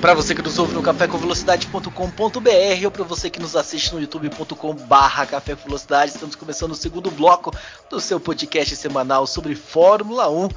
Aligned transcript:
Para 0.00 0.14
você 0.14 0.32
que 0.32 0.42
nos 0.42 0.56
ouve 0.60 0.74
no 0.74 0.82
cafécomvelocidade.com.br 0.82 2.84
ou 2.84 2.90
para 2.90 3.02
você 3.02 3.28
que 3.28 3.40
nos 3.40 3.56
assiste 3.56 3.92
no 3.92 4.00
youtube.com/barra 4.00 5.26
Café 5.26 5.56
com 5.56 5.64
Velocidade, 5.64 6.12
estamos 6.12 6.36
começando 6.36 6.70
o 6.70 6.76
segundo 6.76 7.10
bloco 7.10 7.52
do 7.90 8.00
seu 8.00 8.20
podcast 8.20 8.76
semanal 8.76 9.26
sobre 9.26 9.56
Fórmula 9.56 10.30
1 10.30 10.50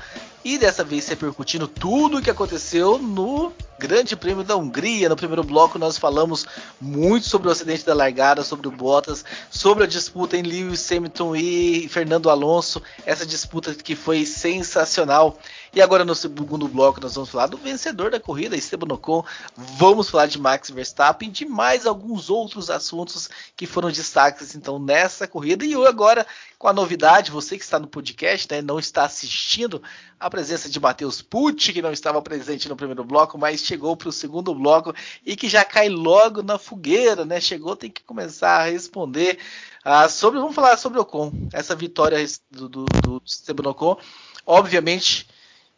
e 0.46 0.60
dessa 0.60 0.84
vez 0.84 1.08
repercutindo 1.08 1.68
tudo 1.68 2.18
o 2.18 2.22
que 2.22 2.30
aconteceu 2.30 3.00
no 3.00 3.52
Grande 3.80 4.16
Prêmio 4.16 4.44
da 4.44 4.56
Hungria. 4.56 5.10
No 5.10 5.16
primeiro 5.16 5.44
bloco 5.44 5.80
nós 5.80 5.98
falamos 5.98 6.46
muito 6.80 7.26
sobre 7.26 7.48
o 7.48 7.52
acidente 7.52 7.84
da 7.84 7.96
largada, 7.96 8.44
sobre 8.44 8.68
o 8.68 8.72
Bottas, 8.72 9.26
sobre 9.50 9.86
a 9.86 9.88
disputa 9.88 10.38
em 10.38 10.44
Lewis 10.44 10.92
Hamilton 10.92 11.36
e 11.36 11.90
Fernando 11.90 12.30
Alonso, 12.30 12.80
essa 13.08 13.26
disputa 13.26 13.74
que 13.74 13.96
foi 13.96 14.24
sensacional. 14.24 15.40
E 15.74 15.82
agora 15.82 16.04
no 16.04 16.14
segundo 16.14 16.68
bloco 16.68 17.00
nós 17.00 17.16
vamos 17.16 17.30
falar 17.30 17.48
do 17.48 17.56
vencedor 17.56 18.12
da 18.12 18.20
corrida, 18.20 18.58
Esteban 18.58 18.94
Ocon. 18.94 19.24
Vamos 19.56 20.10
falar 20.10 20.26
de 20.26 20.38
Max 20.38 20.70
Verstappen 20.70 21.32
de 21.32 21.46
mais 21.46 21.86
alguns 21.86 22.30
outros 22.30 22.70
assuntos 22.70 23.30
que 23.56 23.66
foram 23.66 23.90
destaques 23.90 24.54
então 24.54 24.78
nessa 24.78 25.28
corrida. 25.28 25.66
E 25.66 25.74
agora 25.86 26.28
com 26.60 26.68
a 26.68 26.74
novidade, 26.74 27.32
você 27.32 27.58
que 27.58 27.64
está 27.64 27.80
no 27.80 27.88
podcast, 27.88 28.48
né, 28.52 28.62
não 28.62 28.78
está 28.78 29.06
assistindo 29.06 29.82
a 30.20 30.30
presença 30.30 30.70
de 30.70 30.80
Matheus 30.80 31.22
Pucci, 31.22 31.74
que 31.74 31.82
não 31.82 31.92
estava 31.92 32.22
presente 32.22 32.70
no 32.70 32.76
primeiro 32.76 33.04
bloco, 33.04 33.38
mas 33.38 33.62
chegou 33.62 33.96
para 33.96 34.10
o 34.10 34.12
segundo 34.12 34.54
bloco 34.54 34.94
e 35.26 35.36
que 35.36 35.50
já 35.50 35.66
cai 35.66 35.90
logo 35.90 36.44
na 36.44 36.60
fogueira, 36.60 37.26
né? 37.26 37.42
Chegou, 37.42 37.76
tem 37.76 37.90
que 37.90 38.04
começar 38.04 38.58
a 38.60 38.66
responder 38.66 39.40
ah, 39.84 40.08
sobre. 40.08 40.40
Vamos 40.40 40.54
falar 40.54 40.78
sobre 40.78 41.00
o 41.00 41.02
Ocon, 41.02 41.32
essa 41.52 41.76
vitória 41.76 42.24
do, 42.52 42.70
do, 42.70 42.86
do 43.02 43.22
Esteban 43.26 43.70
Ocon. 43.70 43.98
Obviamente, 44.46 45.28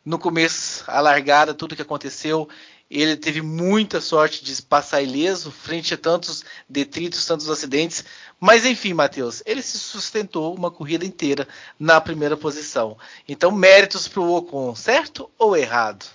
no 0.05 0.19
começo, 0.19 0.83
a 0.87 0.99
largada, 0.99 1.53
tudo 1.53 1.75
que 1.75 1.81
aconteceu, 1.81 2.47
ele 2.89 3.15
teve 3.15 3.41
muita 3.41 4.01
sorte 4.01 4.43
de 4.43 4.61
passar 4.61 5.01
ileso 5.01 5.49
frente 5.49 5.93
a 5.93 5.97
tantos 5.97 6.43
detritos, 6.69 7.25
tantos 7.25 7.49
acidentes. 7.49 8.05
Mas 8.39 8.65
enfim, 8.65 8.93
Matheus, 8.93 9.41
ele 9.45 9.61
se 9.61 9.79
sustentou 9.79 10.53
uma 10.53 10.69
corrida 10.69 11.05
inteira 11.05 11.47
na 11.79 11.99
primeira 11.99 12.37
posição. 12.37 12.97
Então, 13.27 13.49
méritos 13.51 14.07
para 14.07 14.21
o 14.21 14.35
Ocon, 14.35 14.75
certo 14.75 15.29
ou 15.39 15.55
errado? 15.55 16.05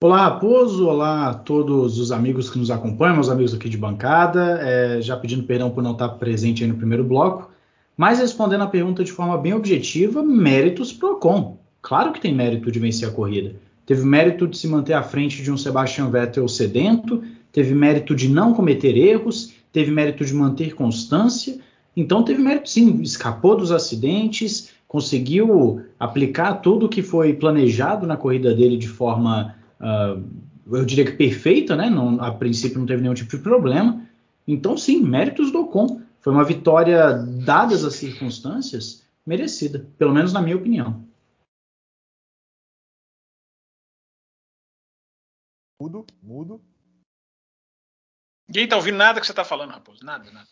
Olá, 0.00 0.28
Raposo. 0.28 0.86
Olá 0.86 1.30
a 1.30 1.34
todos 1.34 1.98
os 1.98 2.12
amigos 2.12 2.48
que 2.48 2.58
nos 2.58 2.70
acompanham, 2.70 3.16
meus 3.16 3.28
amigos 3.28 3.52
aqui 3.52 3.68
de 3.68 3.76
bancada. 3.76 4.60
É, 4.62 5.00
já 5.00 5.16
pedindo 5.16 5.42
perdão 5.42 5.70
por 5.70 5.82
não 5.82 5.92
estar 5.92 6.10
presente 6.10 6.62
aí 6.62 6.70
no 6.70 6.76
primeiro 6.76 7.02
bloco. 7.02 7.50
Mas 7.96 8.20
respondendo 8.20 8.62
a 8.62 8.68
pergunta 8.68 9.02
de 9.02 9.10
forma 9.10 9.36
bem 9.36 9.54
objetiva, 9.54 10.22
méritos 10.22 10.92
para 10.92 11.08
o 11.08 11.12
Ocon. 11.14 11.58
Claro 11.88 12.12
que 12.12 12.20
tem 12.20 12.34
mérito 12.34 12.70
de 12.70 12.78
vencer 12.78 13.08
a 13.08 13.10
corrida. 13.10 13.54
Teve 13.86 14.04
mérito 14.04 14.46
de 14.46 14.58
se 14.58 14.68
manter 14.68 14.92
à 14.92 15.02
frente 15.02 15.42
de 15.42 15.50
um 15.50 15.56
Sebastian 15.56 16.10
Vettel 16.10 16.46
sedento, 16.46 17.24
teve 17.50 17.74
mérito 17.74 18.14
de 18.14 18.28
não 18.28 18.52
cometer 18.52 18.94
erros, 18.94 19.54
teve 19.72 19.90
mérito 19.90 20.22
de 20.22 20.34
manter 20.34 20.74
constância. 20.74 21.58
Então 21.96 22.22
teve 22.22 22.42
mérito 22.42 22.68
sim, 22.68 23.00
escapou 23.00 23.56
dos 23.56 23.72
acidentes, 23.72 24.68
conseguiu 24.86 25.80
aplicar 25.98 26.56
tudo 26.56 26.84
o 26.84 26.88
que 26.90 27.00
foi 27.00 27.32
planejado 27.32 28.06
na 28.06 28.18
corrida 28.18 28.54
dele 28.54 28.76
de 28.76 28.88
forma, 28.88 29.54
uh, 29.80 30.22
eu 30.70 30.84
diria 30.84 31.06
que 31.06 31.12
perfeita, 31.12 31.74
né? 31.74 31.88
Não, 31.88 32.22
a 32.22 32.30
princípio 32.30 32.78
não 32.78 32.86
teve 32.86 33.00
nenhum 33.00 33.14
tipo 33.14 33.34
de 33.34 33.42
problema. 33.42 34.02
Então 34.46 34.76
sim, 34.76 35.00
méritos 35.00 35.50
do 35.50 35.60
Ocon. 35.60 36.02
Foi 36.20 36.34
uma 36.34 36.44
vitória, 36.44 37.14
dadas 37.46 37.82
as 37.82 37.94
circunstâncias, 37.94 39.04
merecida, 39.26 39.86
pelo 39.96 40.12
menos 40.12 40.34
na 40.34 40.42
minha 40.42 40.56
opinião. 40.56 41.07
Mudo, 45.80 46.04
mudo. 46.20 46.60
Ninguém 48.48 48.66
tá 48.66 48.76
ouvindo 48.76 48.96
nada 48.96 49.20
que 49.20 49.26
você 49.26 49.34
tá 49.34 49.44
falando, 49.44 49.70
Raposo. 49.70 50.04
Nada, 50.04 50.30
nada. 50.30 50.46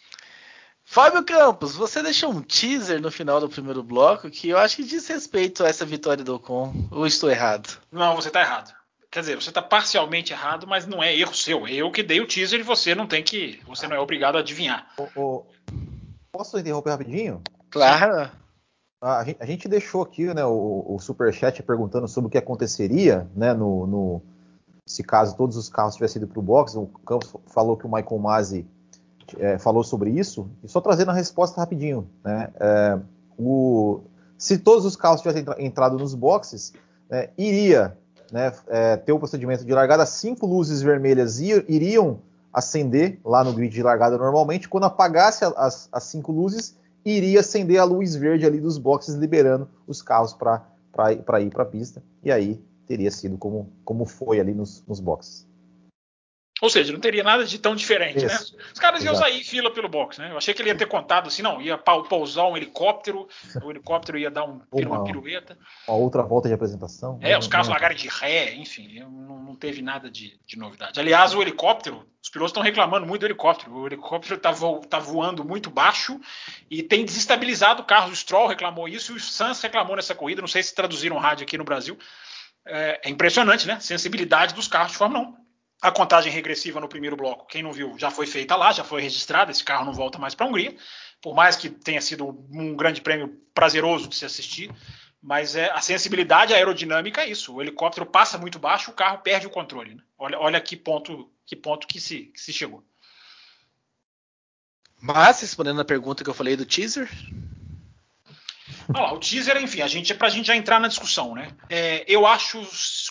Fábio 0.84 1.24
Campos, 1.24 1.74
você 1.74 2.00
deixou 2.00 2.30
um 2.30 2.40
teaser 2.40 3.00
no 3.02 3.10
final 3.10 3.40
do 3.40 3.48
primeiro 3.48 3.82
bloco 3.82 4.30
que 4.30 4.50
eu 4.50 4.58
acho 4.58 4.76
que 4.76 4.84
diz 4.84 5.08
respeito 5.08 5.64
a 5.64 5.68
essa 5.68 5.84
vitória 5.84 6.22
do 6.22 6.36
Ocon. 6.36 6.72
Ou 6.92 7.06
estou 7.06 7.28
errado? 7.28 7.80
Não, 7.90 8.14
você 8.14 8.30
tá 8.30 8.40
errado. 8.40 8.72
Quer 9.10 9.20
dizer, 9.20 9.34
você 9.34 9.50
tá 9.50 9.60
parcialmente 9.60 10.32
errado, 10.32 10.66
mas 10.66 10.86
não 10.86 11.02
é 11.02 11.16
erro 11.16 11.34
seu. 11.34 11.66
É 11.66 11.72
eu 11.72 11.90
que 11.90 12.04
dei 12.04 12.20
o 12.20 12.26
teaser 12.26 12.60
e 12.60 12.62
você 12.62 12.94
não 12.94 13.06
tem 13.06 13.24
que. 13.24 13.60
Você 13.66 13.88
não 13.88 13.96
é 13.96 13.98
obrigado 13.98 14.36
a 14.36 14.40
adivinhar. 14.40 14.86
O, 14.96 15.20
o... 15.20 15.46
Posso 16.30 16.56
interromper 16.56 16.90
rapidinho? 16.90 17.42
Claro. 17.70 18.30
A 19.00 19.24
gente, 19.24 19.36
a 19.40 19.46
gente 19.46 19.68
deixou 19.68 20.02
aqui 20.02 20.32
né, 20.32 20.44
o, 20.44 20.84
o 20.94 20.98
Superchat 21.00 21.62
perguntando 21.64 22.06
sobre 22.06 22.28
o 22.28 22.30
que 22.30 22.38
aconteceria 22.38 23.28
né, 23.34 23.52
no, 23.52 23.86
no 23.86 24.35
se 24.86 25.02
caso 25.02 25.36
todos 25.36 25.56
os 25.56 25.68
carros 25.68 25.94
tivessem 25.94 26.22
ido 26.22 26.28
para 26.28 26.38
o 26.38 26.42
box, 26.42 26.76
o 26.76 26.86
Campos 27.04 27.34
falou 27.46 27.76
que 27.76 27.84
o 27.84 27.92
Michael 27.92 28.18
Masi 28.20 28.64
é, 29.38 29.58
falou 29.58 29.82
sobre 29.82 30.10
isso, 30.10 30.48
e 30.62 30.68
só 30.68 30.80
trazendo 30.80 31.10
a 31.10 31.14
resposta 31.14 31.60
rapidinho, 31.60 32.08
né? 32.24 32.48
É, 32.60 32.98
o, 33.36 34.02
se 34.38 34.58
todos 34.58 34.84
os 34.84 34.94
carros 34.94 35.20
tivessem 35.20 35.44
entrado 35.58 35.98
nos 35.98 36.14
boxes, 36.14 36.72
é, 37.10 37.30
iria 37.36 37.98
né, 38.30 38.52
é, 38.68 38.96
ter 38.96 39.12
o 39.12 39.18
procedimento 39.18 39.64
de 39.64 39.72
largada, 39.72 40.06
cinco 40.06 40.46
luzes 40.46 40.80
vermelhas 40.80 41.40
iriam 41.40 42.20
acender 42.52 43.18
lá 43.24 43.42
no 43.42 43.52
grid 43.52 43.74
de 43.74 43.82
largada 43.82 44.16
normalmente, 44.16 44.68
quando 44.68 44.84
apagasse 44.84 45.44
as, 45.44 45.88
as 45.90 46.04
cinco 46.04 46.30
luzes, 46.30 46.76
iria 47.04 47.40
acender 47.40 47.78
a 47.78 47.84
luz 47.84 48.14
verde 48.14 48.46
ali 48.46 48.60
dos 48.60 48.78
boxes, 48.78 49.14
liberando 49.14 49.68
os 49.86 50.00
carros 50.00 50.32
para 50.32 50.62
ir 51.40 51.50
para 51.50 51.62
a 51.62 51.66
pista, 51.66 52.02
e 52.22 52.30
aí 52.30 52.60
teria 52.86 53.10
sido 53.10 53.36
como, 53.36 53.72
como 53.84 54.06
foi 54.06 54.40
ali 54.40 54.54
nos, 54.54 54.84
nos 54.86 55.00
boxes. 55.00 55.46
Ou 56.62 56.70
seja, 56.70 56.90
não 56.90 57.00
teria 57.00 57.22
nada 57.22 57.44
de 57.44 57.58
tão 57.58 57.76
diferente, 57.76 58.24
né? 58.24 58.32
Isso. 58.32 58.56
né? 58.56 58.64
Os 58.72 58.80
caras 58.80 59.04
iam 59.04 59.14
sair 59.14 59.44
fila 59.44 59.70
pelo 59.70 59.90
box, 59.90 60.18
né? 60.18 60.30
Eu 60.30 60.38
achei 60.38 60.54
que 60.54 60.62
ele 60.62 60.70
ia 60.70 60.76
ter 60.76 60.86
contado 60.86 61.28
assim, 61.28 61.42
não, 61.42 61.60
ia 61.60 61.76
pousar 61.76 62.46
um 62.46 62.56
helicóptero, 62.56 63.28
o 63.62 63.70
helicóptero 63.70 64.16
ia 64.16 64.30
dar 64.30 64.44
um, 64.44 64.62
uma, 64.72 64.88
uma 64.88 65.04
pirueta. 65.04 65.58
Uma 65.86 65.98
outra 65.98 66.22
volta 66.22 66.48
de 66.48 66.54
apresentação. 66.54 67.18
É, 67.20 67.36
os 67.36 67.46
carros 67.46 67.68
largarem 67.68 67.96
de 67.96 68.08
ré, 68.08 68.54
enfim, 68.54 69.00
não, 69.00 69.42
não 69.42 69.54
teve 69.54 69.82
nada 69.82 70.10
de, 70.10 70.40
de, 70.46 70.58
novidade. 70.58 70.98
Aliás, 70.98 71.34
o 71.34 71.42
helicóptero, 71.42 72.06
os 72.22 72.30
pilotos 72.30 72.52
estão 72.52 72.62
reclamando 72.62 73.06
muito 73.06 73.20
do 73.20 73.26
helicóptero. 73.26 73.74
O 73.74 73.86
helicóptero 73.86 74.36
está 74.36 74.50
vo, 74.50 74.80
tá 74.80 74.98
voando 74.98 75.44
muito 75.44 75.68
baixo 75.68 76.18
e 76.70 76.82
tem 76.82 77.04
desestabilizado 77.04 77.82
o 77.82 77.84
carro. 77.84 78.10
O 78.10 78.16
Stroll 78.16 78.48
reclamou 78.48 78.88
isso 78.88 79.12
e 79.12 79.16
o 79.16 79.20
Sans 79.20 79.60
reclamou 79.60 79.94
nessa 79.94 80.14
corrida. 80.14 80.40
Não 80.40 80.48
sei 80.48 80.62
se 80.62 80.74
traduziram 80.74 81.18
rádio 81.18 81.44
aqui 81.44 81.58
no 81.58 81.64
Brasil 81.64 81.98
é, 82.66 83.00
é 83.04 83.10
impressionante, 83.10 83.66
né? 83.66 83.78
Sensibilidade 83.80 84.54
dos 84.54 84.68
carros 84.68 84.92
de 84.92 84.98
Fórmula 84.98 85.28
1. 85.28 85.46
A 85.82 85.90
contagem 85.90 86.32
regressiva 86.32 86.80
no 86.80 86.88
primeiro 86.88 87.16
bloco, 87.16 87.46
quem 87.46 87.62
não 87.62 87.72
viu, 87.72 87.98
já 87.98 88.10
foi 88.10 88.26
feita 88.26 88.56
lá, 88.56 88.72
já 88.72 88.82
foi 88.82 89.02
registrada. 89.02 89.50
Esse 89.50 89.62
carro 89.62 89.84
não 89.84 89.92
volta 89.92 90.18
mais 90.18 90.34
para 90.34 90.46
a 90.46 90.48
Hungria, 90.48 90.74
por 91.20 91.34
mais 91.34 91.54
que 91.54 91.68
tenha 91.68 92.00
sido 92.00 92.26
um 92.50 92.74
grande 92.74 93.00
prêmio 93.00 93.40
prazeroso 93.54 94.08
de 94.08 94.16
se 94.16 94.24
assistir. 94.24 94.70
Mas 95.22 95.54
é, 95.56 95.70
a 95.70 95.80
sensibilidade 95.80 96.54
aerodinâmica 96.54 97.22
é 97.22 97.28
isso. 97.28 97.54
O 97.54 97.62
helicóptero 97.62 98.06
passa 98.06 98.38
muito 98.38 98.58
baixo, 98.58 98.90
o 98.90 98.94
carro 98.94 99.18
perde 99.18 99.46
o 99.46 99.50
controle. 99.50 99.94
Né? 99.94 100.02
Olha, 100.18 100.38
olha 100.38 100.60
que 100.60 100.76
ponto 100.76 101.30
que 101.44 101.54
ponto 101.54 101.86
que 101.86 102.00
se, 102.00 102.24
que 102.26 102.40
se 102.40 102.52
chegou. 102.52 102.84
Mas, 105.00 105.40
respondendo 105.40 105.80
a 105.80 105.84
pergunta 105.84 106.24
que 106.24 106.30
eu 106.30 106.34
falei 106.34 106.56
do 106.56 106.66
teaser, 106.66 107.08
Olha 108.94 109.02
lá, 109.02 109.12
o 109.14 109.18
teaser, 109.18 109.56
enfim, 109.62 109.82
a 109.82 109.86
gente, 109.86 110.12
é 110.12 110.16
pra 110.16 110.28
gente 110.28 110.46
já 110.46 110.56
entrar 110.56 110.80
na 110.80 110.88
discussão, 110.88 111.34
né? 111.34 111.48
É, 111.68 112.04
eu 112.06 112.26
acho, 112.26 112.60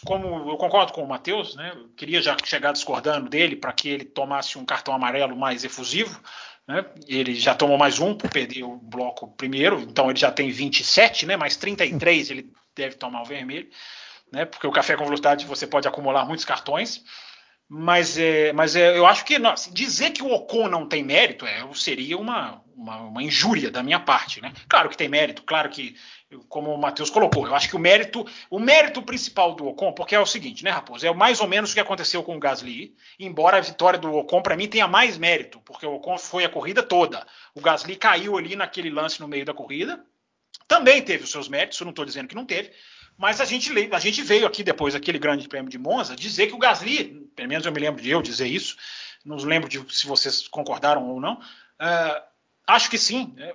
como 0.06 0.50
eu 0.50 0.58
concordo 0.58 0.94
com 0.94 1.04
o 1.04 1.08
Matheus, 1.08 1.56
né? 1.56 1.72
Eu 1.76 1.90
queria 1.90 2.22
já 2.22 2.36
chegar 2.44 2.72
discordando 2.72 3.30
dele 3.30 3.56
para 3.56 3.74
que 3.74 3.90
ele 3.90 4.06
tomasse 4.06 4.58
um 4.58 4.66
cartão 4.66 4.94
amarelo 4.94 5.36
mais 5.36 5.64
efusivo. 5.64 6.20
Né? 6.68 6.84
Ele 7.08 7.36
já 7.36 7.54
tomou 7.54 7.78
mais 7.78 8.00
um 8.00 8.16
por 8.16 8.30
perder 8.32 8.64
o 8.64 8.78
bloco 8.78 9.28
primeiro, 9.28 9.80
então 9.82 10.10
ele 10.10 10.18
já 10.18 10.32
tem 10.32 10.50
27, 10.50 11.26
né? 11.26 11.38
Mais 11.38 11.56
33 11.56 12.32
ele 12.32 12.52
deve 12.76 12.96
tomar 12.96 13.22
o 13.22 13.26
vermelho, 13.26 13.70
né? 14.32 14.46
Porque 14.46 14.66
o 14.66 14.72
café 14.72 14.96
com 14.96 15.04
velocidade 15.04 15.46
você 15.46 15.68
pode 15.68 15.88
acumular 15.88 16.26
muitos 16.26 16.44
cartões. 16.44 17.04
Mas, 17.68 18.16
é, 18.18 18.54
mas 18.54 18.76
é, 18.76 18.96
eu 18.96 19.08
acho 19.08 19.26
que 19.26 19.40
nossa, 19.40 19.72
dizer 19.72 20.12
que 20.12 20.22
o 20.22 20.32
Ocon 20.32 20.70
não 20.70 20.88
tem 20.88 21.04
mérito 21.04 21.48
é, 21.48 21.68
seria 21.74 22.16
uma, 22.16 22.64
uma, 22.76 22.98
uma, 22.98 23.24
injúria 23.24 23.72
da 23.72 23.82
minha 23.82 24.00
parte. 24.00 24.40
Né? 24.40 24.54
Claro 24.70 24.88
que 24.88 24.96
tem 24.96 25.10
mérito, 25.10 25.42
claro 25.42 25.68
que, 25.70 25.96
como 26.48 26.72
o 26.72 26.78
Matheus 26.78 27.10
colocou, 27.10 27.48
eu 27.48 27.56
acho 27.56 27.68
que 27.68 27.76
o 27.76 27.80
mérito, 27.80 28.24
o 28.52 28.60
mérito 28.60 29.02
principal 29.02 29.56
do 29.56 29.68
Ocon, 29.68 29.94
porque 29.94 30.14
é 30.14 30.20
o 30.20 30.28
seguinte, 30.28 30.64
né, 30.64 30.70
Raposo? 30.70 31.08
É 31.08 31.14
mais 31.14 31.40
ou 31.40 31.48
menos 31.48 31.72
o 31.72 31.74
que 31.74 31.80
aconteceu 31.80 32.22
com 32.22 32.36
o 32.36 32.40
Gasly, 32.40 32.96
embora 33.20 33.58
a 33.58 33.62
vitória 33.62 33.98
do 33.98 34.14
Ocon, 34.14 34.44
para 34.44 34.56
mim, 34.56 34.68
tenha 34.68 34.88
mais 34.88 35.18
mérito, 35.18 35.60
porque 35.62 35.88
o 35.88 35.96
Ocon 35.96 36.20
foi 36.20 36.46
a 36.46 36.50
corrida 36.50 36.84
toda. 36.84 37.26
O 37.56 37.62
Gasly 37.62 37.96
caiu 37.96 38.38
ali 38.38 38.56
naquele 38.56 38.92
lance 38.92 39.20
no 39.20 39.28
meio 39.28 39.46
da 39.46 39.56
corrida. 39.56 40.06
Também 40.68 41.02
teve 41.02 41.24
os 41.24 41.32
seus 41.32 41.50
méritos, 41.50 41.80
eu 41.80 41.86
não 41.86 41.92
estou 41.92 42.06
dizendo 42.06 42.28
que 42.28 42.36
não 42.36 42.46
teve, 42.46 42.72
mas 43.18 43.40
a 43.40 43.46
gente, 43.46 43.72
a 43.92 44.00
gente 44.00 44.22
veio 44.22 44.46
aqui 44.46 44.64
depois 44.64 44.94
daquele 44.94 45.18
grande 45.18 45.48
prêmio 45.48 45.70
de 45.70 45.78
Monza 45.78 46.16
dizer 46.16 46.48
que 46.48 46.54
o 46.54 46.58
Gasly, 46.58 47.30
pelo 47.36 47.50
menos 47.50 47.66
eu 47.66 47.72
me 47.72 47.80
lembro 47.80 48.02
de 48.02 48.10
eu 48.10 48.22
dizer 48.22 48.48
isso, 48.48 48.76
não 49.24 49.38
lembro 49.38 49.70
de 49.70 49.84
se 49.94 50.06
vocês 50.06 50.48
concordaram 50.48 51.08
ou 51.10 51.20
não, 51.20 51.36
uh, 51.36 52.22
acho 52.68 52.90
que 52.90 52.98
sim, 52.98 53.34
né, 53.36 53.54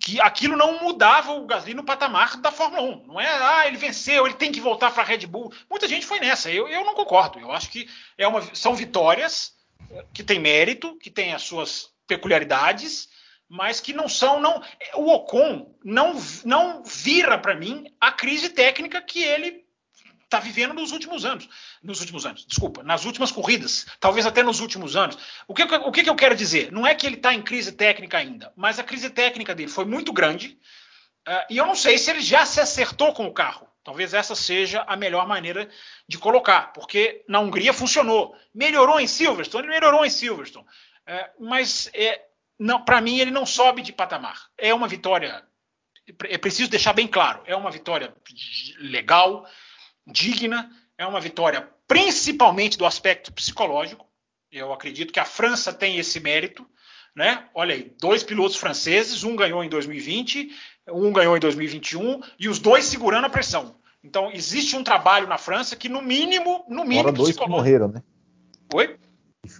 que 0.00 0.20
aquilo 0.20 0.56
não 0.56 0.82
mudava 0.82 1.32
o 1.32 1.46
Gasly 1.46 1.74
no 1.74 1.84
patamar 1.84 2.38
da 2.38 2.50
Fórmula 2.50 2.82
1. 2.82 3.06
Não 3.06 3.20
é, 3.20 3.28
ah, 3.28 3.66
ele 3.66 3.76
venceu, 3.76 4.26
ele 4.26 4.34
tem 4.34 4.50
que 4.50 4.60
voltar 4.60 4.90
para 4.90 5.02
a 5.02 5.06
Red 5.06 5.26
Bull. 5.26 5.52
Muita 5.68 5.86
gente 5.86 6.06
foi 6.06 6.18
nessa, 6.18 6.50
eu, 6.50 6.66
eu 6.68 6.84
não 6.84 6.94
concordo. 6.94 7.38
Eu 7.38 7.52
acho 7.52 7.68
que 7.68 7.88
é 8.16 8.26
uma, 8.26 8.42
são 8.54 8.74
vitórias 8.74 9.54
que 10.12 10.22
têm 10.22 10.38
mérito, 10.38 10.96
que 10.98 11.10
têm 11.10 11.34
as 11.34 11.42
suas 11.42 11.90
peculiaridades, 12.06 13.08
mas 13.48 13.80
que 13.80 13.92
não 13.92 14.08
são. 14.08 14.40
não 14.40 14.62
O 14.94 15.10
Ocon 15.10 15.74
não, 15.84 16.20
não 16.44 16.82
vira 16.82 17.38
para 17.38 17.54
mim 17.54 17.86
a 18.00 18.10
crise 18.12 18.48
técnica 18.48 19.00
que 19.02 19.22
ele 19.22 19.64
está 20.32 20.40
vivendo 20.40 20.72
nos 20.72 20.92
últimos 20.92 21.26
anos. 21.26 21.48
Nos 21.82 22.00
últimos 22.00 22.24
anos, 22.24 22.46
desculpa, 22.46 22.82
nas 22.82 23.04
últimas 23.04 23.30
corridas, 23.30 23.86
talvez 24.00 24.24
até 24.24 24.42
nos 24.42 24.60
últimos 24.60 24.96
anos. 24.96 25.18
O 25.46 25.54
que, 25.54 25.62
o 25.62 25.92
que 25.92 26.08
eu 26.08 26.16
quero 26.16 26.34
dizer? 26.34 26.72
Não 26.72 26.86
é 26.86 26.94
que 26.94 27.06
ele 27.06 27.16
está 27.16 27.34
em 27.34 27.42
crise 27.42 27.72
técnica 27.72 28.16
ainda, 28.16 28.52
mas 28.56 28.78
a 28.78 28.84
crise 28.84 29.10
técnica 29.10 29.54
dele 29.54 29.70
foi 29.70 29.84
muito 29.84 30.12
grande. 30.12 30.58
Uh, 31.28 31.44
e 31.50 31.58
eu 31.58 31.66
não 31.66 31.74
sei 31.74 31.98
se 31.98 32.10
ele 32.10 32.20
já 32.20 32.46
se 32.46 32.60
acertou 32.60 33.12
com 33.12 33.26
o 33.26 33.32
carro. 33.32 33.68
Talvez 33.84 34.14
essa 34.14 34.34
seja 34.34 34.84
a 34.86 34.96
melhor 34.96 35.26
maneira 35.26 35.68
de 36.08 36.16
colocar, 36.16 36.72
porque 36.72 37.24
na 37.28 37.40
Hungria 37.40 37.72
funcionou. 37.72 38.34
Melhorou 38.54 39.00
em 39.00 39.06
Silverstone, 39.06 39.68
melhorou 39.68 40.04
em 40.04 40.10
Silverstone. 40.10 40.64
Uh, 40.64 41.44
mas 41.44 41.90
é, 41.92 42.22
não, 42.62 42.84
para 42.84 43.00
mim, 43.00 43.18
ele 43.18 43.32
não 43.32 43.44
sobe 43.44 43.82
de 43.82 43.92
patamar. 43.92 44.48
É 44.56 44.72
uma 44.72 44.86
vitória, 44.86 45.42
é 46.28 46.38
preciso 46.38 46.70
deixar 46.70 46.92
bem 46.92 47.08
claro, 47.08 47.42
é 47.44 47.56
uma 47.56 47.72
vitória 47.72 48.14
legal, 48.78 49.44
digna, 50.06 50.70
é 50.96 51.04
uma 51.04 51.20
vitória 51.20 51.68
principalmente 51.88 52.78
do 52.78 52.86
aspecto 52.86 53.32
psicológico. 53.32 54.06
Eu 54.50 54.72
acredito 54.72 55.12
que 55.12 55.18
a 55.18 55.24
França 55.24 55.72
tem 55.72 55.98
esse 55.98 56.20
mérito, 56.20 56.64
né? 57.16 57.48
Olha 57.52 57.74
aí, 57.74 57.92
dois 58.00 58.22
pilotos 58.22 58.56
franceses, 58.56 59.24
um 59.24 59.34
ganhou 59.34 59.64
em 59.64 59.68
2020, 59.68 60.54
um 60.90 61.12
ganhou 61.12 61.36
em 61.36 61.40
2021 61.40 62.20
e 62.38 62.48
os 62.48 62.60
dois 62.60 62.84
segurando 62.84 63.24
a 63.24 63.30
pressão. 63.30 63.74
Então 64.04 64.30
existe 64.30 64.76
um 64.76 64.84
trabalho 64.84 65.26
na 65.26 65.36
França 65.36 65.74
que 65.74 65.88
no 65.88 66.00
mínimo, 66.00 66.64
no 66.68 66.84
mínimo, 66.84 67.10
dois 67.10 67.36
que 67.36 67.48
morreram, 67.48 67.88
né? 67.88 68.04
Oi? 68.72 68.96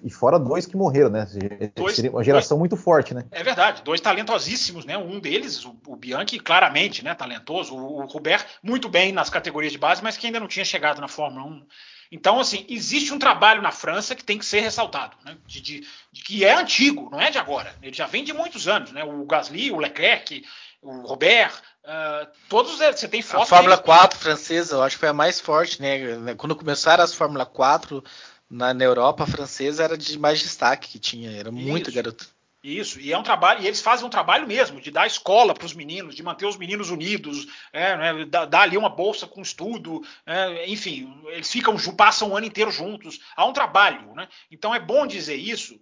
E 0.05 0.11
fora 0.11 0.39
dois 0.39 0.67
que 0.67 0.77
morreram, 0.77 1.11
né? 1.11 1.27
Dois, 1.75 1.95
Seria 1.95 2.11
uma 2.11 2.25
geração 2.25 2.57
dois, 2.57 2.71
muito 2.71 2.77
forte, 2.77 3.15
né? 3.15 3.25
É 3.31 3.43
verdade, 3.43 3.83
dois 3.83 4.01
talentosíssimos, 4.01 4.85
né? 4.85 4.99
Um 4.99 5.21
deles, 5.21 5.65
o, 5.65 5.77
o 5.87 5.97
Bianchi, 5.97 6.39
claramente, 6.39 7.05
né? 7.05 7.15
Talentoso. 7.15 7.75
O, 7.75 8.03
o 8.03 8.07
Robert, 8.07 8.45
muito 8.63 8.89
bem 8.89 9.13
nas 9.13 9.31
categorias 9.31 9.73
de 9.73 9.79
base, 9.79 10.03
mas 10.03 10.17
que 10.17 10.27
ainda 10.27 10.41
não 10.41 10.49
tinha 10.49 10.65
chegado 10.65 11.01
na 11.01 11.09
Fórmula 11.09 11.47
1. 11.47 11.67
Então, 12.11 12.39
assim, 12.39 12.67
existe 12.69 13.15
um 13.15 13.19
trabalho 13.19 13.63
na 13.63 13.71
França 13.71 14.15
que 14.15 14.23
tem 14.23 14.39
que 14.39 14.45
ser 14.45 14.61
ressaltado, 14.61 15.17
né? 15.25 15.37
De, 15.47 15.61
de, 15.61 15.87
de, 16.13 16.23
que 16.23 16.45
é 16.45 16.53
antigo, 16.53 17.09
não 17.11 17.21
é 17.21 17.31
de 17.31 17.39
agora. 17.39 17.75
Ele 17.83 17.97
já 17.97 18.07
vem 18.07 18.23
de 18.23 18.35
muitos 18.35 18.69
anos, 18.69 18.93
né? 18.93 19.03
O 19.03 19.25
Gasly, 19.25 19.71
o 19.71 19.79
Leclerc, 19.79 20.45
o 20.83 21.07
Robert, 21.07 21.55
uh, 21.85 22.27
todos 22.49 22.79
você 22.79 23.09
tem 23.09 23.23
fotos. 23.23 23.47
A 23.47 23.57
Fórmula 23.57 23.77
deles. 23.77 23.87
4 23.87 24.19
francesa, 24.19 24.75
eu 24.75 24.83
acho 24.83 24.97
que 24.97 25.01
foi 25.01 25.09
a 25.09 25.15
mais 25.15 25.41
forte, 25.41 25.81
né? 25.81 26.35
Quando 26.37 26.55
começaram 26.57 27.03
as 27.03 27.15
Fórmula 27.15 27.47
4 27.47 28.05
na, 28.53 28.75
na 28.75 28.85
Europa, 28.85 29.27
francesa 29.27 29.83
era 29.83 29.97
de 29.97 30.19
mais 30.19 30.39
destaque 30.41 30.91
que 30.91 30.99
tinha, 30.99 31.31
era 31.31 31.49
Isso. 31.49 31.59
muito 31.59 31.91
garoto. 31.91 32.29
Isso, 32.63 33.01
e 33.01 33.13
é 33.13 33.19
um 33.19 33.25
trabalho, 33.25 33.61
e 33.61 33.67
eles 33.67 33.81
fazem 33.81 34.07
um 34.07 34.11
trabalho 34.11 34.47
mesmo, 34.47 34.81
de 34.81 34.93
dar 34.93 35.05
escola 35.05 35.53
para 35.53 35.67
os 35.67 35.75
meninos, 35.75 36.15
de 36.15 36.23
manter 36.23 36.47
os 36.47 36.57
meninos 36.57 36.91
unidos, 36.91 37.49
é, 37.73 37.97
né, 37.97 38.25
dar, 38.27 38.45
dar, 38.45 38.61
ali 38.61 38.77
uma 38.77 38.91
bolsa 38.91 39.27
com 39.27 39.43
estudo, 39.43 40.01
é, 40.25 40.69
enfim, 40.69 41.13
eles 41.27 41.51
ficam, 41.51 41.77
passam 41.97 42.31
o 42.31 42.37
ano 42.37 42.47
inteiro 42.47 42.71
juntos. 42.71 43.19
Há 43.35 43.45
um 43.45 43.53
trabalho, 43.53 44.15
né? 44.15 44.29
Então 44.49 44.73
é 44.73 44.79
bom 44.79 45.09
dizer 45.09 45.35
isso, 45.35 45.77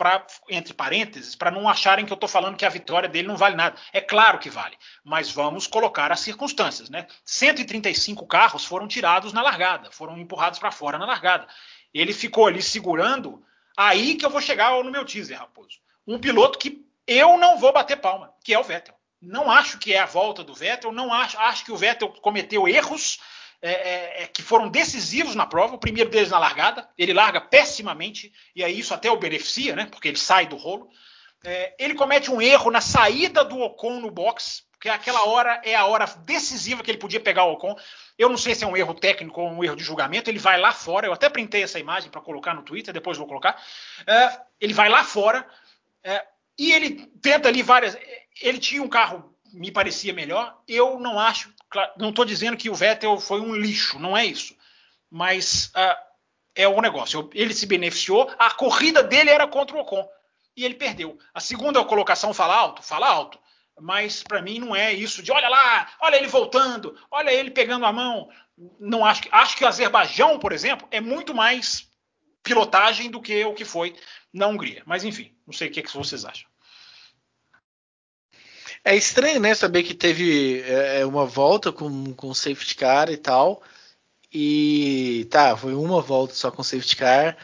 pra, 0.00 0.26
entre 0.48 0.72
parênteses, 0.72 1.34
para 1.34 1.50
não 1.50 1.68
acharem 1.68 2.06
que 2.06 2.12
eu 2.12 2.14
estou 2.14 2.28
falando 2.28 2.56
que 2.56 2.64
a 2.64 2.70
vitória 2.70 3.06
dele 3.06 3.28
não 3.28 3.36
vale 3.36 3.54
nada. 3.54 3.76
É 3.92 4.00
claro 4.00 4.38
que 4.38 4.48
vale, 4.48 4.74
mas 5.04 5.30
vamos 5.30 5.66
colocar 5.66 6.10
as 6.10 6.20
circunstâncias, 6.20 6.88
né? 6.88 7.06
135 7.22 8.26
carros 8.26 8.64
foram 8.64 8.88
tirados 8.88 9.34
na 9.34 9.42
largada, 9.42 9.90
foram 9.90 10.18
empurrados 10.18 10.58
para 10.58 10.70
fora 10.70 10.96
na 10.96 11.04
largada. 11.04 11.46
Ele 11.92 12.12
ficou 12.12 12.46
ali 12.46 12.62
segurando. 12.62 13.42
Aí 13.76 14.14
que 14.14 14.24
eu 14.24 14.30
vou 14.30 14.40
chegar 14.40 14.72
no 14.82 14.90
meu 14.90 15.04
teaser, 15.04 15.38
Raposo. 15.38 15.78
Um 16.06 16.18
piloto 16.18 16.58
que 16.58 16.84
eu 17.06 17.36
não 17.38 17.58
vou 17.58 17.72
bater 17.72 17.96
palma, 17.96 18.32
que 18.44 18.54
é 18.54 18.58
o 18.58 18.64
Vettel. 18.64 18.94
Não 19.20 19.50
acho 19.50 19.78
que 19.78 19.92
é 19.92 19.98
a 19.98 20.06
volta 20.06 20.42
do 20.42 20.54
Vettel, 20.54 20.92
não 20.92 21.12
acho, 21.12 21.38
acho 21.38 21.64
que 21.64 21.72
o 21.72 21.76
Vettel 21.76 22.08
cometeu 22.22 22.66
erros 22.66 23.18
é, 23.62 23.72
é, 23.72 24.22
é, 24.22 24.26
que 24.26 24.42
foram 24.42 24.68
decisivos 24.68 25.34
na 25.34 25.46
prova. 25.46 25.74
O 25.74 25.80
primeiro 25.80 26.08
deles 26.08 26.30
na 26.30 26.38
largada, 26.38 26.88
ele 26.96 27.12
larga 27.12 27.40
pessimamente, 27.40 28.32
e 28.56 28.64
aí 28.64 28.78
isso 28.78 28.94
até 28.94 29.10
o 29.10 29.18
beneficia, 29.18 29.76
né? 29.76 29.86
Porque 29.86 30.08
ele 30.08 30.16
sai 30.16 30.46
do 30.46 30.56
rolo. 30.56 30.88
É, 31.44 31.74
ele 31.78 31.94
comete 31.94 32.30
um 32.30 32.40
erro 32.40 32.70
na 32.70 32.80
saída 32.80 33.44
do 33.44 33.58
Ocon 33.60 34.00
no 34.00 34.10
box, 34.10 34.62
porque 34.80 34.88
aquela 34.88 35.28
hora 35.28 35.60
é 35.62 35.74
a 35.74 35.84
hora 35.84 36.06
decisiva 36.24 36.82
que 36.82 36.90
ele 36.90 36.96
podia 36.96 37.20
pegar 37.20 37.44
o 37.44 37.52
Ocon. 37.52 37.76
Eu 38.16 38.30
não 38.30 38.38
sei 38.38 38.54
se 38.54 38.64
é 38.64 38.66
um 38.66 38.74
erro 38.74 38.94
técnico 38.94 39.38
ou 39.38 39.50
um 39.50 39.62
erro 39.62 39.76
de 39.76 39.84
julgamento. 39.84 40.30
Ele 40.30 40.38
vai 40.38 40.58
lá 40.58 40.72
fora. 40.72 41.06
Eu 41.06 41.12
até 41.12 41.28
printei 41.28 41.62
essa 41.62 41.78
imagem 41.78 42.10
para 42.10 42.22
colocar 42.22 42.54
no 42.54 42.62
Twitter, 42.62 42.94
depois 42.94 43.18
vou 43.18 43.26
colocar. 43.26 43.62
É, 44.06 44.40
ele 44.58 44.72
vai 44.72 44.88
lá 44.88 45.04
fora 45.04 45.46
é, 46.02 46.24
e 46.58 46.72
ele 46.72 47.06
tenta 47.20 47.46
ali 47.46 47.62
várias. 47.62 47.94
Ele 48.40 48.58
tinha 48.58 48.82
um 48.82 48.88
carro, 48.88 49.36
me 49.52 49.70
parecia 49.70 50.14
melhor. 50.14 50.58
Eu 50.66 50.98
não 50.98 51.20
acho. 51.20 51.52
Não 51.98 52.08
estou 52.08 52.24
dizendo 52.24 52.56
que 52.56 52.70
o 52.70 52.74
Vettel 52.74 53.20
foi 53.20 53.38
um 53.38 53.54
lixo, 53.54 53.98
não 53.98 54.16
é 54.16 54.24
isso. 54.24 54.56
Mas 55.10 55.70
uh, 55.76 55.96
é 56.54 56.66
o 56.66 56.78
um 56.78 56.80
negócio. 56.80 57.28
Ele 57.34 57.52
se 57.52 57.66
beneficiou. 57.66 58.32
A 58.38 58.50
corrida 58.50 59.02
dele 59.02 59.28
era 59.28 59.46
contra 59.46 59.76
o 59.76 59.80
Ocon 59.80 60.08
e 60.56 60.64
ele 60.64 60.74
perdeu. 60.74 61.18
A 61.34 61.40
segunda 61.40 61.84
colocação 61.84 62.32
fala 62.32 62.54
alto, 62.54 62.82
fala 62.82 63.06
alto 63.06 63.38
mas 63.80 64.22
para 64.22 64.42
mim 64.42 64.58
não 64.58 64.74
é 64.74 64.92
isso 64.92 65.22
de 65.22 65.32
olha 65.32 65.48
lá, 65.48 65.88
olha 66.00 66.16
ele 66.16 66.26
voltando, 66.26 66.96
olha 67.10 67.32
ele 67.32 67.50
pegando 67.50 67.86
a 67.86 67.92
mão. 67.92 68.28
Não 68.78 69.04
acho 69.04 69.22
que 69.22 69.28
acho 69.32 69.56
que 69.56 69.64
o 69.64 69.66
Azerbaijão, 69.66 70.38
por 70.38 70.52
exemplo, 70.52 70.86
é 70.90 71.00
muito 71.00 71.34
mais 71.34 71.88
pilotagem 72.42 73.10
do 73.10 73.20
que 73.20 73.44
o 73.44 73.54
que 73.54 73.64
foi 73.64 73.96
na 74.32 74.46
Hungria. 74.46 74.82
Mas 74.86 75.04
enfim, 75.04 75.34
não 75.46 75.52
sei 75.52 75.68
o 75.68 75.70
que, 75.70 75.80
é 75.80 75.82
que 75.82 75.96
vocês 75.96 76.24
acham. 76.24 76.48
É 78.82 78.96
estranho, 78.96 79.40
né, 79.40 79.54
saber 79.54 79.82
que 79.82 79.94
teve 79.94 80.62
é, 80.62 81.04
uma 81.04 81.26
volta 81.26 81.70
com, 81.70 82.14
com 82.14 82.32
safety 82.32 82.74
car 82.74 83.10
e 83.10 83.16
tal. 83.16 83.62
E 84.32 85.26
tá, 85.30 85.56
foi 85.56 85.74
uma 85.74 86.00
volta 86.00 86.34
só 86.34 86.50
com 86.50 86.62
safety 86.62 86.96
car 86.96 87.36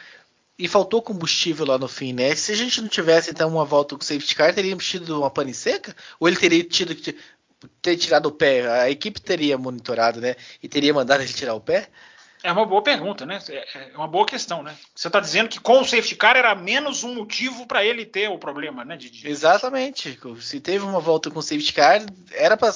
e 0.58 0.66
faltou 0.66 1.02
combustível 1.02 1.66
lá 1.66 1.78
no 1.78 1.88
fim, 1.88 2.12
né? 2.12 2.34
Se 2.34 2.52
a 2.52 2.56
gente 2.56 2.80
não 2.80 2.88
tivesse 2.88 3.30
então 3.30 3.48
uma 3.48 3.64
volta 3.64 3.94
com 3.94 4.02
safety 4.02 4.34
car, 4.34 4.54
teríamos 4.54 4.86
tido 4.88 5.18
uma 5.20 5.30
pane 5.30 5.52
seca? 5.52 5.94
Ou 6.18 6.28
ele 6.28 6.36
teria 6.36 6.64
tido 6.64 6.94
que 6.94 7.16
ter 7.82 7.96
tirado 7.96 8.26
o 8.26 8.32
pé? 8.32 8.66
A 8.68 8.90
equipe 8.90 9.20
teria 9.20 9.58
monitorado, 9.58 10.20
né? 10.20 10.34
E 10.62 10.68
teria 10.68 10.94
mandado 10.94 11.22
ele 11.22 11.32
tirar 11.32 11.54
o 11.54 11.60
pé? 11.60 11.88
É 12.42 12.52
uma 12.52 12.64
boa 12.64 12.82
pergunta, 12.82 13.26
né? 13.26 13.38
É, 13.48 13.90
é 13.92 13.96
uma 13.96 14.06
boa 14.06 14.25
questão, 14.25 14.62
né? 14.62 14.75
Você 14.94 15.08
está 15.08 15.20
dizendo 15.20 15.48
que 15.48 15.60
com 15.60 15.80
o 15.80 15.84
safety 15.84 16.14
car 16.14 16.36
era 16.36 16.54
menos 16.54 17.02
um 17.04 17.14
motivo 17.14 17.66
para 17.66 17.84
ele 17.84 18.06
ter 18.06 18.30
o 18.30 18.38
problema, 18.38 18.84
né? 18.84 18.96
De... 18.96 19.28
Exatamente. 19.28 20.18
Se 20.40 20.60
teve 20.60 20.84
uma 20.84 21.00
volta 21.00 21.30
com 21.30 21.42
safety 21.42 21.72
car, 21.72 22.06
era 22.32 22.56
para 22.56 22.72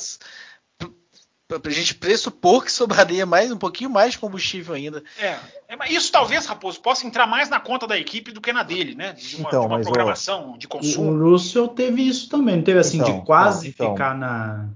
pra 1.59 1.73
gente 1.73 1.95
pressupor 1.95 2.65
que 2.65 2.71
sobraria 2.71 3.27
mais 3.27 3.51
um 3.51 3.57
pouquinho 3.57 3.91
mais 3.91 4.13
de 4.13 4.19
combustível 4.19 4.75
ainda. 4.75 5.03
É, 5.19 5.37
é 5.69 5.93
isso 5.93 6.13
talvez, 6.13 6.47
Raposo, 6.47 6.81
possa 6.81 7.07
entrar 7.07 7.27
mais 7.27 7.49
na 7.49 7.59
conta 7.59 7.87
da 7.87 7.99
equipe 7.99 8.31
do 8.31 8.41
que 8.41 8.53
na 8.53 8.63
dele, 8.63 8.95
né? 8.95 9.13
De 9.15 9.37
uma, 9.37 9.49
então, 9.49 9.63
de 9.63 9.67
uma 9.67 9.81
programação, 9.81 10.57
de 10.59 10.69
consumo. 10.69 11.11
O 11.11 11.31
Russell 11.31 11.69
teve 11.69 12.03
isso 12.03 12.29
também, 12.29 12.57
não 12.57 12.63
teve 12.63 12.79
assim, 12.79 12.99
então, 12.99 13.19
de 13.19 13.27
quase 13.27 13.69
então. 13.69 13.93
ficar 13.93 14.17
na. 14.17 14.69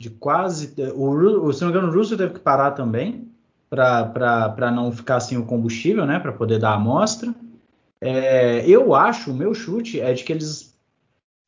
De 0.00 0.10
quase. 0.10 0.74
O, 0.94 1.10
o, 1.46 1.52
se 1.52 1.62
não 1.62 1.70
me 1.70 1.76
engano, 1.76 1.92
o 1.92 1.96
Russell 1.96 2.18
teve 2.18 2.34
que 2.34 2.40
parar 2.40 2.72
também 2.72 3.30
para 3.68 4.70
não 4.70 4.92
ficar 4.92 5.20
sem 5.20 5.38
o 5.38 5.44
combustível, 5.44 6.06
né? 6.06 6.18
Para 6.18 6.32
poder 6.32 6.58
dar 6.58 6.70
a 6.70 6.74
amostra. 6.74 7.34
É, 8.00 8.64
eu 8.68 8.94
acho, 8.94 9.30
o 9.30 9.34
meu 9.34 9.54
chute 9.54 10.00
é 10.00 10.12
de 10.12 10.22
que 10.22 10.32
eles 10.32 10.75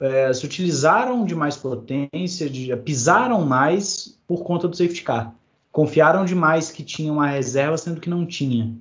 é, 0.00 0.33
se 0.33 0.45
utilizaram 0.45 1.25
de 1.25 1.35
mais 1.35 1.57
potência, 1.57 2.49
de, 2.49 2.75
pisaram 2.76 3.45
mais 3.45 4.19
por 4.26 4.45
conta 4.45 4.69
do 4.69 4.76
safety 4.76 5.02
car. 5.02 5.35
Confiaram 5.73 6.25
demais 6.25 6.71
que 6.71 6.83
tinha 6.83 7.12
uma 7.12 7.28
reserva, 7.28 7.76
sendo 7.76 8.00
que 8.00 8.11
não 8.11 8.26
tinha. 8.26 8.75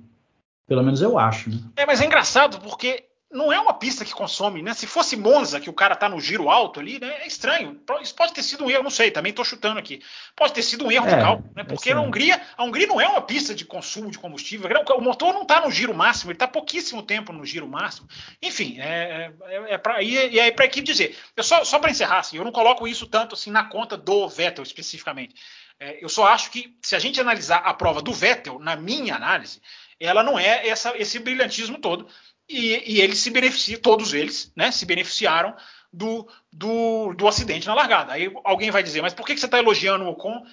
Pelo 0.66 0.82
menos 0.82 1.00
eu 1.00 1.18
acho, 1.18 1.50
né? 1.50 1.58
É, 1.76 1.86
mas 1.86 2.00
é 2.00 2.06
engraçado 2.06 2.60
porque 2.60 3.07
não 3.30 3.52
é 3.52 3.60
uma 3.60 3.74
pista 3.74 4.06
que 4.06 4.12
consome, 4.12 4.62
né? 4.62 4.72
Se 4.72 4.86
fosse 4.86 5.14
Monza, 5.14 5.60
que 5.60 5.68
o 5.68 5.72
cara 5.72 5.94
tá 5.94 6.08
no 6.08 6.18
giro 6.18 6.48
alto 6.48 6.80
ali, 6.80 6.98
né? 6.98 7.22
É 7.22 7.26
estranho. 7.26 7.78
Isso 8.00 8.14
pode 8.14 8.32
ter 8.32 8.42
sido 8.42 8.64
um 8.64 8.70
erro, 8.70 8.82
não 8.82 8.90
sei, 8.90 9.10
também 9.10 9.34
tô 9.34 9.44
chutando 9.44 9.78
aqui. 9.78 10.00
Pode 10.34 10.54
ter 10.54 10.62
sido 10.62 10.86
um 10.86 10.90
erro 10.90 11.06
é, 11.06 11.14
de 11.14 11.22
cálculo, 11.22 11.50
né? 11.54 11.62
Porque 11.62 11.90
é 11.90 11.92
a 11.92 12.00
Hungria, 12.00 12.40
a 12.56 12.64
Hungria 12.64 12.86
não 12.86 12.98
é 12.98 13.06
uma 13.06 13.20
pista 13.20 13.54
de 13.54 13.66
consumo 13.66 14.10
de 14.10 14.18
combustível. 14.18 14.70
O 14.96 15.00
motor 15.02 15.34
não 15.34 15.44
tá 15.44 15.60
no 15.60 15.70
giro 15.70 15.94
máximo, 15.94 16.30
ele 16.30 16.38
tá 16.38 16.48
pouquíssimo 16.48 17.02
tempo 17.02 17.30
no 17.30 17.44
giro 17.44 17.68
máximo. 17.68 18.08
Enfim, 18.40 18.80
é, 18.80 19.30
é, 19.42 19.74
é 19.74 19.78
para 19.78 20.02
e 20.02 20.38
é 20.38 20.50
para 20.50 20.64
a 20.64 20.68
equipe 20.68 20.86
dizer. 20.86 21.14
Eu 21.36 21.42
só, 21.42 21.64
só 21.64 21.78
para 21.78 21.90
encerrar, 21.90 22.20
assim, 22.20 22.38
eu 22.38 22.44
não 22.44 22.52
coloco 22.52 22.88
isso 22.88 23.06
tanto 23.06 23.34
assim 23.34 23.50
na 23.50 23.64
conta 23.64 23.94
do 23.94 24.26
Vettel 24.26 24.64
especificamente. 24.64 25.34
É, 25.78 26.02
eu 26.02 26.08
só 26.08 26.26
acho 26.26 26.50
que 26.50 26.74
se 26.82 26.96
a 26.96 26.98
gente 26.98 27.20
analisar 27.20 27.58
a 27.58 27.74
prova 27.74 28.00
do 28.00 28.12
Vettel, 28.12 28.58
na 28.58 28.74
minha 28.74 29.14
análise, 29.14 29.60
ela 30.00 30.22
não 30.22 30.38
é 30.38 30.66
essa, 30.66 30.96
esse 30.96 31.18
brilhantismo 31.18 31.78
todo 31.78 32.08
e, 32.48 32.94
e 32.94 33.00
eles 33.00 33.18
se 33.18 33.30
beneficiam, 33.30 33.80
todos 33.80 34.14
eles, 34.14 34.50
né, 34.56 34.70
se 34.70 34.86
beneficiaram 34.86 35.54
do, 35.92 36.26
do, 36.52 37.12
do 37.14 37.28
acidente 37.28 37.66
na 37.66 37.74
largada. 37.74 38.12
Aí 38.12 38.32
alguém 38.44 38.70
vai 38.70 38.82
dizer, 38.82 39.02
mas 39.02 39.14
por 39.14 39.26
que, 39.26 39.34
que 39.34 39.40
você 39.40 39.46
está 39.46 39.58
elogiando 39.58 40.04
o 40.04 40.08
Ocon 40.08 40.44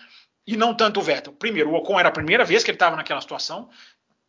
e 0.46 0.58
não 0.58 0.74
tanto 0.74 1.00
o 1.00 1.04
Vettel? 1.04 1.34
Primeiro, 1.34 1.72
o 1.72 1.76
Ocon 1.76 2.00
era 2.00 2.10
a 2.10 2.12
primeira 2.12 2.44
vez 2.44 2.64
que 2.64 2.72
ele 2.72 2.76
estava 2.76 2.96
naquela 2.96 3.22
situação, 3.22 3.70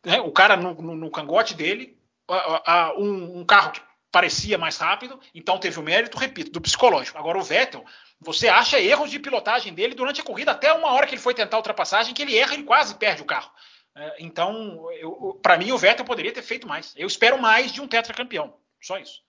né, 0.05 0.19
o 0.21 0.31
cara 0.31 0.55
no, 0.55 0.73
no, 0.75 0.95
no, 0.95 1.11
cangote 1.11 1.53
dele, 1.53 1.97
a, 2.29 2.73
a, 2.73 2.93
um, 2.97 3.39
um 3.39 3.45
carro 3.45 3.71
que 3.71 3.81
parecia 4.11 4.57
mais 4.57 4.77
rápido, 4.77 5.19
então 5.35 5.59
teve 5.59 5.79
o 5.79 5.83
mérito, 5.83 6.17
repito, 6.17 6.51
do 6.51 6.61
psicológico. 6.61 7.17
Agora 7.17 7.37
o 7.37 7.43
Vettel, 7.43 7.83
você 8.19 8.47
acha 8.47 8.79
erros 8.79 9.11
de 9.11 9.19
pilotagem 9.19 9.73
dele 9.73 9.93
durante 9.93 10.21
a 10.21 10.23
corrida, 10.23 10.51
até 10.51 10.71
uma 10.73 10.91
hora 10.91 11.05
que 11.05 11.15
ele 11.15 11.21
foi 11.21 11.33
tentar 11.33 11.57
a 11.57 11.59
ultrapassagem, 11.59 12.13
que 12.13 12.21
ele 12.21 12.37
erra, 12.37 12.53
ele 12.53 12.63
quase 12.63 12.95
perde 12.95 13.21
o 13.21 13.25
carro. 13.25 13.51
É, 13.97 14.15
então, 14.19 14.85
para 15.41 15.57
mim, 15.57 15.71
o 15.71 15.77
Vettel 15.77 16.05
poderia 16.05 16.31
ter 16.31 16.43
feito 16.43 16.67
mais. 16.67 16.93
Eu 16.95 17.07
espero 17.07 17.41
mais 17.41 17.71
de 17.71 17.81
um 17.81 17.87
tetracampeão. 17.87 18.53
Só 18.79 18.97
isso. 18.99 19.21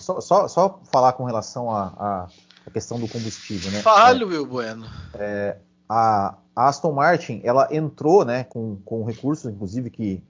Só, 0.00 0.20
só, 0.20 0.48
só 0.48 0.80
falar 0.90 1.12
com 1.12 1.24
relação 1.24 1.70
à 1.70 2.28
questão 2.72 2.98
do 2.98 3.08
combustível, 3.08 3.70
né? 3.70 3.80
Fale, 3.82 4.22
é, 4.22 4.26
Will 4.26 4.46
Bueno. 4.46 4.86
É, 5.14 5.58
a, 5.88 6.36
a, 6.54 6.68
Aston 6.68 6.92
Martin, 6.92 7.40
ela 7.44 7.68
entrou, 7.70 8.24
né, 8.24 8.44
com, 8.44 8.76
com 8.84 9.04
recursos, 9.04 9.50
inclusive 9.50 9.90
que 9.90 10.22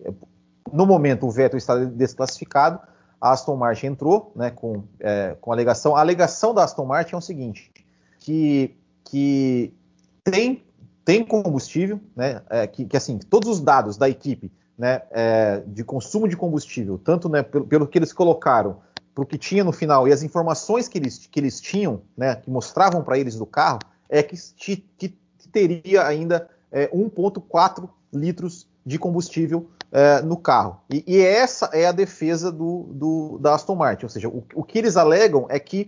no 0.70 0.86
momento 0.86 1.26
o 1.26 1.30
Vettel 1.30 1.58
está 1.58 1.74
desclassificado. 1.76 2.80
A 3.18 3.32
Aston 3.32 3.56
Martin 3.56 3.86
entrou, 3.86 4.32
né, 4.36 4.50
com, 4.50 4.84
é, 5.00 5.36
com 5.40 5.50
alegação. 5.52 5.96
A 5.96 6.00
alegação 6.00 6.52
da 6.52 6.64
Aston 6.64 6.84
Martin 6.84 7.14
é 7.14 7.18
o 7.18 7.22
seguinte, 7.22 7.72
que, 8.20 8.76
que 9.04 9.74
tem 10.22 10.65
tem 11.06 11.24
combustível, 11.24 12.00
né, 12.16 12.42
é, 12.50 12.66
que, 12.66 12.84
que, 12.84 12.96
assim, 12.96 13.16
todos 13.16 13.48
os 13.48 13.60
dados 13.60 13.96
da 13.96 14.08
equipe 14.08 14.50
né, 14.76 15.02
é, 15.12 15.62
de 15.64 15.84
consumo 15.84 16.26
de 16.26 16.36
combustível, 16.36 16.98
tanto 16.98 17.28
né, 17.28 17.44
pelo, 17.44 17.64
pelo, 17.64 17.86
que 17.86 17.96
eles 17.96 18.12
colocaram 18.12 18.80
para 19.14 19.22
o 19.22 19.26
que 19.26 19.38
tinha 19.38 19.62
no 19.62 19.70
final 19.70 20.08
e 20.08 20.12
as 20.12 20.24
informações 20.24 20.88
que 20.88 20.98
eles, 20.98 21.24
que 21.24 21.38
eles 21.38 21.60
tinham, 21.60 22.02
né, 22.16 22.34
que 22.34 22.50
mostravam 22.50 23.04
para 23.04 23.16
eles 23.16 23.36
do 23.36 23.46
carro, 23.46 23.78
é 24.08 24.20
que, 24.20 24.36
que, 24.56 24.84
que 24.98 25.16
teria 25.52 26.04
ainda 26.04 26.50
é, 26.72 26.88
1,4 26.88 27.88
litros 28.12 28.68
de 28.84 28.98
combustível 28.98 29.70
é, 29.92 30.20
no 30.22 30.36
carro. 30.36 30.80
E, 30.90 31.04
e, 31.06 31.20
essa 31.20 31.66
é 31.72 31.86
a 31.86 31.92
defesa 31.92 32.50
do, 32.50 32.88
do, 32.92 33.38
da 33.38 33.54
Aston 33.54 33.76
Martin, 33.76 34.06
ou 34.06 34.10
seja, 34.10 34.28
o, 34.28 34.44
o 34.56 34.64
que 34.64 34.76
eles 34.76 34.96
alegam 34.96 35.46
é 35.48 35.60
que 35.60 35.86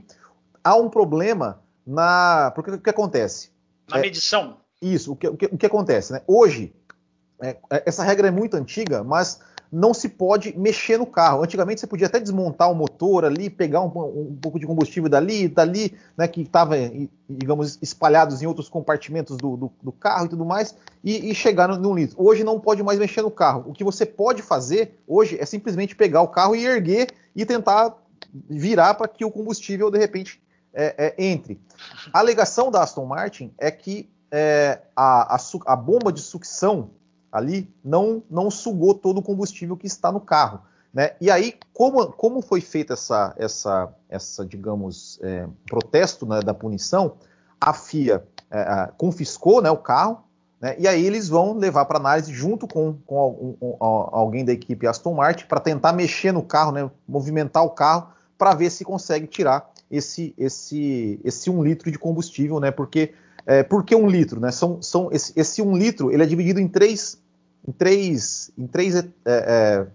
há 0.63 0.77
um 0.77 0.89
problema 0.89 1.61
na. 1.85 2.53
Porque 2.55 2.71
o 2.71 2.81
que 2.81 2.91
acontece? 2.91 3.51
Na 3.89 3.99
medição 3.99 4.59
isso, 4.81 5.13
o 5.13 5.17
que, 5.17 5.29
o 5.29 5.37
que, 5.37 5.47
o 5.47 5.59
que 5.59 5.67
acontece, 5.67 6.13
né? 6.13 6.23
Hoje, 6.27 6.73
é, 7.41 7.57
é, 7.71 7.83
essa 7.87 8.03
regra 8.03 8.29
é 8.29 8.31
muito 8.31 8.57
antiga, 8.57 9.03
mas 9.03 9.41
não 9.71 9.93
se 9.93 10.09
pode 10.09 10.59
mexer 10.59 10.99
no 10.99 11.07
carro. 11.07 11.43
Antigamente 11.43 11.81
você 11.81 11.87
podia 11.87 12.07
até 12.07 12.19
desmontar 12.19 12.71
o 12.71 12.75
motor 12.75 13.25
ali, 13.25 13.51
pegar 13.51 13.83
um, 13.83 13.87
um 13.87 14.39
pouco 14.41 14.59
de 14.59 14.67
combustível 14.67 15.11
dali, 15.11 15.47
dali, 15.47 15.95
né, 16.17 16.27
que 16.27 16.43
estava, 16.43 16.75
digamos, 17.29 17.79
espalhados 17.83 18.41
em 18.41 18.47
outros 18.47 18.69
compartimentos 18.69 19.37
do, 19.37 19.57
do, 19.57 19.73
do 19.83 19.93
carro 19.93 20.27
e 20.27 20.29
tudo 20.31 20.45
mais, 20.45 20.75
e, 21.05 21.31
e 21.31 21.35
chegar 21.35 21.69
no, 21.69 21.95
litro. 21.95 22.17
Hoje 22.19 22.43
não 22.43 22.59
pode 22.59 22.83
mais 22.83 22.99
mexer 22.99 23.23
no 23.23 23.31
carro. 23.31 23.65
O 23.67 23.73
que 23.73 23.85
você 23.85 24.07
pode 24.07 24.43
fazer 24.43 24.99
hoje 25.07 25.37
é 25.39 25.45
simplesmente 25.45 25.95
pegar 25.95 26.23
o 26.23 26.29
carro 26.29 26.57
e 26.57 26.65
erguer 26.65 27.11
e 27.37 27.45
tentar 27.45 27.95
virar 28.49 28.95
para 28.95 29.09
que 29.09 29.25
o 29.25 29.31
combustível 29.31 29.91
de 29.91 29.99
repente 29.99 30.41
é, 30.73 30.95
é, 31.19 31.25
entre. 31.25 31.61
A 32.13 32.21
alegação 32.21 32.71
da 32.71 32.83
Aston 32.83 33.05
Martin 33.05 33.53
é 33.59 33.71
que 33.71 34.09
é, 34.31 34.81
a, 34.95 35.37
a, 35.37 35.39
a, 35.67 35.77
bomba 35.77 36.13
de 36.13 36.21
sucção 36.21 36.91
ali 37.33 37.73
não, 37.85 38.23
não 38.31 38.51
sugou 38.51 38.95
todo 38.95 39.19
o 39.19 39.23
combustível 39.23 39.77
que 39.77 39.87
está 39.87 40.11
no 40.13 40.21
carro. 40.21 40.61
Né? 40.93 41.13
E 41.21 41.31
aí, 41.31 41.55
como, 41.73 42.07
como 42.13 42.41
foi 42.41 42.61
feita 42.61 42.95
essa, 42.95 43.35
essa, 43.37 43.93
essa 44.09 44.45
digamos, 44.45 45.19
é, 45.23 45.47
protesto 45.67 46.27
né, 46.27 46.41
da 46.41 46.55
punição, 46.55 47.17
a 47.61 47.73
FIA 47.73 48.27
é, 48.51 48.91
confiscou 48.97 49.61
né, 49.61 49.71
o 49.71 49.77
carro, 49.77 50.25
né, 50.61 50.75
e 50.79 50.89
aí 50.89 51.05
eles 51.05 51.29
vão 51.29 51.53
levar 51.53 51.85
para 51.85 51.99
análise 51.99 52.33
junto 52.33 52.67
com, 52.67 52.95
com, 53.07 53.77
alguém 53.79 54.45
da 54.45 54.53
equipe 54.53 54.87
Aston 54.87 55.15
Martin 55.15 55.47
para 55.47 55.61
tentar 55.61 55.93
mexer 55.93 56.33
no 56.33 56.43
carro, 56.43 56.73
né, 56.73 56.91
movimentar 57.07 57.65
o 57.65 57.71
carro, 57.71 58.09
para 58.37 58.55
ver 58.55 58.71
se 58.71 58.85
consegue 58.85 59.27
tirar 59.27 59.71
esse, 59.91 60.35
esse, 60.39 61.21
esse 61.25 61.51
um 61.51 61.63
litro 61.63 61.91
de 61.91 61.99
combustível, 61.99 62.59
né, 62.59 62.71
porque 62.71 63.15
é, 63.47 63.63
por 63.63 63.85
que 63.85 63.95
um 63.95 64.09
litro? 64.09 64.41
Né? 64.41 64.51
São, 64.51 64.83
são 64.83 65.09
esse, 65.13 65.33
esse, 65.37 65.63
um 65.63 65.77
litro 65.77 66.11
ele 66.11 66.23
é 66.23 66.27
dividido 66.27 66.61
em 66.61 66.69
três. 66.69 67.19
Em 67.67 67.73
três, 67.73 68.51
em 68.57 68.67
três 68.67 68.95
é, 68.95 69.05
é, 69.25 69.87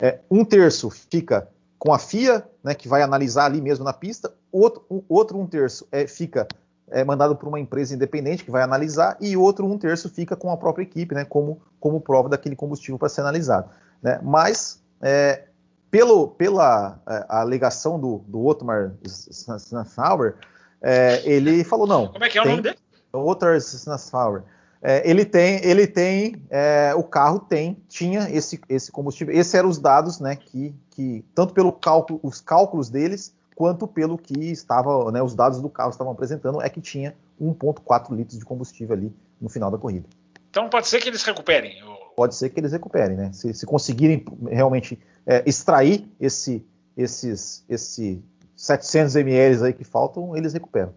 é, 0.00 0.20
um 0.30 0.44
terço 0.44 0.90
fica 0.90 1.48
com 1.78 1.92
a 1.92 1.98
FIA, 1.98 2.46
né, 2.62 2.74
que 2.74 2.88
vai 2.88 3.02
analisar 3.02 3.44
ali 3.44 3.60
mesmo 3.60 3.84
na 3.84 3.92
pista, 3.92 4.32
outro 4.50 4.84
um, 4.90 5.02
outro 5.08 5.38
um 5.38 5.46
terço 5.46 5.86
é, 5.92 6.06
fica 6.06 6.48
é, 6.90 7.04
mandado 7.04 7.36
por 7.36 7.48
uma 7.48 7.60
empresa 7.60 7.94
independente 7.94 8.44
que 8.44 8.50
vai 8.50 8.62
analisar, 8.62 9.16
e 9.20 9.36
outro 9.36 9.66
um 9.66 9.76
terço 9.78 10.08
fica 10.08 10.34
com 10.34 10.50
a 10.50 10.56
própria 10.56 10.82
equipe, 10.82 11.14
né, 11.14 11.24
como, 11.24 11.60
como 11.78 12.00
prova 12.00 12.28
daquele 12.28 12.56
combustível 12.56 12.98
para 12.98 13.08
ser 13.08 13.20
analisado. 13.20 13.68
Né? 14.02 14.18
Mas, 14.22 14.82
é, 15.00 15.44
pelo, 15.90 16.28
pela 16.28 17.00
alegação 17.28 18.00
do, 18.00 18.24
do 18.26 18.44
Otmar 18.44 18.94
Snauer, 19.04 20.36
é, 20.82 21.22
ele 21.24 21.64
falou 21.64 21.86
não. 21.86 22.08
Como 22.08 22.24
é 22.24 22.28
que 22.28 22.38
é 22.38 22.42
o 22.42 22.46
nome 22.46 22.62
dele? 22.62 22.78
Outer 23.18 23.56
Snasfauer. 23.56 24.42
É, 24.86 25.08
ele 25.08 25.24
tem, 25.24 25.64
ele 25.64 25.86
tem, 25.86 26.42
é, 26.50 26.92
o 26.94 27.02
carro 27.02 27.38
tem, 27.38 27.82
tinha 27.88 28.28
esse, 28.30 28.60
esse 28.68 28.92
combustível. 28.92 29.34
Esses 29.34 29.54
eram 29.54 29.70
os 29.70 29.78
dados, 29.78 30.20
né, 30.20 30.36
que, 30.36 30.74
que 30.90 31.24
tanto 31.34 31.54
pelo 31.54 31.72
cálculo, 31.72 32.20
os 32.22 32.38
cálculos 32.38 32.90
deles, 32.90 33.34
quanto 33.56 33.86
pelo 33.88 34.18
que 34.18 34.38
estava, 34.50 35.10
né, 35.10 35.22
os 35.22 35.34
dados 35.34 35.60
do 35.62 35.70
carro 35.70 35.88
estavam 35.88 36.12
apresentando, 36.12 36.60
é 36.60 36.68
que 36.68 36.82
tinha 36.82 37.14
1,4 37.40 38.14
litros 38.14 38.38
de 38.38 38.44
combustível 38.44 38.94
ali 38.94 39.10
no 39.40 39.48
final 39.48 39.70
da 39.70 39.78
corrida. 39.78 40.06
Então 40.50 40.68
pode 40.68 40.86
ser 40.86 41.00
que 41.00 41.08
eles 41.08 41.22
recuperem. 41.22 41.72
Pode 42.14 42.34
ser 42.34 42.50
que 42.50 42.60
eles 42.60 42.72
recuperem, 42.72 43.16
né? 43.16 43.32
Se, 43.32 43.54
se 43.54 43.64
conseguirem 43.64 44.22
realmente 44.50 45.00
é, 45.26 45.42
extrair 45.46 46.06
esse, 46.20 46.64
esses, 46.94 47.64
esse 47.68 48.22
700 48.54 49.16
ml 49.16 49.64
aí 49.64 49.72
que 49.72 49.82
faltam, 49.82 50.36
eles 50.36 50.52
recuperam. 50.52 50.92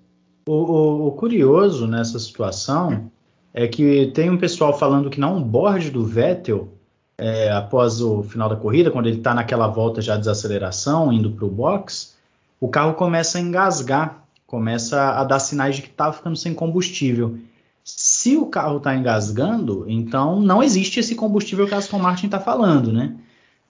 O, 0.48 0.54
o, 0.54 1.08
o, 1.08 1.12
curioso 1.12 1.86
nessa 1.86 2.18
situação 2.18 3.12
é 3.54 3.68
que 3.68 4.08
tem 4.14 4.30
um 4.30 4.38
pessoal 4.38 4.78
falando 4.78 5.10
que 5.10 5.20
na 5.20 5.30
onboard 5.30 5.92
do 5.92 6.06
Vettel, 6.06 6.70
é, 7.18 7.52
após 7.52 8.02
o 8.02 8.24
final 8.24 8.48
da 8.48 8.56
corrida, 8.56 8.90
quando 8.90 9.08
ele 9.08 9.18
está 9.18 9.34
naquela 9.34 9.68
volta 9.68 10.02
já 10.02 10.14
de 10.14 10.22
desaceleração, 10.22 11.12
indo 11.12 11.32
para 11.32 11.44
o 11.46 11.50
box, 11.50 12.16
o 12.62 12.70
carro 12.70 12.94
começa 12.94 13.38
a 13.38 13.42
engasgar, 13.42 14.24
começa 14.46 15.20
a 15.20 15.24
dar 15.26 15.40
sinais 15.40 15.76
de 15.76 15.82
que 15.82 15.90
está 15.90 16.14
ficando 16.14 16.38
sem 16.38 16.54
combustível. 16.54 17.38
Se 17.84 18.38
o 18.38 18.46
carro 18.46 18.78
está 18.78 18.96
engasgando, 18.96 19.86
então 19.88 20.40
não 20.40 20.64
existe 20.64 21.00
esse 21.00 21.14
combustível 21.14 21.68
que 21.68 21.74
a 21.74 21.78
Aston 21.78 22.00
Martin 22.00 22.28
está 22.28 22.40
falando, 22.40 22.94
né? 22.94 23.16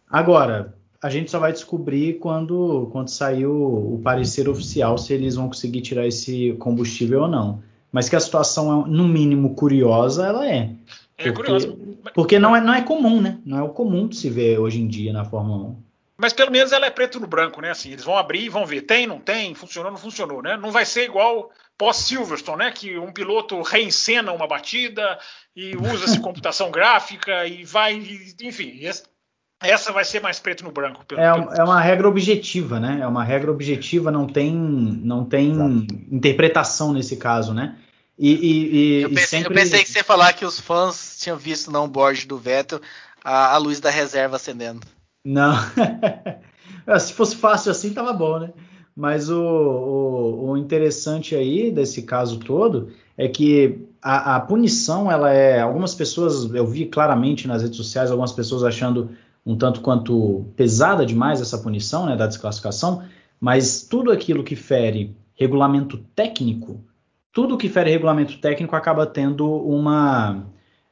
Agora, 0.10 0.77
a 1.02 1.10
gente 1.10 1.30
só 1.30 1.40
vai 1.40 1.52
descobrir 1.52 2.20
quando, 2.20 2.90
quando 2.92 3.10
sair 3.10 3.46
o, 3.46 3.96
o, 3.96 4.02
parecer 4.04 4.50
oficial 4.50 4.98
se 4.98 5.14
eles 5.14 5.36
vão 5.36 5.48
conseguir 5.48 5.82
tirar 5.82 6.08
esse 6.08 6.54
combustível 6.54 7.22
ou 7.22 7.28
não. 7.28 7.62
Mas 7.92 8.10
que 8.10 8.16
a 8.16 8.20
situação 8.20 8.86
é, 8.86 8.90
no 8.90 9.08
mínimo, 9.08 9.56
curiosa, 9.56 10.28
ela 10.28 10.48
é. 10.48 10.72
É 11.18 11.32
porque, 11.32 11.32
curiosa. 11.34 11.78
Porque 12.14 12.40
não 12.40 12.56
é, 12.56 12.62
não 12.62 12.74
é 12.74 12.82
comum, 12.82 13.22
né? 13.22 13.40
Não 13.46 13.58
é 13.58 13.64
o 13.64 13.70
comum 13.70 14.08
de 14.08 14.16
se 14.16 14.30
ver 14.30 14.60
hoje 14.60 14.82
em 14.82 14.88
dia 14.88 15.14
na 15.14 15.24
Fórmula 15.24 15.70
1. 15.70 15.88
Mas 16.18 16.34
pelo 16.34 16.52
menos 16.52 16.72
ela 16.72 16.88
é 16.88 16.90
preto 16.90 17.20
no 17.20 17.28
branco, 17.28 17.62
né? 17.62 17.70
Assim, 17.70 17.92
eles 17.92 18.04
vão 18.04 18.18
abrir 18.18 18.46
e 18.46 18.50
vão 18.50 18.66
ver. 18.66 18.82
Tem, 18.82 19.06
não 19.06 19.20
tem, 19.20 19.54
funcionou, 19.54 19.92
não 19.92 20.00
funcionou, 20.00 20.42
né? 20.42 20.58
Não 20.58 20.72
vai 20.72 20.84
ser 20.84 21.04
igual 21.04 21.52
pós-Silverstone, 21.78 22.58
né? 22.58 22.72
Que 22.72 22.98
um 22.98 23.12
piloto 23.12 23.62
reencena 23.62 24.32
uma 24.32 24.48
batida 24.48 25.20
e 25.56 25.76
usa-se 25.76 26.20
computação 26.22 26.72
gráfica 26.72 27.46
e 27.46 27.64
vai, 27.64 28.02
enfim. 28.42 28.80
Essa 29.62 29.92
vai 29.92 30.06
ser 30.06 30.22
mais 30.22 30.40
preto 30.40 30.64
no 30.64 30.72
branco. 30.72 31.04
Pelo, 31.06 31.20
é, 31.20 31.34
pelo... 31.34 31.54
é, 31.54 31.64
uma 31.64 31.82
regra 31.82 32.08
objetiva, 32.08 32.80
né? 32.80 33.00
É 33.02 33.08
uma 33.08 33.24
regra 33.24 33.52
objetiva, 33.52 34.12
não 34.12 34.28
tem, 34.28 34.54
não 34.54 35.26
tem 35.26 35.88
interpretação 36.12 36.94
nesse 36.94 37.18
caso, 37.18 37.54
né? 37.54 37.76
E, 38.20 38.34
e, 38.34 38.76
e, 38.76 39.02
eu, 39.04 39.10
pensei, 39.10 39.26
sempre... 39.26 39.54
eu, 39.54 39.64
pensei, 39.64 39.84
que 39.84 39.90
você 39.92 40.00
ia 40.00 40.04
falar 40.04 40.34
que 40.34 40.46
os 40.46 40.60
fãs 40.60 41.18
tinham 41.20 41.38
visto 41.38 41.72
no 41.72 41.82
onboard 41.84 42.26
do 42.26 42.38
Vettel 42.38 42.82
a, 43.24 43.54
a 43.54 43.58
luz 43.58 43.80
da 43.80 43.90
reserva 43.90 44.36
acendendo. 44.36 44.82
Não. 45.24 45.56
Se 47.00 47.14
fosse 47.14 47.36
fácil 47.36 47.72
assim, 47.72 47.94
tava 47.94 48.14
bom, 48.14 48.40
né? 48.40 48.54
Mas 48.96 49.30
o, 49.30 49.40
o, 49.40 50.50
o, 50.50 50.58
interessante 50.58 51.36
aí 51.36 51.70
desse 51.70 52.02
caso 52.02 52.40
todo 52.40 52.90
é 53.16 53.28
que 53.28 53.86
a, 54.02 54.38
a, 54.38 54.40
punição, 54.40 55.12
ela 55.12 55.32
é. 55.32 55.60
Algumas 55.60 55.94
pessoas, 55.94 56.52
eu 56.52 56.66
vi 56.66 56.88
claramente 56.88 57.48
nas 57.48 57.62
redes 57.62 57.78
sociais, 57.78 58.10
algumas 58.10 58.32
pessoas 58.32 58.64
achando 58.64 59.12
um 59.48 59.56
tanto 59.56 59.80
quanto 59.80 60.46
pesada 60.58 61.06
demais 61.06 61.40
essa 61.40 61.58
punição, 61.58 62.06
né, 62.06 62.18
da 62.18 62.28
desclassificação, 62.28 63.04
mas 63.40 63.82
tudo 63.82 64.12
aquilo 64.12 64.44
que 64.44 64.58
fere 64.58 65.16
regulamento 65.36 65.98
técnico, 66.14 66.84
tudo 67.32 67.58
que 67.58 67.70
fere 67.70 67.90
regulamento 67.90 68.38
técnico 68.40 68.76
acaba 68.76 69.06
tendo 69.06 69.50
uma, 69.50 70.44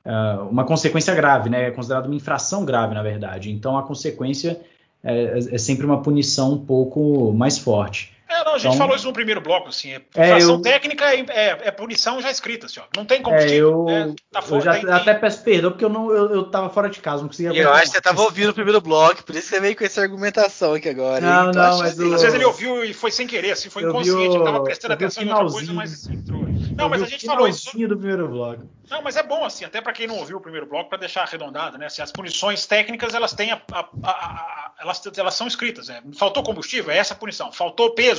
uh, 0.06 0.48
uma 0.50 0.64
consequência 0.64 1.14
grave, 1.14 1.50
né? 1.50 1.68
É 1.68 1.72
considerado 1.72 2.06
uma 2.06 2.16
infração 2.16 2.64
grave, 2.64 2.94
na 2.94 3.04
verdade. 3.04 3.52
Então 3.52 3.78
a 3.78 3.84
consequência 3.84 4.62
é, 5.04 5.40
é 5.52 5.58
sempre 5.58 5.86
uma 5.86 6.02
punição 6.02 6.54
um 6.54 6.66
pouco 6.66 7.34
mais 7.34 7.58
forte. 7.58 8.15
É, 8.28 8.44
não, 8.44 8.56
a 8.56 8.58
gente 8.58 8.68
então, 8.68 8.78
falou 8.78 8.96
isso 8.96 9.06
no 9.06 9.14
primeiro 9.14 9.40
bloco, 9.40 9.70
assim. 9.70 9.94
É, 9.94 10.02
é 10.16 10.42
eu, 10.42 10.60
técnica 10.60 11.14
é, 11.14 11.20
é, 11.30 11.50
é, 11.66 11.72
punição 11.72 12.20
já 12.22 12.32
escrita, 12.32 12.66
assim, 12.66 12.80
ó. 12.80 12.84
Não 12.96 13.06
tem 13.06 13.22
combustível. 13.22 13.86
É, 13.88 14.04
eu, 14.04 14.16
tá 14.32 14.42
fora, 14.42 14.56
eu 14.56 14.62
já 14.62 14.80
tem, 14.80 14.92
até 14.92 15.14
peço 15.14 15.44
perdão, 15.44 15.72
porque 15.72 15.86
eu, 15.86 15.90
não, 15.90 16.12
eu, 16.12 16.34
eu 16.34 16.44
tava 16.50 16.70
fora 16.70 16.90
de 16.90 17.00
casa, 17.00 17.22
não 17.22 17.30
conseguia. 17.30 17.62
Eu 17.62 17.72
acho 17.72 17.84
que 17.84 17.90
você 17.90 18.02
tava 18.02 18.22
ouvindo 18.22 18.50
o 18.50 18.54
primeiro 18.54 18.82
bloco, 18.82 19.24
por 19.24 19.36
isso 19.36 19.50
que 19.50 19.56
você 19.56 19.62
veio 19.62 19.76
com 19.76 19.84
essa 19.84 20.02
argumentação 20.02 20.74
aqui 20.74 20.90
agora. 20.90 21.22
Não, 21.22 21.52
não, 21.52 21.78
mas. 21.80 22.00
Às 22.00 22.22
vezes 22.22 22.34
ele 22.34 22.46
ouviu 22.46 22.84
e 22.84 22.94
foi 22.94 23.12
sem 23.12 23.28
querer, 23.28 23.52
assim, 23.52 23.70
foi 23.70 23.84
inconsciente, 23.84 24.36
ele 24.36 24.44
tava 24.44 24.64
prestando 24.64 24.94
atenção 24.94 25.24
em 25.24 25.30
outra 25.30 25.48
coisa, 25.48 25.74
mas 25.74 26.08
entrou. 26.08 26.46
Não, 26.76 26.90
mas 26.90 27.02
a 27.02 27.06
gente 27.06 27.26
falou 27.26 27.48
isso. 27.48 27.72
do 27.88 27.98
primeiro 27.98 28.28
bloco. 28.28 28.64
Não, 28.90 29.02
mas 29.02 29.16
é 29.16 29.24
bom, 29.24 29.44
assim, 29.44 29.66
até 29.66 29.82
para 29.82 29.94
quem 29.94 30.08
não 30.08 30.18
ouviu 30.18 30.38
o 30.38 30.42
primeiro 30.42 30.68
bloco, 30.68 30.90
para 30.90 31.00
deixar 31.00 31.24
arredondado, 31.24 31.78
né? 31.78 31.88
Assim, 31.88 32.02
as 32.02 32.12
punições 32.12 32.66
técnicas, 32.66 33.14
elas 33.14 33.34
têm 33.34 33.52
a, 33.52 33.62
a, 33.72 33.80
a, 34.04 34.74
elas, 34.80 35.02
elas 35.18 35.34
são 35.34 35.48
escritas. 35.48 35.88
Né? 35.88 36.04
Faltou 36.18 36.44
combustível, 36.44 36.92
é 36.92 36.98
essa 36.98 37.16
punição. 37.16 37.52
Faltou 37.52 37.96
peso, 37.96 38.15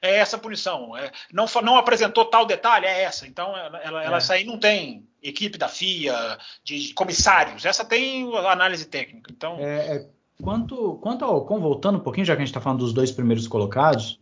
é 0.00 0.16
essa 0.16 0.38
punição. 0.38 0.96
É, 0.96 1.10
não, 1.32 1.46
não 1.62 1.76
apresentou 1.76 2.24
tal 2.24 2.46
detalhe, 2.46 2.86
é 2.86 3.02
essa. 3.02 3.26
Então, 3.26 3.56
ela, 3.56 3.78
ela, 3.78 4.04
é. 4.04 4.16
essa 4.16 4.34
aí 4.34 4.44
não 4.44 4.58
tem 4.58 5.06
equipe 5.22 5.58
da 5.58 5.68
FIA, 5.68 6.38
de, 6.64 6.88
de 6.88 6.94
comissários. 6.94 7.64
Essa 7.64 7.84
tem 7.84 8.30
análise 8.36 8.86
técnica. 8.86 9.30
Então. 9.34 9.56
É, 9.58 9.96
é, 9.96 10.06
quanto, 10.42 10.98
quanto 11.02 11.24
ao 11.24 11.38
Ocon, 11.38 11.60
voltando 11.60 11.98
um 11.98 12.02
pouquinho, 12.02 12.26
já 12.26 12.34
que 12.34 12.42
a 12.42 12.44
gente 12.44 12.50
está 12.50 12.60
falando 12.60 12.80
dos 12.80 12.92
dois 12.92 13.10
primeiros 13.10 13.46
colocados, 13.46 14.18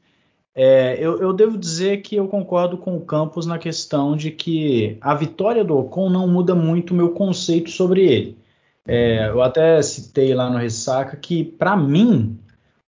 é, 0.55 0.97
eu, 0.99 1.21
eu, 1.21 1.33
devo 1.33 1.57
dizer 1.57 2.03
que 2.03 2.17
eu 2.17 2.27
concordo 2.27 2.77
com 2.79 2.97
o 2.97 3.01
Campos 3.01 3.47
na 3.47 3.59
questão 3.59 4.17
de 4.17 4.33
que 4.33 4.99
a 5.01 5.15
vitória 5.15 5.63
do 5.63 5.79
Ocon 5.79 6.11
não 6.11 6.27
muda 6.27 6.55
muito 6.55 6.91
o 6.91 6.97
meu 6.97 7.11
conceito 7.11 7.71
sobre 7.71 8.05
ele. 8.05 8.39
É, 8.85 9.29
eu 9.29 9.43
até 9.43 9.81
citei 9.83 10.35
lá 10.35 10.51
no 10.51 10.59
Ressaca 10.59 11.17
que, 11.17 11.45
para 11.45 11.77
mim, 11.77 12.39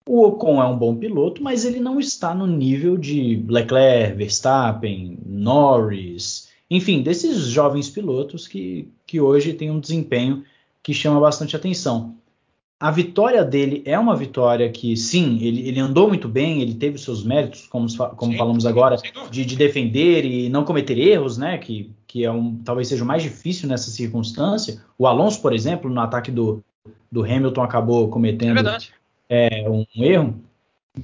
o 0.05 0.25
Ocon 0.25 0.61
é 0.61 0.65
um 0.65 0.77
bom 0.77 0.95
piloto, 0.95 1.43
mas 1.43 1.65
ele 1.65 1.79
não 1.79 1.99
está 1.99 2.33
no 2.33 2.47
nível 2.47 2.97
de 2.97 3.43
Leclerc, 3.47 4.15
Verstappen, 4.17 5.17
Norris, 5.25 6.49
enfim, 6.69 7.01
desses 7.01 7.47
jovens 7.47 7.89
pilotos 7.89 8.47
que, 8.47 8.87
que 9.05 9.19
hoje 9.19 9.53
têm 9.53 9.71
um 9.71 9.79
desempenho 9.79 10.43
que 10.81 10.93
chama 10.93 11.19
bastante 11.19 11.55
atenção 11.55 12.15
a 12.81 12.89
vitória 12.89 13.45
dele 13.45 13.83
é 13.85 13.97
uma 13.97 14.15
vitória 14.15 14.67
que, 14.71 14.97
sim, 14.97 15.37
ele, 15.39 15.67
ele 15.67 15.79
andou 15.79 16.07
muito 16.07 16.27
bem, 16.27 16.63
ele 16.63 16.73
teve 16.73 16.97
seus 16.97 17.23
méritos, 17.23 17.67
como, 17.67 17.85
como 18.15 18.31
sim, 18.31 18.37
falamos 18.39 18.65
agora, 18.65 18.97
de, 19.29 19.45
de, 19.45 19.55
defender 19.55 20.25
e 20.25 20.49
não 20.49 20.65
cometer 20.65 20.97
erros, 20.97 21.37
né? 21.37 21.59
Que, 21.59 21.91
que 22.07 22.25
é 22.25 22.31
um, 22.31 22.55
talvez 22.65 22.87
seja 22.87 23.03
o 23.03 23.07
mais 23.07 23.21
difícil 23.21 23.69
nessa 23.69 23.91
circunstância. 23.91 24.81
O 24.97 25.05
Alonso, 25.05 25.39
por 25.43 25.53
exemplo, 25.53 25.91
no 25.91 26.01
ataque 26.01 26.31
do, 26.31 26.63
do 27.11 27.23
Hamilton, 27.23 27.61
acabou 27.61 28.09
cometendo 28.09 28.67
é, 28.67 28.79
um, 29.69 29.85
um 29.95 30.03
erro. 30.03 30.35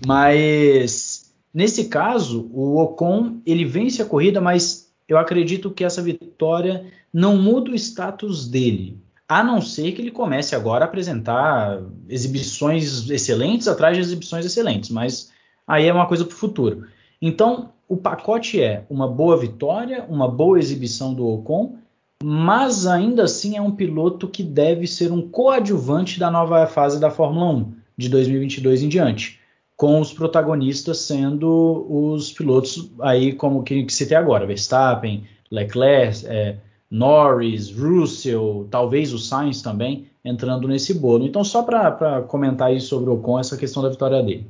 Mas 0.05 1.34
nesse 1.53 1.86
caso, 1.86 2.50
o 2.53 2.77
Ocon 2.77 3.38
ele 3.46 3.65
vence 3.65 4.01
a 4.01 4.05
corrida, 4.05 4.41
mas 4.41 4.91
eu 5.07 5.17
acredito 5.17 5.72
que 5.72 5.84
essa 5.84 6.01
vitória 6.01 6.86
não 7.13 7.38
muda 7.38 7.72
o 7.72 7.75
status 7.75 8.48
dele 8.48 9.01
a 9.27 9.43
não 9.43 9.62
ser 9.62 9.91
que 9.91 10.01
ele 10.01 10.12
comece 10.12 10.55
agora 10.55 10.86
a 10.86 10.88
apresentar 10.88 11.81
exibições 12.07 13.10
excelentes 13.10 13.67
atrás 13.67 13.98
de 13.98 14.01
exibições 14.01 14.46
excelentes, 14.46 14.89
mas 14.89 15.31
aí 15.67 15.86
é 15.86 15.93
uma 15.93 16.07
coisa 16.07 16.24
para 16.24 16.34
o 16.34 16.38
futuro. 16.38 16.88
Então, 17.22 17.72
o 17.89 17.98
pacote 17.98 18.62
é 18.62 18.86
uma 18.89 19.07
boa 19.07 19.36
vitória, 19.36 20.05
uma 20.07 20.29
boa 20.29 20.57
exibição 20.57 21.13
do 21.13 21.27
Ocon, 21.27 21.75
mas 22.23 22.88
ainda 22.88 23.23
assim 23.23 23.58
é 23.58 23.62
um 23.62 23.71
piloto 23.71 24.28
que 24.28 24.43
deve 24.43 24.88
ser 24.88 25.12
um 25.12 25.21
coadjuvante 25.21 26.19
da 26.19 26.32
nova 26.32 26.65
fase 26.65 26.99
da 26.99 27.12
Fórmula 27.12 27.52
1 27.52 27.73
de 27.97 28.10
2022 28.10 28.83
em 28.83 28.89
diante, 28.89 29.39
com 29.75 29.99
os 29.99 30.13
protagonistas 30.13 30.99
sendo 30.99 31.86
os 31.89 32.31
pilotos 32.31 32.91
aí 33.01 33.33
como 33.33 33.63
que, 33.63 33.83
que 33.83 33.93
citei 33.93 34.17
agora, 34.17 34.45
Verstappen, 34.45 35.27
Leclerc, 35.51 36.25
é, 36.25 36.57
Norris, 36.89 37.71
Russell, 37.71 38.67
talvez 38.71 39.13
o 39.13 39.19
Sainz 39.19 39.62
também 39.62 40.10
entrando 40.23 40.67
nesse 40.67 40.93
bolo. 40.93 41.25
Então, 41.25 41.43
só 41.43 41.63
para 41.63 42.21
comentar 42.23 42.69
aí 42.69 42.79
sobre 42.79 43.10
o 43.10 43.13
Ocon, 43.13 43.39
essa 43.39 43.57
questão 43.57 43.83
da 43.83 43.89
vitória 43.89 44.21
dele. 44.21 44.49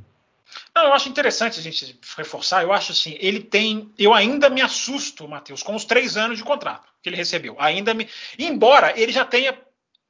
Não, 0.76 0.86
eu 0.86 0.94
acho 0.94 1.10
interessante 1.10 1.60
a 1.60 1.64
gente 1.64 2.00
reforçar. 2.16 2.64
Eu 2.64 2.72
acho 2.72 2.92
assim, 2.92 3.18
ele 3.20 3.42
tem. 3.42 3.92
Eu 3.98 4.14
ainda 4.14 4.50
me 4.50 4.62
assusto, 4.62 5.28
Matheus, 5.28 5.62
com 5.62 5.76
os 5.76 5.86
três 5.86 6.16
anos 6.16 6.38
de 6.38 6.44
contrato 6.44 6.88
que 7.02 7.10
ele 7.10 7.16
recebeu. 7.16 7.56
Ainda 7.60 7.94
me. 7.94 8.08
Embora 8.40 8.98
ele 9.00 9.12
já 9.12 9.26
tenha 9.26 9.58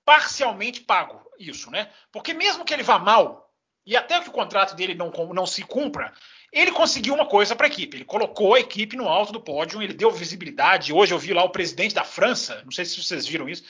parcialmente 0.06 0.82
pago 0.82 1.27
isso, 1.40 1.72
né? 1.72 1.90
Porque 2.12 2.34
mesmo 2.34 2.66
que 2.66 2.74
ele 2.74 2.84
vá 2.84 3.00
mal, 3.00 3.54
e 3.86 3.96
até 3.96 4.20
que 4.20 4.30
o 4.30 4.34
contrato 4.34 4.76
dele 4.76 4.94
não, 4.94 5.12
não 5.34 5.46
se 5.46 5.64
cumpra, 5.64 6.14
ele 6.52 6.72
conseguiu 6.72 7.14
uma 7.14 7.26
coisa 7.26 7.56
para 7.56 7.68
a 7.68 7.70
equipe. 7.70 7.98
Ele 7.98 8.06
colocou 8.06 8.56
a 8.56 8.60
equipe 8.60 8.96
no 8.96 9.08
alto 9.08 9.32
do 9.32 9.40
pódio, 9.40 9.82
ele 9.82 9.94
deu 9.94 10.12
visibilidade. 10.12 10.94
Hoje 10.94 11.14
eu 11.14 11.20
vi 11.20 11.34
lá 11.34 11.44
o 11.44 11.50
presidente 11.50 11.96
da 11.96 12.04
França, 12.04 12.62
não 12.64 12.72
sei 12.72 12.86
se 12.86 13.02
vocês 13.02 13.26
viram 13.26 13.48
isso. 13.48 13.64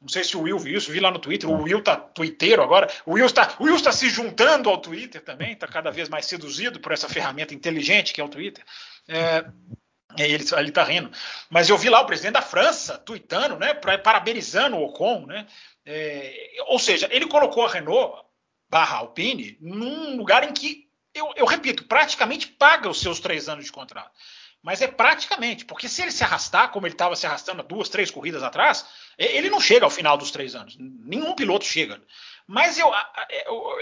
Não 0.00 0.08
sei 0.08 0.22
se 0.22 0.36
o 0.36 0.42
Will 0.42 0.58
viu 0.58 0.78
isso, 0.78 0.92
vi 0.92 1.00
lá 1.00 1.10
no 1.10 1.18
Twitter. 1.18 1.50
O 1.50 1.62
Will 1.62 1.82
tá 1.82 1.96
twitteiro 1.96 2.62
agora. 2.62 2.88
O 3.04 3.14
Will 3.14 3.26
está, 3.26 3.56
o 3.58 3.64
Will 3.64 3.74
está 3.74 3.90
se 3.90 4.08
juntando 4.08 4.70
ao 4.70 4.78
Twitter 4.78 5.20
também, 5.20 5.52
está 5.52 5.66
cada 5.66 5.90
vez 5.90 6.08
mais 6.08 6.26
seduzido 6.26 6.78
por 6.78 6.92
essa 6.92 7.08
ferramenta 7.08 7.52
inteligente 7.52 8.12
que 8.12 8.20
é 8.20 8.24
o 8.24 8.28
Twitter. 8.28 8.64
É, 9.08 9.44
ele, 10.16 10.44
ele 10.56 10.72
tá 10.72 10.84
rindo. 10.84 11.10
Mas 11.50 11.68
eu 11.68 11.76
vi 11.76 11.88
lá 11.88 12.00
o 12.00 12.06
presidente 12.06 12.34
da 12.34 12.42
França 12.42 12.98
tweetando, 12.98 13.56
né, 13.56 13.74
parabenizando 13.74 14.76
o 14.76 14.84
Ocon, 14.84 15.26
né? 15.26 15.46
É, 15.84 16.56
ou 16.66 16.78
seja, 16.78 17.08
ele 17.10 17.26
colocou 17.26 17.64
a 17.64 17.70
Renault 17.70 18.24
barra 18.68 18.98
Alpine 18.98 19.56
num 19.60 20.16
lugar 20.16 20.44
em 20.44 20.52
que 20.52 20.88
eu, 21.14 21.32
eu 21.36 21.46
repito, 21.46 21.84
praticamente 21.84 22.46
paga 22.46 22.88
os 22.88 23.00
seus 23.00 23.18
três 23.18 23.48
anos 23.48 23.64
de 23.64 23.72
contrato. 23.72 24.12
Mas 24.62 24.82
é 24.82 24.88
praticamente, 24.88 25.64
porque 25.64 25.88
se 25.88 26.02
ele 26.02 26.10
se 26.10 26.24
arrastar, 26.24 26.70
como 26.70 26.86
ele 26.86 26.94
estava 26.94 27.14
se 27.14 27.26
arrastando 27.26 27.62
duas, 27.62 27.88
três 27.88 28.10
corridas 28.10 28.42
atrás, 28.42 28.84
ele 29.16 29.48
não 29.48 29.60
chega 29.60 29.84
ao 29.84 29.90
final 29.90 30.16
dos 30.16 30.30
três 30.30 30.54
anos. 30.54 30.76
Nenhum 30.78 31.34
piloto 31.34 31.64
chega. 31.64 32.02
Mas 32.50 32.78
eu, 32.78 32.90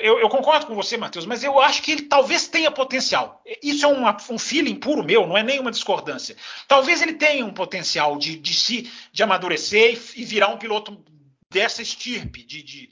eu, 0.00 0.18
eu 0.18 0.28
concordo 0.28 0.66
com 0.66 0.74
você, 0.74 0.96
Matheus, 0.96 1.24
mas 1.24 1.44
eu 1.44 1.60
acho 1.60 1.80
que 1.82 1.92
ele 1.92 2.02
talvez 2.02 2.48
tenha 2.48 2.68
potencial. 2.68 3.40
Isso 3.62 3.84
é 3.84 3.88
uma, 3.88 4.16
um 4.28 4.36
feeling 4.36 4.74
puro 4.74 5.04
meu, 5.04 5.24
não 5.24 5.38
é 5.38 5.42
nenhuma 5.44 5.70
discordância. 5.70 6.36
Talvez 6.66 7.00
ele 7.00 7.12
tenha 7.12 7.46
um 7.46 7.54
potencial 7.54 8.18
de, 8.18 8.36
de 8.36 8.52
se 8.52 8.90
de 9.12 9.22
amadurecer 9.22 9.94
e, 10.16 10.22
e 10.22 10.24
virar 10.24 10.48
um 10.48 10.58
piloto 10.58 11.00
dessa 11.48 11.80
estirpe, 11.80 12.42
de, 12.42 12.60
de 12.60 12.90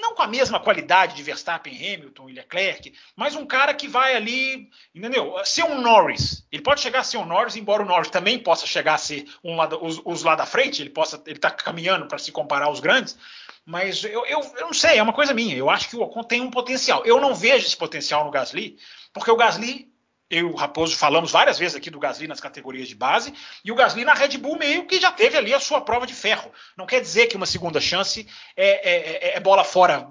não 0.00 0.14
com 0.14 0.22
a 0.22 0.26
mesma 0.26 0.58
qualidade 0.58 1.14
de 1.14 1.22
Verstappen, 1.22 1.74
Hamilton 1.74 2.30
e 2.30 2.32
Leclerc, 2.32 2.94
mas 3.14 3.36
um 3.36 3.44
cara 3.44 3.74
que 3.74 3.86
vai 3.86 4.16
ali, 4.16 4.70
entendeu? 4.94 5.34
Ser 5.44 5.64
um 5.64 5.80
Norris. 5.80 6.46
Ele 6.50 6.62
pode 6.62 6.80
chegar 6.80 7.00
a 7.00 7.04
ser 7.04 7.18
um 7.18 7.26
Norris, 7.26 7.54
embora 7.54 7.82
o 7.82 7.86
Norris 7.86 8.08
também 8.08 8.38
possa 8.38 8.66
chegar 8.66 8.94
a 8.94 8.98
ser 8.98 9.26
um 9.44 9.56
lá, 9.56 9.68
os, 9.80 10.00
os 10.02 10.22
lá 10.22 10.34
da 10.34 10.46
frente, 10.46 10.80
ele 10.80 10.88
possa, 10.88 11.22
ele 11.26 11.36
está 11.36 11.50
caminhando 11.50 12.06
para 12.06 12.18
se 12.18 12.32
comparar 12.32 12.66
aos 12.66 12.80
grandes. 12.80 13.18
Mas 13.66 14.02
eu, 14.04 14.24
eu, 14.26 14.40
eu, 14.40 14.66
não 14.66 14.74
sei, 14.74 14.98
é 14.98 15.02
uma 15.02 15.12
coisa 15.12 15.34
minha. 15.34 15.56
Eu 15.56 15.68
acho 15.68 15.88
que 15.88 15.96
o 15.96 16.02
Ocon 16.02 16.22
tem 16.22 16.40
um 16.40 16.50
potencial. 16.50 17.04
Eu 17.04 17.20
não 17.20 17.34
vejo 17.34 17.66
esse 17.66 17.76
potencial 17.76 18.24
no 18.24 18.30
Gasly, 18.30 18.78
porque 19.12 19.30
o 19.30 19.36
Gasly 19.36 19.93
eu 20.30 20.48
e 20.48 20.50
o 20.50 20.54
Raposo 20.54 20.96
falamos 20.96 21.30
várias 21.30 21.58
vezes 21.58 21.76
aqui 21.76 21.90
do 21.90 21.98
Gasly 21.98 22.26
nas 22.26 22.40
categorias 22.40 22.88
de 22.88 22.94
base, 22.94 23.32
e 23.64 23.70
o 23.70 23.74
Gasly 23.74 24.04
na 24.04 24.14
Red 24.14 24.38
Bull 24.38 24.58
meio 24.58 24.86
que 24.86 25.00
já 25.00 25.12
teve 25.12 25.36
ali 25.36 25.52
a 25.52 25.60
sua 25.60 25.80
prova 25.80 26.06
de 26.06 26.14
ferro. 26.14 26.50
Não 26.76 26.86
quer 26.86 27.00
dizer 27.00 27.26
que 27.26 27.36
uma 27.36 27.46
segunda 27.46 27.80
chance 27.80 28.26
é, 28.56 28.66
é, 28.66 29.30
é, 29.32 29.36
é 29.36 29.40
bola 29.40 29.64
fora, 29.64 30.10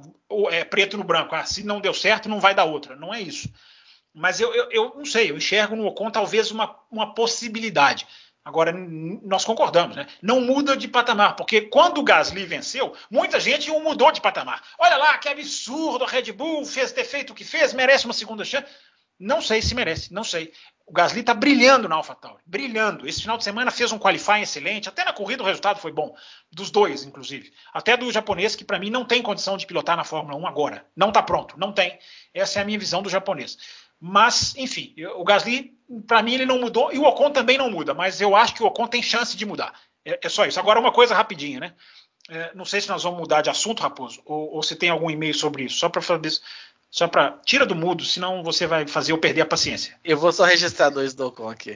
é 0.52 0.64
preto 0.64 0.98
no 0.98 1.04
branco. 1.04 1.36
Ah, 1.36 1.46
se 1.46 1.64
não 1.64 1.82
deu 1.82 1.94
certo, 1.94 2.30
não 2.30 2.40
vai 2.40 2.54
dar 2.54 2.66
outra. 2.66 2.96
Não 2.96 3.14
é 3.14 3.22
isso. 3.22 3.52
Mas 4.14 4.40
eu, 4.40 4.54
eu, 4.54 4.70
eu 4.72 4.94
não 4.96 5.06
sei, 5.06 5.32
eu 5.32 5.38
enxergo 5.38 5.76
no 5.76 5.88
Ocon 5.88 6.12
talvez 6.12 6.52
uma, 6.52 6.76
uma 6.92 7.14
possibilidade. 7.16 8.06
Agora, 8.46 8.74
nós 8.74 9.46
concordamos, 9.46 9.96
né? 9.96 10.06
Não 10.22 10.42
muda 10.42 10.76
de 10.76 10.88
patamar, 10.88 11.36
porque 11.38 11.62
quando 11.62 12.00
o 12.00 12.04
Gasly 12.04 12.46
venceu, 12.46 12.94
muita 13.10 13.40
gente 13.40 13.72
o 13.72 13.80
mudou 13.80 14.12
de 14.12 14.20
patamar. 14.20 14.62
Olha 14.78 14.98
lá, 14.98 15.18
que 15.18 15.30
absurdo, 15.30 16.04
a 16.04 16.08
Red 16.08 16.34
Bull 16.34 16.66
fez 16.66 16.92
ter 16.92 17.06
feito 17.06 17.32
o 17.32 17.34
que 17.34 17.46
fez, 17.46 17.74
merece 17.74 18.04
uma 18.04 18.14
segunda 18.14 18.44
chance. 18.44 18.68
Não 19.24 19.42
sei 19.42 19.62
se 19.62 19.74
merece, 19.74 20.14
não 20.14 20.24
sei. 20.24 20.52
O 20.86 20.92
Gasly 20.92 21.22
está 21.22 21.34
brilhando 21.34 21.88
na 21.88 21.96
AlphaTauri, 21.96 22.44
brilhando. 22.46 23.08
Esse 23.08 23.22
final 23.22 23.38
de 23.38 23.46
semana 23.46 23.72
fez 23.72 23.94
um 23.94 23.98
qualifying 23.98 24.42
excelente, 24.42 24.90
até 24.90 25.06
na 25.06 25.14
corrida 25.14 25.42
o 25.42 25.46
resultado 25.46 25.80
foi 25.80 25.94
bom, 25.94 26.14
dos 26.52 26.70
dois, 26.70 27.06
inclusive. 27.06 27.54
Até 27.74 27.96
do 27.96 28.12
japonês, 28.12 28.54
que 28.54 28.66
para 28.66 28.78
mim 28.78 28.90
não 28.90 29.06
tem 29.06 29.22
condição 29.22 29.56
de 29.56 29.66
pilotar 29.66 29.96
na 29.96 30.04
Fórmula 30.04 30.38
1 30.38 30.46
agora. 30.46 30.86
Não 30.94 31.08
está 31.08 31.24
pronto, 31.24 31.58
não 31.58 31.72
tem. 31.72 31.98
Essa 32.34 32.60
é 32.60 32.62
a 32.62 32.66
minha 32.66 32.78
visão 32.78 33.02
do 33.02 33.10
japonês. 33.10 33.58
Mas, 33.98 34.54
enfim, 34.58 34.94
o 35.16 35.24
Gasly, 35.24 35.74
para 36.06 36.22
mim, 36.22 36.34
ele 36.34 36.46
não 36.46 36.60
mudou, 36.60 36.92
e 36.92 37.00
o 37.00 37.06
Ocon 37.06 37.32
também 37.32 37.58
não 37.58 37.72
muda, 37.72 37.94
mas 37.94 38.20
eu 38.20 38.36
acho 38.36 38.54
que 38.54 38.62
o 38.62 38.66
Ocon 38.66 38.88
tem 38.88 39.02
chance 39.02 39.38
de 39.38 39.46
mudar. 39.46 39.74
É, 40.04 40.20
é 40.22 40.28
só 40.28 40.46
isso. 40.46 40.60
Agora, 40.60 40.82
uma 40.82 40.92
coisa 40.92 41.16
rapidinha, 41.16 41.62
né? 41.62 41.74
É, 42.30 42.52
não 42.54 42.66
sei 42.66 42.82
se 42.82 42.90
nós 42.90 43.04
vamos 43.04 43.20
mudar 43.20 43.42
de 43.42 43.50
assunto, 43.50 43.82
Raposo, 43.82 44.22
ou, 44.26 44.56
ou 44.56 44.64
se 44.64 44.76
tem 44.76 44.90
algum 44.90 45.10
e-mail 45.10 45.34
sobre 45.34 45.64
isso, 45.64 45.78
só 45.78 45.88
para 45.88 46.02
fazer 46.02 46.30
só 46.94 47.08
para 47.08 47.40
tira 47.44 47.66
do 47.66 47.74
mudo, 47.74 48.06
senão 48.06 48.44
você 48.44 48.68
vai 48.68 48.86
fazer 48.86 49.14
eu 49.14 49.18
perder 49.18 49.42
a 49.42 49.48
paciência. 49.48 49.96
Eu 50.04 50.16
vou 50.16 50.32
só 50.32 50.44
registrar 50.44 50.92
dois 50.92 51.16
do 51.16 51.26
Ocon 51.26 51.50
aqui. 51.50 51.76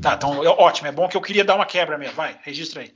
Tá, 0.00 0.14
então 0.14 0.38
ótimo, 0.38 0.88
é 0.88 0.92
bom 0.92 1.06
que 1.06 1.18
eu 1.18 1.20
queria 1.20 1.44
dar 1.44 1.54
uma 1.54 1.66
quebra 1.66 1.98
mesmo. 1.98 2.14
Vai, 2.14 2.40
registra 2.42 2.80
aí. 2.80 2.90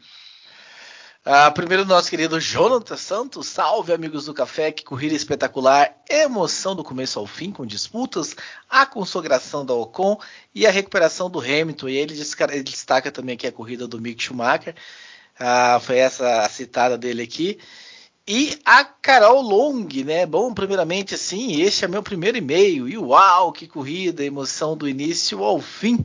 Ah, 1.26 1.50
primeiro, 1.50 1.84
nosso 1.84 2.08
querido 2.08 2.40
Jonathan 2.40 2.96
Santos. 2.96 3.48
Salve, 3.48 3.92
amigos 3.92 4.24
do 4.24 4.32
café. 4.32 4.72
Que 4.72 4.82
corrida 4.82 5.14
espetacular. 5.14 5.94
Emoção 6.08 6.74
do 6.74 6.82
começo 6.82 7.18
ao 7.18 7.26
fim, 7.26 7.52
com 7.52 7.66
disputas, 7.66 8.34
a 8.66 8.86
consagração 8.86 9.66
da 9.66 9.74
Ocon 9.74 10.18
e 10.54 10.66
a 10.66 10.70
recuperação 10.70 11.28
do 11.28 11.38
Hamilton. 11.38 11.90
E 11.90 11.98
ele, 11.98 12.14
ele 12.14 12.62
destaca 12.62 13.12
também 13.12 13.34
aqui 13.34 13.46
a 13.46 13.52
corrida 13.52 13.86
do 13.86 14.00
Mick 14.00 14.22
Schumacher. 14.22 14.74
Ah, 15.38 15.78
foi 15.82 15.98
essa 15.98 16.40
a 16.40 16.48
citada 16.48 16.96
dele 16.96 17.24
aqui. 17.24 17.58
E 18.30 18.58
a 18.62 18.84
Carol 18.84 19.40
Long, 19.40 19.88
né? 20.04 20.26
Bom, 20.26 20.52
primeiramente, 20.52 21.14
assim, 21.14 21.62
este 21.62 21.86
é 21.86 21.88
meu 21.88 22.02
primeiro 22.02 22.36
e-mail. 22.36 22.86
E 22.86 22.98
uau, 22.98 23.50
que 23.50 23.66
corrida, 23.66 24.22
emoção 24.22 24.76
do 24.76 24.86
início 24.86 25.42
ao 25.42 25.58
fim. 25.62 26.04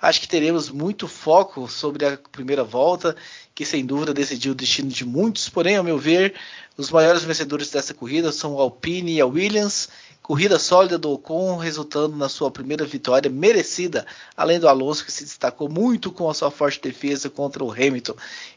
Acho 0.00 0.20
que 0.20 0.28
teremos 0.28 0.70
muito 0.70 1.08
foco 1.08 1.68
sobre 1.68 2.06
a 2.06 2.16
primeira 2.30 2.62
volta, 2.62 3.16
que 3.52 3.64
sem 3.64 3.84
dúvida 3.84 4.14
decidiu 4.14 4.52
o 4.52 4.54
destino 4.54 4.88
de 4.88 5.04
muitos. 5.04 5.48
Porém, 5.48 5.74
ao 5.74 5.82
meu 5.82 5.98
ver, 5.98 6.34
os 6.76 6.92
maiores 6.92 7.24
vencedores 7.24 7.72
dessa 7.72 7.92
corrida 7.92 8.30
são 8.30 8.54
o 8.54 8.60
Alpine 8.60 9.14
e 9.16 9.20
a 9.20 9.26
Williams, 9.26 9.88
Corrida 10.24 10.58
sólida 10.58 10.96
do 10.96 11.12
Ocon, 11.12 11.58
resultando 11.58 12.16
na 12.16 12.30
sua 12.30 12.50
primeira 12.50 12.86
vitória 12.86 13.30
merecida, 13.30 14.06
além 14.34 14.58
do 14.58 14.66
Alonso 14.66 15.04
que 15.04 15.12
se 15.12 15.22
destacou 15.22 15.68
muito 15.68 16.10
com 16.10 16.30
a 16.30 16.32
sua 16.32 16.50
forte 16.50 16.80
defesa 16.80 17.28
contra 17.28 17.62
o 17.62 17.70
Hamilton. 17.70 18.14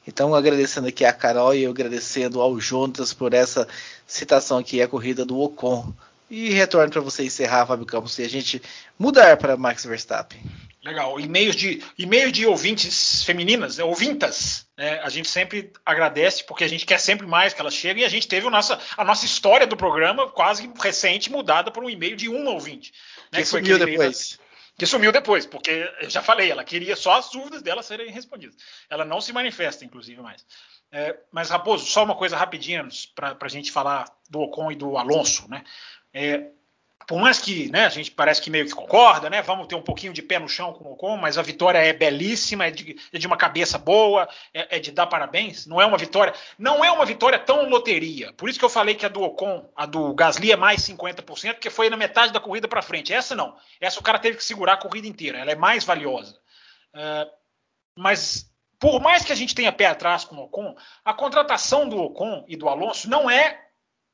Então, 0.08 0.34
agradecendo 0.34 0.88
aqui 0.88 1.04
a 1.04 1.12
Carol 1.12 1.54
e 1.54 1.66
agradecendo 1.66 2.40
ao 2.40 2.58
Jonas 2.58 3.12
por 3.14 3.34
essa 3.34 3.68
citação 4.08 4.60
aqui, 4.60 4.82
a 4.82 4.88
corrida 4.88 5.26
do 5.26 5.38
Ocon. 5.42 5.94
E 6.32 6.52
retorno 6.52 6.90
para 6.90 7.02
você 7.02 7.26
encerrar, 7.26 7.66
Fábio 7.66 7.86
Campos, 7.86 8.18
e 8.18 8.24
a 8.24 8.30
gente 8.30 8.62
mudar 8.98 9.36
para 9.36 9.58
Max 9.58 9.84
Verstappen. 9.84 10.40
Legal. 10.88 11.20
E-mails 11.20 11.54
de, 11.54 11.84
e 11.98 12.32
de 12.32 12.46
ouvintes 12.46 13.22
femininas, 13.24 13.78
né, 13.78 13.84
ouvintas, 13.84 14.66
né, 14.78 15.02
a 15.02 15.10
gente 15.10 15.28
sempre 15.28 15.74
agradece, 15.86 16.46
porque 16.46 16.64
a 16.64 16.68
gente 16.68 16.86
quer 16.86 16.98
sempre 16.98 17.28
mais 17.28 17.54
que 17.54 17.60
elas 17.60 17.74
cheguem, 17.74 18.04
e 18.04 18.06
a 18.06 18.10
gente 18.10 18.26
teve 18.26 18.48
a 18.48 18.50
nossa, 18.50 18.80
a 18.96 19.04
nossa 19.04 19.26
história 19.26 19.68
do 19.68 19.76
programa 19.76 20.30
quase 20.30 20.72
recente 20.82 21.30
mudada 21.30 21.70
por 21.72 21.84
um 21.84 21.90
e-mail 21.90 22.16
de 22.16 22.30
uma 22.30 22.52
ouvinte. 22.52 22.94
Né, 23.34 23.40
que, 23.40 23.44
que 23.44 23.46
sumiu 23.46 23.78
depois. 23.78 24.38
Da, 24.40 24.48
que 24.78 24.86
sumiu 24.86 25.12
depois, 25.12 25.46
porque 25.46 25.92
eu 26.00 26.10
já 26.10 26.22
falei, 26.22 26.52
ela 26.52 26.64
queria 26.64 26.96
só 26.96 27.18
as 27.18 27.30
dúvidas 27.32 27.62
dela 27.62 27.84
serem 27.84 28.10
respondidas. 28.10 28.56
Ela 28.90 29.04
não 29.04 29.20
se 29.20 29.34
manifesta, 29.34 29.84
inclusive, 29.84 30.22
mais. 30.22 30.46
É, 30.90 31.18
mas, 31.34 31.50
Raposo, 31.50 31.86
só 31.86 32.06
uma 32.06 32.16
coisa 32.16 32.38
rapidinha 32.38 32.88
para 33.14 33.36
a 33.42 33.50
gente 33.50 33.74
falar 33.74 34.06
do 34.30 34.40
Ocon 34.40 34.72
e 34.72 34.76
do 34.76 34.98
Alonso. 34.98 35.50
Né? 35.50 35.66
É, 36.14 36.52
por 37.08 37.22
mais 37.22 37.40
que 37.40 37.72
né, 37.72 37.86
a 37.86 37.90
gente 37.90 38.12
parece 38.12 38.42
que 38.42 38.50
meio 38.50 38.66
que 38.66 38.76
concorda, 38.76 39.30
né? 39.30 39.42
Vamos 39.42 39.68
ter 39.68 39.76
um 39.76 39.82
pouquinho 39.82 40.12
de 40.12 40.22
pé 40.22 40.38
no 40.38 40.50
chão 40.50 40.74
com 40.74 40.84
o 40.84 40.92
Ocon, 40.92 41.16
mas 41.16 41.38
a 41.38 41.42
vitória 41.42 41.78
é 41.78 41.94
belíssima, 41.94 42.68
é 42.68 42.72
de, 42.72 42.98
é 43.14 43.18
de 43.18 43.26
uma 43.26 43.38
cabeça 43.38 43.78
boa, 43.78 44.28
é, 44.54 44.76
é, 44.76 44.80
de 44.80 44.92
dar 44.92 45.08
parabéns. 45.08 45.66
Não 45.66 45.82
é 45.82 45.86
uma 45.86 45.98
vitória, 45.98 46.34
não 46.60 46.84
é 46.84 46.92
uma 46.92 47.06
vitória 47.06 47.40
tão 47.40 47.70
loteria. 47.70 48.34
Por 48.34 48.50
isso 48.50 48.60
que 48.60 48.66
eu 48.66 48.70
falei 48.70 48.94
que 48.94 49.06
a 49.06 49.10
do 49.10 49.24
Ocon, 49.24 49.72
a 49.74 49.86
do 49.86 50.14
Gasly 50.14 50.52
é 50.52 50.58
mais 50.58 50.82
50%, 50.82 51.54
porque 51.54 51.70
foi 51.70 51.90
na 51.90 51.96
metade 51.96 52.34
da 52.34 52.42
corrida 52.42 52.68
para 52.68 52.82
frente. 52.82 53.14
Essa 53.14 53.34
não. 53.34 53.56
Essa 53.80 54.02
o 54.02 54.04
cara 54.04 54.20
teve 54.20 54.36
que 54.36 54.44
segurar 54.44 54.74
a 54.74 54.78
corrida 54.78 55.08
inteira. 55.08 55.40
Ela 55.40 55.54
é 55.54 55.56
mais 55.56 55.86
valiosa. 55.86 56.38
Uh, 56.94 57.32
mas 57.96 58.52
por 58.78 59.00
mais 59.00 59.24
que 59.24 59.32
a 59.32 59.36
gente 59.36 59.56
tenha 59.56 59.72
pé 59.72 59.86
atrás 59.86 60.26
com 60.26 60.36
o 60.36 60.44
Ocon, 60.44 60.76
a 61.06 61.14
contratação 61.14 61.88
do 61.88 61.98
Ocon 61.98 62.44
e 62.50 62.58
do 62.58 62.68
Alonso 62.68 63.10
não 63.10 63.30
é 63.30 63.67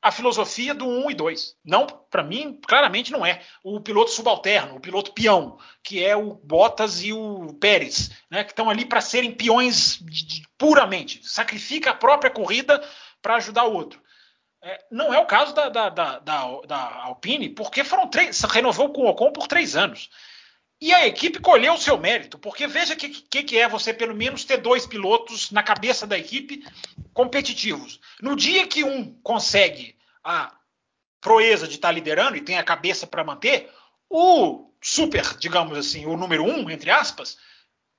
a 0.04 0.10
filosofia 0.10 0.74
do 0.74 0.86
1 0.86 1.12
e 1.12 1.14
2. 1.14 1.56
Não, 1.64 1.86
para 1.86 2.22
mim, 2.22 2.60
claramente 2.66 3.10
não 3.10 3.24
é. 3.24 3.40
O 3.64 3.80
piloto 3.80 4.10
subalterno, 4.10 4.76
o 4.76 4.80
piloto 4.80 5.12
peão, 5.12 5.56
que 5.82 6.04
é 6.04 6.14
o 6.14 6.34
Bottas 6.34 7.02
e 7.02 7.10
o 7.10 7.54
Pérez, 7.54 8.10
né, 8.30 8.44
que 8.44 8.50
estão 8.50 8.68
ali 8.68 8.84
para 8.84 9.00
serem 9.00 9.32
peões 9.32 9.98
puramente. 10.58 11.26
Sacrifica 11.26 11.90
a 11.90 11.94
própria 11.94 12.30
corrida 12.30 12.86
para 13.22 13.36
ajudar 13.36 13.64
o 13.64 13.72
outro. 13.72 13.98
É, 14.62 14.78
não 14.90 15.12
é 15.12 15.18
o 15.18 15.26
caso 15.26 15.54
da, 15.54 15.70
da, 15.70 15.88
da, 15.88 16.18
da, 16.18 17.02
Alpine, 17.04 17.48
porque 17.48 17.82
foram 17.82 18.06
três, 18.06 18.42
renovou 18.42 18.92
com 18.92 19.04
o 19.04 19.08
Ocon 19.08 19.32
por 19.32 19.46
três 19.46 19.74
anos. 19.74 20.10
E 20.80 20.92
a 20.92 21.06
equipe 21.06 21.38
colheu 21.38 21.74
o 21.74 21.78
seu 21.78 21.96
mérito, 21.96 22.38
porque 22.38 22.66
veja 22.66 22.94
o 22.94 22.96
que, 22.96 23.08
que, 23.08 23.42
que, 23.42 23.58
é 23.58 23.68
você, 23.68 23.92
pelo 23.92 24.14
menos, 24.14 24.44
ter 24.44 24.58
dois 24.58 24.86
pilotos 24.86 25.50
na 25.50 25.62
cabeça 25.62 26.06
da 26.06 26.18
equipe 26.18 26.64
competitivos. 27.12 28.00
No 28.20 28.36
dia 28.36 28.66
que 28.66 28.84
um 28.84 29.14
consegue 29.22 29.96
a 30.22 30.54
proeza 31.20 31.66
de 31.66 31.76
estar 31.76 31.88
tá 31.88 31.92
liderando 31.92 32.36
e 32.36 32.42
tem 32.42 32.58
a 32.58 32.64
cabeça 32.64 33.06
para 33.06 33.24
manter, 33.24 33.70
o 34.10 34.70
super, 34.82 35.36
digamos 35.38 35.78
assim, 35.78 36.04
o 36.04 36.16
número 36.16 36.44
um, 36.44 36.68
entre 36.68 36.90
aspas, 36.90 37.38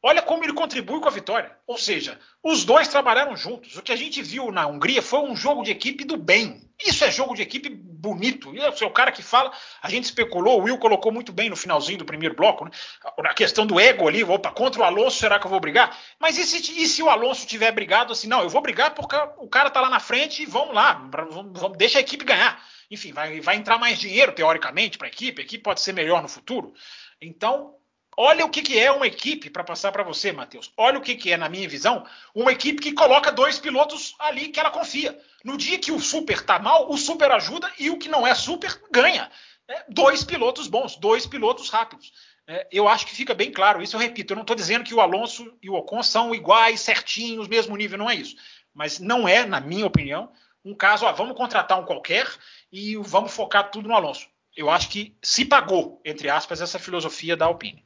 olha 0.06 0.22
como 0.22 0.44
ele 0.44 0.54
contribui 0.54 1.00
com 1.00 1.08
a 1.08 1.12
vitória. 1.12 1.58
Ou 1.65 1.80
seja, 1.80 2.20
os 2.44 2.63
dois 2.63 2.88
trabalharam 2.88 3.36
juntos. 3.36 3.76
O 3.76 3.82
que 3.82 3.91
a 3.91 3.96
gente 3.96 4.22
viu 4.22 4.52
na 4.52 4.68
Hungria 4.68 5.02
foi 5.02 5.20
um 5.22 5.36
jogo 5.36 5.63
de 5.63 5.72
equipe 5.72 6.06
do 6.06 6.15
bem. 6.15 6.62
Isso 6.86 7.04
é 7.04 7.12
jogo 7.12 7.34
de 7.34 7.41
equipe 7.41 7.70
bonito. 7.70 8.54
E 8.54 8.60
é 8.60 8.70
o 8.70 8.91
cara 8.91 9.12
que 9.12 9.24
fala, 9.24 9.52
a 9.82 9.89
gente 9.89 10.04
especulou, 10.04 10.60
o 10.60 10.65
Will 10.65 10.78
colocou 10.78 11.12
muito 11.12 11.34
bem 11.34 11.50
no 11.50 11.56
finalzinho 11.56 11.98
do 11.98 12.06
primeiro 12.06 12.36
bloco, 12.36 12.65
né? 12.65 12.72
A 13.18 13.34
questão 13.34 13.65
do 13.65 13.80
ego 13.80 14.08
ali, 14.08 14.24
opa, 14.24 14.52
contra 14.52 14.80
o 14.80 14.84
Alonso, 14.84 15.18
será 15.18 15.39
que 15.39 15.48
eu 15.48 15.50
vou 15.50 15.60
brigar? 15.60 15.98
Mas 16.20 16.38
e 16.38 16.44
se, 16.44 16.58
e 16.84 16.88
se 16.88 17.02
o 17.02 17.10
Alonso 17.10 17.48
tiver 17.48 17.72
brigado 17.72 18.13
assim, 18.13 18.28
não, 18.28 18.44
eu 18.44 18.50
vou 18.50 18.62
brigar 18.62 18.94
porque 18.94 19.15
o 19.39 19.48
cara 19.48 19.72
tá 19.72 19.82
lá 19.82 19.89
na 19.89 20.00
frente 20.00 20.44
e 20.44 20.46
vamos 20.46 20.76
lá, 20.76 21.10
vamos, 21.12 21.60
vamos, 21.60 21.78
deixa 21.80 21.98
a 21.98 22.02
equipe 22.02 22.24
ganhar. 22.24 22.63
Enfim, 22.91 23.12
vai, 23.12 23.41
vai 23.41 23.56
entrar 23.56 23.80
mais 23.80 23.98
dinheiro, 23.98 24.34
teoricamente, 24.34 25.00
para 25.00 25.08
a 25.08 25.10
equipe, 25.10 25.41
a 25.41 25.46
equipe 25.46 25.63
pode 25.63 25.82
ser 25.82 25.94
melhor 25.94 26.22
no 26.22 26.28
futuro. 26.28 26.74
Então, 27.20 27.74
Olha 28.17 28.45
o 28.45 28.49
que, 28.49 28.62
que 28.62 28.80
é 28.80 28.91
uma 28.91 29.08
equipe, 29.08 29.49
para 29.49 29.63
passar 29.63 29.91
para 29.91 30.04
você, 30.04 30.32
Matheus. 30.32 30.71
Olha 30.78 30.97
o 30.97 31.01
que, 31.01 31.15
que 31.15 31.32
é, 31.32 31.38
na 31.38 31.49
minha 31.49 31.67
visão, 31.67 32.06
uma 32.34 32.51
equipe 32.51 32.82
que 32.82 32.93
coloca 32.93 33.32
dois 33.32 33.60
pilotos 33.60 34.15
ali 34.19 34.47
que 34.47 34.60
ela 34.60 34.69
confia. 34.69 35.19
No 35.43 35.58
dia 35.58 35.78
que 35.78 35.91
o 35.91 35.99
super 35.99 36.41
tá 36.41 36.58
mal, 36.58 36.89
o 36.89 36.97
super 36.97 37.30
ajuda 37.32 37.69
e 37.78 37.89
o 37.89 37.99
que 37.99 38.08
não 38.08 38.25
é 38.25 38.34
super 38.34 38.82
ganha. 38.89 39.30
É, 39.67 39.84
dois 39.89 40.23
pilotos 40.23 40.67
bons, 40.67 40.95
dois 40.95 41.25
pilotos 41.25 41.69
rápidos. 41.69 42.13
É, 42.47 42.67
eu 42.71 42.88
acho 42.88 43.06
que 43.06 43.15
fica 43.15 43.34
bem 43.34 43.51
claro 43.51 43.82
isso. 43.82 43.95
Eu 43.95 43.99
repito, 43.99 44.32
eu 44.32 44.36
não 44.36 44.43
estou 44.43 44.56
dizendo 44.56 44.86
que 44.86 44.93
o 44.93 45.01
Alonso 45.01 45.58
e 45.62 45.69
o 45.69 45.73
Ocon 45.73 46.01
são 46.01 46.34
iguais, 46.34 46.82
certinhos, 46.82 47.47
mesmo 47.47 47.75
nível, 47.75 47.97
não 47.97 48.10
é 48.10 48.15
isso. 48.15 48.36
Mas 48.73 48.99
não 48.99 49.28
é, 49.28 49.45
na 49.45 49.60
minha 49.60 49.86
opinião, 49.86 50.32
um 50.63 50.73
caso, 50.73 51.06
ó, 51.06 51.12
vamos 51.12 51.36
contratar 51.36 51.80
um 51.80 51.86
qualquer 51.86 52.28
e 52.71 52.95
vamos 52.97 53.34
focar 53.34 53.69
tudo 53.69 53.88
no 53.88 53.95
Alonso. 53.95 54.28
Eu 54.56 54.69
acho 54.69 54.89
que 54.89 55.15
se 55.21 55.43
pagou, 55.43 56.01
entre 56.06 56.30
aspas, 56.30 56.62
essa 56.62 56.80
filosofia 56.80 57.36
da 57.36 57.45
Alpine. 57.45 57.85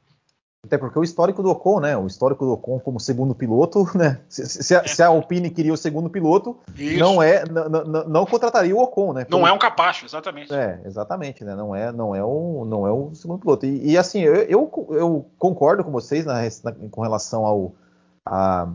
Até 0.62 0.76
porque 0.76 0.98
o 0.98 1.02
histórico 1.02 1.42
do 1.42 1.50
Ocon, 1.50 1.80
né? 1.80 1.96
O 1.96 2.06
histórico 2.06 2.44
do 2.44 2.52
Ocon 2.52 2.78
como 2.78 3.00
segundo 3.00 3.34
piloto, 3.34 3.88
né? 3.96 4.20
Se, 4.28 4.46
se, 4.46 4.74
a, 4.74 4.86
se 4.86 5.02
a, 5.02 5.08
Alpine 5.08 5.50
queria 5.50 5.72
o 5.72 5.76
segundo 5.76 6.10
piloto, 6.10 6.58
não 6.98 7.22
é, 7.22 7.44
não 8.06 8.26
contrataria 8.26 8.76
o 8.76 8.82
Ocon, 8.82 9.14
né? 9.14 9.26
Não 9.30 9.46
é 9.46 9.52
um 9.52 9.58
capacho, 9.58 10.04
exatamente. 10.04 10.52
É, 10.52 10.80
exatamente, 10.84 11.44
né? 11.44 11.54
Não 11.54 11.74
é, 11.74 11.90
não 11.90 12.14
é 12.14 12.22
o, 12.22 12.64
não 12.66 12.86
é 12.86 12.92
o 12.92 13.14
segundo 13.14 13.40
piloto. 13.40 13.64
E, 13.64 13.92
e 13.92 13.98
assim, 13.98 14.20
eu, 14.20 14.34
eu, 14.34 14.88
eu, 14.90 15.26
concordo 15.38 15.82
com 15.82 15.90
vocês 15.90 16.26
na, 16.26 16.42
na, 16.42 16.72
com 16.90 17.00
relação 17.00 17.46
ao 17.46 17.74
a, 18.26 18.68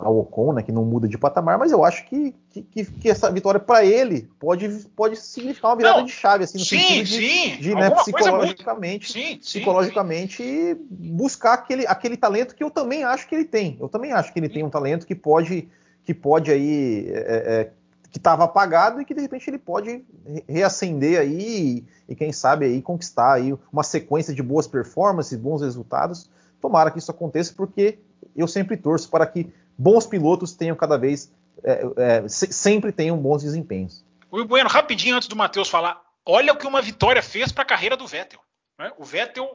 ao 0.00 0.18
Ocon, 0.18 0.54
né, 0.54 0.62
que 0.62 0.72
não 0.72 0.84
muda 0.84 1.06
de 1.06 1.18
patamar, 1.18 1.58
mas 1.58 1.70
eu 1.70 1.84
acho 1.84 2.06
que, 2.06 2.34
que, 2.50 2.84
que 2.84 3.08
essa 3.08 3.30
vitória 3.30 3.60
para 3.60 3.84
ele 3.84 4.28
pode, 4.38 4.68
pode 4.96 5.16
significar 5.16 5.70
uma 5.70 5.76
virada 5.76 5.98
não, 5.98 6.06
de 6.06 6.12
chave, 6.12 6.44
assim, 6.44 6.58
no 6.58 6.64
sim, 6.64 6.78
sentido 6.78 7.04
de, 7.04 7.28
sim, 7.28 7.56
de 7.60 7.74
né, 7.74 7.90
psicologicamente, 7.90 9.12
sim, 9.12 9.36
psicologicamente 9.36 10.76
buscar 10.90 11.54
aquele, 11.54 11.86
aquele 11.86 12.16
talento 12.16 12.54
que 12.54 12.64
eu 12.64 12.70
também 12.70 13.04
acho 13.04 13.28
que 13.28 13.34
ele 13.34 13.44
tem. 13.44 13.76
Eu 13.78 13.88
também 13.88 14.12
acho 14.12 14.32
que 14.32 14.38
ele 14.38 14.48
tem 14.48 14.64
um 14.64 14.70
talento 14.70 15.06
que 15.06 15.14
pode, 15.14 15.68
que 16.02 16.14
pode 16.14 16.50
aí, 16.50 17.10
é, 17.10 17.18
é, 17.18 17.70
que 18.10 18.18
estava 18.18 18.44
apagado 18.44 19.00
e 19.00 19.04
que 19.04 19.14
de 19.14 19.20
repente 19.20 19.50
ele 19.50 19.58
pode 19.58 20.02
reacender 20.48 21.20
aí 21.20 21.84
e, 22.08 22.12
e 22.12 22.14
quem 22.16 22.32
sabe 22.32 22.64
aí 22.64 22.80
conquistar 22.80 23.34
aí 23.34 23.54
uma 23.70 23.82
sequência 23.82 24.34
de 24.34 24.42
boas 24.42 24.66
performances, 24.66 25.38
bons 25.38 25.60
resultados. 25.60 26.30
Tomara 26.58 26.90
que 26.90 26.98
isso 26.98 27.10
aconteça, 27.10 27.52
porque 27.56 27.98
eu 28.34 28.48
sempre 28.48 28.76
torço 28.76 29.08
para 29.08 29.26
que 29.26 29.50
bons 29.80 30.06
pilotos 30.06 30.52
tenham 30.52 30.76
cada 30.76 30.98
vez, 30.98 31.32
é, 31.64 31.82
é, 31.96 32.28
sempre 32.28 32.92
tenham 32.92 33.16
bons 33.16 33.42
desempenhos. 33.42 34.04
O 34.30 34.44
Bueno, 34.44 34.68
rapidinho 34.68 35.16
antes 35.16 35.26
do 35.26 35.34
Matheus 35.34 35.70
falar, 35.70 36.02
olha 36.24 36.52
o 36.52 36.56
que 36.56 36.66
uma 36.66 36.82
vitória 36.82 37.22
fez 37.22 37.50
para 37.50 37.62
a 37.62 37.66
carreira 37.66 37.96
do 37.96 38.06
Vettel. 38.06 38.40
Né? 38.78 38.92
O 38.98 39.04
Vettel 39.04 39.48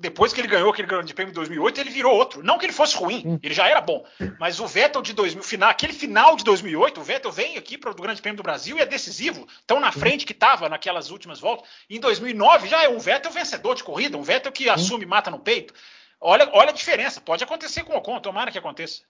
depois 0.00 0.32
que 0.32 0.40
ele 0.40 0.48
ganhou 0.48 0.70
aquele 0.70 0.88
grande 0.88 1.14
prêmio 1.14 1.32
de 1.32 1.36
2008, 1.36 1.80
ele 1.80 1.90
virou 1.90 2.12
outro. 2.12 2.42
Não 2.42 2.58
que 2.58 2.66
ele 2.66 2.72
fosse 2.72 2.96
ruim, 2.96 3.38
ele 3.40 3.54
já 3.54 3.68
era 3.68 3.80
bom. 3.80 4.04
Mas 4.40 4.58
o 4.58 4.66
Vettel 4.66 5.00
de 5.00 5.12
2000, 5.12 5.42
final, 5.44 5.70
aquele 5.70 5.92
final 5.92 6.34
de 6.34 6.42
2008, 6.42 7.00
o 7.00 7.04
Vettel 7.04 7.30
vem 7.30 7.56
aqui 7.56 7.78
para 7.78 7.92
o 7.92 7.94
Grande 7.94 8.20
Prêmio 8.20 8.36
do 8.36 8.42
Brasil 8.42 8.76
e 8.76 8.80
é 8.80 8.86
decisivo, 8.86 9.46
tão 9.64 9.78
na 9.78 9.92
frente 9.92 10.26
que 10.26 10.32
estava 10.32 10.68
naquelas 10.68 11.10
últimas 11.10 11.38
voltas. 11.38 11.68
Em 11.88 12.00
2009 12.00 12.66
já 12.66 12.82
é 12.82 12.88
um 12.88 12.98
Vettel 12.98 13.30
vencedor 13.30 13.76
de 13.76 13.84
corrida, 13.84 14.18
um 14.18 14.22
Vettel 14.22 14.50
que 14.50 14.68
assume 14.68 15.06
mata 15.06 15.30
no 15.30 15.38
peito. 15.38 15.72
Olha, 16.20 16.50
olha 16.52 16.70
a 16.70 16.74
diferença. 16.74 17.20
Pode 17.20 17.44
acontecer 17.44 17.84
com 17.84 17.92
o 17.92 17.96
Ocon, 17.96 18.18
tomara 18.18 18.50
que 18.50 18.58
aconteça. 18.58 19.02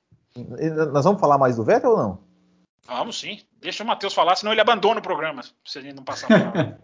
Nós 0.92 1.04
vamos 1.04 1.20
falar 1.20 1.38
mais 1.38 1.56
do 1.56 1.64
Vettel 1.64 1.90
ou 1.90 1.96
não? 1.96 2.18
Vamos 2.86 3.20
sim. 3.20 3.40
Deixa 3.60 3.82
o 3.82 3.86
Matheus 3.86 4.12
falar, 4.12 4.36
senão 4.36 4.52
ele 4.52 4.60
abandona 4.60 5.00
o 5.00 5.02
programa, 5.02 5.42
se 5.64 5.78
a 5.78 5.82
gente 5.82 5.94
não 5.94 6.04
passar 6.04 6.28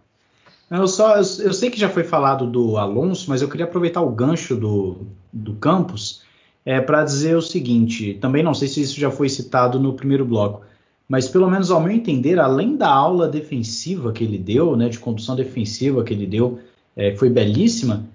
Eu, 0.70 0.86
só, 0.86 1.16
eu, 1.16 1.24
eu, 1.40 1.52
sei 1.52 1.68
que 1.68 1.80
já 1.80 1.88
foi 1.88 2.04
falado 2.04 2.46
do 2.46 2.76
Alonso, 2.76 3.28
mas 3.28 3.42
eu 3.42 3.48
queria 3.48 3.66
aproveitar 3.66 4.02
o 4.02 4.10
gancho 4.10 4.54
do, 4.54 5.08
do 5.32 5.54
Campos 5.54 6.22
é, 6.64 6.80
para 6.80 7.02
dizer 7.02 7.36
o 7.36 7.42
seguinte: 7.42 8.14
também 8.14 8.40
não 8.40 8.54
sei 8.54 8.68
se 8.68 8.80
isso 8.80 8.98
já 8.98 9.10
foi 9.10 9.28
citado 9.28 9.80
no 9.80 9.94
primeiro 9.94 10.24
bloco, 10.24 10.62
mas 11.08 11.26
pelo 11.26 11.50
menos 11.50 11.72
ao 11.72 11.80
meu 11.80 11.90
entender, 11.90 12.38
além 12.38 12.76
da 12.76 12.88
aula 12.88 13.26
defensiva 13.26 14.12
que 14.12 14.22
ele 14.22 14.38
deu, 14.38 14.76
né, 14.76 14.88
de 14.88 15.00
condução 15.00 15.34
defensiva 15.34 16.04
que 16.04 16.14
ele 16.14 16.24
deu, 16.24 16.60
é, 16.96 17.16
foi 17.16 17.28
belíssima, 17.28 18.06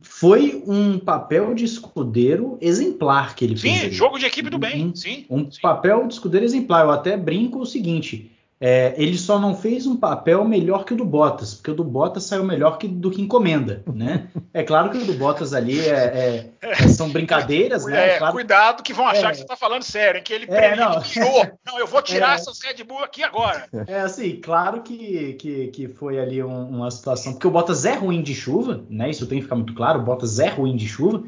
foi 0.00 0.62
um 0.66 0.98
papel 0.98 1.54
de 1.54 1.64
escudeiro 1.64 2.58
exemplar 2.60 3.34
que 3.34 3.44
ele 3.44 3.56
sim, 3.56 3.68
fez. 3.68 3.80
Sim, 3.80 3.90
jogo 3.92 4.18
de 4.18 4.26
equipe 4.26 4.50
do 4.50 4.58
bem. 4.58 4.86
Um, 4.86 4.94
sim, 4.94 5.26
um 5.28 5.50
sim. 5.50 5.60
papel 5.60 6.06
de 6.06 6.14
escudeiro 6.14 6.46
exemplar. 6.46 6.84
Eu 6.84 6.90
até 6.90 7.16
brinco 7.16 7.60
o 7.60 7.66
seguinte: 7.66 8.30
é, 8.60 8.92
ele 8.96 9.16
só 9.16 9.38
não 9.38 9.54
fez 9.54 9.86
um 9.86 9.96
papel 9.96 10.44
melhor 10.44 10.84
que 10.84 10.92
o 10.92 10.96
do 10.96 11.04
Bottas, 11.04 11.54
porque 11.54 11.70
o 11.70 11.74
do 11.74 11.84
Bottas 11.84 12.24
saiu 12.24 12.42
melhor 12.42 12.76
que, 12.76 12.88
do 12.88 13.08
que 13.10 13.22
encomenda, 13.22 13.84
né? 13.94 14.28
É 14.52 14.64
claro 14.64 14.90
que 14.90 14.98
o 14.98 15.04
do 15.04 15.12
Bottas 15.14 15.54
ali 15.54 15.78
é, 15.80 16.50
é, 16.60 16.88
são 16.88 17.08
brincadeiras, 17.10 17.86
né? 17.86 18.14
É, 18.14 18.18
claro, 18.18 18.34
cuidado 18.34 18.82
que 18.82 18.92
vão 18.92 19.06
achar 19.06 19.30
que 19.30 19.36
você 19.36 19.42
está 19.42 19.54
falando 19.56 19.84
sério, 19.84 20.20
que 20.24 20.32
ele, 20.32 20.46
É, 20.48 20.74
não. 20.74 20.94
ele 20.94 21.04
tirou. 21.04 21.46
Não, 21.64 21.78
eu 21.78 21.86
vou 21.86 22.02
tirar 22.02 22.34
essas 22.34 22.58
Red 22.60 22.82
Bull 22.82 23.04
aqui 23.04 23.22
agora. 23.22 23.66
É 23.86 24.00
assim, 24.00 24.40
claro 24.40 24.82
que, 24.82 25.34
que, 25.34 25.68
que 25.68 25.88
foi 25.88 26.18
ali 26.18 26.42
um- 26.42 26.68
uma 26.68 26.90
situação, 26.90 27.34
porque 27.34 27.46
o 27.46 27.50
Bottas 27.52 27.84
é 27.84 27.94
ruim 27.94 28.22
de 28.22 28.34
chuva, 28.34 28.84
né? 28.90 29.08
Isso 29.08 29.26
tem 29.26 29.38
que 29.38 29.44
ficar 29.44 29.54
muito 29.56 29.74
claro, 29.74 30.00
o 30.00 30.02
Bottas 30.04 30.40
é 30.40 30.48
ruim 30.48 30.74
de 30.74 30.88
chuva. 30.88 31.22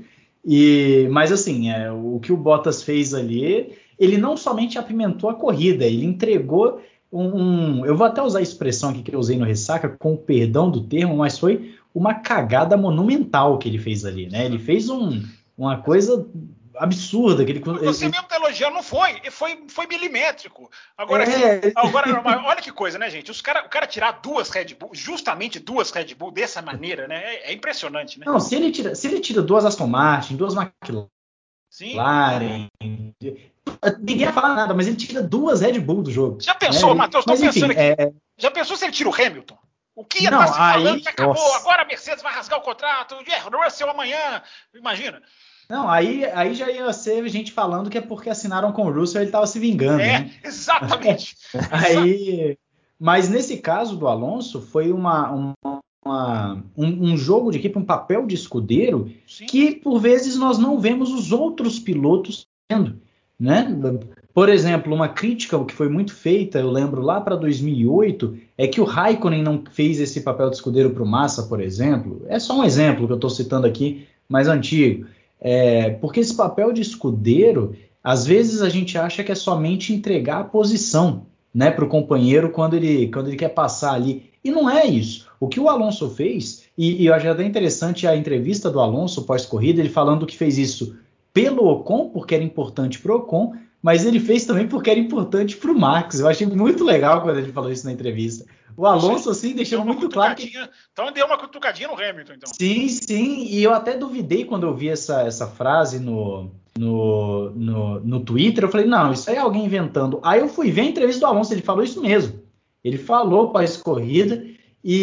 E, 0.45 1.07
mas 1.11 1.31
assim, 1.31 1.71
é, 1.71 1.93
o 1.93 2.19
que 2.21 2.33
o 2.33 2.37
Bottas 2.37 2.83
fez 2.83 3.13
ali, 3.15 3.77
ele 3.99 4.17
não 4.17 4.37
somente 4.37 4.79
apimentou 4.79 5.29
a 5.31 5.35
corrida, 5.35 5.85
ele 5.85 6.05
entregou 6.07 6.81
um, 7.13 7.25
um- 7.81 7.87
eu 7.87 7.97
vou 7.97 8.07
até 8.07 8.23
usar 8.23 8.39
a 8.39 8.43
expressão 8.43 8.91
aqui 8.91 9.03
que 9.03 9.15
eu 9.15 9.19
usei 9.19 9.37
no 9.37 9.45
Ressaca, 9.45 9.89
com 9.89 10.15
o 10.15 10.19
perdão 10.19 10.71
do 10.71 10.83
termo, 10.83 11.17
mas 11.17 11.39
foi 11.39 11.75
uma 11.95 12.15
cagada 12.15 12.77
monumental 12.77 13.59
que 13.59 13.69
ele 13.69 13.79
fez 13.79 14.05
ali, 14.05 14.29
né? 14.29 14.45
Ele 14.45 14.59
fez 14.59 14.89
um- 14.89 15.23
uma 15.59 15.79
coisa 15.79 16.27
absurda 16.77 17.45
que 17.45 17.51
ele, 17.51 17.61
Você 17.61 18.05
ele- 18.07 18.13
mesmo 18.13 18.25
está 18.25 18.37
elogiando, 18.37 18.75
não 18.77 18.83
foi? 18.83 19.21
Foi, 19.31 19.65
foi 19.69 19.87
milimétrico. 19.87 20.71
Agora, 20.97 21.25
É. 21.25 21.73
agora, 21.75 22.23
olha 22.47 22.63
que 22.63 22.73
coisa, 22.73 22.97
né, 22.99 23.11
gente? 23.11 23.31
Os 23.31 23.43
cara, 23.43 23.67
o 23.67 23.69
cara 23.69 23.87
tirar 23.87 24.21
duas 24.23 24.49
Red 24.49 24.77
Bull, 24.79 24.91
justamente 24.95 25.59
duas 25.59 25.91
Red 25.91 26.15
Bull 26.15 26.31
dessa 26.31 26.63
maneira, 26.63 27.07
né? 27.07 27.23
É, 27.23 27.51
é 27.51 27.53
impressionante, 27.53 28.19
né? 28.19 28.25
Não, 28.27 28.41
se 28.41 28.55
ele 28.55 28.71
tira, 28.71 28.95
se 28.95 29.09
ele 29.09 29.21
tira 29.21 29.43
duas 29.43 29.65
Aston 29.67 29.89
Martin, 29.89 30.37
duas 30.37 30.55
McLaren, 30.55 31.09
Sim. 31.69 31.97
ninguém 33.99 34.23
ia 34.27 34.33
falar 34.33 34.55
nada, 34.55 34.75
mas 34.75 34.87
ele 34.87 34.97
tira 34.97 35.23
duas 35.23 35.61
Red 35.61 35.79
Bull 35.81 36.03
do 36.03 36.11
jogo. 36.11 36.41
Já 36.41 36.55
pensou, 36.55 36.91
né? 36.91 36.97
Matheus? 36.97 37.25
Tô 37.25 37.31
Mas 37.33 37.41
enfim, 37.43 37.53
pensando 37.61 37.71
aqui. 37.73 37.81
é, 37.81 38.13
Já 38.39 38.51
pensou 38.51 38.77
se 38.77 38.85
ele 38.85 38.93
tira 38.93 39.09
o 39.09 39.15
Hamilton? 39.15 39.59
O 39.95 40.05
que 40.05 40.23
ia 40.23 40.31
Não, 40.31 40.41
estar 40.41 40.53
se 40.53 40.59
falando 40.59 40.95
aí- 40.95 41.01
que 41.03 41.09
acabou, 41.09 41.35
Nossa. 41.35 41.57
agora 41.59 41.83
a 41.83 41.85
Mercedes 41.85 42.23
vai 42.23 42.33
rasgar 42.33 42.59
o 42.59 42.63
contrato, 42.63 43.17
é, 43.27 43.65
Russell 43.65 43.91
amanhã. 43.91 44.43
Imagina. 44.75 45.21
não, 45.69 45.89
aí, 45.91 46.25
aí 46.25 46.55
já 46.55 46.71
ia 46.71 46.91
ser 46.93 47.29
gente 47.29 47.53
falando 47.53 47.91
que 47.91 47.99
é 47.99 48.01
porque 48.01 48.31
assinaram 48.31 48.73
com 48.73 48.87
o 48.87 48.91
Russell 48.93 49.21
e 49.21 49.25
ele 49.25 49.31
tava 49.33 49.47
se 49.47 49.59
vingando. 49.59 50.01
É, 50.01 50.21
né? 50.21 50.31
exatamente. 50.43 51.37
Aí, 51.71 52.57
mas 52.99 53.29
nesse 53.29 53.59
caso 53.59 53.97
do 53.97 54.09
Alonso 54.09 54.61
foi 54.61 54.91
uma, 54.93 55.31
uma- 55.31 55.81
uma- 56.05 56.65
um, 56.77 57.13
um 57.13 57.17
jogo 57.17 57.51
de 57.51 57.59
equipe, 57.59 57.79
um 57.79 57.85
papel 57.85 58.27
de 58.27 58.35
escudeiro 58.35 59.13
Sim. 59.27 59.47
que 59.47 59.75
por 59.77 59.99
vezes 59.99 60.37
nós 60.37 60.57
não 60.59 60.79
vemos 60.79 61.13
os 61.13 61.31
outros 61.31 61.79
pilotos 61.79 62.47
tendo, 62.69 63.01
né? 63.41 63.75
Por 64.35 64.49
exemplo, 64.49 64.95
uma 64.95 65.09
crítica 65.09 65.63
que 65.65 65.75
foi 65.75 65.89
muito 65.89 66.15
feita, 66.15 66.61
eu 66.61 66.71
lembro 66.71 67.01
lá 67.01 67.21
para 67.21 67.35
2008, 67.35 68.37
é 68.57 68.69
que 68.69 68.81
o 68.81 68.85
Raikkonen 68.85 69.43
não 69.43 69.65
fez 69.73 69.99
esse 69.99 70.21
papel 70.21 70.51
de 70.51 70.57
escudeiro 70.57 70.91
para 70.91 71.03
o 71.03 71.07
Massa, 71.07 71.45
por 71.45 71.61
exemplo. 71.61 72.23
É 72.29 72.39
só 72.39 72.59
um 72.59 72.65
exemplo 72.65 73.07
que 73.07 73.13
eu 73.13 73.17
estou 73.17 73.31
citando 73.31 73.67
aqui, 73.67 74.07
mais 74.29 74.47
antigo. 74.47 75.07
É, 75.41 75.91
porque 75.91 76.21
esse 76.21 76.37
papel 76.37 76.73
de 76.73 76.83
escudeiro, 76.83 77.75
às 78.05 78.27
vezes 78.27 78.63
a 78.63 78.69
gente 78.69 78.97
acha 78.99 79.25
que 79.25 79.33
é 79.33 79.35
somente 79.35 79.93
entregar 79.93 80.41
a 80.41 80.45
posição, 80.45 81.27
né, 81.53 81.71
para 81.71 81.85
o 81.85 81.89
companheiro 81.89 82.51
quando 82.51 82.75
ele, 82.75 83.09
quando 83.09 83.29
ele 83.29 83.37
quer 83.37 83.49
passar 83.49 83.95
ali. 83.95 84.31
E 84.45 84.51
não 84.51 84.71
é 84.71 84.87
isso. 84.87 85.27
O 85.41 85.49
que 85.49 85.59
o 85.59 85.69
Alonso 85.69 86.09
fez, 86.11 86.65
e, 86.79 87.03
e 87.03 87.07
eu 87.07 87.15
achei 87.15 87.29
até 87.29 87.45
interessante 87.45 88.07
a 88.07 88.17
entrevista 88.17 88.71
do 88.71 88.79
Alonso 88.79 89.25
pós-corrida, 89.25 89.81
ele 89.81 89.89
falando 89.89 90.27
que 90.27 90.37
fez 90.37 90.57
isso 90.57 90.97
pelo 91.33 91.67
Ocon, 91.67 92.11
porque 92.11 92.35
era 92.35 92.45
importante 92.45 92.99
para 92.99 93.13
o 93.13 93.17
Ocon, 93.17 93.55
mas 93.83 94.05
ele 94.05 94.21
fez 94.21 94.45
também 94.45 94.69
porque 94.69 94.91
era 94.91 95.01
importante 95.01 95.57
para 95.57 95.71
o 95.71 95.79
Max. 95.79 96.21
Eu 96.21 96.29
achei 96.29 96.47
muito 96.47 96.85
legal 96.85 97.23
quando 97.23 97.39
ele 97.39 97.53
falou 97.53 97.73
isso 97.73 97.87
na 97.87 97.93
entrevista. 97.93 98.45
O 98.77 98.87
Alonso, 98.87 99.31
assim, 99.31 99.55
deixou 99.55 99.85
muito 99.85 100.09
claro 100.09 100.35
que 100.35 100.53
Então 100.93 101.13
deu 101.13 101.27
uma 101.27 101.39
cutucadinha 101.39 101.89
no 101.89 101.95
Hamilton, 101.95 102.33
então. 102.35 102.53
Sim, 102.53 102.89
sim, 102.89 103.45
e 103.45 103.63
eu 103.63 103.73
até 103.73 103.97
duvidei 103.97 104.45
quando 104.45 104.67
eu 104.67 104.75
vi 104.75 104.89
essa, 104.89 105.23
essa 105.23 105.47
frase 105.47 105.99
no, 105.99 106.51
no, 106.79 107.51
no, 107.51 108.01
no 108.01 108.21
Twitter. 108.21 108.65
Eu 108.65 108.71
falei, 108.71 108.87
não, 108.87 109.13
isso 109.13 109.29
aí 109.29 109.37
é 109.37 109.41
alguém 109.41 109.65
inventando. 109.65 110.21
Aí 110.23 110.41
eu 110.41 110.49
fui 110.49 110.71
ver 110.71 110.83
a 110.83 110.85
entrevista 110.85 111.21
do 111.21 111.27
Alonso, 111.27 111.53
ele 111.53 111.63
falou 111.63 111.83
isso 111.83 112.01
mesmo. 112.01 112.41
Ele 112.83 112.97
falou 112.97 113.51
para 113.51 113.67
a 113.67 113.79
corrida 113.79 114.45
e, 114.83 114.95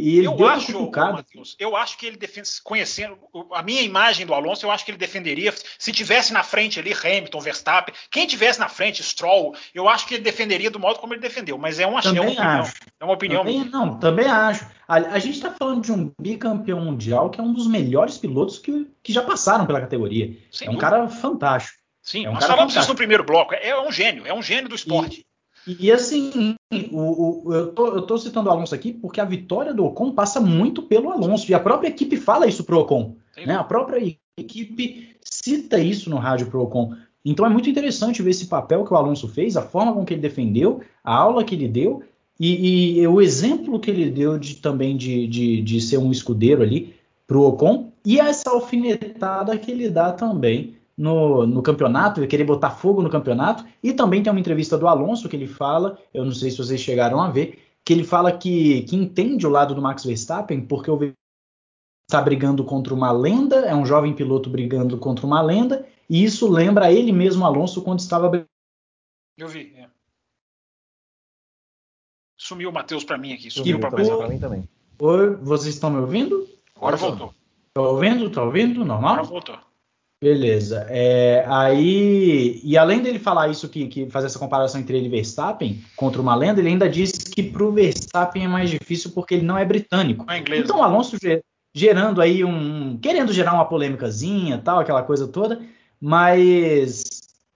e 0.00 0.18
ele 0.18 0.26
eu 0.26 0.34
deu 0.34 0.48
acho, 0.48 0.72
cutucada. 0.72 1.12
Matheus, 1.12 1.56
eu 1.58 1.76
acho 1.76 1.96
que 1.96 2.06
ele 2.06 2.16
defende, 2.16 2.48
conhecendo 2.64 3.16
a 3.52 3.62
minha 3.62 3.82
imagem 3.82 4.26
do 4.26 4.34
Alonso, 4.34 4.66
eu 4.66 4.70
acho 4.70 4.84
que 4.84 4.90
ele 4.90 4.98
defenderia 4.98 5.54
se 5.78 5.92
tivesse 5.92 6.32
na 6.32 6.42
frente 6.42 6.80
ali 6.80 6.92
Hamilton, 6.92 7.40
Verstappen, 7.40 7.94
quem 8.10 8.26
tivesse 8.26 8.58
na 8.58 8.68
frente 8.68 9.02
Stroll, 9.02 9.54
eu 9.74 9.88
acho 9.88 10.06
que 10.06 10.14
ele 10.14 10.22
defenderia 10.24 10.70
do 10.70 10.80
modo 10.80 10.98
como 10.98 11.14
ele 11.14 11.20
defendeu. 11.20 11.56
Mas 11.56 11.78
é 11.78 11.86
uma, 11.86 12.00
é 12.00 12.02
uma 12.02 12.14
Também 12.14 12.32
opinião. 12.32 12.60
acho. 12.60 12.74
É 12.98 13.04
uma 13.04 13.14
opinião 13.14 13.40
Também, 13.42 13.58
minha. 13.60 13.70
não, 13.70 13.98
também 13.98 14.26
acho. 14.26 14.66
A, 14.88 14.96
a 14.96 15.18
gente 15.18 15.36
está 15.36 15.50
falando 15.52 15.82
de 15.82 15.92
um 15.92 16.12
bicampeão 16.20 16.80
mundial 16.80 17.30
que 17.30 17.40
é 17.40 17.42
um 17.42 17.52
dos 17.52 17.66
melhores 17.66 18.18
pilotos 18.18 18.58
que, 18.58 18.88
que 19.02 19.12
já 19.12 19.22
passaram 19.22 19.66
pela 19.66 19.80
categoria. 19.80 20.36
Sem 20.50 20.66
é 20.66 20.70
um 20.70 20.74
dúvida. 20.74 20.90
cara 20.90 21.08
fantástico. 21.08 21.78
Sim, 22.02 22.24
é 22.24 22.30
um 22.30 22.34
nós 22.34 22.40
cara 22.40 22.52
falamos 22.52 22.72
isso 22.72 22.80
fantástico. 22.86 22.92
no 22.92 22.96
primeiro 22.96 23.24
bloco. 23.24 23.54
É, 23.54 23.68
é 23.68 23.80
um 23.80 23.90
gênio, 23.90 24.26
é 24.26 24.32
um 24.32 24.42
gênio 24.42 24.68
do 24.68 24.74
esporte. 24.76 25.20
E, 25.20 25.35
e, 25.66 25.90
assim, 25.90 26.54
o, 26.92 27.48
o- 27.48 27.54
eu, 27.54 27.72
tô, 27.72 27.86
eu 27.88 28.02
tô 28.02 28.18
citando 28.18 28.48
o 28.48 28.52
Alonso 28.52 28.74
aqui 28.74 28.92
porque 28.92 29.20
a 29.20 29.24
vitória 29.24 29.74
do 29.74 29.84
Ocon 29.84 30.12
passa 30.12 30.40
muito 30.40 30.82
pelo 30.82 31.10
Alonso. 31.10 31.50
E 31.50 31.54
a 31.54 31.60
própria 31.60 31.88
equipe 31.88 32.16
fala 32.16 32.46
isso 32.46 32.64
pro 32.64 32.78
Ocon. 32.80 33.16
Né? 33.44 33.54
A 33.54 33.64
própria 33.64 34.16
equipe 34.38 35.08
cita 35.22 35.78
isso 35.78 36.08
no 36.10 36.16
rádio 36.16 36.46
pro 36.48 36.62
Ocon. 36.62 36.94
Então 37.24 37.44
é 37.44 37.48
muito 37.48 37.68
interessante 37.68 38.22
ver 38.22 38.30
esse 38.30 38.46
papel 38.46 38.84
que 38.84 38.92
o 38.92 38.96
Alonso 38.96 39.26
fez, 39.28 39.56
a 39.56 39.62
forma 39.62 39.92
com 39.92 40.04
que 40.04 40.14
ele 40.14 40.20
defendeu, 40.20 40.80
a 41.02 41.14
aula 41.16 41.42
que 41.44 41.54
ele 41.54 41.66
deu 41.66 42.02
e, 42.38 43.00
e 43.00 43.06
o 43.08 43.20
exemplo 43.20 43.80
que 43.80 43.90
ele 43.90 44.10
deu 44.10 44.38
de, 44.38 44.56
também 44.56 44.96
de, 44.96 45.26
de, 45.26 45.62
de 45.62 45.80
ser 45.80 45.96
um 45.98 46.12
escudeiro 46.12 46.62
ali 46.62 46.94
pro 47.26 47.42
Ocon 47.42 47.90
e 48.04 48.20
essa 48.20 48.50
alfinetada 48.50 49.58
que 49.58 49.70
ele 49.72 49.88
dá 49.90 50.12
também 50.12 50.76
no, 50.96 51.46
no 51.46 51.62
campeonato, 51.62 52.20
ele 52.20 52.26
querer 52.26 52.44
botar 52.44 52.70
fogo 52.70 53.02
no 53.02 53.10
campeonato. 53.10 53.64
E 53.82 53.92
também 53.92 54.22
tem 54.22 54.32
uma 54.32 54.40
entrevista 54.40 54.78
do 54.78 54.88
Alonso 54.88 55.28
que 55.28 55.36
ele 55.36 55.46
fala, 55.46 55.98
eu 56.14 56.24
não 56.24 56.32
sei 56.32 56.50
se 56.50 56.58
vocês 56.58 56.80
chegaram 56.80 57.20
a 57.20 57.28
ver, 57.28 57.62
que 57.84 57.92
ele 57.92 58.04
fala 58.04 58.32
que, 58.32 58.82
que 58.82 58.96
entende 58.96 59.46
o 59.46 59.50
lado 59.50 59.74
do 59.74 59.82
Max 59.82 60.04
Verstappen, 60.04 60.60
porque 60.60 60.90
o 60.90 61.14
está 62.08 62.22
brigando 62.22 62.64
contra 62.64 62.94
uma 62.94 63.10
lenda, 63.10 63.66
é 63.66 63.74
um 63.74 63.84
jovem 63.84 64.14
piloto 64.14 64.48
brigando 64.48 64.96
contra 64.96 65.26
uma 65.26 65.42
lenda, 65.42 65.86
e 66.08 66.24
isso 66.24 66.48
lembra 66.48 66.92
ele 66.92 67.12
mesmo, 67.12 67.44
Alonso, 67.44 67.82
quando 67.82 67.98
estava 67.98 68.28
brigando. 68.28 68.48
Eu 69.36 69.48
vi. 69.48 69.74
é. 69.76 69.90
Sumiu 72.38 72.70
o 72.70 72.72
Matheus 72.72 73.02
para 73.02 73.18
mim 73.18 73.32
aqui. 73.32 73.50
Sumiu 73.50 73.80
para 73.80 73.90
pra 73.90 74.28
mim 74.28 74.38
também. 74.38 74.68
Oi, 74.98 75.36
vocês 75.36 75.74
estão 75.74 75.90
me 75.90 75.98
ouvindo? 75.98 76.48
Agora 76.76 76.96
voltou. 76.96 77.34
Tá 77.74 77.82
ouvindo? 77.82 78.30
Tá 78.30 78.42
ouvindo? 78.42 78.82
Agora 78.82 78.94
Normal? 78.94 79.24
voltou. 79.24 79.65
Beleza. 80.22 80.86
É, 80.88 81.44
aí, 81.46 82.60
e 82.64 82.76
além 82.78 83.00
dele 83.02 83.18
falar 83.18 83.48
isso, 83.48 83.68
que, 83.68 83.86
que 83.86 84.08
fazer 84.10 84.26
essa 84.26 84.38
comparação 84.38 84.80
entre 84.80 84.96
ele 84.96 85.06
e 85.06 85.10
Verstappen 85.10 85.82
contra 85.94 86.20
uma 86.22 86.34
lenda, 86.34 86.58
ele 86.60 86.70
ainda 86.70 86.88
disse 86.88 87.30
que 87.30 87.42
para 87.42 87.62
o 87.62 87.70
Verstappen 87.72 88.44
é 88.44 88.48
mais 88.48 88.70
difícil 88.70 89.10
porque 89.12 89.34
ele 89.34 89.44
não 89.46 89.58
é 89.58 89.64
britânico. 89.64 90.24
É 90.30 90.38
inglês. 90.38 90.64
Então, 90.64 90.78
o 90.78 90.82
Alonso 90.82 91.18
ge- 91.22 91.42
gerando 91.74 92.22
aí 92.22 92.42
um. 92.42 92.96
querendo 92.96 93.30
gerar 93.32 93.52
uma 93.52 93.66
polêmicazinha, 93.66 94.58
tal, 94.58 94.78
aquela 94.78 95.02
coisa 95.02 95.28
toda, 95.28 95.60
mas 96.00 97.04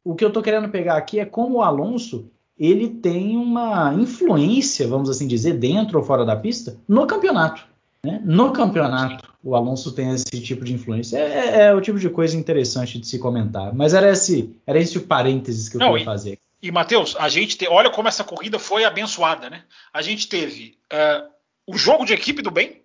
o 0.05 0.15
que 0.15 0.25
eu 0.25 0.31
tô 0.31 0.43
querendo 0.43 0.69
pegar 0.69 0.97
aqui 0.97 1.19
é 1.19 1.25
como 1.25 1.57
o 1.59 1.63
Alonso 1.63 2.31
ele 2.59 2.91
tem 2.91 3.39
uma 3.39 3.95
influência, 3.95 4.87
vamos 4.87 5.09
assim 5.09 5.27
dizer, 5.27 5.55
dentro 5.55 5.99
ou 5.99 6.05
fora 6.05 6.27
da 6.27 6.37
pista, 6.37 6.77
no 6.87 7.07
campeonato. 7.07 7.65
né? 8.05 8.21
No 8.23 8.53
campeonato. 8.53 9.30
O 9.43 9.55
Alonso 9.55 9.93
tem 9.93 10.13
esse 10.13 10.41
tipo 10.41 10.65
de 10.65 10.75
influência. 10.75 11.17
É, 11.17 11.23
é, 11.23 11.61
é, 11.67 11.75
o 11.75 11.81
tipo 11.81 11.99
de 11.99 12.11
coisa 12.11 12.37
interessante 12.37 12.99
de 12.99 13.07
se 13.07 13.19
comentar. 13.19 13.75
Mas 13.75 13.95
era 13.95 14.11
esse, 14.11 14.55
era 14.67 14.79
esse 14.79 14.99
o 14.99 15.03
parênteses 15.03 15.69
que 15.69 15.77
eu 15.77 15.81
Não, 15.81 15.91
queria 15.93 16.05
fazer. 16.05 16.39
E, 16.63 16.71
Matheus, 16.71 17.17
a 17.19 17.29
gente 17.29 17.57
te, 17.57 17.67
olha 17.67 17.91
como 17.91 18.09
essa 18.09 18.23
corrida 18.23 18.59
foi 18.59 18.85
abençoada, 18.85 19.49
né? 19.49 19.65
A 19.93 20.03
gente 20.03 20.29
teve 20.29 20.77
uh, 20.93 21.29
o 21.67 21.79
jogo 21.79 22.05
de 22.05 22.13
equipe 22.13 22.43
do 22.43 22.51
bem, 22.51 22.83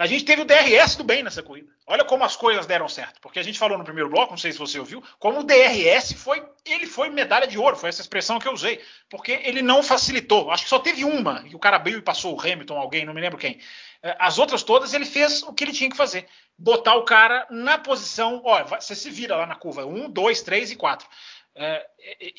a 0.00 0.06
gente 0.06 0.24
teve 0.24 0.40
o 0.40 0.44
DRS 0.46 0.96
do 0.96 1.04
bem 1.04 1.22
nessa 1.22 1.42
corrida. 1.42 1.70
Olha 1.86 2.02
como 2.06 2.24
as 2.24 2.34
coisas 2.34 2.64
deram 2.64 2.88
certo. 2.88 3.20
Porque 3.20 3.38
a 3.38 3.42
gente 3.42 3.58
falou 3.58 3.76
no 3.76 3.84
primeiro 3.84 4.08
bloco, 4.08 4.30
não 4.30 4.38
sei 4.38 4.50
se 4.50 4.58
você 4.58 4.78
ouviu, 4.78 5.04
como 5.18 5.40
o 5.40 5.44
DRS 5.44 6.14
foi, 6.14 6.42
ele 6.64 6.86
foi 6.86 7.10
medalha 7.10 7.46
de 7.46 7.58
ouro, 7.58 7.76
foi 7.76 7.90
essa 7.90 8.00
expressão 8.00 8.38
que 8.38 8.48
eu 8.48 8.52
usei. 8.54 8.80
Porque 9.10 9.32
ele 9.44 9.60
não 9.60 9.82
facilitou. 9.82 10.50
Acho 10.50 10.62
que 10.64 10.70
só 10.70 10.78
teve 10.78 11.04
uma, 11.04 11.44
e 11.46 11.54
o 11.54 11.58
cara 11.58 11.76
abriu 11.76 11.98
e 11.98 12.02
passou 12.02 12.34
o 12.34 12.40
Hamilton, 12.40 12.78
alguém, 12.78 13.04
não 13.04 13.12
me 13.12 13.20
lembro 13.20 13.36
quem. 13.36 13.60
É, 14.02 14.16
as 14.18 14.38
outras 14.38 14.62
todas 14.62 14.94
ele 14.94 15.04
fez 15.04 15.42
o 15.42 15.52
que 15.52 15.64
ele 15.64 15.72
tinha 15.72 15.90
que 15.90 15.96
fazer. 15.98 16.26
Botar 16.56 16.94
o 16.94 17.04
cara 17.04 17.46
na 17.50 17.76
posição. 17.76 18.40
Olha, 18.42 18.64
você 18.64 18.94
se 18.94 19.10
vira 19.10 19.36
lá 19.36 19.46
na 19.46 19.54
curva. 19.54 19.84
Um, 19.84 20.08
dois, 20.08 20.40
três 20.40 20.70
e 20.70 20.76
quatro. 20.76 21.06
É, 21.54 21.86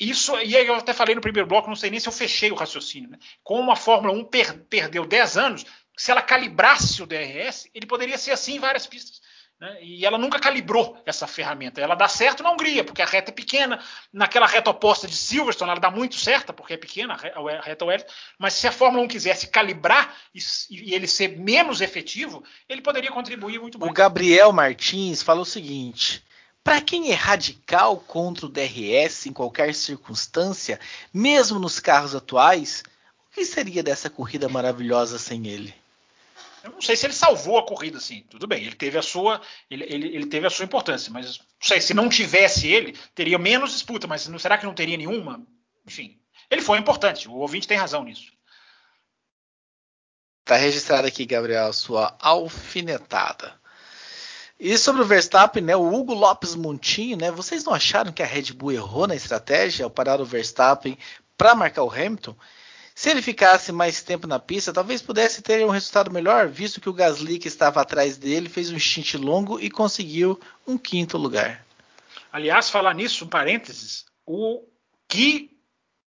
isso, 0.00 0.36
e 0.40 0.56
eu 0.56 0.74
até 0.74 0.92
falei 0.92 1.14
no 1.14 1.20
primeiro 1.20 1.46
bloco, 1.48 1.68
não 1.68 1.76
sei 1.76 1.90
nem 1.90 2.00
se 2.00 2.08
eu 2.08 2.12
fechei 2.12 2.50
o 2.50 2.56
raciocínio. 2.56 3.10
Né? 3.10 3.18
Como 3.44 3.70
a 3.70 3.76
Fórmula 3.76 4.12
1 4.14 4.24
per, 4.24 4.58
perdeu 4.64 5.06
10 5.06 5.36
anos, 5.36 5.66
se 5.96 6.10
ela 6.10 6.22
calibrasse 6.22 7.02
o 7.02 7.06
DRS, 7.06 7.68
ele 7.74 7.86
poderia 7.86 8.18
ser 8.18 8.32
assim 8.32 8.56
em 8.56 8.60
várias 8.60 8.86
pistas. 8.86 9.20
Né? 9.62 9.78
E 9.80 10.04
ela 10.04 10.18
nunca 10.18 10.40
calibrou 10.40 11.00
essa 11.06 11.24
ferramenta. 11.24 11.80
Ela 11.80 11.94
dá 11.94 12.08
certo 12.08 12.42
na 12.42 12.50
Hungria, 12.50 12.82
porque 12.82 13.00
a 13.00 13.06
reta 13.06 13.30
é 13.30 13.32
pequena. 13.32 13.80
Naquela 14.12 14.44
reta 14.44 14.70
oposta 14.70 15.06
de 15.06 15.14
Silverstone, 15.14 15.70
ela 15.70 15.78
dá 15.78 15.88
muito 15.88 16.16
certa, 16.16 16.52
porque 16.52 16.74
é 16.74 16.76
pequena 16.76 17.14
a 17.14 17.60
reta 17.60 17.84
Welles. 17.84 18.04
Mas 18.36 18.54
se 18.54 18.66
a 18.66 18.72
Fórmula 18.72 19.04
1 19.04 19.08
quisesse 19.08 19.46
calibrar 19.46 20.16
e, 20.34 20.40
e 20.68 20.94
ele 20.94 21.06
ser 21.06 21.38
menos 21.38 21.80
efetivo, 21.80 22.42
ele 22.68 22.80
poderia 22.80 23.12
contribuir 23.12 23.60
muito 23.60 23.78
mais. 23.78 23.88
O 23.88 23.94
Gabriel 23.94 24.52
Martins 24.52 25.22
fala 25.22 25.42
o 25.42 25.46
seguinte. 25.46 26.24
Para 26.64 26.80
quem 26.80 27.12
é 27.12 27.14
radical 27.14 27.98
contra 27.98 28.46
o 28.46 28.48
DRS 28.48 29.26
em 29.26 29.32
qualquer 29.32 29.74
circunstância, 29.74 30.80
mesmo 31.14 31.60
nos 31.60 31.78
carros 31.78 32.16
atuais, 32.16 32.82
o 33.30 33.34
que 33.34 33.44
seria 33.44 33.82
dessa 33.82 34.10
corrida 34.10 34.48
maravilhosa 34.48 35.20
sem 35.20 35.46
ele? 35.46 35.81
Eu 36.64 36.70
não 36.70 36.80
sei 36.80 36.96
se 36.96 37.06
ele 37.06 37.12
salvou 37.12 37.58
a 37.58 37.66
corrida, 37.66 37.98
assim. 37.98 38.24
Tudo 38.30 38.46
bem, 38.46 38.64
ele 38.64 38.76
teve 38.76 38.96
a 38.96 39.02
sua, 39.02 39.40
ele, 39.70 39.84
ele, 39.84 40.14
ele 40.14 40.26
teve 40.26 40.46
a 40.46 40.50
sua 40.50 40.64
importância, 40.64 41.12
mas 41.12 41.38
não 41.38 41.44
sei 41.60 41.80
se 41.80 41.92
não 41.92 42.08
tivesse 42.08 42.68
ele, 42.68 42.96
teria 43.14 43.38
menos 43.38 43.72
disputa, 43.72 44.06
mas 44.06 44.28
não, 44.28 44.38
será 44.38 44.56
que 44.56 44.66
não 44.66 44.74
teria 44.74 44.96
nenhuma? 44.96 45.44
Enfim, 45.86 46.20
ele 46.50 46.62
foi 46.62 46.78
importante. 46.78 47.28
O 47.28 47.34
ouvinte 47.34 47.66
tem 47.66 47.76
razão 47.76 48.04
nisso. 48.04 48.32
Tá 50.44 50.56
registrado 50.56 51.06
aqui, 51.06 51.24
Gabriel, 51.24 51.72
sua 51.72 52.16
alfinetada. 52.20 53.60
E 54.58 54.78
sobre 54.78 55.02
o 55.02 55.04
Verstappen, 55.04 55.62
né, 55.62 55.74
o 55.74 55.92
Hugo 55.92 56.14
Lopes 56.14 56.54
Montinho, 56.54 57.16
né, 57.16 57.32
vocês 57.32 57.64
não 57.64 57.74
acharam 57.74 58.12
que 58.12 58.22
a 58.22 58.26
Red 58.26 58.52
Bull 58.52 58.72
errou 58.72 59.08
na 59.08 59.16
estratégia 59.16 59.84
ao 59.84 59.90
parar 59.90 60.20
o 60.20 60.24
Verstappen 60.24 60.96
para 61.36 61.54
marcar 61.54 61.82
o 61.82 61.90
Hamilton? 61.90 62.36
Se 62.94 63.10
ele 63.10 63.22
ficasse 63.22 63.72
mais 63.72 64.02
tempo 64.02 64.26
na 64.26 64.38
pista, 64.38 64.72
talvez 64.72 65.00
pudesse 65.00 65.40
ter 65.40 65.64
um 65.64 65.70
resultado 65.70 66.10
melhor, 66.10 66.48
visto 66.48 66.80
que 66.80 66.88
o 66.88 66.92
Gasly, 66.92 67.38
que 67.38 67.48
estava 67.48 67.80
atrás 67.80 68.16
dele, 68.16 68.48
fez 68.48 68.70
um 68.70 68.78
stint 68.78 69.14
longo 69.14 69.58
e 69.58 69.70
conseguiu 69.70 70.38
um 70.66 70.76
quinto 70.76 71.16
lugar. 71.16 71.64
Aliás, 72.30 72.70
falar 72.70 72.94
nisso, 72.94 73.24
um 73.24 73.28
parênteses, 73.28 74.04
o 74.26 74.62
que 75.08 75.56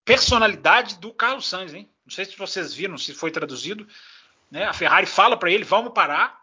personalidade 0.03 0.97
do 0.97 1.13
Carlos 1.13 1.47
Sainz, 1.47 1.73
hein? 1.73 1.89
Não 2.05 2.11
sei 2.11 2.25
se 2.25 2.37
vocês 2.37 2.73
viram, 2.73 2.97
se 2.97 3.13
foi 3.13 3.31
traduzido, 3.31 3.87
né? 4.49 4.65
A 4.65 4.73
Ferrari 4.73 5.05
fala 5.05 5.37
para 5.37 5.51
ele, 5.51 5.63
vamos 5.63 5.93
parar. 5.93 6.39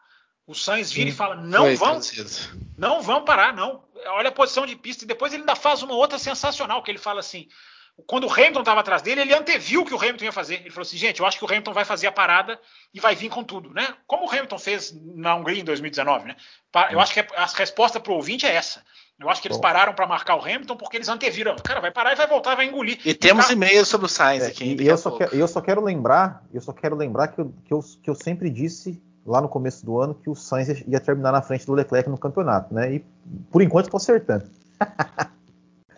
O 0.46 0.54
Sainz 0.54 0.90
vira 0.90 1.10
Sim, 1.10 1.14
e 1.14 1.16
fala, 1.16 1.36
não 1.36 1.76
vamos, 1.76 2.50
não 2.76 3.02
vamos 3.02 3.24
parar, 3.24 3.54
não. 3.54 3.84
Olha 4.06 4.30
a 4.30 4.32
posição 4.32 4.64
de 4.64 4.74
pista 4.74 5.04
e 5.04 5.06
depois 5.06 5.32
ele 5.32 5.42
ainda 5.42 5.54
faz 5.54 5.82
uma 5.82 5.94
outra 5.94 6.18
sensacional 6.18 6.82
que 6.82 6.90
ele 6.90 6.98
fala 6.98 7.20
assim: 7.20 7.48
quando 8.06 8.26
o 8.26 8.32
Hamilton 8.32 8.60
estava 8.60 8.80
atrás 8.80 9.02
dele, 9.02 9.22
ele 9.22 9.34
anteviu 9.34 9.82
o 9.82 9.84
que 9.84 9.94
o 9.94 9.98
Hamilton 9.98 10.24
ia 10.24 10.32
fazer. 10.32 10.54
Ele 10.56 10.70
falou 10.70 10.82
assim: 10.82 10.96
gente, 10.96 11.20
eu 11.20 11.26
acho 11.26 11.38
que 11.38 11.44
o 11.44 11.48
Hamilton 11.48 11.72
vai 11.72 11.84
fazer 11.84 12.06
a 12.06 12.12
parada 12.12 12.58
e 12.94 13.00
vai 13.00 13.14
vir 13.14 13.28
com 13.28 13.42
tudo, 13.42 13.72
né? 13.74 13.94
Como 14.06 14.26
o 14.26 14.30
Hamilton 14.30 14.58
fez 14.58 14.94
na 15.14 15.34
Hungria 15.34 15.60
em 15.60 15.64
2019, 15.64 16.28
né? 16.28 16.36
Eu 16.90 17.00
acho 17.00 17.12
que 17.12 17.20
a 17.20 17.46
resposta 17.46 17.98
para 17.98 18.12
o 18.12 18.16
ouvinte 18.16 18.46
é 18.46 18.54
essa. 18.54 18.82
Eu 19.18 19.28
acho 19.28 19.42
que 19.42 19.48
eles 19.48 19.56
Bom. 19.56 19.62
pararam 19.62 19.92
para 19.94 20.06
marcar 20.06 20.36
o 20.36 20.40
Hamilton 20.40 20.76
porque 20.76 20.96
eles 20.96 21.08
anteviram. 21.08 21.56
Cara, 21.56 21.80
vai 21.80 21.90
parar 21.90 22.12
e 22.12 22.16
vai 22.16 22.26
voltar, 22.28 22.54
vai 22.54 22.66
engolir. 22.66 23.00
E 23.04 23.12
temos 23.12 23.48
tá... 23.48 23.52
e-mails 23.52 23.88
sobre 23.88 24.06
o 24.06 24.08
Sainz 24.08 24.44
é, 24.44 24.46
aqui. 24.46 24.76
E 24.78 24.86
eu 24.86 24.96
só, 24.96 25.10
quero, 25.10 25.34
eu 25.34 25.48
só, 25.48 25.60
quero, 25.60 25.82
lembrar, 25.82 26.44
eu 26.54 26.60
só 26.60 26.72
quero 26.72 26.94
lembrar 26.94 27.28
que 27.28 27.40
eu, 27.40 27.52
que 27.64 27.72
eu, 27.72 27.84
que 28.02 28.10
eu 28.10 28.14
sempre 28.14 28.48
disse 28.48 29.02
lá 29.26 29.40
no 29.40 29.48
começo 29.48 29.84
do 29.84 30.00
ano 30.00 30.14
que 30.14 30.30
o 30.30 30.36
Sainz 30.36 30.84
ia 30.86 31.00
terminar 31.00 31.32
na 31.32 31.42
frente 31.42 31.66
do 31.66 31.74
Leclerc 31.74 32.08
no 32.08 32.16
campeonato, 32.16 32.72
né? 32.72 32.94
E 32.94 33.04
por 33.50 33.60
enquanto 33.60 33.86
estou 33.86 33.98
acertando. 33.98 34.48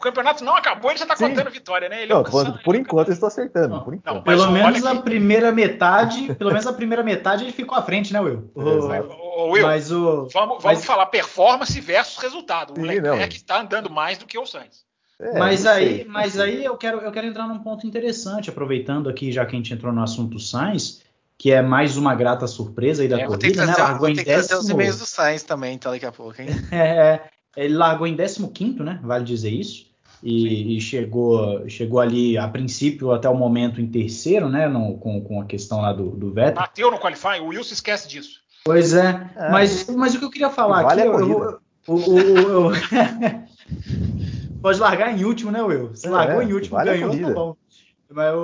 o 0.01 0.03
campeonato 0.03 0.43
não 0.43 0.57
acabou, 0.57 0.91
ele 0.91 0.99
já 0.99 1.05
está 1.05 1.15
contando 1.15 1.51
vitória, 1.51 1.87
né? 1.87 2.03
Ele 2.03 2.13
não, 2.15 2.25
falando, 2.25 2.59
por 2.63 2.75
enquanto 2.75 3.09
eu 3.09 3.13
estou 3.13 3.27
acertando. 3.27 3.69
Não, 3.69 3.85
por 3.85 3.95
enquanto. 3.95 4.15
Não, 4.15 4.23
pelo 4.23 4.51
menos 4.51 4.85
a 4.87 4.97
que... 4.97 5.03
primeira 5.03 5.53
metade, 5.53 6.35
pelo 6.35 6.51
menos 6.51 6.67
a 6.67 6.73
primeira 6.73 7.03
metade 7.03 7.45
ele 7.45 7.53
ficou 7.53 7.77
à 7.77 7.83
frente, 7.83 8.11
né, 8.11 8.19
Will? 8.19 8.51
O, 8.55 9.51
Will, 9.51 9.63
mas 9.63 9.93
o, 9.93 10.27
vamos, 10.33 10.63
vamos 10.63 10.65
mas... 10.65 10.85
falar 10.87 11.07
performance 11.07 11.79
versus 11.79 12.17
resultado. 12.17 12.73
O 12.73 12.77
Sim, 12.77 12.87
Leclerc 12.87 13.37
está 13.37 13.61
andando 13.61 13.91
mais 13.91 14.17
do 14.17 14.27
que 14.27 14.39
o 14.39 14.47
Sainz. 14.47 14.87
É, 15.21 15.39
mas 15.39 15.67
aí, 15.67 16.07
mas 16.09 16.41
aí 16.41 16.65
eu 16.65 16.79
quero, 16.79 17.01
eu 17.01 17.13
quero 17.13 17.27
entrar 17.27 17.47
num 17.47 17.59
ponto 17.59 17.87
interessante, 17.87 18.49
aproveitando 18.49 19.07
aqui, 19.07 19.31
já 19.31 19.45
que 19.45 19.55
a 19.55 19.59
gente 19.59 19.75
entrou 19.75 19.93
no 19.93 20.03
assunto 20.03 20.39
Sainz, 20.39 21.03
que 21.37 21.53
é 21.53 21.61
mais 21.61 21.99
uma 21.99 22.15
grata 22.15 22.47
surpresa 22.47 23.03
aí 23.03 23.09
da 23.09 23.21
é, 23.21 23.27
corrida, 23.27 23.67
né? 23.67 23.75
Largou 23.79 24.09
em 24.09 24.15
décimo... 24.15 24.61
os 24.61 24.69
e-mails 24.71 24.99
do 24.99 25.05
Sainz 25.05 25.43
também, 25.43 25.75
então 25.75 25.93
daqui 25.93 26.07
a 26.07 26.13
pouco, 26.13 26.41
hein? 26.41 26.49
é, 26.73 27.21
ele 27.55 27.75
largou 27.75 28.07
em 28.07 28.17
15 28.17 28.83
né? 28.83 28.99
Vale 29.03 29.25
dizer 29.25 29.51
isso 29.51 29.89
e, 30.23 30.77
e, 30.77 30.81
chegou, 30.81 31.69
chegou 31.69 31.99
ali 32.01 32.37
a 32.37 32.47
princípio 32.47 33.13
até 33.13 33.29
o 33.29 33.35
momento 33.35 33.81
em 33.81 33.87
terceiro, 33.87 34.49
né? 34.49 34.69
No, 34.69 34.99
com, 34.99 35.21
com 35.23 35.41
a 35.41 35.47
questão 35.47 35.81
lá 35.81 35.93
do, 35.93 36.11
do 36.11 36.33
Vettel. 36.33 36.55
Bateu 36.55 36.91
no 36.91 36.99
qualifying, 36.99 37.41
o 37.41 37.47
Wilson 37.49 37.75
esquece 37.75 38.09
disso. 38.09 38.41
Pois 38.65 38.93
é, 38.93 39.31
é. 39.37 39.51
Mas, 39.51 39.89
mas 39.89 40.15
o 40.15 40.19
que 40.19 40.25
eu 40.25 40.31
queria 40.31 40.51
falar 40.51 40.83
vale 40.83 41.03
aqui, 41.03 41.11
eu, 41.11 41.61
eu, 41.89 42.73
pode 44.61 44.79
largar 44.79 45.19
em 45.19 45.25
último, 45.25 45.51
né, 45.51 45.63
Will? 45.63 45.89
Você 45.89 46.07
é, 46.07 46.11
largou 46.11 46.43
em 46.43 46.53
último, 46.53 46.77
vale 46.77 46.91
ganhou, 46.91 47.19
tá 47.19 47.35
bom. 47.35 47.57
Mas, 48.11 48.35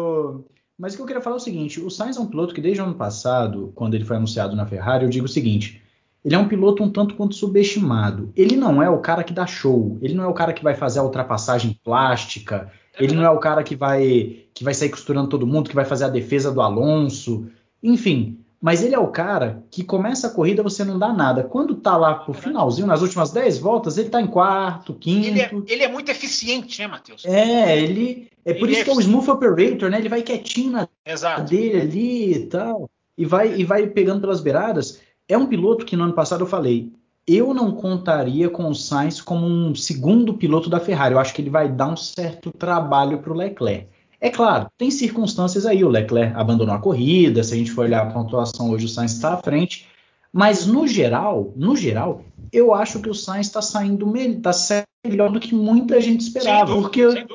mas 0.78 0.92
o 0.94 0.96
que 0.96 1.02
eu 1.02 1.06
queria 1.06 1.22
falar 1.22 1.36
é 1.36 1.38
o 1.38 1.42
seguinte: 1.42 1.80
o 1.80 1.90
Sainz 1.90 2.16
é 2.16 2.20
um 2.20 2.26
piloto 2.26 2.54
que 2.54 2.60
desde 2.62 2.80
o 2.80 2.84
ano 2.84 2.94
passado, 2.94 3.72
quando 3.74 3.94
ele 3.94 4.04
foi 4.04 4.16
anunciado 4.16 4.56
na 4.56 4.64
Ferrari, 4.64 5.04
eu 5.04 5.10
digo 5.10 5.26
o 5.26 5.28
seguinte 5.28 5.82
ele 6.26 6.34
é 6.34 6.38
um 6.38 6.48
piloto 6.48 6.82
um 6.82 6.90
tanto 6.90 7.14
quanto 7.14 7.36
subestimado. 7.36 8.32
Ele 8.34 8.56
não 8.56 8.82
é 8.82 8.90
o 8.90 8.98
cara 8.98 9.22
que 9.22 9.32
dá 9.32 9.46
show, 9.46 9.96
ele 10.02 10.12
não 10.12 10.24
é 10.24 10.26
o 10.26 10.34
cara 10.34 10.52
que 10.52 10.64
vai 10.64 10.74
fazer 10.74 10.98
a 10.98 11.04
ultrapassagem 11.04 11.78
plástica, 11.84 12.72
ele 12.98 13.14
não 13.14 13.22
é 13.22 13.30
o 13.30 13.38
cara 13.38 13.62
que 13.62 13.76
vai 13.76 14.42
que 14.52 14.64
vai 14.64 14.74
sair 14.74 14.88
costurando 14.88 15.28
todo 15.28 15.46
mundo, 15.46 15.68
que 15.70 15.76
vai 15.76 15.84
fazer 15.84 16.04
a 16.04 16.08
defesa 16.08 16.50
do 16.50 16.60
Alonso, 16.60 17.46
enfim. 17.80 18.40
Mas 18.60 18.82
ele 18.82 18.94
é 18.94 18.98
o 18.98 19.06
cara 19.06 19.62
que 19.70 19.84
começa 19.84 20.26
a 20.26 20.30
corrida, 20.30 20.64
você 20.64 20.82
não 20.82 20.98
dá 20.98 21.12
nada. 21.12 21.44
Quando 21.44 21.76
tá 21.76 21.96
lá 21.96 22.14
pro 22.14 22.34
finalzinho, 22.34 22.88
nas 22.88 23.02
últimas 23.02 23.30
10 23.30 23.58
voltas, 23.58 23.96
ele 23.96 24.08
tá 24.08 24.20
em 24.20 24.26
quarto, 24.26 24.94
quinto. 24.94 25.28
Ele 25.28 25.40
é, 25.40 25.50
ele 25.68 25.82
é 25.84 25.88
muito 25.88 26.10
eficiente, 26.10 26.80
né, 26.80 26.88
Matheus? 26.88 27.24
É, 27.24 27.78
ele. 27.78 28.28
É 28.44 28.52
por 28.54 28.64
ele 28.64 28.72
isso 28.72 28.80
é 28.80 28.84
que 28.84 28.90
é 28.90 28.94
o 28.94 29.00
Smooth 29.00 29.30
Operator, 29.30 29.90
né? 29.90 29.98
Ele 29.98 30.08
vai 30.08 30.22
quietinho 30.22 30.72
na 30.72 30.88
Exato. 31.06 31.42
dele 31.42 31.80
ali 31.82 32.32
e 32.32 32.46
tal. 32.46 32.90
E 33.16 33.24
vai, 33.24 33.54
e 33.54 33.64
vai 33.64 33.86
pegando 33.86 34.22
pelas 34.22 34.40
beiradas. 34.40 35.00
É 35.28 35.36
um 35.36 35.46
piloto 35.46 35.84
que 35.84 35.96
no 35.96 36.04
ano 36.04 36.12
passado 36.12 36.42
eu 36.42 36.46
falei, 36.46 36.92
eu 37.26 37.52
não 37.52 37.72
contaria 37.72 38.48
com 38.48 38.68
o 38.68 38.74
Sainz 38.74 39.20
como 39.20 39.44
um 39.44 39.74
segundo 39.74 40.34
piloto 40.34 40.70
da 40.70 40.78
Ferrari. 40.78 41.14
Eu 41.14 41.18
acho 41.18 41.34
que 41.34 41.42
ele 41.42 41.50
vai 41.50 41.68
dar 41.68 41.88
um 41.88 41.96
certo 41.96 42.52
trabalho 42.52 43.18
para 43.18 43.32
o 43.32 43.36
Leclerc. 43.36 43.88
É 44.20 44.30
claro, 44.30 44.68
tem 44.78 44.90
circunstâncias 44.90 45.66
aí. 45.66 45.82
O 45.82 45.88
Leclerc 45.88 46.34
abandonou 46.36 46.74
a 46.74 46.78
corrida. 46.78 47.42
Se 47.42 47.52
a 47.52 47.56
gente 47.56 47.72
for 47.72 47.84
olhar 47.84 48.02
a 48.02 48.10
pontuação 48.10 48.70
hoje, 48.70 48.86
o 48.86 48.88
Sainz 48.88 49.12
está 49.12 49.34
à 49.34 49.36
frente. 49.38 49.88
Mas 50.32 50.66
no 50.66 50.86
geral, 50.86 51.52
no 51.56 51.74
geral, 51.74 52.22
eu 52.52 52.72
acho 52.72 53.00
que 53.00 53.10
o 53.10 53.14
Sainz 53.14 53.46
está 53.48 53.60
saindo 53.60 54.06
tá 54.40 54.52
melhor 55.04 55.30
do 55.30 55.40
que 55.40 55.54
muita 55.54 56.00
gente 56.00 56.20
esperava. 56.20 56.74
Dúvida, 56.74 56.82
porque, 56.82 57.26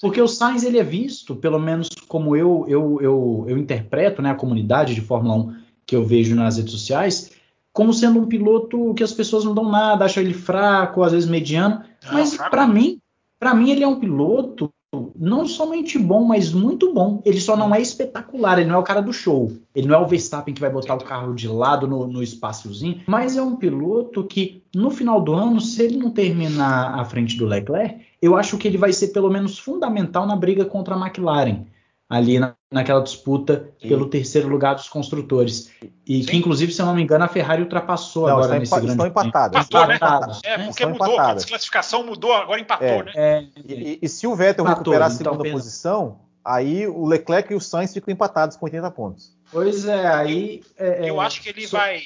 porque 0.00 0.20
o 0.20 0.28
Sainz 0.28 0.62
ele 0.62 0.78
é 0.78 0.84
visto, 0.84 1.34
pelo 1.34 1.58
menos 1.58 1.88
como 2.06 2.36
eu, 2.36 2.64
eu, 2.68 2.98
eu, 3.00 3.44
eu 3.48 3.58
interpreto, 3.58 4.22
né, 4.22 4.30
a 4.30 4.34
comunidade 4.34 4.94
de 4.94 5.00
Fórmula 5.00 5.34
1 5.34 5.61
que 5.86 5.96
eu 5.96 6.04
vejo 6.04 6.34
nas 6.34 6.56
redes 6.56 6.72
sociais, 6.72 7.30
como 7.72 7.92
sendo 7.92 8.20
um 8.20 8.26
piloto 8.26 8.92
que 8.94 9.02
as 9.02 9.12
pessoas 9.12 9.44
não 9.44 9.54
dão 9.54 9.70
nada, 9.70 10.04
acham 10.04 10.22
ele 10.22 10.34
fraco, 10.34 11.02
às 11.02 11.12
vezes 11.12 11.28
mediano. 11.28 11.82
Não, 12.04 12.12
mas 12.12 12.36
para 12.36 12.66
mim, 12.66 12.98
para 13.38 13.54
mim 13.54 13.70
ele 13.70 13.82
é 13.82 13.88
um 13.88 13.98
piloto 13.98 14.70
não 15.18 15.46
somente 15.46 15.98
bom, 15.98 16.22
mas 16.22 16.52
muito 16.52 16.92
bom. 16.92 17.22
Ele 17.24 17.40
só 17.40 17.56
não 17.56 17.74
é 17.74 17.80
espetacular, 17.80 18.58
ele 18.58 18.68
não 18.68 18.76
é 18.76 18.78
o 18.78 18.82
cara 18.82 19.00
do 19.00 19.12
show. 19.12 19.50
Ele 19.74 19.88
não 19.88 19.94
é 19.94 19.98
o 19.98 20.06
Verstappen 20.06 20.52
que 20.52 20.60
vai 20.60 20.70
botar 20.70 20.94
o 20.94 21.04
carro 21.04 21.34
de 21.34 21.48
lado 21.48 21.88
no, 21.88 22.06
no 22.06 22.22
espaciozinho, 22.22 23.00
mas 23.06 23.36
é 23.36 23.42
um 23.42 23.56
piloto 23.56 24.24
que 24.24 24.62
no 24.74 24.90
final 24.90 25.20
do 25.20 25.32
ano, 25.32 25.60
se 25.60 25.82
ele 25.82 25.96
não 25.96 26.10
terminar 26.10 26.98
à 26.98 27.04
frente 27.04 27.38
do 27.38 27.46
Leclerc, 27.46 28.00
eu 28.20 28.36
acho 28.36 28.58
que 28.58 28.68
ele 28.68 28.76
vai 28.76 28.92
ser 28.92 29.08
pelo 29.08 29.30
menos 29.30 29.58
fundamental 29.58 30.26
na 30.26 30.36
briga 30.36 30.64
contra 30.66 30.94
a 30.94 30.98
McLaren. 30.98 31.64
Ali 32.12 32.38
na, 32.38 32.54
naquela 32.70 33.00
disputa 33.00 33.70
e... 33.80 33.88
pelo 33.88 34.06
terceiro 34.06 34.46
lugar 34.46 34.74
dos 34.74 34.86
construtores. 34.86 35.72
E 36.06 36.22
Sim. 36.22 36.28
que, 36.28 36.36
inclusive, 36.36 36.70
se 36.70 36.82
eu 36.82 36.84
não 36.84 36.94
me 36.94 37.02
engano, 37.02 37.24
a 37.24 37.28
Ferrari 37.28 37.62
ultrapassou 37.62 38.28
não, 38.28 38.36
agora 38.36 38.58
nesse 38.58 38.70
grande 38.70 38.90
Estão 38.90 39.06
empatados. 39.06 39.58
Empatou, 39.58 39.86
né? 39.86 39.96
empatados. 39.96 40.40
É, 40.44 40.58
porque 40.58 40.84
mudou, 40.84 41.06
empatados. 41.06 41.30
a 41.30 41.34
desclassificação 41.36 42.04
mudou, 42.04 42.34
agora 42.34 42.60
empatou, 42.60 42.86
é. 42.86 43.02
né? 43.04 43.12
É, 43.14 43.44
e, 43.66 43.98
e, 44.02 44.08
se 44.10 44.26
o 44.26 44.36
Vettel 44.36 44.62
empatou, 44.62 44.92
recuperar 44.92 45.10
a 45.10 45.14
então 45.14 45.32
segunda 45.32 45.48
então, 45.48 45.58
posição, 45.58 46.20
aí 46.44 46.86
o 46.86 47.06
Leclerc 47.06 47.50
e 47.50 47.56
o 47.56 47.60
Sainz 47.60 47.94
ficam 47.94 48.12
empatados 48.12 48.58
com 48.58 48.66
80 48.66 48.90
pontos. 48.90 49.34
Pois 49.50 49.86
é, 49.86 50.06
aí... 50.06 50.62
É, 50.76 51.08
eu 51.08 51.18
acho 51.18 51.40
que 51.40 51.48
ele 51.48 51.66
só... 51.66 51.78
vai 51.78 52.02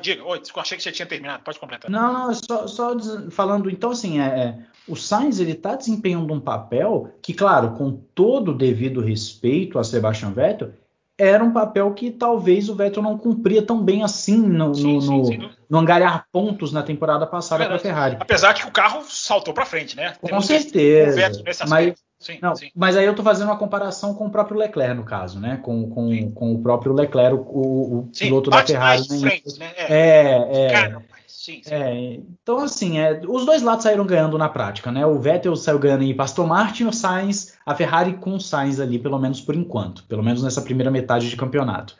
diga, 0.00 0.24
oi, 0.24 0.40
achei 0.56 0.78
que 0.78 0.82
você 0.82 0.90
tinha 0.90 1.04
terminado, 1.04 1.42
pode 1.44 1.58
completar. 1.60 1.90
Não, 1.90 2.10
não, 2.10 2.34
só, 2.34 2.66
só 2.66 2.96
falando, 3.30 3.68
então 3.68 3.90
assim, 3.90 4.18
é, 4.18 4.24
é 4.24 4.58
o 4.88 4.96
Sainz 4.96 5.40
ele 5.40 5.52
está 5.52 5.74
desempenhando 5.74 6.32
um 6.32 6.40
papel 6.40 7.14
que, 7.22 7.32
claro, 7.32 7.72
com 7.72 7.92
todo 7.92 8.50
o 8.50 8.56
devido 8.56 9.00
respeito 9.00 9.78
a 9.78 9.84
Sebastian 9.84 10.30
Vettel, 10.30 10.72
era 11.16 11.44
um 11.44 11.52
papel 11.52 11.92
que 11.94 12.10
talvez 12.10 12.68
o 12.68 12.74
Vettel 12.74 13.02
não 13.02 13.16
cumpria 13.16 13.62
tão 13.62 13.82
bem 13.82 14.02
assim 14.02 14.36
no, 14.36 14.74
sim, 14.74 14.94
no, 14.94 15.24
sim, 15.24 15.36
no, 15.38 15.50
no 15.70 15.78
angariar 15.78 16.26
pontos 16.32 16.72
na 16.72 16.82
temporada 16.82 17.24
passada 17.26 17.64
para 17.66 17.76
a 17.76 17.78
Ferrari. 17.78 18.16
Apesar 18.18 18.52
que 18.52 18.66
o 18.66 18.70
carro 18.72 19.04
saltou 19.08 19.54
para 19.54 19.64
frente, 19.64 19.96
né? 19.96 20.14
Com 20.20 20.26
Temos 20.26 20.46
certeza. 20.46 21.42
Mas, 21.68 21.94
Sim, 22.24 22.38
não, 22.40 22.56
sim. 22.56 22.70
Mas 22.74 22.96
aí 22.96 23.04
eu 23.04 23.10
estou 23.10 23.24
fazendo 23.24 23.48
uma 23.48 23.58
comparação 23.58 24.14
com 24.14 24.26
o 24.26 24.30
próprio 24.30 24.58
Leclerc, 24.58 24.94
no 24.94 25.04
caso, 25.04 25.38
né? 25.38 25.58
Com, 25.62 25.90
com, 25.90 26.32
com 26.32 26.54
o 26.54 26.62
próprio 26.62 26.94
Leclerc, 26.94 27.36
o, 27.36 27.98
o 27.98 28.08
sim, 28.14 28.24
piloto 28.24 28.48
da 28.48 28.64
Ferrari. 28.64 29.02
Né? 29.10 29.18
Frente, 29.18 29.58
né? 29.58 29.72
É, 29.76 29.90
é, 29.90 30.72
é, 30.72 30.96
sim, 31.36 31.60
é, 31.66 32.20
Então, 32.42 32.58
assim, 32.58 32.98
é, 32.98 33.20
os 33.26 33.44
dois 33.44 33.62
lados 33.62 33.82
saíram 33.82 34.06
ganhando 34.06 34.38
na 34.38 34.48
prática, 34.48 34.90
né? 34.92 35.04
O 35.04 35.18
Vettel 35.18 35.56
saiu 35.56 35.78
ganhando 35.78 36.04
em 36.04 36.14
Pastor 36.14 36.46
Martin, 36.46 36.84
o 36.84 36.92
Sainz, 36.92 37.54
a 37.64 37.74
Ferrari 37.74 38.14
com 38.14 38.34
o 38.34 38.40
Sainz 38.40 38.80
ali, 38.80 38.98
pelo 38.98 39.18
menos 39.18 39.40
por 39.40 39.54
enquanto, 39.54 40.04
pelo 40.04 40.22
menos 40.22 40.42
nessa 40.42 40.62
primeira 40.62 40.90
metade 40.90 41.28
de 41.28 41.36
campeonato. 41.36 41.96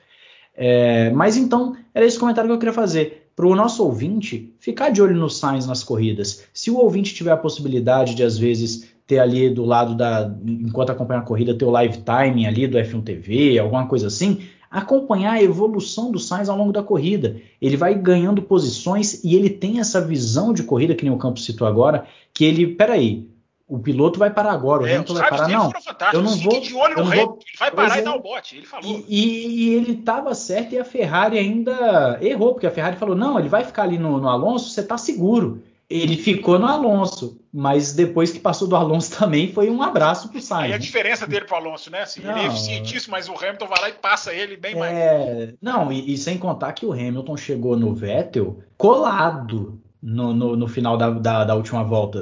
É, 0.56 1.10
mas 1.10 1.36
então, 1.36 1.76
era 1.92 2.06
esse 2.06 2.18
comentário 2.18 2.48
que 2.48 2.54
eu 2.54 2.58
queria 2.58 2.72
fazer. 2.72 3.28
Para 3.34 3.46
o 3.46 3.56
nosso 3.56 3.84
ouvinte, 3.84 4.54
ficar 4.60 4.90
de 4.90 5.02
olho 5.02 5.16
no 5.16 5.28
Sainz 5.28 5.66
nas 5.66 5.82
corridas. 5.82 6.44
Se 6.52 6.70
o 6.70 6.78
ouvinte 6.78 7.12
tiver 7.12 7.32
a 7.32 7.36
possibilidade 7.36 8.14
de, 8.14 8.22
às 8.22 8.38
vezes, 8.38 8.94
ter 9.06 9.18
ali 9.18 9.50
do 9.50 9.64
lado 9.64 9.94
da. 9.94 10.32
Enquanto 10.44 10.90
acompanha 10.90 11.20
a 11.20 11.24
corrida, 11.24 11.56
ter 11.56 11.64
o 11.64 11.70
live 11.70 11.98
timing 11.98 12.46
ali 12.46 12.66
do 12.66 12.78
F1 12.78 13.02
TV, 13.02 13.58
alguma 13.58 13.86
coisa 13.86 14.06
assim. 14.06 14.42
Acompanhar 14.74 15.34
a 15.34 15.42
evolução 15.42 16.10
do 16.10 16.18
Sainz 16.18 16.48
ao 16.48 16.56
longo 16.56 16.72
da 16.72 16.82
corrida. 16.82 17.40
Ele 17.62 17.76
vai 17.76 17.94
ganhando 17.94 18.42
posições 18.42 19.22
e 19.22 19.36
ele 19.36 19.48
tem 19.48 19.78
essa 19.78 20.00
visão 20.00 20.52
de 20.52 20.64
corrida, 20.64 20.94
que 20.94 21.04
nem 21.04 21.14
o 21.14 21.18
Campos 21.18 21.44
citou 21.44 21.66
agora, 21.66 22.06
que 22.32 22.44
ele. 22.44 22.66
Peraí, 22.66 23.28
o 23.68 23.78
piloto 23.78 24.18
vai 24.18 24.30
parar 24.30 24.52
agora, 24.52 24.82
o 24.82 24.86
é, 24.86 24.94
Hamilton 24.94 25.14
vai 25.14 25.30
parar. 25.30 25.48
Não, 25.48 25.70
eu 26.12 26.22
não 26.22 26.36
vou. 26.36 26.60
De 26.60 26.74
olho 26.74 26.96
no 26.96 27.04
rei, 27.04 27.20
ele 27.20 27.58
vai 27.58 27.70
parar 27.70 27.98
e 28.00 28.02
dar 28.02 28.16
o 28.16 28.20
bote. 28.20 28.56
Ele 28.56 28.66
falou. 28.66 28.90
E, 28.90 29.04
e, 29.08 29.46
e 29.46 29.74
ele 29.74 29.92
estava 29.92 30.34
certo 30.34 30.74
e 30.74 30.78
a 30.78 30.84
Ferrari 30.84 31.38
ainda 31.38 32.18
errou, 32.20 32.54
porque 32.54 32.66
a 32.66 32.70
Ferrari 32.70 32.96
falou: 32.96 33.14
não, 33.14 33.38
ele 33.38 33.48
vai 33.48 33.62
ficar 33.62 33.84
ali 33.84 33.96
no, 33.96 34.18
no 34.18 34.28
Alonso, 34.28 34.70
você 34.70 34.80
está 34.80 34.98
seguro 34.98 35.62
ele 35.94 36.16
ficou 36.16 36.58
no 36.58 36.66
Alonso, 36.66 37.40
mas 37.52 37.92
depois 37.92 38.32
que 38.32 38.40
passou 38.40 38.66
do 38.66 38.74
Alonso 38.74 39.14
também 39.16 39.52
foi 39.52 39.70
um 39.70 39.80
abraço 39.80 40.28
pro 40.28 40.40
Sainz. 40.40 40.70
E 40.70 40.74
a 40.74 40.78
diferença 40.78 41.24
dele 41.24 41.44
pro 41.44 41.54
Alonso, 41.54 41.88
né? 41.90 42.02
Assim, 42.02 42.20
ele 42.20 42.40
é 42.40 42.46
eficientíssimo, 42.46 43.12
mas 43.12 43.28
o 43.28 43.34
Hamilton 43.34 43.68
vai 43.68 43.80
lá 43.80 43.88
e 43.90 43.92
passa 43.92 44.34
ele 44.34 44.56
bem 44.56 44.72
é... 44.72 44.76
mais. 44.78 45.54
Não, 45.62 45.92
e, 45.92 46.12
e, 46.12 46.18
sem 46.18 46.36
contar 46.36 46.72
que 46.72 46.84
o 46.84 46.92
Hamilton 46.92 47.36
chegou 47.36 47.76
no 47.76 47.94
Vettel 47.94 48.58
colado 48.76 49.80
no, 50.02 50.34
no, 50.34 50.56
no 50.56 50.66
final 50.66 50.96
da, 50.96 51.10
da, 51.10 51.44
da, 51.44 51.54
última 51.54 51.84
volta. 51.84 52.18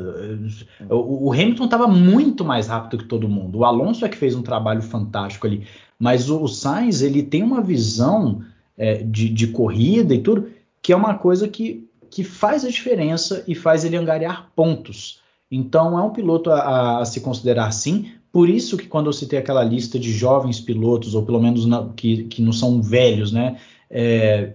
O, 0.91 1.29
o 1.29 1.33
Hamilton 1.33 1.65
estava 1.65 1.89
muito 1.89 2.45
mais 2.45 2.69
rápido 2.69 2.99
que 3.03 3.09
todo 3.09 3.29
mundo. 3.29 3.61
O 3.61 3.65
Alonso 3.65 4.05
é 4.05 4.09
que 4.09 4.19
fez 4.19 4.35
um 4.35 4.43
trabalho 4.43 4.83
fantástico 4.83 5.47
ali, 5.47 5.67
mas 5.99 6.29
o, 6.29 6.43
o 6.43 6.49
Sainz 6.49 7.01
ele 7.01 7.23
tem 7.23 7.43
uma 7.43 7.63
visão 7.63 8.43
é, 8.77 9.03
de, 9.03 9.31
de 9.31 9.47
corrida 9.47 10.15
e 10.15 10.21
tudo 10.21 10.51
que 10.83 10.93
é 10.93 10.97
uma 10.97 11.15
coisa 11.15 11.49
que 11.49 11.89
que 12.13 12.23
faz 12.23 12.63
a 12.63 12.69
diferença 12.69 13.43
e 13.49 13.55
faz 13.55 13.87
ele 13.87 13.97
angariar 13.97 14.51
pontos. 14.55 15.23
Então 15.51 15.99
é 15.99 16.03
um 16.03 16.11
piloto 16.11 16.51
a, 16.51 17.01
a, 17.01 17.05
se 17.07 17.23
considerar 17.23 17.71
sim. 17.73 18.13
Por 18.31 18.51
isso 18.51 18.77
que 18.77 18.87
quando 18.87 19.07
eu 19.07 19.15
citei 19.15 19.39
aquela 19.39 19.65
lista 19.65 19.99
de 19.99 20.13
jovens 20.13 20.61
pilotos, 20.61 21.15
ou 21.15 21.23
pelo 21.23 21.41
menos 21.41 21.65
na, 21.65 21.89
que, 21.97 22.25
que 22.25 22.43
não 22.43 22.53
são 22.53 22.83
velhos, 22.83 23.33
né, 23.33 23.57
é, 23.91 24.53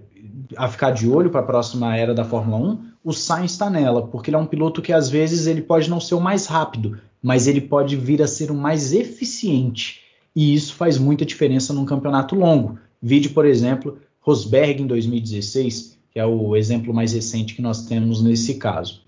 a 0.56 0.68
ficar 0.68 0.92
de 0.92 1.10
olho 1.10 1.32
para 1.32 1.40
a 1.40 1.46
próxima 1.46 1.98
era 1.98 2.14
da 2.14 2.24
Fórmula 2.24 2.58
1, 2.58 2.80
o 3.04 3.12
Sainz 3.12 3.54
está 3.54 3.72
nela, 3.72 4.06
porque 4.06 4.30
ele 4.30 4.38
é 4.38 4.40
um 4.40 4.46
piloto 4.46 4.80
que 4.80 4.94
às 4.94 5.10
vezes 5.10 5.48
ele 5.48 5.64
pode 5.64 5.90
não 5.90 6.00
ser 6.00 6.14
o 6.14 6.22
mais 6.22 6.46
rápido, 6.46 7.00
mas 7.24 7.48
ele 7.48 7.62
pode 7.62 7.96
vir 7.96 8.22
a 8.22 8.28
ser 8.28 8.52
o 8.52 8.56
mais 8.56 8.94
eficiente. 8.94 10.02
E 10.36 10.54
isso 10.54 10.76
faz 10.76 11.00
muita 11.00 11.26
diferença 11.26 11.74
num 11.74 11.86
campeonato 11.86 12.36
longo. 12.36 12.78
Vide, 13.02 13.30
por 13.30 13.48
exemplo, 13.48 13.98
Rosberg 14.22 14.84
em 14.84 14.86
2016, 14.86 15.97
que 16.12 16.20
é 16.20 16.26
o 16.26 16.56
exemplo 16.56 16.94
mais 16.94 17.14
recente 17.14 17.54
que 17.54 17.62
nós 17.62 17.86
temos 17.86 18.24
nesse 18.24 18.58
caso. 18.58 19.06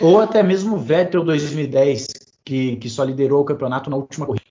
Ou 0.00 0.20
até 0.20 0.42
mesmo 0.42 0.76
o 0.76 0.78
Vettel 0.78 1.24
2010, 1.24 2.06
que, 2.44 2.76
que 2.76 2.90
só 2.90 3.02
liderou 3.02 3.42
o 3.42 3.44
campeonato 3.44 3.88
na 3.88 3.96
última 3.96 4.26
corrida. 4.26 4.44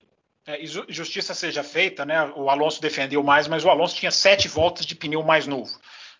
É, 0.47 0.63
justiça 0.63 1.33
seja 1.33 1.63
feita, 1.63 2.05
né? 2.05 2.31
O 2.35 2.49
Alonso 2.49 2.81
defendeu 2.81 3.23
mais, 3.23 3.47
mas 3.47 3.65
o 3.65 3.69
Alonso 3.69 3.95
tinha 3.95 4.11
sete 4.11 4.47
voltas 4.47 4.85
de 4.85 4.95
pneu 4.95 5.23
mais 5.23 5.47
novo. 5.47 5.71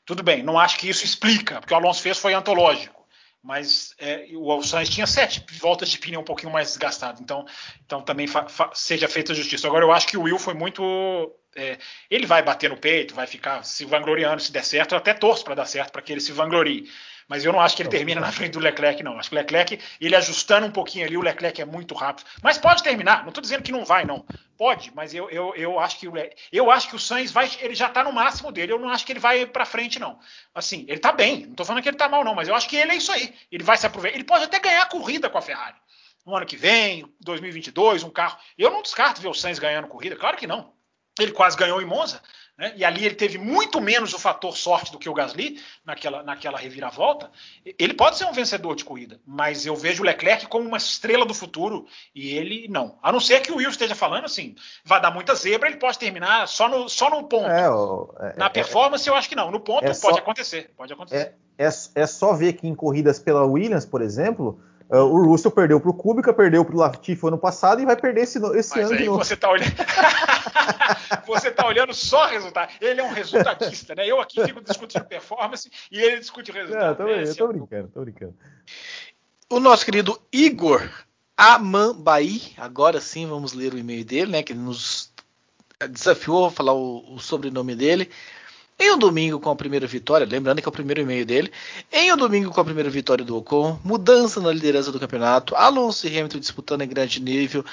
Tudo 0.04 0.24
bem, 0.24 0.42
não 0.42 0.58
acho 0.58 0.78
que 0.78 0.90
isso 0.90 1.04
explica, 1.04 1.60
porque 1.60 1.74
o 1.74 1.78
Alonso 1.78 2.02
fez 2.02 2.18
foi 2.18 2.34
antológico. 2.34 3.06
Mas 3.44 3.94
é, 4.00 4.28
o 4.34 4.64
Sainz 4.64 4.90
tinha 4.90 5.06
sete 5.06 5.46
voltas 5.60 5.90
de 5.90 6.00
pneu 6.00 6.22
um 6.22 6.24
pouquinho 6.24 6.52
mais 6.52 6.70
desgastado. 6.70 7.22
Então, 7.22 7.46
então 7.86 8.02
também 8.02 8.26
seja 8.74 9.08
feita 9.08 9.36
justiça. 9.36 9.68
Agora, 9.68 9.86
eu 9.86 9.92
acho 9.92 10.08
que 10.08 10.18
o 10.18 10.24
Will 10.24 10.40
foi 10.40 10.56
muito 10.56 10.84
é, 11.56 11.78
ele 12.10 12.26
vai 12.26 12.44
bater 12.44 12.70
no 12.70 12.78
peito, 12.78 13.16
vai 13.16 13.26
ficar 13.26 13.64
se 13.64 13.86
vangloriando 13.86 14.42
se 14.42 14.52
der 14.52 14.64
certo. 14.64 14.94
Eu 14.94 14.98
até 14.98 15.14
torço 15.14 15.44
para 15.44 15.56
dar 15.56 15.66
certo, 15.66 15.92
para 15.92 16.02
que 16.02 16.12
ele 16.12 16.22
se 16.22 16.32
vanglorie. 16.32 16.90
Mas 17.28 17.44
eu 17.44 17.52
não 17.52 17.60
acho 17.60 17.76
que 17.76 17.82
ele 17.82 17.90
termina 17.90 18.22
na 18.22 18.32
frente 18.32 18.52
do 18.52 18.60
Leclerc, 18.60 19.02
não. 19.02 19.18
Acho 19.18 19.30
que 19.30 19.36
o 19.36 19.40
Leclerc, 19.40 19.80
ele 20.00 20.16
ajustando 20.16 20.68
um 20.68 20.72
pouquinho 20.72 21.06
ali, 21.06 21.18
o 21.18 21.22
Leclerc 21.22 21.60
é 21.60 21.66
muito 21.66 21.96
rápido. 21.96 22.28
Mas 22.44 22.58
pode 22.58 22.84
terminar. 22.84 23.22
Não 23.22 23.30
estou 23.30 23.42
dizendo 23.42 23.64
que 23.64 23.72
não 23.72 23.84
vai, 23.84 24.06
não. 24.06 24.24
Pode, 24.58 24.92
mas 24.96 25.14
eu, 25.14 25.30
eu, 25.30 25.54
eu 25.56 25.80
acho 25.80 26.00
que 26.00 26.08
o 26.08 26.14
eu 26.52 26.72
acho 26.72 26.88
que 26.88 26.96
o 26.96 27.00
Sainz 27.00 27.32
vai, 27.32 27.50
ele 27.60 27.74
já 27.74 27.88
está 27.88 28.04
no 28.04 28.14
máximo 28.14 28.52
dele. 28.52 28.72
Eu 28.72 28.80
não 28.80 28.90
acho 28.90 29.06
que 29.06 29.12
ele 29.12 29.20
vai 29.20 29.46
para 29.46 29.66
frente, 29.66 30.00
não. 30.00 30.20
Assim, 30.54 30.86
ele 30.88 30.98
está 30.98 31.12
bem. 31.12 31.42
Não 31.46 31.52
estou 31.52 31.66
falando 31.66 31.82
que 31.82 31.90
ele 31.90 31.96
está 31.96 32.08
mal, 32.08 32.24
não. 32.24 32.36
Mas 32.36 32.48
eu 32.48 32.54
acho 32.54 32.70
que 32.70 32.76
ele 32.76 32.92
é 32.92 32.96
isso 32.96 33.12
aí. 33.12 33.34
Ele 33.52 33.64
vai 33.64 33.78
se 33.78 33.88
aproveitar. 33.88 34.16
Ele 34.16 34.24
pode 34.24 34.44
até 34.44 34.60
ganhar 34.60 34.84
a 34.84 34.88
corrida 34.88 35.30
com 35.30 35.38
a 35.38 35.42
Ferrari. 35.42 35.76
No 36.26 36.36
ano 36.36 36.46
que 36.46 36.56
vem, 36.56 37.06
2022, 37.22 38.04
um 38.04 38.10
carro. 38.10 38.38
Eu 38.58 38.70
não 38.70 38.84
descarto 38.84 39.22
ver 39.22 39.28
o 39.30 39.34
Sainz 39.34 39.58
ganhando 39.58 39.88
corrida. 39.88 40.16
Claro 40.16 40.38
que 40.38 40.46
não. 40.46 40.75
Ele 41.20 41.32
quase 41.32 41.56
ganhou 41.56 41.82
em 41.82 41.86
Monza, 41.86 42.22
né? 42.58 42.74
e 42.76 42.84
ali 42.84 43.06
ele 43.06 43.16
teve 43.16 43.38
muito 43.38 43.80
menos 43.80 44.14
o 44.14 44.20
fator 44.20 44.56
sorte 44.56 44.92
do 44.92 45.00
que 45.00 45.10
o 45.10 45.14
Gasly 45.14 45.62
naquela, 45.86 46.24
naquela 46.24 46.58
reviravolta. 46.58 47.30
Ele 47.78 47.94
pode 47.94 48.18
ser 48.18 48.26
um 48.26 48.34
vencedor 48.34 48.76
de 48.76 48.84
corrida, 48.84 49.20
mas 49.26 49.66
eu 49.66 49.76
vejo 49.76 50.04
o 50.04 50.06
Leclerc 50.06 50.48
como 50.48 50.68
uma 50.68 50.78
estrela 50.78 51.26
do 51.26 51.34
futuro 51.34 51.86
e 52.14 52.36
ele 52.36 52.68
não. 52.70 52.98
A 53.02 53.12
não 53.12 53.20
ser 53.20 53.42
que 53.42 53.52
o 53.52 53.58
Will 53.58 53.70
esteja 53.70 53.96
falando 53.96 54.26
assim, 54.26 54.56
vai 54.84 55.02
dar 55.02 55.12
muita 55.12 55.36
zebra, 55.36 55.70
ele 55.70 55.78
pode 55.78 56.00
terminar 56.00 56.48
só 56.48 56.68
no, 56.68 56.90
só 56.90 57.10
no 57.10 57.24
ponto. 57.24 57.50
É, 57.50 58.30
é, 58.30 58.38
Na 58.38 58.48
é, 58.48 58.50
performance, 58.50 59.08
eu 59.08 59.16
acho 59.16 59.30
que 59.30 59.36
não. 59.36 59.52
No 59.52 59.60
ponto, 59.60 59.86
é 59.86 59.88
pode 59.88 60.00
só, 60.00 60.10
acontecer. 60.18 60.72
Pode 60.76 60.92
acontecer. 60.92 61.36
É, 61.58 61.66
é, 61.66 61.70
é 61.96 62.08
só 62.08 62.34
ver 62.34 62.54
que 62.54 62.68
em 62.68 62.76
corridas 62.76 63.20
pela 63.20 63.46
Williams, 63.46 63.86
por 63.86 64.02
exemplo 64.02 64.62
Uh, 64.90 64.98
o 64.98 65.26
Russell 65.26 65.52
perdeu 65.52 65.80
para 65.80 65.90
o 65.90 65.94
Kubica, 65.94 66.32
perdeu 66.32 66.64
para 66.64 66.76
o 66.76 66.78
Latifi 66.78 67.26
ano 67.26 67.40
passado 67.40 67.82
e 67.82 67.86
vai 67.86 67.96
perder 67.96 68.22
esse, 68.22 68.40
esse 68.56 68.80
ano 68.80 68.96
de 68.96 69.06
novo. 69.06 69.18
Você 69.18 69.34
está 69.34 69.50
olhando... 69.50 69.74
você 71.26 71.52
tá 71.52 71.66
olhando 71.66 71.94
só 71.94 72.28
resultado. 72.28 72.72
Ele 72.80 73.02
é 73.02 73.04
um 73.04 73.12
resultadista, 73.12 73.96
né? 73.96 74.08
Eu 74.08 74.22
aqui 74.22 74.44
fico 74.46 74.62
discutindo 74.62 75.04
performance 75.06 75.70
e 75.92 76.00
ele 76.00 76.20
discute 76.20 76.52
resultado. 76.52 77.00
Não, 77.00 77.08
tô, 77.08 77.12
eu 77.12 77.36
tô 77.36 77.46
é 77.46 77.48
brincando, 77.48 77.88
tô 77.88 78.02
brincando. 78.02 78.36
O 79.50 79.60
nosso 79.60 79.84
querido 79.84 80.20
Igor 80.32 80.88
Amambai, 81.36 82.42
agora 82.56 83.02
sim 83.02 83.28
vamos 83.28 83.54
ler 83.54 83.74
o 83.74 83.78
e-mail 83.80 84.06
dele, 84.06 84.32
né? 84.32 84.44
Que 84.44 84.54
nos 84.54 85.12
desafiou 85.90 86.46
a 86.46 86.52
falar 86.52 86.74
o, 86.74 87.16
o 87.16 87.20
sobrenome 87.20 87.76
dele. 87.76 88.10
Em 88.78 88.92
um 88.92 88.98
domingo 88.98 89.40
com 89.40 89.50
a 89.50 89.56
primeira 89.56 89.88
vitória, 89.88 90.28
lembrando 90.30 90.62
que 90.62 90.68
é 90.68 90.70
o 90.70 90.72
primeiro 90.72 91.00
e-mail 91.00 91.26
dele, 91.26 91.50
em 91.90 92.12
um 92.12 92.18
domingo 92.18 92.52
com 92.52 92.60
a 92.60 92.66
primeira 92.66 92.90
vitória 92.90 93.24
do 93.24 93.38
Ocon, 93.38 93.80
mudança 93.82 94.42
na 94.42 94.52
liderança 94.52 94.92
do 94.92 95.00
campeonato, 95.00 95.56
Alonso 95.56 96.06
e 96.06 96.10
Hamilton 96.10 96.40
disputando 96.40 96.82
em 96.82 96.88
grande 96.88 97.22
nível, 97.22 97.64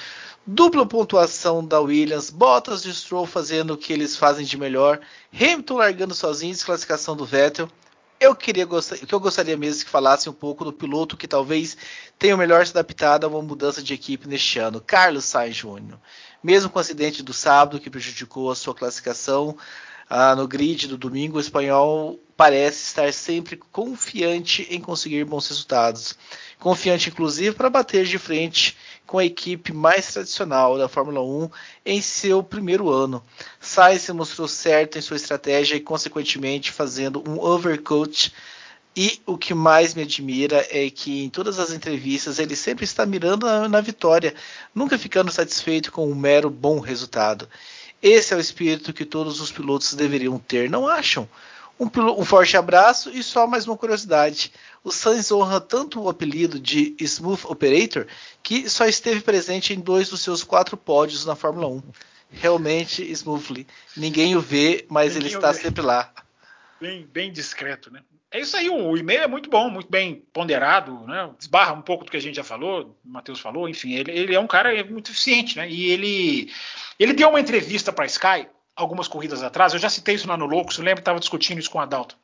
dupla 0.47 0.85
pontuação 0.85 1.63
da 1.63 1.81
Williams, 1.81 2.29
Bottas 2.29 2.85
e 2.85 2.93
Stroll 2.93 3.25
fazendo 3.25 3.73
o 3.73 3.77
que 3.77 3.91
eles 3.91 4.15
fazem 4.15 4.45
de 4.45 4.57
melhor, 4.57 5.01
Hamilton 5.33 5.75
largando 5.75 6.15
sozinho, 6.15 6.53
desclassificação 6.53 7.17
do 7.17 7.25
Vettel. 7.25 7.69
Eu 8.17 8.33
queria 8.33 8.63
o 8.63 8.81
que 9.05 9.13
eu 9.13 9.19
gostaria 9.19 9.57
mesmo 9.57 9.83
que 9.83 9.91
falasse 9.91 10.29
um 10.29 10.33
pouco 10.33 10.63
do 10.63 10.71
piloto 10.71 11.17
que 11.17 11.27
talvez 11.27 11.75
tenha 12.17 12.37
melhor 12.37 12.65
se 12.65 12.71
adaptado 12.71 13.25
a 13.25 13.27
uma 13.27 13.41
mudança 13.41 13.83
de 13.83 13.93
equipe 13.93 14.25
neste 14.25 14.57
ano, 14.57 14.79
Carlos 14.79 15.25
Sainz 15.25 15.57
Jr. 15.57 15.97
Mesmo 16.41 16.69
com 16.69 16.79
o 16.79 16.81
acidente 16.81 17.21
do 17.21 17.33
sábado 17.33 17.81
que 17.81 17.89
prejudicou 17.89 18.49
a 18.49 18.55
sua 18.55 18.73
classificação, 18.73 19.57
ah, 20.09 20.35
no 20.35 20.47
grid 20.47 20.87
do 20.87 20.97
domingo, 20.97 21.37
o 21.37 21.41
espanhol 21.41 22.19
parece 22.35 22.83
estar 22.83 23.13
sempre 23.13 23.57
confiante 23.71 24.67
em 24.69 24.79
conseguir 24.79 25.23
bons 25.23 25.47
resultados. 25.47 26.17
Confiante, 26.59 27.09
inclusive, 27.09 27.55
para 27.55 27.69
bater 27.69 28.05
de 28.05 28.17
frente 28.17 28.75
com 29.05 29.17
a 29.17 29.25
equipe 29.25 29.73
mais 29.73 30.11
tradicional 30.11 30.77
da 30.77 30.87
Fórmula 30.87 31.21
1 31.21 31.49
em 31.85 32.01
seu 32.01 32.41
primeiro 32.41 32.89
ano. 32.89 33.23
Sainz 33.59 34.01
se 34.01 34.13
mostrou 34.13 34.47
certo 34.47 34.97
em 34.97 35.01
sua 35.01 35.17
estratégia 35.17 35.75
e, 35.75 35.81
consequentemente, 35.81 36.71
fazendo 36.71 37.23
um 37.27 37.39
overcoat 37.39 38.33
e 38.95 39.19
o 39.25 39.37
que 39.37 39.55
mais 39.55 39.95
me 39.95 40.03
admira 40.03 40.67
é 40.69 40.87
que 40.89 41.23
em 41.23 41.29
todas 41.29 41.57
as 41.57 41.71
entrevistas 41.71 42.37
ele 42.37 42.55
sempre 42.55 42.85
está 42.85 43.05
mirando 43.05 43.47
na, 43.47 43.67
na, 43.67 43.81
vitória, 43.81 44.35
nunca 44.73 44.99
ficando 44.99 45.31
satisfeito 45.31 45.91
com 45.91 46.07
um 46.07 46.13
mero 46.13 46.49
bom 46.49 46.79
resultado. 46.79 47.49
Esse 48.03 48.33
é 48.33 48.37
o 48.37 48.39
espírito 48.41 48.91
que 48.91 49.05
todos 49.05 49.39
os 49.39 49.49
pilotos 49.49 49.93
deveriam 49.93 50.37
ter, 50.37 50.69
não 50.69 50.85
acham? 50.85 51.25
Um, 51.79 51.85
um, 52.19 52.25
forte 52.25 52.57
abraço 52.57 53.09
e 53.09 53.23
só 53.23 53.47
mais 53.47 53.65
uma 53.65 53.77
curiosidade. 53.77 54.51
O 54.83 54.91
Sainz 54.91 55.31
honra 55.31 55.61
tanto 55.61 56.01
o 56.01 56.09
apelido 56.09 56.59
de 56.59 56.93
Smooth 56.99 57.47
Operator 57.47 58.05
que 58.43 58.69
só 58.69 58.85
esteve 58.85 59.21
presente 59.21 59.73
em 59.73 59.79
dois 59.79 60.09
dos 60.09 60.19
seus 60.19 60.43
quatro 60.43 60.75
pódios 60.75 61.25
na 61.25 61.33
Fórmula 61.33 61.67
1. 61.67 61.81
Realmente 62.29 63.09
smoothly. 63.09 63.65
Ninguém 63.95 64.35
o 64.35 64.41
vê, 64.41 64.85
mas 64.89 65.13
Ninguém 65.13 65.29
ele 65.29 65.35
está 65.37 65.53
sempre 65.53 65.81
lá. 65.81 66.11
Bem, 66.83 67.07
bem 67.13 67.31
discreto, 67.31 67.89
né? 67.89 68.01
É 68.29 68.41
isso 68.41 68.57
aí, 68.57 68.69
o 68.69 68.97
e-mail 68.97 69.21
é 69.21 69.27
muito 69.27 69.49
bom, 69.49 69.69
muito 69.69 69.89
bem 69.89 70.15
ponderado, 70.33 71.07
né? 71.07 71.31
Desbarra 71.37 71.71
um 71.71 71.81
pouco 71.81 72.03
do 72.03 72.11
que 72.11 72.17
a 72.17 72.19
gente 72.19 72.35
já 72.35 72.43
falou, 72.43 72.99
o 73.05 73.09
Matheus 73.09 73.39
falou, 73.39 73.69
enfim, 73.69 73.93
ele, 73.93 74.11
ele, 74.11 74.35
é 74.35 74.39
um 74.39 74.47
cara 74.47 74.83
muito 74.83 75.09
eficiente, 75.09 75.55
né? 75.55 75.69
E 75.69 75.89
ele, 75.89 76.51
ele 76.99 77.13
deu 77.13 77.29
uma 77.29 77.39
entrevista 77.39 77.93
para 77.93 78.05
Sky 78.05 78.49
algumas 78.75 79.07
corridas 79.07 79.41
atrás, 79.41 79.71
eu 79.71 79.79
já 79.79 79.89
citei 79.89 80.15
isso 80.15 80.27
lá 80.27 80.35
no 80.35 80.45
Loucos, 80.45 80.77
eu 80.77 80.83
lembro 80.83 80.97
que 80.97 81.03
estava 81.03 81.21
discutindo 81.21 81.57
isso 81.57 81.71
com 81.71 81.77
o 81.77 81.81
Adalto. 81.81 82.17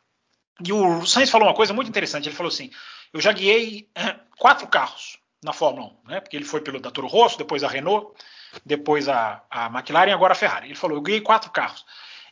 E 0.62 0.74
o 0.74 1.05
Sainz 1.05 1.30
falou 1.30 1.47
uma 1.47 1.55
coisa 1.55 1.74
muito 1.74 1.88
interessante, 1.88 2.28
ele 2.28 2.36
falou 2.36 2.51
assim, 2.51 2.70
eu 3.14 3.22
já 3.22 3.32
guiei 3.32 3.88
quatro 4.38 4.68
carros 4.68 5.20
na 5.41 5.53
Fórmula 5.53 5.93
1, 6.05 6.10
né? 6.10 6.20
Porque 6.20 6.36
ele 6.36 6.43
foi 6.43 6.60
pelo 6.60 6.82
da 6.82 6.91
Toro 6.91 7.07
Rosso, 7.07 7.38
depois 7.38 7.64
a 7.64 7.70
Renault, 7.70 8.12
depois 8.66 9.07
a, 9.07 9.41
a 9.49 9.68
McLaren 9.68 10.10
e 10.10 10.14
agora 10.14 10.34
a 10.34 10.36
Ferrari. 10.36 10.68
Ele 10.68 10.76
falou, 10.76 10.97
eu 10.97 11.01
guiei 11.01 11.22
quatro 11.22 11.49
carros. 11.49 11.86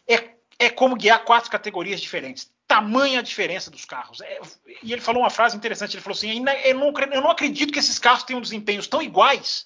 É, 0.06 0.37
é 0.60 0.70
como 0.70 0.96
guiar 0.96 1.24
quatro 1.24 1.52
categorias 1.52 2.02
diferentes 2.02 2.52
tamanha 2.68 3.24
diferença 3.24 3.72
dos 3.72 3.86
carros. 3.86 4.20
É, 4.22 4.40
e 4.84 4.92
ele 4.92 5.02
falou 5.02 5.24
uma 5.24 5.30
frase 5.30 5.56
interessante, 5.56 5.96
ele 5.96 6.04
falou 6.04 6.18
assim, 6.18 6.46
eu 6.66 6.76
não, 6.76 6.92
eu 7.14 7.22
não 7.22 7.32
acredito 7.32 7.72
que 7.72 7.80
esses 7.80 7.98
carros 7.98 8.24
tenham 8.24 8.42
desempenhos 8.42 8.88
tão 8.88 9.02
iguais, 9.02 9.66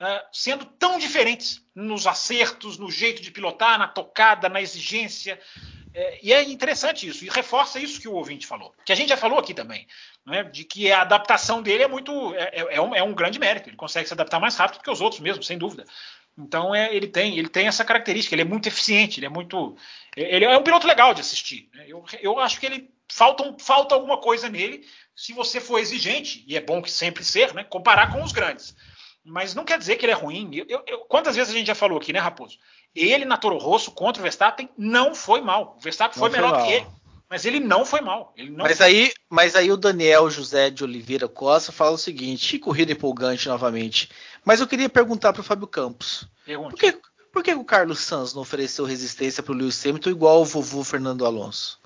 uh, 0.00 0.26
sendo 0.30 0.64
tão 0.64 0.98
diferentes 0.98 1.62
nos 1.74 2.06
acertos, 2.06 2.76
no 2.76 2.90
jeito 2.90 3.22
de 3.22 3.30
pilotar, 3.30 3.78
na 3.78 3.88
tocada, 3.88 4.48
na 4.48 4.60
exigência. 4.60 5.40
É, 5.94 6.18
e 6.22 6.32
é 6.32 6.42
interessante 6.42 7.08
isso, 7.08 7.24
e 7.24 7.28
reforça 7.28 7.78
isso 7.78 8.00
que 8.00 8.08
o 8.08 8.14
ouvinte 8.14 8.48
falou, 8.48 8.74
que 8.84 8.92
a 8.92 8.96
gente 8.96 9.10
já 9.10 9.16
falou 9.16 9.38
aqui 9.38 9.54
também, 9.54 9.86
né, 10.26 10.42
de 10.42 10.64
que 10.64 10.90
a 10.90 11.02
adaptação 11.02 11.62
dele 11.62 11.84
é 11.84 11.88
muito, 11.88 12.34
é, 12.34 12.50
é, 12.52 12.74
é 12.74 12.80
um, 12.80 12.94
é 12.96 13.02
um 13.04 13.14
grande 13.14 13.38
mérito, 13.38 13.68
ele 13.68 13.76
consegue 13.76 14.08
se 14.08 14.12
adaptar 14.12 14.40
mais 14.40 14.56
rápido 14.56 14.82
que 14.82 14.90
os 14.90 15.00
outros 15.00 15.20
mesmo, 15.20 15.44
sem 15.44 15.56
dúvida. 15.56 15.84
Então 16.36 16.74
é, 16.74 16.94
ele 16.94 17.06
tem 17.06 17.38
ele 17.38 17.48
tem 17.48 17.66
essa 17.66 17.84
característica, 17.84 18.34
ele 18.34 18.42
é 18.42 18.44
muito 18.46 18.66
eficiente, 18.66 19.20
ele 19.20 19.26
é 19.26 19.28
muito 19.28 19.76
ele 20.16 20.44
é 20.44 20.58
um 20.58 20.62
piloto 20.62 20.86
legal 20.86 21.14
de 21.14 21.20
assistir. 21.20 21.68
Né? 21.74 21.84
Eu, 21.88 22.04
eu 22.20 22.38
acho 22.38 22.58
que 22.58 22.66
ele 22.66 22.90
falta, 23.10 23.54
falta 23.58 23.94
alguma 23.94 24.18
coisa 24.18 24.48
nele 24.48 24.84
se 25.14 25.32
você 25.32 25.60
for 25.60 25.78
exigente 25.78 26.44
e 26.46 26.56
é 26.56 26.60
bom 26.60 26.82
que 26.82 26.90
sempre 26.90 27.24
ser, 27.24 27.54
né? 27.54 27.64
Comparar 27.64 28.12
com 28.12 28.22
os 28.22 28.32
grandes. 28.32 28.74
Mas 29.24 29.54
não 29.54 29.64
quer 29.64 29.78
dizer 29.78 29.96
que 29.96 30.04
ele 30.04 30.12
é 30.12 30.16
ruim. 30.16 30.50
Eu, 30.68 30.82
eu, 30.86 30.98
quantas 31.00 31.34
vezes 31.34 31.52
a 31.52 31.56
gente 31.56 31.66
já 31.66 31.74
falou 31.74 31.98
aqui, 31.98 32.12
né, 32.12 32.18
Raposo? 32.18 32.58
Ele 32.94 33.24
na 33.24 33.38
Toro 33.38 33.56
Rosso 33.56 33.90
contra 33.92 34.20
o 34.20 34.22
Verstappen 34.22 34.68
não 34.76 35.14
foi 35.14 35.40
mal. 35.40 35.76
O 35.78 35.80
Verstappen 35.80 36.18
foi, 36.18 36.30
foi 36.30 36.38
melhor 36.38 36.52
mal. 36.52 36.66
que 36.66 36.72
ele. 36.72 36.86
Mas 37.28 37.46
ele 37.46 37.58
não 37.58 37.86
foi 37.86 38.00
mal. 38.02 38.34
Não 38.36 38.64
mas, 38.64 38.76
foi. 38.76 38.86
Aí, 38.86 39.12
mas 39.30 39.56
aí 39.56 39.72
o 39.72 39.78
Daniel 39.78 40.28
José 40.28 40.68
de 40.68 40.84
Oliveira 40.84 41.26
Costa 41.26 41.72
fala 41.72 41.92
o 41.92 41.98
seguinte: 41.98 42.50
que 42.50 42.58
corrida 42.58 42.92
empolgante 42.92 43.48
novamente. 43.48 44.10
Mas 44.44 44.60
eu 44.60 44.66
queria 44.66 44.88
perguntar 44.88 45.32
para 45.32 45.40
o 45.40 45.44
Fábio 45.44 45.66
Campos. 45.66 46.28
Por 46.44 46.74
que, 46.74 47.00
por 47.32 47.42
que 47.42 47.54
o 47.54 47.64
Carlos 47.64 48.00
Sanz 48.00 48.34
não 48.34 48.42
ofereceu 48.42 48.84
resistência 48.84 49.42
para 49.42 49.52
o 49.52 49.56
Lewis 49.56 49.84
Hamilton 49.84 50.10
igual 50.10 50.42
o 50.42 50.44
vovô 50.44 50.84
Fernando 50.84 51.24
Alonso? 51.24 51.80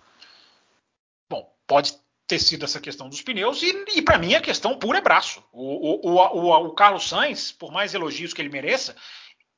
Bom, 1.30 1.48
pode 1.66 1.94
ter 2.26 2.38
sido 2.38 2.64
essa 2.64 2.78
questão 2.78 3.08
dos 3.08 3.22
pneus 3.22 3.62
e, 3.62 3.72
e 3.96 4.02
para 4.02 4.18
mim 4.18 4.34
a 4.34 4.40
questão 4.40 4.78
pura 4.78 4.98
é 4.98 5.00
braço. 5.00 5.42
O, 5.50 6.10
o, 6.10 6.16
o, 6.16 6.66
o, 6.66 6.74
Carlos 6.74 7.08
Sainz, 7.08 7.52
por 7.52 7.72
mais 7.72 7.94
elogios 7.94 8.34
que 8.34 8.42
ele 8.42 8.50
mereça, 8.50 8.94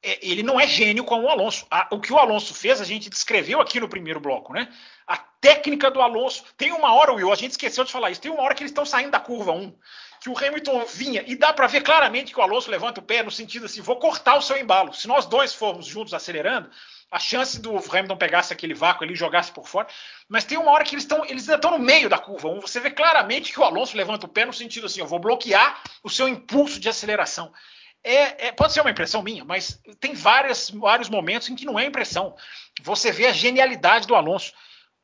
ele 0.02 0.42
não 0.42 0.58
é 0.58 0.66
gênio 0.66 1.04
como 1.04 1.24
o 1.24 1.28
Alonso. 1.28 1.66
o 1.90 2.00
que 2.00 2.12
o 2.12 2.18
Alonso 2.18 2.54
fez, 2.54 2.80
a 2.80 2.84
gente 2.84 3.10
descreveu 3.10 3.60
aqui 3.60 3.78
no 3.80 3.88
primeiro 3.88 4.20
bloco, 4.20 4.52
né? 4.52 4.68
A 5.06 5.16
técnica 5.16 5.90
do 5.90 6.00
Alonso. 6.00 6.44
Tem 6.56 6.72
uma 6.72 6.92
hora, 6.94 7.12
Will, 7.12 7.32
a 7.32 7.36
gente 7.36 7.52
esqueceu 7.52 7.84
de 7.84 7.92
falar 7.92 8.10
isso. 8.10 8.20
Tem 8.20 8.30
uma 8.30 8.42
hora 8.42 8.54
que 8.54 8.62
eles 8.62 8.70
estão 8.70 8.86
saindo 8.86 9.10
da 9.10 9.20
curva 9.20 9.52
1 9.52 9.74
que 10.20 10.28
o 10.28 10.36
Hamilton 10.36 10.84
vinha, 10.84 11.24
e 11.26 11.34
dá 11.34 11.50
para 11.50 11.66
ver 11.66 11.80
claramente 11.80 12.32
que 12.32 12.38
o 12.38 12.42
Alonso 12.42 12.70
levanta 12.70 13.00
o 13.00 13.02
pé 13.02 13.22
no 13.22 13.30
sentido 13.30 13.64
assim: 13.66 13.80
vou 13.80 13.96
cortar 13.96 14.36
o 14.36 14.42
seu 14.42 14.56
embalo. 14.58 14.92
Se 14.92 15.08
nós 15.08 15.24
dois 15.24 15.54
formos 15.54 15.86
juntos 15.86 16.12
acelerando, 16.12 16.70
a 17.10 17.18
chance 17.18 17.58
do 17.58 17.76
Hamilton 17.76 18.16
pegasse 18.16 18.52
aquele 18.52 18.74
vácuo 18.74 19.02
ali 19.02 19.14
e 19.14 19.16
jogasse 19.16 19.50
por 19.50 19.66
fora. 19.66 19.88
Mas 20.28 20.44
tem 20.44 20.58
uma 20.58 20.70
hora 20.70 20.84
que 20.84 20.94
eles 20.94 21.04
estão 21.04 21.24
eles 21.24 21.48
estão 21.48 21.70
no 21.72 21.78
meio 21.78 22.08
da 22.08 22.18
curva. 22.18 22.54
Você 22.60 22.78
vê 22.78 22.90
claramente 22.90 23.50
que 23.50 23.58
o 23.58 23.64
Alonso 23.64 23.96
levanta 23.96 24.26
o 24.26 24.28
pé 24.28 24.44
no 24.44 24.52
sentido 24.52 24.86
assim: 24.86 25.00
eu 25.00 25.06
vou 25.06 25.18
bloquear 25.18 25.82
o 26.02 26.10
seu 26.10 26.28
impulso 26.28 26.78
de 26.78 26.88
aceleração. 26.88 27.50
É, 28.02 28.48
é, 28.48 28.52
pode 28.52 28.72
ser 28.72 28.80
uma 28.80 28.90
impressão 28.90 29.22
minha, 29.22 29.44
mas 29.44 29.78
tem 30.00 30.14
várias, 30.14 30.70
vários 30.70 31.08
momentos 31.08 31.48
em 31.48 31.54
que 31.54 31.66
não 31.66 31.78
é 31.78 31.84
impressão. 31.84 32.34
Você 32.82 33.12
vê 33.12 33.26
a 33.26 33.32
genialidade 33.32 34.06
do 34.06 34.14
Alonso. 34.14 34.52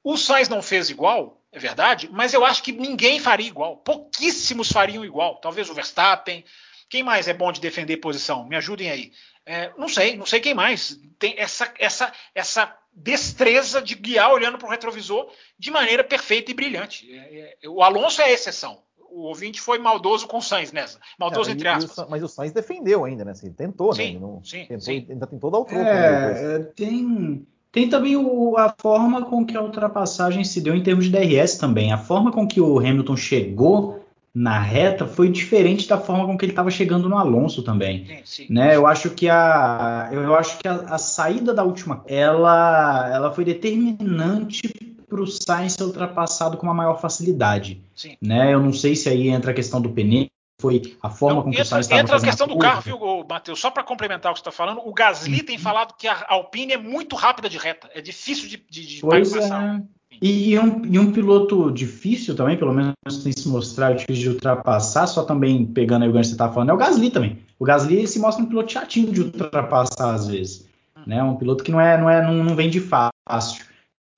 O 0.03 0.17
Sainz 0.17 0.49
não 0.49 0.63
fez 0.63 0.89
igual, 0.89 1.43
é 1.53 1.59
verdade, 1.59 2.09
mas 2.13 2.33
eu 2.33 2.45
acho 2.45 2.63
que 2.63 2.73
ninguém 2.73 3.21
faria 3.21 3.47
igual. 3.47 3.79
Pouquíssimos 3.79 4.71
fariam 4.71 5.05
igual. 5.05 5.37
Talvez 5.37 5.69
o 5.69 5.75
Verstappen. 5.75 6.45
Quem 6.89 7.03
mais 7.03 7.27
é 7.27 7.35
bom 7.35 7.51
de 7.51 7.61
defender 7.61 7.97
posição? 7.97 8.47
Me 8.47 8.57
ajudem 8.57 8.91
aí. 8.91 9.13
É, 9.45 9.73
não 9.77 9.89
sei, 9.89 10.17
não 10.17 10.27
sei 10.27 10.41
quem 10.41 10.55
mais. 10.55 10.99
Tem 11.19 11.35
essa, 11.39 11.73
essa, 11.79 12.13
essa 12.35 12.79
destreza 12.93 13.83
de 13.83 13.95
guiar 13.95 14.33
olhando 14.33 14.59
para 14.59 14.67
o 14.67 14.71
retrovisor 14.71 15.31
de 15.59 15.71
maneira 15.71 16.03
perfeita 16.03 16.51
e 16.51 16.55
brilhante. 16.55 17.13
É, 17.13 17.57
é, 17.63 17.69
o 17.69 17.83
Alonso 17.83 18.23
é 18.23 18.25
a 18.27 18.33
exceção. 18.33 18.83
O 19.17 19.29
ouvinte 19.29 19.63
foi 19.63 19.79
maldoso 19.79 20.27
com 20.29 20.37
o 20.37 20.43
Sainz 20.43 20.73
nessa. 20.73 20.99
Maldoso 21.19 21.49
é, 21.49 21.55
entre 21.55 21.67
aspas. 21.67 21.97
O, 21.97 22.11
mas 22.11 22.23
o 22.23 22.29
Sainz 22.29 22.53
defendeu 22.53 23.03
ainda, 23.03 23.25
né? 23.25 23.31
Assim, 23.31 23.51
tentou, 23.51 23.95
sim, 23.95 24.03
né? 24.03 24.09
Ele 24.11 24.19
não, 24.19 24.45
sim, 24.45 24.67
tentou, 24.67 24.81
sim. 24.81 25.07
Ainda 25.09 25.27
tentou 25.27 25.51
dar 25.51 25.59
o 25.59 25.65
troco. 25.65 25.83
É, 25.83 26.59
né, 26.59 26.65
tem 26.77 27.47
tem 27.73 27.89
também 27.89 28.15
o, 28.15 28.57
a 28.59 28.75
forma 28.79 29.25
com 29.25 29.45
que 29.45 29.57
a 29.57 29.63
ultrapassagem 29.63 30.45
se 30.45 30.61
deu 30.61 30.75
em 30.75 30.83
termos 30.83 31.07
de 31.07 31.11
DRS 31.11 31.57
também. 31.57 31.93
A 31.93 31.99
forma 31.99 32.31
com 32.31 32.47
que 32.47 32.61
o 32.61 32.79
Hamilton 32.79 33.17
chegou 33.17 34.07
na 34.35 34.59
reta 34.61 35.07
foi 35.07 35.31
diferente 35.31 35.89
da 35.89 35.97
forma 35.97 36.27
com 36.27 36.37
que 36.37 36.45
ele 36.45 36.53
estava 36.53 36.71
chegando 36.71 37.09
no 37.09 37.17
Alonso 37.17 37.63
também. 37.63 38.05
Sim, 38.05 38.21
sim. 38.23 38.47
Né? 38.51 38.77
Eu 38.77 38.87
acho 38.87 39.09
que 39.11 39.31
a 39.31 40.11
eu 40.13 40.35
acho 40.35 40.59
que 40.59 40.69
a, 40.69 40.75
a, 40.75 40.99
saída 40.99 41.55
da 41.55 41.65
última 41.65 42.05
ela 42.07 43.11
ela 43.11 43.33
foi 43.33 43.47
determinante 43.47 44.86
para 45.09 45.21
o 45.21 45.27
Sainz 45.27 45.75
ser 45.75 45.85
ultrapassado 45.85 46.57
com 46.57 46.67
uma 46.67 46.75
maior 46.75 47.01
facilidade. 47.01 47.81
Sim. 47.95 48.17
Né? 48.21 48.53
Eu 48.53 48.61
não 48.61 48.73
sei 48.73 48.97
se 48.97 49.09
aí 49.09 49.29
entra 49.29 49.51
a 49.51 49.55
questão 49.55 49.81
do 49.81 49.91
pneu 49.91 50.27
foi 50.59 50.97
a 51.03 51.11
forma 51.11 51.37
não, 51.37 51.43
com 51.43 51.51
que 51.51 51.57
entra, 51.57 51.67
o 51.67 51.69
Sainz 51.69 51.87
estava 51.87 52.01
Entra 52.01 52.17
a 52.17 52.21
questão 52.21 52.49
do 52.49 52.59
carro, 52.59 52.81
viu, 52.81 53.27
Matheus? 53.29 53.61
Só 53.61 53.71
para 53.71 53.83
complementar 53.83 54.33
o 54.33 54.35
que 54.35 54.41
você 54.41 54.49
está 54.49 54.51
falando, 54.51 54.81
o 54.87 54.93
Gasly 54.93 55.43
tem 55.43 55.57
uhum. 55.57 55.63
falado 55.63 55.95
que 55.99 56.09
a 56.09 56.25
Alpine 56.29 56.73
é 56.73 56.79
muito 56.79 57.15
rápida 57.15 57.49
de 57.49 57.59
reta, 57.59 57.91
é 57.95 58.01
difícil 58.01 58.49
de, 58.49 58.57
de, 58.71 58.87
de 58.87 59.01
pois 59.01 59.35
é. 59.35 59.83
E, 60.23 60.59
um, 60.59 60.83
e, 60.87 60.99
um, 60.99 61.13
piloto 61.13 61.71
difícil 61.71 62.35
também, 62.35 62.57
pelo 62.57 62.73
menos 62.73 62.95
tem 63.23 63.33
se 63.33 63.47
mostrado 63.49 63.97
difícil 63.97 64.23
de 64.23 64.29
ultrapassar, 64.31 65.07
só 65.07 65.23
também 65.25 65.67
pegando 65.67 66.05
aí 66.05 66.09
o 66.09 66.13
gancho 66.13 66.31
que 66.31 66.37
você 66.37 66.43
está 66.43 66.51
falando, 66.51 66.71
é 66.71 66.73
o 66.73 66.79
Gasly 66.79 67.11
também. 67.11 67.39
O 67.59 67.65
Gasly 67.67 68.07
se 68.07 68.19
mostra 68.19 68.43
um 68.43 68.47
piloto 68.47 68.73
chatinho 68.73 69.13
de 69.13 69.21
ultrapassar 69.21 70.15
às 70.15 70.27
vezes. 70.27 70.67
Hum. 70.97 71.03
Né? 71.07 71.23
Um 71.23 71.37
piloto 71.37 71.63
que 71.63 71.71
não 71.71 71.79
é, 71.79 71.99
não 71.99 72.09
é, 72.09 72.23
não, 72.23 72.43
não 72.43 72.57
vem 72.57 72.71
de 72.71 72.81
fácil. 72.81 73.66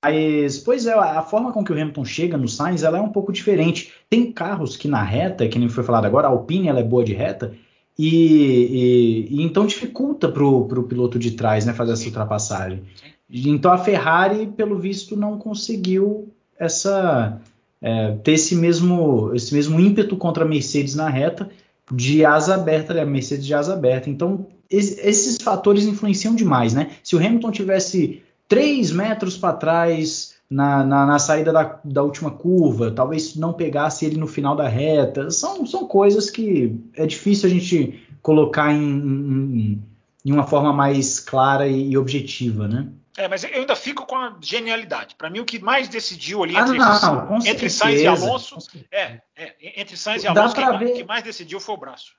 Mas, 0.03 0.59
pois 0.59 0.87
é, 0.87 0.93
a 0.93 1.23
forma 1.23 1.53
com 1.53 1.65
que 1.65 1.73
o 1.73 1.75
Hamilton 1.75 2.05
chega 2.05 2.37
no 2.37 2.49
Sainz, 2.49 2.83
ela 2.83 2.99
é 2.99 3.01
um 3.01 3.11
pouco 3.11 3.33
diferente. 3.33 3.93
Tem 4.09 4.31
carros 4.31 4.77
que 4.77 4.87
na 4.87 5.03
reta, 5.03 5.49
que 5.49 5.59
nem 5.59 5.69
foi 5.69 5.83
falado 5.83 6.05
agora, 6.05 6.29
a 6.29 6.31
Alpine 6.31 6.69
ela 6.69 6.81
é 6.81 6.85
boa 6.85 7.05
de 7.05 7.13
reta, 7.13 7.53
e, 7.99 9.27
e, 9.31 9.41
e 9.41 9.43
então 9.43 9.67
dificulta 9.67 10.29
para 10.29 10.45
o 10.45 10.85
piloto 10.85 11.19
de 11.19 11.33
trás 11.33 11.67
né, 11.67 11.73
fazer 11.73 11.93
essa 11.93 12.07
ultrapassagem. 12.07 12.83
Então 13.29 13.73
a 13.73 13.79
Ferrari, 13.79 14.47
pelo 14.47 14.79
visto, 14.79 15.17
não 15.17 15.37
conseguiu 15.37 16.29
essa 16.57 17.41
é, 17.83 18.13
ter 18.23 18.33
esse 18.33 18.55
mesmo, 18.55 19.35
esse 19.35 19.53
mesmo 19.53 19.81
ímpeto 19.81 20.17
contra 20.17 20.45
a 20.45 20.49
Mercedes 20.49 20.95
na 20.95 21.09
reta 21.09 21.51
de 21.91 22.25
asa 22.25 22.55
aberta, 22.55 23.01
a 23.01 23.05
Mercedes 23.05 23.45
de 23.45 23.55
asa 23.55 23.73
aberta. 23.73 24.09
Então 24.09 24.47
esses 24.71 25.39
fatores 25.39 25.85
influenciam 25.85 26.35
demais, 26.35 26.75
né? 26.75 26.91
Se 27.03 27.17
o 27.17 27.19
Hamilton 27.19 27.51
tivesse 27.51 28.23
3 28.49 28.91
metros 28.93 29.37
para 29.37 29.57
trás 29.57 30.37
na, 30.51 30.83
na, 30.83 31.07
na, 31.07 31.19
saída 31.19 31.53
da, 31.53 31.79
da, 31.85 32.03
última 32.03 32.31
curva, 32.31 32.91
talvez 32.91 33.37
não 33.37 33.53
pegasse 33.53 34.07
ele 34.07 34.17
no 34.17 34.27
final 34.27 34.57
da 34.57 34.67
reta. 34.67 35.31
São, 35.31 35.67
são 35.67 35.87
coisas 35.87 36.31
que 36.31 36.75
é 36.95 37.07
difícil 37.07 37.49
a 37.49 37.53
gente 37.53 38.09
colocar 38.23 38.73
em, 38.73 38.83
em, 38.83 39.83
em 40.25 40.33
uma 40.33 40.47
forma 40.47 40.73
mais 40.73 41.21
clara 41.21 41.69
e, 41.69 41.91
e, 41.91 41.99
objetiva, 41.99 42.67
né? 42.67 42.89
É, 43.17 43.29
mas 43.29 43.43
eu 43.45 43.51
ainda 43.53 43.77
fico 43.77 44.07
com 44.07 44.17
a 44.17 44.37
genialidade. 44.41 45.17
Para 45.17 45.29
mim, 45.29 45.41
o 45.41 45.45
que 45.45 45.59
mais 45.59 45.89
decidiu 45.89 46.45
ali 46.45 46.57
entre, 46.57 46.79
ah, 46.81 47.27
não, 47.29 47.47
entre 47.47 47.69
Sainz 47.69 48.01
e 48.01 48.07
Alonso, 48.07 48.57
é, 48.93 49.21
é, 49.37 49.81
entre 49.81 49.97
Sainz 49.97 50.23
e 50.23 50.29
Alonso, 50.29 50.55
ver... 50.55 50.93
o 50.93 50.95
que 50.95 51.05
mais 51.05 51.25
decidiu 51.25 51.59
foi 51.59 51.75
o 51.75 51.79
braço. 51.79 52.13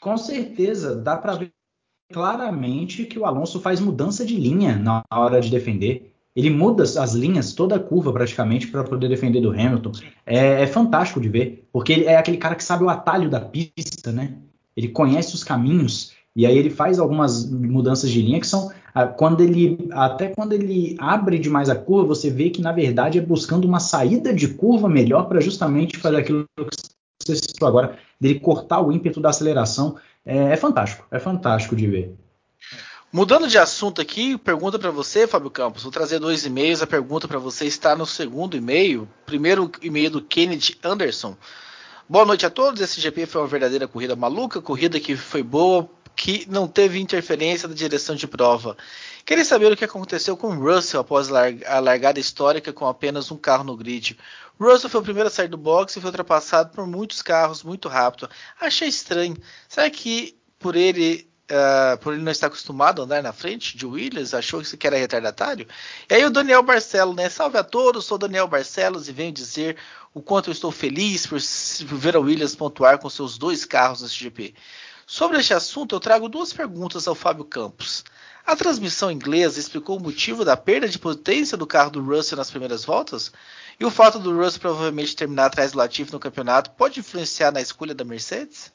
Com 0.00 0.16
certeza, 0.16 0.96
dá 0.96 1.16
para 1.16 1.34
ver 1.34 1.52
claramente 2.12 3.04
que 3.04 3.18
o 3.18 3.24
Alonso 3.24 3.60
faz 3.60 3.80
mudança 3.80 4.24
de 4.24 4.36
linha 4.36 4.76
na 4.76 5.02
hora 5.10 5.40
de 5.40 5.50
defender. 5.50 6.12
Ele 6.34 6.50
muda 6.50 6.82
as 6.82 7.12
linhas, 7.14 7.52
toda 7.52 7.76
a 7.76 7.80
curva 7.80 8.12
praticamente, 8.12 8.66
para 8.66 8.82
poder 8.82 9.08
defender 9.08 9.40
do 9.40 9.50
Hamilton. 9.50 9.92
É, 10.26 10.62
é, 10.62 10.66
fantástico 10.66 11.20
de 11.20 11.28
ver, 11.28 11.68
porque 11.72 11.92
ele 11.92 12.04
é 12.06 12.16
aquele 12.16 12.36
cara 12.36 12.56
que 12.56 12.64
sabe 12.64 12.82
o 12.82 12.88
atalho 12.88 13.30
da 13.30 13.40
pista, 13.40 14.10
né? 14.10 14.34
Ele 14.76 14.88
conhece 14.88 15.34
os 15.34 15.44
caminhos 15.44 16.12
e 16.34 16.44
aí 16.44 16.58
ele 16.58 16.70
faz 16.70 16.98
algumas 16.98 17.48
mudanças 17.48 18.10
de 18.10 18.20
linha 18.20 18.40
que 18.40 18.46
são 18.46 18.72
ah, 18.92 19.06
quando 19.06 19.40
ele 19.40 19.88
até 19.92 20.28
quando 20.28 20.52
ele 20.52 20.96
abre 20.98 21.38
demais 21.38 21.68
a 21.68 21.76
curva, 21.76 22.08
você 22.08 22.30
vê 22.30 22.50
que 22.50 22.60
na 22.60 22.72
verdade 22.72 23.18
é 23.18 23.22
buscando 23.22 23.66
uma 23.66 23.78
saída 23.78 24.34
de 24.34 24.48
curva 24.48 24.88
melhor 24.88 25.28
para 25.28 25.40
justamente 25.40 25.98
fazer 25.98 26.16
aquilo 26.16 26.44
que 26.56 26.76
você 27.24 27.36
citou 27.36 27.68
agora, 27.68 27.96
dele 28.20 28.40
cortar 28.40 28.80
o 28.80 28.92
ímpeto 28.92 29.20
da 29.20 29.30
aceleração. 29.30 29.96
É, 30.24 30.52
é 30.52 30.56
fantástico, 30.56 31.06
é 31.10 31.18
fantástico 31.18 31.76
de 31.76 31.86
ver. 31.86 32.14
Mudando 33.12 33.46
de 33.46 33.56
assunto 33.58 34.00
aqui, 34.00 34.36
pergunta 34.36 34.76
para 34.76 34.90
você, 34.90 35.26
Fábio 35.26 35.48
Campos. 35.48 35.84
Vou 35.84 35.92
trazer 35.92 36.18
dois 36.18 36.44
e-mails. 36.44 36.82
A 36.82 36.86
pergunta 36.86 37.28
para 37.28 37.38
você 37.38 37.64
está 37.64 37.94
no 37.94 38.04
segundo 38.04 38.56
e-mail. 38.56 39.08
Primeiro 39.24 39.70
e-mail 39.80 40.10
do 40.10 40.20
Kennedy 40.20 40.76
Anderson. 40.82 41.36
Boa 42.08 42.24
noite 42.24 42.44
a 42.44 42.50
todos. 42.50 42.80
Esse 42.80 43.00
GP 43.00 43.26
foi 43.26 43.42
uma 43.42 43.46
verdadeira 43.46 43.86
corrida 43.86 44.16
maluca, 44.16 44.60
corrida 44.60 44.98
que 44.98 45.14
foi 45.14 45.44
boa, 45.44 45.88
que 46.16 46.44
não 46.50 46.66
teve 46.66 46.98
interferência 46.98 47.68
da 47.68 47.74
direção 47.74 48.16
de 48.16 48.26
prova. 48.26 48.76
Queria 49.24 49.44
saber 49.44 49.72
o 49.72 49.76
que 49.76 49.84
aconteceu 49.84 50.36
com 50.36 50.54
Russell 50.54 51.00
após 51.00 51.30
a 51.32 51.78
largada 51.78 52.20
histórica 52.20 52.72
com 52.72 52.86
apenas 52.86 53.30
um 53.30 53.36
carro 53.36 53.64
no 53.64 53.76
grid. 53.76 54.18
Russell 54.58 54.90
foi 54.90 55.00
o 55.00 55.04
primeiro 55.04 55.28
a 55.28 55.30
sair 55.30 55.48
do 55.48 55.56
box 55.56 55.96
e 55.96 56.00
foi 56.00 56.10
ultrapassado 56.10 56.70
por 56.70 56.86
muitos 56.86 57.22
carros 57.22 57.62
muito 57.62 57.88
rápido. 57.88 58.28
Achei 58.60 58.88
estranho. 58.88 59.36
Será 59.68 59.90
que 59.90 60.36
por 60.58 60.76
ele 60.76 61.28
Uh, 61.44 61.98
por 61.98 62.14
ele 62.14 62.22
não 62.22 62.32
estar 62.32 62.46
acostumado 62.46 63.02
a 63.02 63.04
andar 63.04 63.22
na 63.22 63.30
frente 63.30 63.76
de 63.76 63.84
Williams, 63.84 64.32
achou 64.32 64.62
que 64.62 64.86
era 64.86 64.96
retardatário. 64.96 65.68
E 66.08 66.14
aí 66.14 66.24
o 66.24 66.30
Daniel 66.30 66.62
Barcelos, 66.62 67.14
né? 67.14 67.28
Salve 67.28 67.58
a 67.58 67.62
todos, 67.62 68.06
sou 68.06 68.16
Daniel 68.16 68.48
Barcelos 68.48 69.10
e 69.10 69.12
venho 69.12 69.30
dizer 69.30 69.76
o 70.14 70.22
quanto 70.22 70.48
eu 70.48 70.52
estou 70.52 70.72
feliz 70.72 71.26
por, 71.26 71.38
por 71.86 71.98
ver 71.98 72.16
a 72.16 72.18
Williams 72.18 72.56
pontuar 72.56 72.98
com 72.98 73.10
seus 73.10 73.36
dois 73.36 73.66
carros 73.66 74.00
nesse 74.00 74.14
GP. 74.14 74.54
Sobre 75.06 75.38
este 75.38 75.52
assunto, 75.52 75.94
eu 75.94 76.00
trago 76.00 76.30
duas 76.30 76.50
perguntas 76.50 77.06
ao 77.06 77.14
Fábio 77.14 77.44
Campos. 77.44 78.02
A 78.46 78.56
transmissão 78.56 79.10
inglesa 79.10 79.60
explicou 79.60 79.98
o 79.98 80.02
motivo 80.02 80.44
da 80.46 80.56
perda 80.56 80.88
de 80.88 80.98
potência 80.98 81.58
do 81.58 81.66
carro 81.66 81.90
do 81.90 82.02
Russell 82.02 82.38
nas 82.38 82.50
primeiras 82.50 82.86
voltas? 82.86 83.32
E 83.78 83.84
o 83.84 83.90
fato 83.90 84.18
do 84.18 84.36
Russell 84.36 84.60
provavelmente 84.60 85.16
terminar 85.16 85.46
atrás 85.46 85.72
do 85.72 85.78
Latifi 85.78 86.12
no 86.12 86.20
campeonato 86.20 86.70
pode 86.72 87.00
influenciar 87.00 87.50
na 87.50 87.60
escolha 87.60 87.94
da 87.94 88.04
Mercedes? 88.04 88.72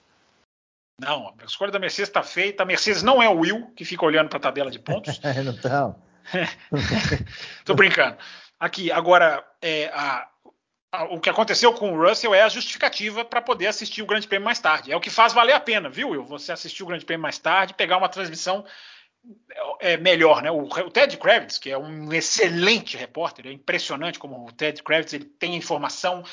Não, 1.00 1.34
a 1.39 1.45
escolha 1.45 1.72
da 1.72 1.80
Mercedes 1.80 2.10
está 2.10 2.22
feita. 2.22 2.64
A 2.64 2.66
Mercedes 2.66 3.02
não 3.02 3.24
é 3.24 3.30
o 3.30 3.39
Will 3.39 3.72
que 3.76 3.86
fica 3.86 4.06
olhando 4.06 4.28
para 4.28 4.38
a 4.38 4.41
tabela 4.41 4.70
de 4.70 4.80
pontos. 4.80 5.20
não. 5.64 5.95
Tô 7.64 7.74
brincando. 7.74 8.18
Aqui, 8.60 8.91
agora, 8.91 9.45
é, 9.62 9.86
a, 9.93 10.28
o 11.12 11.20
que 11.20 11.30
aconteceu 11.30 11.74
com 11.74 11.93
o 11.93 12.08
Russell 12.08 12.34
é 12.34 12.41
a 12.41 12.50
justificativa 12.50 13.24
para 13.24 13.41
poder 13.41 13.68
assistir 13.68 14.02
o 14.02 14.06
Grande 14.06 14.28
Prêmio 14.28 14.45
mais 14.45 14.60
tarde. 14.60 14.91
É 14.91 14.95
o 14.95 15.00
que 15.00 15.10
faz 15.10 15.32
valer 15.32 15.54
a 15.54 15.60
pena, 15.60 15.89
viu, 15.89 16.10
Will? 16.10 16.26
Você 16.26 16.52
assistir 16.52 16.84
o 16.84 16.88
Grande 16.88 17.06
Prêmio 17.06 17.22
mais 17.22 17.38
tarde, 17.38 17.74
pegar 17.74 17.97
uma 17.97 18.10
transmissão 18.10 18.66
é, 19.80 19.97
melhor, 19.97 20.41
né? 20.41 20.51
O, 20.51 20.63
o, 20.63 20.91
Ted 20.91 21.15
Kravitz, 21.17 21.57
que 21.57 21.70
é 21.70 21.78
um 21.78 22.11
excelente 22.13 22.97
repórter, 22.97 23.47
é 23.47 23.51
impressionante 23.51 24.20
como 24.20 24.47
o 24.47 24.51
Ted 24.51 24.82
Kravitz 24.84 25.13
ele 25.13 25.26
tem 25.26 25.55
informação. 25.55 26.24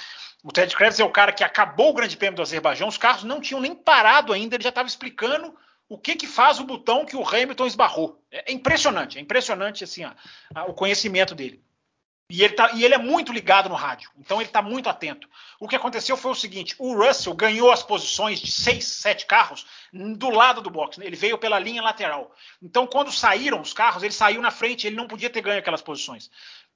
O 0.43 0.53
Ted 0.53 0.75
Kravitz 0.75 1.01
é 1.01 1.05
o 1.05 1.11
cara 1.11 1.33
que 1.33 1.45
acabou 1.45 1.91
o 1.91 1.95
Grande 1.95 2.17
Prêmio 2.17 2.37
do 2.37 2.43
Azerbaijão, 2.43 2.89
os 2.89 2.99
carros 2.99 3.25
não 3.25 3.41
tinham 3.41 3.61
nem 3.61 3.75
parado 3.75 4.33
ainda, 4.33 4.57
ele 4.57 4.63
já 4.63 4.69
estava 4.71 4.89
explicando 4.89 5.55
o 5.89 5.99
que 5.99 6.17
que 6.17 6.27
faz 6.27 6.59
o 6.59 6.65
botão 6.65 7.05
que 7.05 7.17
o 7.17 7.27
Hamilton 7.27 7.67
esbarrou. 7.67 8.23
É, 8.31 8.53
impressionante, 8.53 9.19
é 9.19 9.21
impressionante 9.21 9.85
assim, 9.85 10.05
ó, 10.05 10.13
o 10.69 10.75
conhecimento 10.75 11.35
dele. 11.35 11.63
E 12.29 12.43
ele, 12.43 12.55
tá, 12.55 12.73
e 12.73 12.85
ele 12.85 12.95
é 12.95 12.99
muito 12.99 13.33
ligado 13.33 13.69
no 13.69 13.77
rádio, 13.77 14.11
então 14.19 14.39
ele 14.39 14.49
está 14.49 14.61
muito 14.61 14.89
atento. 14.89 15.29
O 15.61 15.69
que 15.69 15.77
aconteceu 15.77 16.17
foi 16.17 16.33
o 16.33 16.35
seguinte: 16.35 16.75
o 16.77 16.97
Russell 16.97 17.33
ganhou 17.35 17.71
as 17.71 17.85
posições 17.85 18.41
de 18.41 18.51
seis, 18.51 18.85
sete 18.85 19.27
carros 19.27 19.65
do 19.93 20.31
lado 20.31 20.61
do 20.61 20.69
box. 20.69 20.99
Né? 20.99 21.07
Ele 21.07 21.15
veio 21.15 21.39
pela 21.39 21.59
linha 21.59 21.81
lateral. 21.81 22.35
Então, 22.61 22.85
quando 22.85 23.13
saíram 23.13 23.61
os 23.61 23.73
carros, 23.73 24.03
ele 24.03 24.13
saiu 24.13 24.43
na 24.43 24.51
frente, 24.51 24.89
ele 24.89 24.97
não 24.97 25.07
podia 25.07 25.31
ter 25.31 25.41
ganho 25.41 25.61
aquelas 25.61 25.83
posições. 25.83 26.29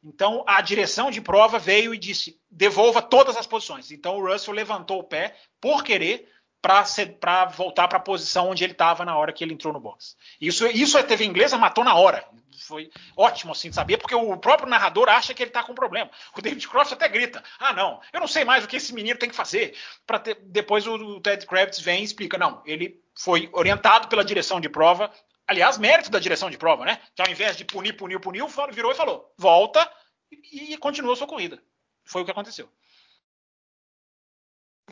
Então, 0.05 0.44
a 0.46 0.61
direção 0.61 1.11
de 1.11 1.20
prova 1.20 1.59
veio 1.59 1.92
e 1.92 1.98
disse: 1.98 2.40
devolva 2.48 3.03
todas 3.03 3.36
as 3.36 3.46
posições. 3.46 3.90
Então, 3.90 4.18
o 4.18 4.26
Russell 4.26 4.55
levantou 4.55 5.01
o 5.01 5.05
pé 5.05 5.36
por 5.61 5.82
querer 5.82 6.28
para 6.61 7.44
voltar 7.46 7.88
para 7.88 7.98
a 7.98 8.02
posição 8.02 8.50
onde 8.50 8.62
ele 8.62 8.72
estava 8.72 9.04
na 9.04 9.16
hora 9.16 9.32
que 9.32 9.42
ele 9.42 9.54
entrou 9.54 9.72
no 9.72 9.80
box. 9.80 10.16
Isso, 10.40 10.66
isso 10.66 10.98
a 10.98 11.02
TV 11.02 11.24
inglesa 11.24 11.56
matou 11.56 11.82
na 11.82 11.94
hora. 11.94 12.24
Foi 12.66 12.90
ótimo 13.16 13.52
assim 13.52 13.70
de 13.70 13.74
saber, 13.74 13.96
porque 13.96 14.14
o 14.14 14.36
próprio 14.36 14.68
narrador 14.68 15.08
acha 15.08 15.32
que 15.32 15.42
ele 15.42 15.50
está 15.50 15.62
com 15.62 15.74
problema. 15.74 16.11
O 16.36 16.42
David 16.42 16.68
Croft 16.68 16.92
até 16.92 17.08
grita: 17.08 17.42
Ah, 17.58 17.72
não, 17.72 18.00
eu 18.12 18.20
não 18.20 18.28
sei 18.28 18.44
mais 18.44 18.64
o 18.64 18.68
que 18.68 18.76
esse 18.76 18.92
menino 18.92 19.18
tem 19.18 19.30
que 19.30 19.34
fazer. 19.34 19.74
Para 20.06 20.22
depois 20.42 20.86
o, 20.86 20.94
o 20.94 21.20
Ted 21.20 21.46
Kravitz 21.46 21.80
vem 21.80 22.02
e 22.02 22.04
explica: 22.04 22.36
Não, 22.36 22.62
ele 22.66 23.02
foi 23.14 23.48
orientado 23.52 24.08
pela 24.08 24.24
direção 24.24 24.61
de 24.61 24.68
prova. 24.68 25.11
Aliás, 25.46 25.78
mérito 25.78 26.11
da 26.11 26.20
direção 26.20 26.50
de 26.50 26.58
prova, 26.58 26.84
né? 26.84 27.00
Que 27.14 27.22
ao 27.22 27.28
invés 27.28 27.56
de 27.56 27.64
punir, 27.64 27.94
punir, 27.94 28.20
punir, 28.20 28.44
virou 28.72 28.92
e 28.92 28.94
falou: 28.94 29.32
volta 29.36 29.90
e, 30.30 30.74
e 30.74 30.76
continua 30.76 31.14
a 31.14 31.16
sua 31.16 31.26
corrida. 31.26 31.61
Foi 32.04 32.22
o 32.22 32.24
que 32.24 32.30
aconteceu. 32.30 32.68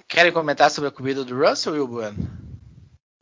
Querem 0.06 0.32
comentar 0.32 0.70
sobre 0.70 0.88
a 0.88 0.92
corrida 0.92 1.24
do 1.24 1.36
Russell, 1.36 1.72
Will 1.72 1.88
Bueno? 1.88 2.28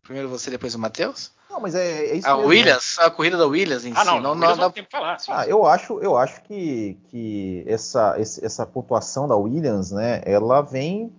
Primeiro 0.03 0.29
você, 0.29 0.51
depois 0.51 0.74
o 0.74 0.79
Matheus? 0.79 1.33
Não, 1.51 1.61
mas 1.61 1.74
é, 1.74 2.07
é 2.07 2.16
isso 2.16 2.29
A 2.29 2.37
mesmo, 2.37 2.49
Williams, 2.49 2.97
né? 2.99 3.05
a 3.05 3.11
corrida 3.11 3.37
da 3.37 3.47
Williams 3.47 3.85
em 3.85 3.93
ah, 3.93 4.01
si. 4.01 4.07
Não, 4.07 4.20
não, 4.20 4.35
não, 4.35 4.57
não 4.57 4.70
tem 4.70 4.85
que 4.85 4.91
falar. 4.91 5.18
Sim. 5.18 5.33
Ah, 5.33 5.47
eu 5.47 5.64
acho, 5.66 5.99
eu 6.01 6.16
acho 6.16 6.43
que, 6.43 6.99
que 7.09 7.64
essa, 7.66 8.14
essa 8.18 8.66
pontuação 8.66 9.27
da 9.27 9.37
Williams, 9.37 9.91
né, 9.91 10.20
ela 10.24 10.61
vem 10.61 11.12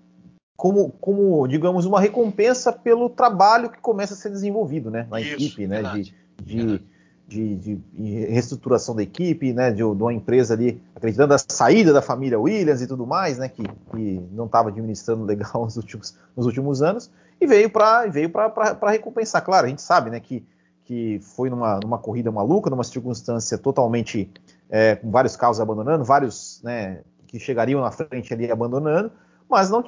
como, 0.56 0.92
como, 0.92 1.48
digamos, 1.48 1.86
uma 1.86 2.00
recompensa 2.00 2.72
pelo 2.72 3.10
trabalho 3.10 3.70
que 3.70 3.80
começa 3.80 4.14
a 4.14 4.18
ser 4.18 4.30
desenvolvido, 4.30 4.92
né, 4.92 5.08
na 5.10 5.20
isso, 5.20 5.34
equipe, 5.34 5.68
né, 5.68 5.84
de, 5.84 6.14
de 6.42 6.84
de, 7.28 7.56
de, 7.58 7.82
reestruturação 8.26 8.96
da 8.96 9.04
equipe, 9.04 9.52
né, 9.52 9.70
de, 9.70 9.78
de, 9.78 9.84
uma 9.84 10.14
empresa 10.14 10.54
ali 10.54 10.82
acreditando 10.96 11.34
na 11.34 11.38
saída 11.38 11.92
da 11.92 12.02
família 12.02 12.40
Williams 12.40 12.82
e 12.82 12.88
tudo 12.88 13.06
mais, 13.06 13.38
né, 13.38 13.50
que, 13.50 13.64
que 13.64 14.28
não 14.32 14.46
estava 14.46 14.70
administrando 14.70 15.26
legal 15.26 15.66
nos 15.66 15.76
últimos, 15.76 16.18
nos 16.36 16.46
últimos 16.46 16.82
anos, 16.82 17.12
e 17.40 17.46
veio 17.46 17.70
para 17.70 18.08
veio 18.08 18.30
para 18.30 18.92
recompensar. 18.92 19.44
Claro, 19.44 19.68
a 19.68 19.70
gente 19.70 19.82
sabe, 19.82 20.10
né, 20.10 20.20
que, 20.22 20.46
que 20.86 21.20
foi 21.20 21.50
numa, 21.50 21.80
numa 21.84 21.98
corrida 21.98 22.32
maluca, 22.32 22.70
numa 22.70 22.84
circunstância 22.84 23.58
totalmente 23.58 24.32
é, 24.70 24.96
com 24.96 25.12
vários 25.12 25.36
carros 25.36 25.60
abandonando, 25.60 26.06
vários, 26.06 26.62
né, 26.64 27.02
que 27.28 27.40
chegariam 27.40 27.82
na 27.82 27.92
frente 27.92 28.34
ali 28.34 28.50
abandonando, 28.50 29.12
mas 29.50 29.70
não, 29.70 29.84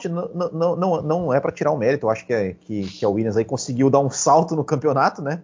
não, 0.54 0.76
não, 0.76 1.02
não 1.02 1.34
é 1.34 1.40
para 1.40 1.52
tirar 1.52 1.72
o 1.72 1.78
mérito. 1.78 2.06
Eu 2.06 2.10
acho 2.10 2.26
que, 2.26 2.34
é, 2.34 2.54
que, 2.54 2.84
que 2.84 3.06
a 3.06 3.10
Williams 3.10 3.38
aí 3.38 3.46
conseguiu 3.46 3.90
dar 3.90 4.00
um 4.00 4.10
salto 4.10 4.56
no 4.56 4.64
campeonato, 4.64 5.22
né? 5.22 5.42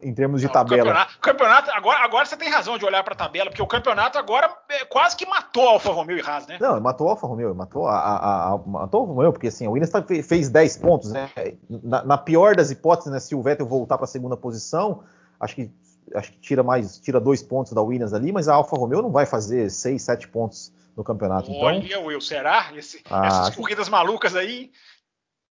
Em 0.00 0.14
termos 0.14 0.40
de 0.40 0.46
não, 0.46 0.52
tabela. 0.52 0.84
Campeonato, 0.84 1.18
campeonato, 1.20 1.70
agora, 1.72 2.04
agora 2.04 2.24
você 2.24 2.36
tem 2.36 2.48
razão 2.48 2.78
de 2.78 2.84
olhar 2.84 3.04
para 3.04 3.12
a 3.12 3.16
tabela, 3.16 3.50
porque 3.50 3.62
o 3.62 3.66
campeonato 3.66 4.16
agora 4.16 4.50
é, 4.70 4.84
quase 4.86 5.16
que 5.16 5.26
matou 5.26 5.68
a 5.68 5.72
Alfa 5.72 5.90
Romeo 5.90 6.16
e 6.16 6.22
Haas, 6.22 6.46
né? 6.46 6.56
Não, 6.60 6.80
matou 6.80 7.08
a 7.08 7.10
Alfa 7.10 7.26
Romeo, 7.26 7.54
matou 7.54 7.86
a, 7.86 7.98
a, 7.98 8.52
a, 8.52 8.58
matou 8.58 9.00
a 9.00 9.02
Alfa 9.02 9.14
Romeo, 9.14 9.32
porque 9.32 9.48
assim, 9.48 9.66
a 9.66 9.70
Williams 9.70 9.90
tá, 9.90 10.02
fez 10.02 10.48
10 10.48 10.76
pontos, 10.78 11.12
né? 11.12 11.30
Na, 11.68 12.04
na, 12.04 12.18
pior 12.18 12.56
das 12.56 12.70
hipóteses, 12.70 13.12
né, 13.12 13.20
se 13.20 13.34
o 13.34 13.42
Vettel 13.42 13.66
voltar 13.66 13.98
para 13.98 14.04
a 14.04 14.08
segunda 14.08 14.36
posição, 14.36 15.02
acho 15.38 15.54
que 15.54 15.70
acho 16.14 16.32
que 16.32 16.38
tira 16.38 16.62
mais, 16.62 16.98
tira 16.98 17.20
dois 17.20 17.42
pontos 17.42 17.72
da 17.72 17.80
Williams 17.80 18.12
ali, 18.12 18.32
mas 18.32 18.48
a 18.48 18.54
Alfa 18.54 18.76
Romeo 18.76 19.02
não 19.02 19.10
vai 19.10 19.26
fazer 19.26 19.70
6, 19.70 20.02
7 20.02 20.28
pontos 20.28 20.72
no 20.96 21.04
campeonato. 21.04 21.50
Então 21.50 21.62
Olha, 21.62 21.78
então, 21.78 22.06
Will, 22.06 22.20
será? 22.20 22.70
Esse, 22.74 23.02
ah, 23.10 23.26
essas 23.26 23.56
corridas 23.56 23.88
malucas 23.88 24.34
aí? 24.34 24.70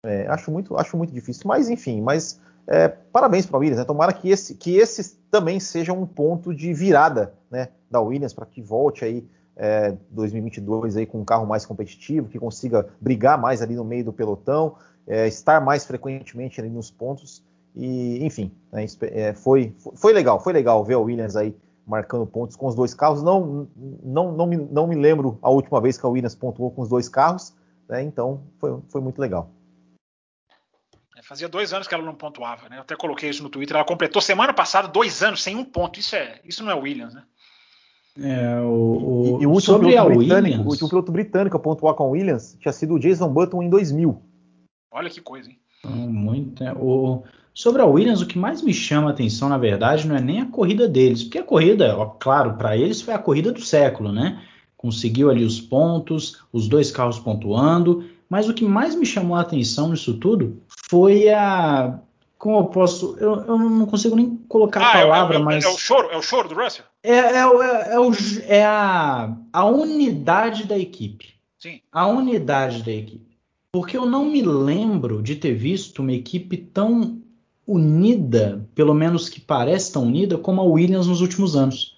É, 0.05 0.27
acho 0.29 0.51
muito, 0.51 0.77
acho 0.77 0.97
muito 0.97 1.13
difícil, 1.13 1.43
mas 1.47 1.69
enfim, 1.69 2.01
mas 2.01 2.41
é, 2.67 2.89
parabéns 2.89 3.47
para 3.47 3.57
a 3.57 3.61
Williams, 3.61 3.79
né? 3.79 3.85
Tomara 3.85 4.13
que 4.13 4.29
esse, 4.29 4.55
que 4.55 4.77
esse 4.77 5.17
também 5.31 5.61
seja 5.61 5.93
um 5.93 6.05
ponto 6.05 6.53
de 6.53 6.73
virada 6.73 7.33
né, 7.51 7.69
da 7.91 8.01
Williams 8.01 8.35
para 8.35 8.45
que 8.45 8.61
volte 8.61 9.05
aí 9.05 9.27
é, 9.57 9.97
2022 10.11 10.97
aí 10.97 11.07
com 11.07 11.21
um 11.21 11.25
carro 11.25 11.47
mais 11.47 11.65
competitivo, 11.65 12.29
que 12.29 12.39
consiga 12.39 12.87
brigar 13.01 13.41
mais 13.41 13.63
ali 13.63 13.75
no 13.75 13.85
meio 13.85 14.05
do 14.05 14.13
pelotão, 14.13 14.75
é, 15.07 15.29
estar 15.29 15.61
mais 15.61 15.87
frequentemente 15.87 16.61
ali 16.61 16.69
nos 16.69 16.91
pontos. 16.91 17.43
E, 17.75 18.25
enfim, 18.25 18.51
né, 18.73 18.85
é, 19.03 19.33
foi, 19.33 19.75
foi 19.95 20.13
legal, 20.13 20.41
foi 20.41 20.53
legal 20.53 20.85
ver 20.85 20.95
a 20.95 20.99
Williams 20.99 21.37
aí 21.37 21.57
marcando 21.87 22.27
pontos 22.27 22.57
com 22.57 22.67
os 22.67 22.75
dois 22.75 22.93
carros. 22.95 23.23
Não, 23.23 23.69
não, 24.03 24.33
não, 24.33 24.47
me, 24.47 24.57
não 24.57 24.87
me 24.89 24.97
lembro 24.97 25.39
a 25.41 25.51
última 25.51 25.81
vez 25.81 25.97
que 25.97 26.05
a 26.05 26.09
Williams 26.09 26.35
pontuou 26.35 26.71
com 26.71 26.83
os 26.83 26.89
dois 26.89 27.09
carros, 27.09 27.55
né, 27.89 28.03
então 28.03 28.41
foi, 28.59 28.77
foi 28.89 29.01
muito 29.01 29.21
legal. 29.21 29.51
Fazia 31.23 31.49
dois 31.49 31.73
anos 31.73 31.89
que 31.89 31.95
ela 31.95 32.05
não 32.05 32.15
pontuava, 32.15 32.69
né? 32.69 32.77
Eu 32.77 32.83
até 32.83 32.95
coloquei 32.95 33.31
isso 33.31 33.43
no 33.43 33.49
Twitter. 33.49 33.77
Ela 33.77 33.85
completou 33.85 34.21
semana 34.21 34.53
passada 34.53 34.89
dois 34.89 35.23
anos 35.23 35.43
sem 35.43 35.57
um 35.57 35.65
ponto. 35.65 35.99
Isso 35.99 36.15
é, 36.15 36.41
isso 36.45 36.63
não 36.63 36.71
é 36.71 36.75
Williams, 36.75 37.15
né? 37.15 37.23
É, 38.19 38.61
o, 38.61 38.67
o, 38.67 39.43
e, 39.43 39.47
o 39.47 39.51
último 39.51 39.61
sobre 39.61 39.89
piloto 39.89 40.17
britânico, 40.17 40.63
o 40.63 40.69
último 40.69 40.89
piloto 40.89 41.13
britânico 41.13 41.57
a 41.57 41.61
pontuar 41.61 41.95
com 41.95 42.05
a 42.05 42.07
Williams 42.07 42.57
tinha 42.59 42.73
sido 42.73 42.95
o 42.95 42.99
Jason 42.99 43.29
Button 43.29 43.63
em 43.63 43.69
2000. 43.69 44.23
Olha 44.91 45.11
que 45.11 45.21
coisa, 45.21 45.51
hein? 45.51 45.59
Muito. 45.85 46.65
É, 46.65 46.73
o, 46.73 47.23
sobre 47.53 47.83
a 47.83 47.87
Williams, 47.87 48.23
o 48.23 48.27
que 48.27 48.39
mais 48.39 48.63
me 48.63 48.73
chama 48.73 49.09
a 49.09 49.13
atenção, 49.13 49.49
na 49.49 49.59
verdade, 49.59 50.07
não 50.07 50.17
é 50.17 50.21
nem 50.21 50.41
a 50.41 50.47
corrida 50.47 50.89
deles, 50.89 51.25
porque 51.25 51.39
a 51.39 51.43
corrida, 51.43 51.97
ó, 51.97 52.07
claro, 52.07 52.55
para 52.55 52.77
eles 52.77 53.03
foi 53.03 53.15
a 53.15 53.19
corrida 53.19 53.53
do 53.53 53.61
século, 53.61 54.13
né? 54.13 54.43
Conseguiu 54.77 55.31
ali 55.31 55.45
os 55.45 55.61
pontos, 55.61 56.43
os 56.53 56.69
dois 56.69 56.91
carros 56.91 57.19
pontuando, 57.19 58.05
mas 58.29 58.49
o 58.49 58.55
que 58.55 58.65
mais 58.65 58.95
me 58.95 59.07
chamou 59.07 59.37
a 59.37 59.41
atenção 59.41 59.91
nisso 59.91 60.19
tudo 60.19 60.61
foi 60.89 61.29
a. 61.29 61.99
Como 62.39 62.59
eu 62.59 62.65
posso. 62.65 63.17
Eu, 63.19 63.45
eu 63.47 63.59
não 63.59 63.87
consigo 63.87 64.15
nem 64.15 64.37
colocar 64.49 64.81
ah, 64.81 64.89
a 64.89 64.93
palavra, 64.93 65.37
é, 65.37 65.41
é, 65.41 65.43
mas. 65.43 65.65
É 65.65 65.69
o 65.69 65.79
choro, 65.79 66.09
é 66.11 66.17
o 66.17 66.23
choro 66.23 66.49
do 66.49 66.55
Russell? 66.55 66.85
É, 67.03 67.17
é, 67.17 67.37
é, 67.37 67.95
é, 67.95 68.01
o, 68.01 68.13
é 68.47 68.65
a, 68.65 69.33
a 69.53 69.65
unidade 69.65 70.67
da 70.67 70.79
equipe. 70.79 71.35
Sim. 71.59 71.81
A 71.91 72.07
unidade 72.07 72.83
da 72.83 72.93
equipe. 72.93 73.37
Porque 73.73 73.97
eu 73.97 74.07
não 74.07 74.25
me 74.25 74.43
lembro 74.43 75.23
de 75.23 75.37
ter 75.37 75.55
visto 75.55 76.01
uma 76.01 76.13
equipe 76.13 76.57
tão 76.57 77.21
unida, 77.67 78.67
pelo 78.75 78.95
menos 78.95 79.29
que 79.29 79.41
parece 79.41 79.93
tão 79.93 80.05
unida, 80.05 80.39
como 80.39 80.61
a 80.61 80.65
Williams 80.65 81.07
nos 81.07 81.21
últimos 81.21 81.57
anos. 81.57 81.96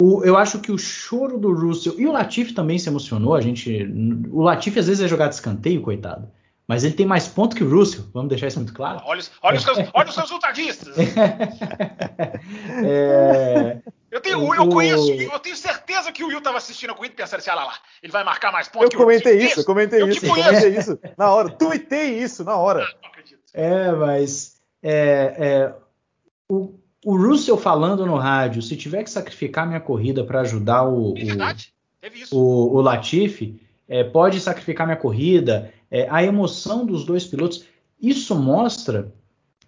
O, 0.00 0.22
eu 0.24 0.36
acho 0.36 0.60
que 0.60 0.70
o 0.70 0.76
choro 0.76 1.38
do 1.38 1.54
Russell 1.54 1.94
e 1.98 2.06
o 2.06 2.12
Latifi 2.12 2.52
também 2.52 2.78
se 2.78 2.88
emocionou. 2.88 3.34
A 3.34 3.40
gente, 3.40 3.82
o 4.30 4.42
Latifi 4.42 4.78
às 4.78 4.86
vezes 4.86 5.02
é 5.02 5.08
jogar 5.08 5.28
de 5.28 5.34
escanteio, 5.36 5.80
coitado. 5.80 6.30
Mas 6.68 6.82
ele 6.82 6.94
tem 6.94 7.06
mais 7.06 7.28
ponto 7.28 7.54
que 7.54 7.62
o 7.62 7.70
Russell, 7.70 8.04
vamos 8.12 8.28
deixar 8.28 8.48
isso 8.48 8.58
muito 8.58 8.74
claro. 8.74 9.00
Olha, 9.04 9.22
olha, 9.40 9.56
os, 9.56 9.62
seus, 9.62 9.78
olha 9.94 10.08
os 10.08 10.16
resultadistas. 10.16 10.96
é, 12.84 13.78
eu, 14.10 14.20
tenho, 14.20 14.54
eu 14.54 14.68
conheço, 14.68 15.12
eu 15.12 15.38
tenho 15.38 15.56
certeza 15.56 16.10
que 16.10 16.24
o 16.24 16.26
Will 16.26 16.38
estava 16.38 16.58
assistindo 16.58 16.90
a 16.90 16.94
corrida 16.94 17.14
e 17.14 17.16
pensando 17.16 17.38
assim: 17.38 17.50
olha 17.50 17.64
lá, 17.64 17.74
ele 18.02 18.10
vai 18.10 18.24
marcar 18.24 18.50
mais 18.50 18.66
pontos. 18.68 18.90
Eu 18.92 18.98
comentei 18.98 19.38
isso, 19.38 19.60
eu 19.60 19.64
comentei 19.64 20.02
eu 20.02 20.08
isso, 20.08 20.26
eu 20.26 20.34
comentei 20.34 20.76
isso 20.76 20.98
na 21.16 21.30
hora, 21.30 21.50
tuitei 21.50 22.18
isso 22.18 22.42
na 22.42 22.56
hora. 22.56 22.82
Ah, 22.82 22.94
não 23.00 23.10
acredito. 23.10 23.38
É, 23.54 23.92
mas 23.92 24.60
é, 24.82 25.36
é, 25.38 25.74
o, 26.48 26.74
o 27.06 27.16
Russell 27.16 27.56
falando 27.56 28.04
no 28.04 28.16
rádio, 28.16 28.60
se 28.60 28.74
tiver 28.74 29.04
que 29.04 29.10
sacrificar 29.10 29.64
minha 29.64 29.78
corrida 29.78 30.24
para 30.24 30.40
ajudar 30.40 30.88
o, 30.88 31.14
isso. 32.12 32.36
o, 32.36 32.74
o 32.74 32.80
Latifi, 32.80 33.60
é, 33.88 34.02
pode 34.02 34.40
sacrificar 34.40 34.88
minha 34.88 34.96
corrida 34.96 35.72
é, 35.88 36.08
a 36.10 36.24
emoção 36.24 36.84
dos 36.84 37.04
dois 37.04 37.24
pilotos. 37.24 37.64
Isso 38.02 38.34
mostra 38.34 39.14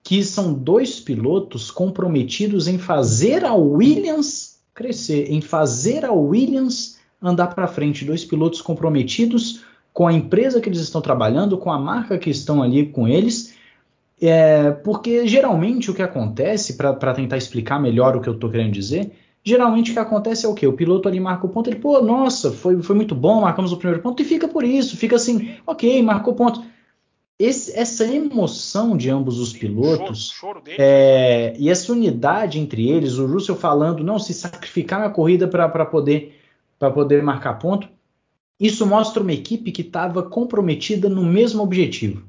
que 0.03 0.25
são 0.25 0.53
dois 0.53 0.99
pilotos 0.99 1.71
comprometidos 1.71 2.67
em 2.67 2.77
fazer 2.77 3.45
a 3.45 3.55
Williams 3.55 4.59
crescer, 4.75 5.31
em 5.31 5.41
fazer 5.41 6.05
a 6.05 6.11
Williams 6.11 6.99
andar 7.23 7.55
para 7.55 7.69
frente. 7.69 8.05
Dois 8.05 8.25
pilotos 8.25 8.61
comprometidos 8.61 9.63
com 9.93 10.09
a 10.09 10.13
empresa 10.13 10.61
que 10.61 10.69
eles 10.69 10.81
estão 10.81 11.01
trabalhando, 11.01 11.57
com 11.57 11.71
a 11.71 11.79
marca 11.79 12.19
que 12.19 12.31
estão 12.31 12.65
ali 12.65 12.87
com 12.87 13.07
eles. 13.07 13.55
É, 14.21 14.71
porque 14.71 15.27
geralmente 15.27 15.91
o 15.91 15.95
que 15.95 16.03
acontece, 16.03 16.77
para 16.77 17.15
tentar 17.15 17.37
explicar 17.37 17.81
melhor 17.81 18.17
o 18.17 18.21
que 18.21 18.29
eu 18.29 18.35
estou 18.35 18.51
querendo 18.51 18.73
dizer, 18.73 19.13
geralmente 19.45 19.91
o 19.91 19.95
que 19.95 20.01
acontece 20.01 20.45
é 20.45 20.49
o 20.49 20.55
quê? 20.55 20.67
O 20.67 20.73
piloto 20.73 21.09
ali 21.09 21.21
marca 21.21 21.47
o 21.47 21.49
ponto, 21.49 21.71
ele, 21.71 21.79
pô, 21.79 22.01
nossa, 22.03 22.51
foi, 22.51 22.83
foi 22.83 22.97
muito 22.97 23.15
bom, 23.15 23.41
marcamos 23.41 23.73
o 23.73 23.77
primeiro 23.77 24.03
ponto, 24.03 24.21
e 24.21 24.25
fica 24.25 24.49
por 24.49 24.65
isso, 24.65 24.97
fica 24.97 25.17
assim, 25.17 25.57
ok, 25.67 26.03
marcou 26.03 26.35
ponto. 26.35 26.63
Esse, 27.39 27.79
essa 27.79 28.05
emoção 28.05 28.97
de 28.97 29.09
ambos 29.09 29.39
os 29.39 29.53
pilotos 29.53 30.31
choro, 30.31 30.61
choro 30.65 30.77
é, 30.77 31.55
e 31.57 31.71
essa 31.71 31.93
unidade 31.93 32.59
entre 32.59 32.89
eles, 32.89 33.17
o 33.17 33.27
Russell 33.27 33.55
falando, 33.55 34.03
não, 34.03 34.19
se 34.19 34.35
sacrificar 34.35 34.99
na 34.99 35.09
corrida 35.09 35.47
para 35.47 35.87
poder, 35.87 36.37
poder 36.77 37.23
marcar 37.23 37.55
ponto, 37.61 37.89
isso 38.59 38.85
mostra 38.85 39.23
uma 39.23 39.33
equipe 39.33 39.71
que 39.71 39.83
estava 39.83 40.21
comprometida 40.25 41.09
no 41.09 41.23
mesmo 41.23 41.63
objetivo. 41.63 42.25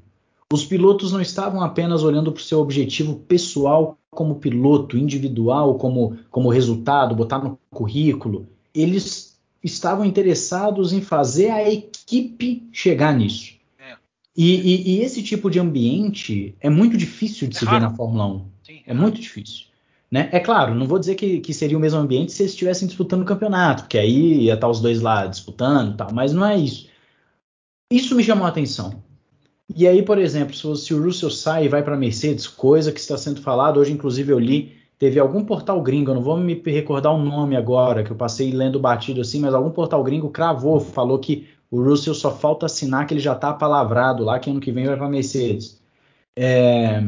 Os 0.52 0.66
pilotos 0.66 1.12
não 1.12 1.22
estavam 1.22 1.62
apenas 1.62 2.02
olhando 2.02 2.32
para 2.32 2.42
o 2.42 2.44
seu 2.44 2.60
objetivo 2.60 3.16
pessoal 3.28 4.00
como 4.10 4.36
piloto, 4.36 4.98
individual, 4.98 5.76
como, 5.76 6.18
como 6.32 6.50
resultado, 6.50 7.16
botar 7.16 7.38
no 7.38 7.60
currículo. 7.70 8.48
Eles 8.74 9.40
estavam 9.64 10.04
interessados 10.04 10.92
em 10.92 11.02
fazer 11.02 11.52
a 11.52 11.72
equipe 11.72 12.68
chegar 12.72 13.16
nisso. 13.16 13.54
É. 13.78 13.96
E, 14.36 14.56
e, 14.56 14.96
e, 14.96 15.02
esse 15.02 15.22
tipo 15.22 15.52
de 15.52 15.60
ambiente 15.60 16.56
é 16.60 16.70
muito 16.70 16.98
difícil 16.98 17.48
de 17.48 17.56
é 17.56 17.60
se 17.60 17.66
raro. 17.66 17.80
ver 17.80 17.90
na 17.90 17.96
Fórmula 17.96 18.26
1. 18.26 18.46
Sim, 18.64 18.82
é, 18.88 18.92
é 18.92 18.94
muito 18.94 19.22
difícil. 19.22 19.66
Né? 20.10 20.30
É 20.32 20.40
claro, 20.40 20.74
não 20.74 20.88
vou 20.88 20.98
dizer 20.98 21.14
que, 21.14 21.40
que, 21.40 21.54
seria 21.54 21.78
o 21.78 21.82
mesmo 21.82 22.00
ambiente 22.00 22.32
se 22.32 22.42
eles 22.42 22.54
estivessem 22.54 22.88
disputando 22.88 23.22
o 23.22 23.26
campeonato, 23.26 23.84
porque 23.84 24.00
aí 24.00 24.46
ia 24.46 24.56
estar 24.56 24.68
os 24.68 24.82
dois 24.82 25.00
lá 25.02 25.28
disputando 25.28 25.96
tal, 25.96 26.12
mas 26.12 26.34
não 26.34 26.44
é 26.44 26.58
isso. 26.58 26.90
Isso 27.92 28.16
me 28.16 28.24
chamou 28.24 28.48
a 28.48 28.50
atenção. 28.50 29.04
E 29.76 29.88
aí, 29.88 30.02
por 30.02 30.18
exemplo, 30.18 30.56
se 30.56 30.94
o 30.94 31.04
Russell 31.04 31.30
sai 31.30 31.66
e 31.66 31.70
vai 31.70 31.84
para 31.84 31.94
a 31.94 31.98
Mercedes, 31.98 32.48
coisa 32.48 32.92
que 32.92 33.00
está 33.00 33.18
sendo 33.18 33.42
falado, 33.42 33.80
hoje 33.80 33.92
inclusive 33.92 34.32
eu 34.32 34.40
li, 34.40 34.74
teve 34.98 35.20
algum 35.20 35.44
portal 35.44 35.80
gringo, 35.82 36.10
eu 36.10 36.16
não 36.16 36.24
vou 36.24 36.38
me 36.38 36.60
recordar 36.66 37.14
o 37.14 37.24
nome 37.24 37.56
agora, 37.56 38.04
que 38.04 38.12
eu 38.12 38.16
passei 38.16 38.52
lendo 38.52 38.80
batido 38.80 39.22
assim, 39.22 39.40
mas 39.40 39.54
algum 39.54 39.70
portal 39.70 40.04
gringo 40.04 40.30
cravou, 40.30 40.80
falou 40.80 41.20
que 41.20 41.48
o 41.70 41.84
Russell 41.84 42.16
só 42.16 42.32
falta 42.32 42.66
assinar 42.66 43.06
que 43.06 43.14
ele 43.14 43.22
já 43.22 43.34
está 43.34 43.54
palavrado 43.54 44.24
lá, 44.24 44.40
que 44.40 44.50
ano 44.50 44.60
que 44.60 44.72
vem 44.72 44.88
vai 44.88 44.98
para 44.98 45.06
a 45.06 45.10
Mercedes. 45.10 45.80
É, 46.36 47.04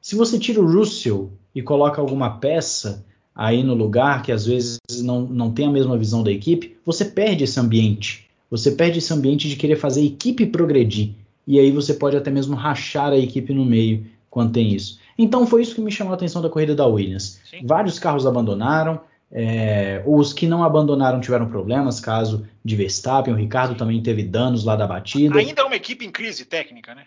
se 0.00 0.14
você 0.14 0.38
tira 0.38 0.60
o 0.60 0.72
Russell 0.72 1.32
e 1.52 1.62
coloca 1.62 2.00
alguma 2.00 2.38
peça 2.38 3.04
aí 3.34 3.64
no 3.64 3.74
lugar 3.74 4.22
que 4.22 4.30
às 4.30 4.46
vezes 4.46 4.78
não, 5.02 5.22
não 5.22 5.50
tem 5.50 5.66
a 5.66 5.70
mesma 5.70 5.98
visão 5.98 6.22
da 6.22 6.30
equipe, 6.30 6.76
você 6.86 7.04
perde 7.04 7.42
esse 7.42 7.58
ambiente. 7.58 8.28
Você 8.48 8.70
perde 8.70 8.98
esse 8.98 9.12
ambiente 9.12 9.48
de 9.48 9.56
querer 9.56 9.76
fazer 9.76 10.02
a 10.02 10.04
equipe 10.04 10.46
progredir 10.46 11.23
e 11.46 11.58
aí 11.58 11.70
você 11.70 11.94
pode 11.94 12.16
até 12.16 12.30
mesmo 12.30 12.56
rachar 12.56 13.12
a 13.12 13.18
equipe 13.18 13.52
no 13.52 13.64
meio 13.64 14.06
quando 14.30 14.52
tem 14.52 14.72
isso. 14.72 14.98
Então 15.16 15.46
foi 15.46 15.62
isso 15.62 15.74
que 15.74 15.80
me 15.80 15.92
chamou 15.92 16.12
a 16.12 16.16
atenção 16.16 16.42
da 16.42 16.48
corrida 16.48 16.74
da 16.74 16.86
Williams. 16.86 17.40
Sim. 17.48 17.64
Vários 17.64 17.98
carros 17.98 18.26
abandonaram, 18.26 19.00
é, 19.30 20.02
os 20.06 20.32
que 20.32 20.46
não 20.46 20.64
abandonaram 20.64 21.20
tiveram 21.20 21.48
problemas, 21.48 22.00
caso 22.00 22.46
de 22.64 22.76
Verstappen, 22.76 23.32
o 23.34 23.36
Ricardo 23.36 23.74
também 23.74 24.02
teve 24.02 24.22
danos 24.22 24.64
lá 24.64 24.76
da 24.76 24.86
batida. 24.86 25.38
Ainda 25.38 25.62
é 25.62 25.64
uma 25.64 25.76
equipe 25.76 26.04
em 26.04 26.10
crise 26.10 26.44
técnica, 26.44 26.94
né? 26.94 27.06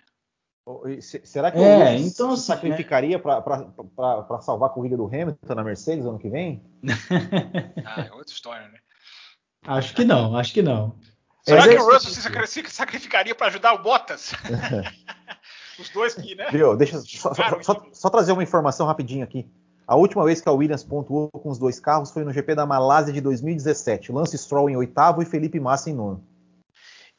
Será 0.99 1.49
que 1.49 1.57
é, 1.59 1.95
o 1.95 1.99
então, 1.99 2.35
se 2.35 2.51
assim, 2.51 2.61
sacrificaria 2.61 3.17
né? 3.17 3.23
para 3.23 4.41
salvar 4.41 4.69
a 4.69 4.73
corrida 4.73 4.97
do 4.97 5.05
Hamilton 5.05 5.55
na 5.55 5.63
Mercedes 5.63 6.05
ano 6.05 6.19
que 6.19 6.29
vem? 6.29 6.61
ah, 7.85 8.01
é 8.01 8.11
outra 8.11 8.33
história, 8.33 8.67
né? 8.67 8.77
Acho 9.65 9.93
que 9.95 10.05
não, 10.05 10.37
acho 10.37 10.53
que 10.53 10.61
não. 10.61 10.95
Será 11.47 11.67
que 11.67 11.75
o 11.75 11.85
Russell 11.85 12.11
se 12.45 12.69
sacrificaria 12.69 13.33
para 13.33 13.47
ajudar 13.47 13.73
o 13.73 13.81
Bottas? 13.81 14.33
Os 15.79 15.89
dois 15.89 16.13
que, 16.15 16.35
né? 16.35 16.49
Viu, 16.51 16.75
deixa 16.75 16.99
só, 16.99 17.33
só, 17.33 17.61
só, 17.61 17.87
só, 17.93 18.09
trazer 18.09 18.31
uma 18.31 18.43
informação 18.43 18.87
rapidinho 18.87 19.23
aqui. 19.23 19.47
A 19.85 19.95
última 19.95 20.25
vez 20.25 20.41
que 20.41 20.49
a 20.49 20.51
Williams 20.51 20.83
pontuou 20.83 21.29
com 21.29 21.49
os 21.49 21.57
dois 21.57 21.79
carros 21.79 22.11
foi 22.11 22.25
no 22.25 22.33
GP 22.33 22.55
da 22.55 22.65
Malásia 22.65 23.13
de 23.13 23.21
2017. 23.21 24.11
Lance 24.11 24.37
Stroll 24.37 24.69
em 24.69 24.75
oitavo 24.75 25.21
e 25.21 25.25
Felipe 25.25 25.59
Massa 25.59 25.89
em 25.89 25.93
nono. 25.93 26.27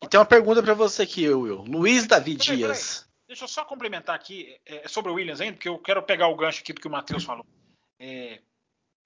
E 0.02 0.08
tem 0.08 0.18
uma 0.18 0.26
pergunta 0.26 0.62
para 0.62 0.74
você 0.74 1.02
aqui, 1.02 1.28
Will. 1.28 1.64
Luiz 1.66 2.06
David 2.06 2.44
peraí, 2.44 2.56
Dias. 2.58 2.98
Peraí. 2.98 3.08
Deixa 3.28 3.44
eu 3.44 3.48
só 3.48 3.64
complementar 3.64 4.14
aqui 4.14 4.56
é, 4.66 4.84
é, 4.84 4.88
sobre 4.88 5.10
o 5.10 5.14
Williams 5.14 5.40
ainda, 5.40 5.54
porque 5.54 5.68
eu 5.68 5.78
quero 5.78 6.02
pegar 6.02 6.28
o 6.28 6.36
gancho 6.36 6.60
aqui 6.60 6.72
do 6.72 6.80
que 6.80 6.88
o 6.88 6.90
Matheus 6.90 7.24
falou. 7.24 7.46
É, 7.98 8.40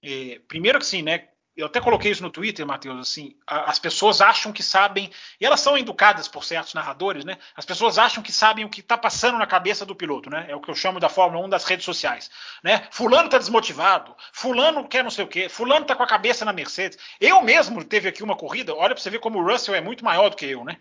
é, 0.03 0.39
primeiro 0.47 0.79
que 0.79 0.85
sim, 0.85 1.01
né? 1.01 1.29
Eu 1.55 1.67
até 1.67 1.79
coloquei 1.79 2.11
isso 2.11 2.23
no 2.23 2.31
Twitter, 2.31 2.65
Matheus, 2.65 2.99
assim, 2.99 3.35
as 3.45 3.77
pessoas 3.77 4.21
acham 4.21 4.51
que 4.51 4.63
sabem, 4.63 5.11
e 5.39 5.45
elas 5.45 5.59
são 5.59 5.77
educadas 5.77 6.27
por 6.27 6.43
certos 6.43 6.73
narradores, 6.73 7.23
né? 7.23 7.37
As 7.55 7.63
pessoas 7.63 7.99
acham 7.99 8.23
que 8.23 8.31
sabem 8.31 8.65
o 8.65 8.69
que 8.69 8.79
está 8.79 8.97
passando 8.97 9.37
na 9.37 9.45
cabeça 9.45 9.85
do 9.85 9.95
piloto, 9.95 10.29
né? 10.29 10.45
É 10.49 10.55
o 10.55 10.61
que 10.61 10.69
eu 10.69 10.75
chamo 10.75 10.99
da 10.99 11.09
Fórmula 11.09 11.45
1 11.45 11.49
das 11.49 11.65
redes 11.65 11.85
sociais, 11.85 12.31
né? 12.63 12.87
Fulano 12.91 13.25
está 13.25 13.37
desmotivado, 13.37 14.15
fulano 14.31 14.87
quer 14.87 15.03
não 15.03 15.11
sei 15.11 15.25
o 15.25 15.27
quê, 15.27 15.47
fulano 15.47 15.83
está 15.83 15.95
com 15.95 16.03
a 16.03 16.07
cabeça 16.07 16.43
na 16.43 16.51
Mercedes. 16.51 16.97
Eu 17.19 17.41
mesmo 17.43 17.83
teve 17.83 18.09
aqui 18.09 18.23
uma 18.23 18.35
corrida, 18.35 18.73
olha 18.73 18.95
para 18.95 19.03
você 19.03 19.11
ver 19.11 19.19
como 19.19 19.39
o 19.39 19.47
Russell 19.47 19.75
é 19.75 19.81
muito 19.81 20.03
maior 20.03 20.29
do 20.29 20.35
que 20.35 20.45
eu, 20.45 20.63
né? 20.63 20.77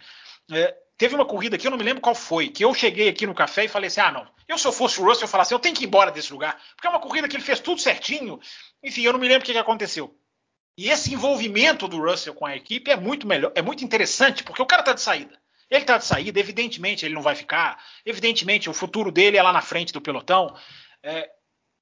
É, 0.50 0.74
teve 0.96 1.14
uma 1.14 1.26
corrida 1.26 1.56
aqui, 1.56 1.66
eu 1.66 1.70
não 1.70 1.78
me 1.78 1.84
lembro 1.84 2.00
qual 2.00 2.14
foi, 2.14 2.48
que 2.48 2.64
eu 2.64 2.72
cheguei 2.72 3.08
aqui 3.08 3.26
no 3.26 3.34
café 3.34 3.64
e 3.64 3.68
falei 3.68 3.88
assim: 3.88 4.00
ah, 4.00 4.10
não, 4.10 4.26
eu 4.48 4.56
se 4.56 4.66
eu 4.66 4.72
fosse 4.72 5.00
o 5.00 5.04
Russell, 5.04 5.24
eu 5.24 5.28
falasse 5.28 5.48
assim, 5.48 5.54
eu 5.54 5.60
tenho 5.60 5.74
que 5.74 5.84
ir 5.84 5.86
embora 5.86 6.10
desse 6.10 6.32
lugar, 6.32 6.58
porque 6.74 6.86
é 6.86 6.90
uma 6.90 7.00
corrida 7.00 7.28
que 7.28 7.36
ele 7.36 7.44
fez 7.44 7.60
tudo 7.60 7.80
certinho. 7.80 8.40
Enfim, 8.82 9.02
eu 9.02 9.12
não 9.12 9.20
me 9.20 9.28
lembro 9.28 9.42
o 9.42 9.46
que, 9.46 9.52
que 9.52 9.58
aconteceu. 9.58 10.16
E 10.76 10.88
esse 10.88 11.12
envolvimento 11.12 11.86
do 11.86 11.98
Russell 11.98 12.34
com 12.34 12.46
a 12.46 12.56
equipe 12.56 12.90
é 12.90 12.96
muito 12.96 13.26
melhor, 13.26 13.52
é 13.54 13.62
muito 13.62 13.84
interessante, 13.84 14.42
porque 14.42 14.62
o 14.62 14.66
cara 14.66 14.80
está 14.82 14.92
de 14.92 15.02
saída. 15.02 15.38
Ele 15.70 15.82
está 15.82 15.98
de 15.98 16.04
saída, 16.04 16.38
evidentemente 16.38 17.04
ele 17.04 17.14
não 17.14 17.22
vai 17.22 17.34
ficar, 17.34 17.82
evidentemente 18.04 18.68
o 18.68 18.74
futuro 18.74 19.10
dele 19.10 19.36
é 19.36 19.42
lá 19.42 19.52
na 19.52 19.62
frente 19.62 19.92
do 19.92 20.00
pelotão. 20.00 20.54
É, 21.02 21.30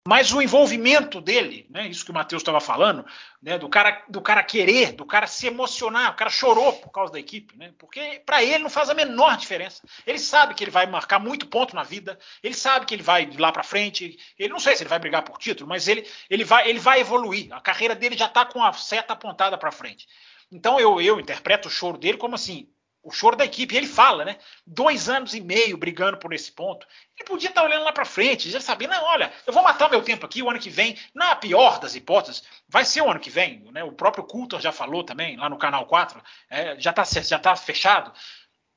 mas 0.09 0.33
o 0.33 0.41
envolvimento 0.41 1.21
dele, 1.21 1.67
né, 1.69 1.87
isso 1.87 2.05
que 2.05 2.11
o 2.11 2.15
Matheus 2.15 2.41
estava 2.41 2.61
falando, 2.61 3.05
né, 3.43 3.59
do, 3.59 3.69
cara, 3.69 4.03
do 4.09 4.21
cara 4.23 4.43
querer, 4.43 4.93
do 4.93 5.05
cara 5.05 5.27
se 5.27 5.47
emocionar, 5.47 6.13
o 6.13 6.17
cara 6.17 6.31
chorou 6.31 6.73
por 6.73 6.91
causa 6.91 7.13
da 7.13 7.19
equipe, 7.19 7.57
né, 7.57 7.73
porque 7.79 8.23
para 8.25 8.43
ele 8.43 8.63
não 8.63 8.71
faz 8.71 8.89
a 8.89 8.95
menor 8.95 9.37
diferença. 9.37 9.83
Ele 10.07 10.19
sabe 10.19 10.55
que 10.55 10.65
ele 10.65 10.71
vai 10.71 10.87
marcar 10.87 11.19
muito 11.19 11.47
ponto 11.47 11.77
na 11.77 11.83
vida, 11.83 12.19
ele 12.43 12.55
sabe 12.55 12.87
que 12.87 12.95
ele 12.95 13.03
vai 13.03 13.31
lá 13.39 13.53
para 13.53 13.63
frente, 13.63 14.19
ele 14.39 14.49
não 14.49 14.59
sei 14.59 14.75
se 14.75 14.83
ele 14.83 14.91
vai 14.91 14.99
brigar 14.99 15.23
por 15.23 15.37
título, 15.37 15.69
mas 15.69 15.87
ele, 15.87 16.09
ele, 16.31 16.45
vai, 16.45 16.69
ele 16.69 16.79
vai 16.79 17.01
evoluir, 17.01 17.53
a 17.53 17.61
carreira 17.61 17.95
dele 17.95 18.17
já 18.17 18.27
está 18.27 18.47
com 18.47 18.65
a 18.65 18.73
seta 18.73 19.13
apontada 19.13 19.59
para 19.59 19.71
frente. 19.71 20.07
Então 20.51 20.81
eu, 20.81 21.01
eu 21.01 21.21
interpreto 21.21 21.69
o 21.69 21.71
choro 21.71 21.99
dele 21.99 22.17
como 22.17 22.35
assim, 22.35 22.69
o 23.03 23.11
choro 23.11 23.37
da 23.37 23.45
equipe. 23.45 23.77
Ele 23.77 23.87
fala, 23.87 24.25
né? 24.25 24.37
Dois 24.67 25.09
anos 25.09 25.35
e 25.35 25.41
meio 25.41 25.77
brigando 25.77 26.19
por 26.19 26.33
esse 26.33 26.53
ponto. 26.53 26.87
Ele 27.19 27.27
podia 27.27 27.49
estar 27.49 27.63
olhando 27.63 27.85
lá 27.85 27.93
para 27.93 28.05
frente, 28.05 28.51
já 28.51 28.61
sabia, 28.61 28.89
não, 28.89 29.03
olha, 29.05 29.33
eu 29.47 29.53
vou 29.53 29.63
matar 29.63 29.91
meu 29.91 30.03
tempo 30.03 30.27
aqui 30.27 30.43
o 30.43 30.51
ano 30.51 30.59
que 30.59 30.71
vem, 30.71 30.99
na 31.15 31.35
pior 31.35 31.79
das 31.79 31.95
hipóteses, 31.95 32.43
vai 32.69 32.85
ser 32.85 33.03
o 33.03 33.11
ano 33.11 33.21
que 33.21 33.31
vem. 33.31 33.61
Né? 33.73 33.85
O 33.85 33.93
próprio 33.93 34.25
Coulter 34.25 34.61
já 34.61 34.73
falou 34.73 35.05
também, 35.05 35.37
lá 35.37 35.49
no 35.49 35.59
Canal 35.59 35.87
4, 35.87 36.23
é, 36.49 36.79
já 36.79 36.91
está 36.91 37.05
já 37.05 37.39
tá 37.39 37.57
fechado. 37.57 38.13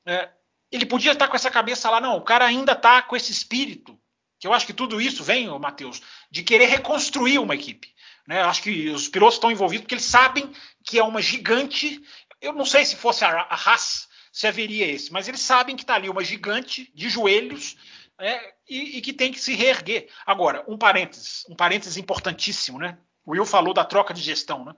É, 0.06 0.28
ele 0.70 0.86
podia 0.86 1.12
estar 1.12 1.28
com 1.28 1.36
essa 1.36 1.50
cabeça 1.50 1.90
lá, 1.90 2.00
não, 2.00 2.16
o 2.16 2.22
cara 2.22 2.44
ainda 2.44 2.72
está 2.72 3.00
com 3.00 3.14
esse 3.14 3.30
espírito, 3.30 3.98
que 4.40 4.46
eu 4.46 4.52
acho 4.52 4.66
que 4.66 4.72
tudo 4.72 5.00
isso 5.00 5.22
vem, 5.22 5.48
Matheus, 5.58 6.02
de 6.30 6.42
querer 6.42 6.66
reconstruir 6.66 7.38
uma 7.38 7.54
equipe. 7.54 7.94
Né? 8.26 8.42
Acho 8.42 8.62
que 8.62 8.90
os 8.90 9.08
pilotos 9.08 9.36
estão 9.36 9.50
envolvidos 9.50 9.84
porque 9.84 9.94
eles 9.94 10.04
sabem 10.04 10.50
que 10.84 10.98
é 10.98 11.04
uma 11.04 11.22
gigante. 11.22 12.02
Eu 12.40 12.52
não 12.52 12.64
sei 12.64 12.84
se 12.84 12.96
fosse 12.96 13.24
a, 13.24 13.28
a 13.28 13.54
Haas, 13.54 14.08
se 14.34 14.48
haveria 14.48 14.84
esse, 14.84 15.12
mas 15.12 15.28
eles 15.28 15.40
sabem 15.40 15.76
que 15.76 15.84
está 15.84 15.94
ali 15.94 16.10
uma 16.10 16.24
gigante 16.24 16.90
de 16.92 17.08
joelhos 17.08 17.76
é, 18.18 18.54
e, 18.68 18.98
e, 18.98 19.00
que 19.00 19.12
tem 19.12 19.30
que 19.30 19.38
se 19.38 19.54
reerguer. 19.54 20.10
Agora, 20.26 20.64
um 20.66 20.76
parênteses, 20.76 21.44
um 21.48 21.54
parênteses 21.54 21.96
importantíssimo, 21.96 22.80
né? 22.80 22.98
O 23.24 23.30
Will 23.30 23.46
falou 23.46 23.72
da 23.72 23.84
troca 23.84 24.12
de 24.12 24.20
gestão, 24.20 24.64
né? 24.64 24.74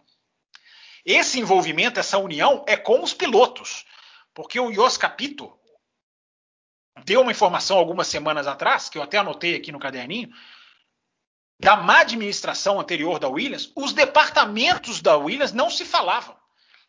Esse 1.07 1.41
envolvimento, 1.41 1.99
essa 1.99 2.19
união 2.19 2.67
é 2.69 2.77
com 2.77 3.03
os 3.03 3.15
pilotos, 3.15 3.87
porque 4.35 4.61
o 4.61 4.71
Jos 4.75 4.99
Capito 4.99 5.51
deu 7.07 7.23
uma 7.23 7.33
informação 7.33 7.79
algumas 7.79 8.09
semanas 8.09 8.47
atrás, 8.47 8.91
que 8.91 8.99
eu 8.99 9.03
até 9.03 9.17
anotei 9.17 9.55
aqui 9.55 9.73
no 9.73 9.79
caderninho, 9.79 10.29
da 11.59 11.77
má 11.77 12.01
administração 12.01 12.79
anterior 12.79 13.19
da 13.19 13.29
Williams, 13.31 13.73
os 13.75 13.95
departamentos 13.95 15.01
da 15.01 15.17
Williams 15.17 15.53
não 15.55 15.71
se 15.71 15.87
falavam 15.87 16.37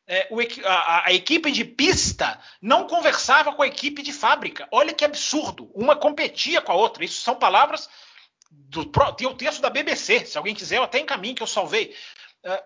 é, 0.07 0.27
o, 0.31 0.39
a, 0.65 1.07
a, 1.07 1.13
equipe 1.13 1.51
de 1.51 1.65
pista 1.65 2.39
não 2.61 2.87
conversava 2.87 3.51
com 3.53 3.61
a 3.61 3.67
equipe 3.67 4.01
de 4.01 4.13
fábrica. 4.13 4.67
Olha 4.71 4.93
que 4.93 5.03
absurdo. 5.03 5.69
Uma 5.75 5.97
competia 5.97 6.61
com 6.61 6.71
a 6.71 6.75
outra. 6.75 7.03
Isso 7.03 7.19
são 7.21 7.35
palavras 7.35 7.89
do. 8.49 8.85
Tem 9.15 9.27
o 9.27 9.35
texto 9.35 9.61
da 9.61 9.69
BBC. 9.69 10.25
Se 10.25 10.37
alguém 10.37 10.55
quiser, 10.55 10.77
eu 10.77 10.83
até 10.83 10.99
encaminho 10.99 11.35
que 11.35 11.43
eu 11.43 11.47
salvei. 11.47 11.93
É, 12.41 12.63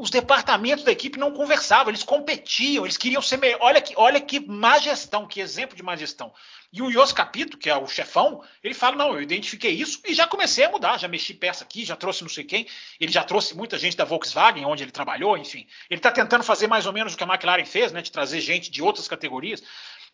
os 0.00 0.08
departamentos 0.08 0.82
da 0.82 0.90
equipe 0.90 1.18
não 1.18 1.30
conversavam, 1.30 1.90
eles 1.90 2.02
competiam, 2.02 2.86
eles 2.86 2.96
queriam 2.96 3.20
ser 3.20 3.36
melhor. 3.36 3.58
Olha 3.60 3.82
que, 3.82 3.92
olha 3.96 4.18
que 4.18 4.40
má 4.40 4.78
gestão, 4.78 5.26
que 5.26 5.40
exemplo 5.40 5.76
de 5.76 5.82
má 5.82 5.94
gestão. 5.94 6.32
E 6.72 6.80
o 6.80 6.90
Jos 6.90 7.12
Capito, 7.12 7.58
que 7.58 7.68
é 7.68 7.76
o 7.76 7.86
chefão, 7.86 8.42
ele 8.64 8.72
fala: 8.72 8.96
não, 8.96 9.12
eu 9.12 9.20
identifiquei 9.20 9.72
isso 9.72 10.00
e 10.06 10.14
já 10.14 10.26
comecei 10.26 10.64
a 10.64 10.70
mudar, 10.70 10.98
já 10.98 11.06
mexi 11.06 11.34
peça 11.34 11.64
aqui, 11.64 11.84
já 11.84 11.96
trouxe 11.96 12.22
não 12.22 12.30
sei 12.30 12.44
quem. 12.44 12.66
Ele 12.98 13.12
já 13.12 13.22
trouxe 13.22 13.54
muita 13.54 13.76
gente 13.76 13.94
da 13.94 14.04
Volkswagen, 14.04 14.64
onde 14.64 14.82
ele 14.82 14.90
trabalhou, 14.90 15.36
enfim. 15.36 15.66
Ele 15.90 15.98
está 15.98 16.10
tentando 16.10 16.44
fazer 16.44 16.66
mais 16.66 16.86
ou 16.86 16.94
menos 16.94 17.12
o 17.12 17.16
que 17.18 17.24
a 17.24 17.26
McLaren 17.26 17.66
fez, 17.66 17.92
né? 17.92 18.00
De 18.00 18.10
trazer 18.10 18.40
gente 18.40 18.70
de 18.70 18.80
outras 18.82 19.06
categorias. 19.06 19.62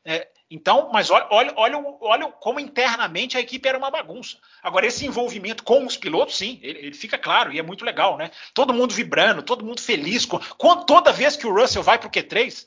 É, 0.09 0.29
então, 0.49 0.91
mas 0.93 1.11
olha, 1.11 1.27
olha, 1.31 1.53
olha, 1.57 1.97
olha 2.01 2.33
como 2.33 2.61
internamente 2.61 3.37
a 3.37 3.41
equipe 3.41 3.69
era 3.69 3.77
uma 3.77 3.91
bagunça. 3.91 4.37
Agora, 4.63 4.87
esse 4.87 5.05
envolvimento 5.05 5.65
com 5.65 5.85
os 5.85 5.97
pilotos, 5.97 6.37
sim, 6.39 6.61
ele, 6.63 6.79
ele 6.79 6.95
fica 6.95 7.19
claro 7.19 7.53
e 7.53 7.59
é 7.59 7.63
muito 7.63 7.85
legal, 7.85 8.17
né? 8.17 8.31
Todo 8.55 8.73
mundo 8.73 8.95
vibrando, 8.95 9.43
todo 9.43 9.65
mundo 9.65 9.81
feliz. 9.81 10.25
Com, 10.25 10.39
com 10.39 10.85
toda 10.85 11.13
vez 11.13 11.37
que 11.37 11.47
o 11.47 11.53
Russell 11.53 11.83
vai 11.83 11.99
para 11.99 12.07
o 12.07 12.11
Q3, 12.11 12.65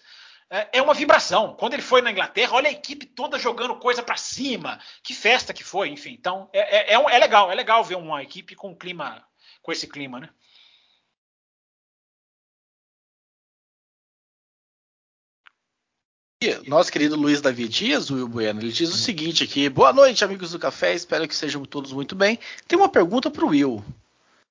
é, 0.50 0.68
é 0.74 0.82
uma 0.82 0.94
vibração. 0.94 1.56
Quando 1.58 1.76
ele 1.76 1.82
foi 1.82 2.02
na 2.02 2.12
Inglaterra, 2.12 2.56
olha 2.56 2.68
a 2.68 2.74
equipe 2.74 3.06
toda 3.06 3.40
jogando 3.40 3.76
coisa 3.78 4.04
para 4.04 4.18
cima. 4.18 4.78
Que 5.02 5.14
festa 5.14 5.54
que 5.54 5.64
foi, 5.64 5.88
enfim. 5.88 6.18
Então, 6.20 6.50
é, 6.52 6.94
é, 6.94 6.96
é, 6.96 6.96
é 6.96 7.18
legal, 7.18 7.50
é 7.50 7.56
legal 7.56 7.82
ver 7.86 7.96
uma 7.96 8.22
equipe 8.22 8.54
com 8.56 8.76
clima, 8.76 9.26
com 9.62 9.72
esse 9.72 9.88
clima, 9.88 10.20
né? 10.20 10.30
Nosso 16.68 16.90
querido 16.90 17.18
Luiz 17.18 17.42
Davi 17.42 17.68
Dias, 17.68 18.10
Will 18.10 18.26
Bueno, 18.26 18.62
ele 18.62 18.72
diz 18.72 18.90
o 18.94 18.98
seguinte 18.98 19.44
aqui: 19.44 19.68
Boa 19.68 19.92
noite, 19.92 20.24
amigos 20.24 20.52
do 20.52 20.60
café, 20.60 20.94
espero 20.94 21.28
que 21.28 21.36
sejam 21.36 21.66
todos 21.66 21.92
muito 21.92 22.16
bem. 22.16 22.40
Tem 22.66 22.80
uma 22.80 22.88
pergunta 22.88 23.30
para 23.30 23.44
o 23.44 23.50
Will. 23.50 23.84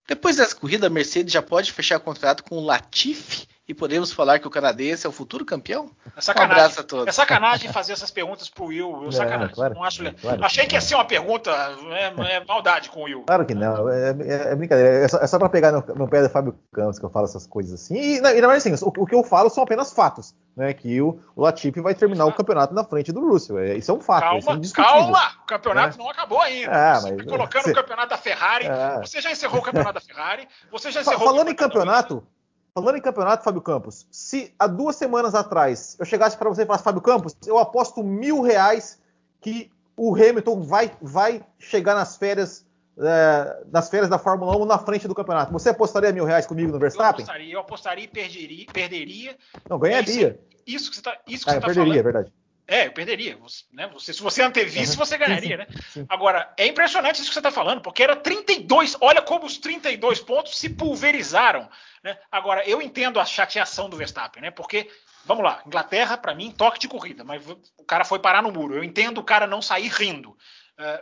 Depois 0.06 0.36
dessa 0.36 0.54
corrida, 0.54 0.88
a 0.88 0.90
Mercedes 0.90 1.32
já 1.32 1.40
pode 1.40 1.72
fechar 1.72 1.98
contrato 1.98 2.44
com 2.44 2.58
o 2.58 2.64
Latifi 2.64 3.48
e 3.68 3.74
podemos 3.74 4.10
falar 4.10 4.38
que 4.38 4.46
o 4.46 4.50
canadense 4.50 5.06
é 5.06 5.10
o 5.10 5.12
futuro 5.12 5.44
campeão? 5.44 5.90
É 6.16 6.22
sacanagem. 6.22 6.56
Um 6.56 6.58
abraço 6.58 6.80
a 6.80 6.82
todos. 6.82 7.06
É 7.06 7.12
sacanagem 7.12 7.70
fazer 7.70 7.92
essas 7.92 8.10
perguntas 8.10 8.48
pro 8.48 8.64
Will. 8.64 8.90
Will 8.90 9.10
é, 9.10 9.12
sacanagem. 9.12 9.54
Claro, 9.54 9.74
não 9.74 9.84
acho 9.84 10.14
claro, 10.14 10.42
Achei 10.42 10.66
que 10.66 10.74
ia 10.74 10.80
ser 10.80 10.94
uma 10.94 11.04
pergunta. 11.04 11.50
É, 11.90 12.36
é, 12.36 12.44
maldade 12.46 12.88
com 12.88 13.00
o 13.00 13.04
Will. 13.04 13.24
Claro 13.26 13.44
que 13.44 13.54
não. 13.54 13.90
É, 13.90 14.08
é, 14.08 14.52
é 14.52 14.56
brincadeira. 14.56 15.04
É 15.04 15.08
só, 15.08 15.18
é 15.18 15.26
só 15.26 15.38
para 15.38 15.50
pegar 15.50 15.70
no, 15.70 15.84
no, 15.94 16.08
pé 16.08 16.22
do 16.22 16.30
Fábio 16.30 16.58
Campos 16.72 16.98
que 16.98 17.04
eu 17.04 17.10
falo 17.10 17.26
essas 17.26 17.46
coisas 17.46 17.74
assim. 17.74 17.94
E, 17.94 18.20
na, 18.22 18.32
e 18.32 18.40
na 18.40 18.48
verdade, 18.48 18.72
assim, 18.72 18.84
o, 18.84 19.02
o, 19.02 19.06
que 19.06 19.14
eu 19.14 19.22
falo 19.22 19.50
são 19.50 19.62
apenas 19.62 19.92
fatos. 19.92 20.34
Né, 20.56 20.72
que 20.72 21.00
o, 21.00 21.20
o 21.36 21.42
Latifi 21.42 21.80
vai 21.80 21.94
terminar 21.94 22.24
o 22.24 22.32
campeonato 22.32 22.74
na 22.74 22.82
frente 22.82 23.12
do 23.12 23.20
Russell. 23.20 23.60
É, 23.60 23.76
isso 23.76 23.92
é 23.92 23.94
um 23.94 24.00
fato. 24.00 24.22
Calma, 24.22 24.60
calma! 24.74 25.32
O 25.42 25.46
campeonato 25.46 25.98
não 25.98 26.10
acabou 26.10 26.40
ainda. 26.40 26.72
É, 26.72 26.94
você 26.94 27.10
mas, 27.10 27.18
tá 27.18 27.30
colocando 27.30 27.62
você... 27.62 27.70
o 27.70 27.74
campeonato 27.74 28.08
da 28.08 28.16
Ferrari. 28.16 28.66
Você 29.02 29.20
já 29.20 29.30
encerrou 29.30 29.60
o 29.60 29.62
campeonato 29.62 29.94
da 29.94 30.00
Ferrari. 30.00 30.48
Você 30.72 30.90
já 30.90 31.02
encerrou 31.02 31.28
Falando 31.28 31.50
em 31.50 31.54
campeonato, 31.54 32.26
Falando 32.74 32.96
em 32.96 33.00
campeonato, 33.00 33.42
Fábio 33.42 33.60
Campos, 33.60 34.06
se 34.10 34.54
há 34.58 34.66
duas 34.66 34.96
semanas 34.96 35.34
atrás 35.34 35.96
eu 35.98 36.06
chegasse 36.06 36.36
para 36.36 36.48
você 36.48 36.62
e 36.62 36.66
falasse, 36.66 36.84
Fábio 36.84 37.00
Campos, 37.00 37.36
eu 37.46 37.58
aposto 37.58 38.02
mil 38.02 38.40
reais 38.40 39.00
que 39.40 39.70
o 39.96 40.14
Hamilton 40.14 40.62
vai, 40.62 40.92
vai 41.00 41.44
chegar 41.58 41.94
nas 41.94 42.16
férias 42.16 42.66
é, 43.00 43.62
nas 43.70 43.88
férias 43.88 44.08
da 44.08 44.18
Fórmula 44.18 44.56
1 44.56 44.64
na 44.64 44.78
frente 44.78 45.06
do 45.06 45.14
campeonato. 45.14 45.52
Você 45.52 45.68
apostaria 45.68 46.12
mil 46.12 46.24
reais 46.24 46.46
comigo 46.46 46.72
no 46.72 46.78
Verstappen? 46.78 47.20
Eu 47.20 47.24
apostaria, 47.24 47.54
eu 47.54 47.60
apostaria 47.60 48.04
e 48.04 48.08
perderia. 48.08 48.66
perderia 48.72 49.36
Não, 49.68 49.78
ganharia. 49.78 50.38
Isso, 50.66 50.90
isso 50.90 50.90
que 50.90 50.96
você 50.96 51.00
está 51.00 51.52
ah, 51.52 51.60
tá 51.60 51.66
perderia, 51.66 51.74
falando. 51.74 51.98
É 51.98 52.02
verdade. 52.02 52.32
É, 52.70 52.86
eu 52.86 52.92
perderia. 52.92 53.34
Você, 53.38 53.64
né? 53.72 53.88
você, 53.90 54.12
se 54.12 54.20
você 54.20 54.42
antevisse, 54.42 54.94
você 54.94 55.16
ganharia, 55.16 55.56
né? 55.56 55.66
Sim. 55.90 56.04
Agora, 56.06 56.52
é 56.54 56.66
impressionante 56.66 57.16
isso 57.16 57.28
que 57.28 57.32
você 57.32 57.38
está 57.38 57.50
falando, 57.50 57.80
porque 57.80 58.02
era 58.02 58.14
32. 58.14 58.94
Olha 59.00 59.22
como 59.22 59.46
os 59.46 59.56
32 59.56 60.20
pontos 60.20 60.58
se 60.58 60.68
pulverizaram. 60.68 61.66
Né? 62.04 62.18
Agora, 62.30 62.62
eu 62.68 62.82
entendo 62.82 63.18
a 63.18 63.24
chateação 63.24 63.88
do 63.88 63.96
Verstappen, 63.96 64.42
né? 64.42 64.50
Porque, 64.50 64.90
vamos 65.24 65.42
lá, 65.42 65.62
Inglaterra, 65.66 66.18
para 66.18 66.34
mim, 66.34 66.50
toque 66.50 66.78
de 66.78 66.88
corrida, 66.88 67.24
mas 67.24 67.42
o 67.48 67.84
cara 67.84 68.04
foi 68.04 68.18
parar 68.18 68.42
no 68.42 68.52
muro. 68.52 68.74
Eu 68.74 68.84
entendo 68.84 69.16
o 69.16 69.24
cara 69.24 69.46
não 69.46 69.62
sair 69.62 69.88
rindo. 69.88 70.36
Uh, 70.78 71.00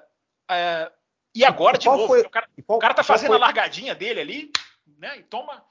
uh, 0.53 0.91
e 1.35 1.45
agora, 1.45 1.77
de 1.77 1.87
novo, 1.87 2.07
foi, 2.07 2.21
o 2.21 2.31
cara, 2.31 2.49
qual, 2.64 2.79
o 2.79 2.81
cara 2.81 2.95
tá 2.95 3.03
fazendo 3.03 3.31
foi... 3.31 3.37
a 3.39 3.41
largadinha 3.41 3.93
dele 3.93 4.21
ali, 4.21 4.53
né? 4.99 5.19
E 5.19 5.25
toma. 5.25 5.64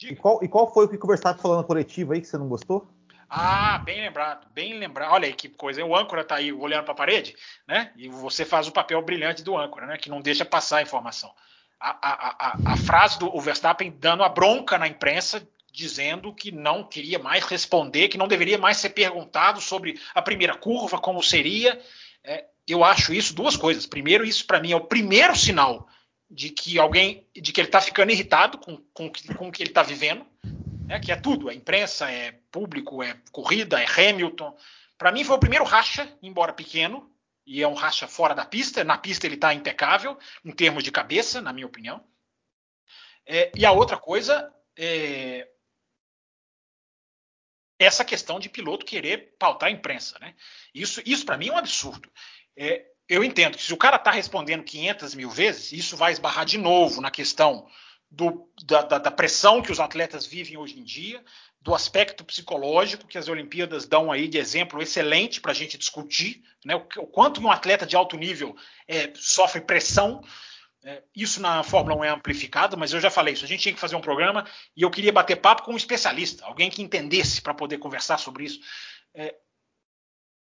E 0.00 0.14
qual, 0.14 0.38
e 0.44 0.48
qual, 0.48 0.72
foi 0.72 0.86
o 0.86 0.88
que 0.88 0.96
o 1.02 1.06
Verstappen 1.08 1.42
falou 1.42 1.56
na 1.56 1.64
coletiva 1.64 2.14
aí 2.14 2.20
que 2.20 2.28
você 2.28 2.38
não 2.38 2.48
gostou? 2.48 2.88
Ah, 3.28 3.78
bem 3.78 4.00
lembrado, 4.00 4.46
bem 4.52 4.78
lembrado. 4.78 5.12
Olha 5.12 5.26
aí 5.26 5.32
que 5.32 5.48
coisa. 5.48 5.84
O 5.84 5.96
âncora 5.96 6.22
está 6.22 6.36
aí 6.36 6.52
olhando 6.52 6.84
para 6.84 6.92
a 6.92 6.96
parede, 6.96 7.34
né? 7.66 7.92
E 7.96 8.08
você 8.08 8.44
faz 8.44 8.68
o 8.68 8.72
papel 8.72 9.02
brilhante 9.02 9.42
do 9.42 9.56
âncora, 9.56 9.86
né? 9.86 9.98
Que 9.98 10.08
não 10.08 10.20
deixa 10.20 10.44
passar 10.44 10.78
a 10.78 10.82
informação. 10.82 11.32
A, 11.78 11.90
a, 11.90 12.36
a, 12.38 12.72
a 12.72 12.76
frase 12.76 13.18
do 13.18 13.38
Verstappen 13.40 13.94
dando 13.98 14.22
a 14.22 14.28
bronca 14.28 14.78
na 14.78 14.86
imprensa, 14.86 15.46
dizendo 15.72 16.32
que 16.32 16.52
não 16.52 16.84
queria 16.84 17.18
mais 17.18 17.44
responder, 17.44 18.08
que 18.08 18.16
não 18.16 18.28
deveria 18.28 18.58
mais 18.58 18.78
ser 18.78 18.90
perguntado 18.90 19.60
sobre 19.60 20.00
a 20.14 20.22
primeira 20.22 20.56
curva, 20.56 20.98
como 20.98 21.22
seria. 21.22 21.80
É, 22.22 22.44
eu 22.66 22.84
acho 22.84 23.12
isso 23.12 23.34
duas 23.34 23.56
coisas. 23.56 23.86
Primeiro, 23.86 24.24
isso 24.24 24.46
para 24.46 24.60
mim 24.60 24.72
é 24.72 24.76
o 24.76 24.86
primeiro 24.86 25.36
sinal 25.36 25.88
de 26.30 26.50
que 26.50 26.78
alguém, 26.78 27.26
de 27.34 27.52
que 27.52 27.60
ele 27.60 27.68
está 27.68 27.80
ficando 27.80 28.12
irritado 28.12 28.58
com, 28.58 28.76
com, 28.94 29.10
com 29.36 29.48
o 29.48 29.52
que 29.52 29.62
ele 29.62 29.70
está 29.70 29.82
vivendo 29.82 30.24
né, 30.86 31.00
que 31.00 31.10
é 31.10 31.16
tudo, 31.16 31.50
é 31.50 31.54
imprensa, 31.54 32.10
é 32.10 32.32
público, 32.50 33.02
é 33.02 33.20
corrida, 33.32 33.82
é 33.82 33.86
Hamilton. 33.86 34.56
Para 34.96 35.12
mim 35.12 35.24
foi 35.24 35.36
o 35.36 35.40
primeiro 35.40 35.64
racha, 35.64 36.10
embora 36.22 36.52
pequeno, 36.52 37.10
e 37.44 37.62
é 37.62 37.68
um 37.68 37.74
racha 37.74 38.08
fora 38.08 38.34
da 38.34 38.44
pista. 38.44 38.82
Na 38.84 38.96
pista 38.96 39.26
ele 39.26 39.34
está 39.34 39.52
impecável, 39.52 40.18
em 40.44 40.52
termos 40.52 40.82
de 40.82 40.90
cabeça, 40.90 41.40
na 41.40 41.52
minha 41.52 41.66
opinião. 41.66 42.04
É, 43.26 43.50
e 43.56 43.66
a 43.66 43.72
outra 43.72 43.96
coisa 43.96 44.52
é 44.76 45.48
essa 47.78 48.04
questão 48.04 48.38
de 48.38 48.48
piloto 48.48 48.86
querer 48.86 49.36
pautar 49.38 49.68
a 49.68 49.72
imprensa. 49.72 50.18
Né? 50.18 50.34
Isso, 50.74 51.02
isso 51.04 51.26
para 51.26 51.36
mim 51.36 51.48
é 51.48 51.52
um 51.52 51.58
absurdo. 51.58 52.10
É, 52.56 52.86
eu 53.08 53.22
entendo 53.22 53.56
que 53.56 53.62
se 53.62 53.72
o 53.72 53.76
cara 53.76 53.96
está 53.96 54.10
respondendo 54.10 54.64
500 54.64 55.14
mil 55.14 55.30
vezes, 55.30 55.72
isso 55.72 55.96
vai 55.96 56.12
esbarrar 56.12 56.44
de 56.44 56.58
novo 56.58 57.00
na 57.00 57.10
questão 57.10 57.68
do, 58.10 58.48
da, 58.64 58.82
da, 58.82 59.10
pressão 59.10 59.60
que 59.60 59.72
os 59.72 59.80
atletas 59.80 60.26
vivem 60.26 60.56
hoje 60.56 60.78
em 60.78 60.84
dia, 60.84 61.22
do 61.60 61.74
aspecto 61.74 62.24
psicológico 62.24 63.06
que 63.06 63.18
as 63.18 63.28
Olimpíadas 63.28 63.86
dão 63.86 64.12
aí 64.12 64.28
de 64.28 64.38
exemplo 64.38 64.80
excelente 64.80 65.40
para 65.40 65.50
a 65.50 65.54
gente 65.54 65.76
discutir, 65.76 66.42
né? 66.64 66.76
o, 66.76 66.86
o, 66.98 67.06
quanto 67.06 67.40
um 67.40 67.50
atleta 67.50 67.84
de 67.84 67.96
alto 67.96 68.16
nível 68.16 68.56
é, 68.86 69.12
sofre 69.16 69.60
pressão. 69.60 70.22
É, 70.84 71.02
isso 71.16 71.40
na 71.40 71.64
Fórmula 71.64 71.96
1 71.96 72.04
é 72.04 72.08
amplificado, 72.10 72.76
mas 72.76 72.92
eu 72.92 73.00
já 73.00 73.10
falei 73.10 73.34
isso. 73.34 73.44
A 73.44 73.48
gente 73.48 73.62
tinha 73.62 73.74
que 73.74 73.80
fazer 73.80 73.96
um 73.96 74.00
programa 74.00 74.46
e 74.76 74.82
eu 74.82 74.90
queria 74.90 75.12
bater 75.12 75.36
papo 75.36 75.64
com 75.64 75.72
um 75.72 75.76
especialista, 75.76 76.44
alguém 76.44 76.70
que 76.70 76.80
entendesse 76.80 77.42
para 77.42 77.52
poder 77.52 77.78
conversar 77.78 78.18
sobre 78.18 78.44
isso. 78.44 78.60
É, 79.12 79.34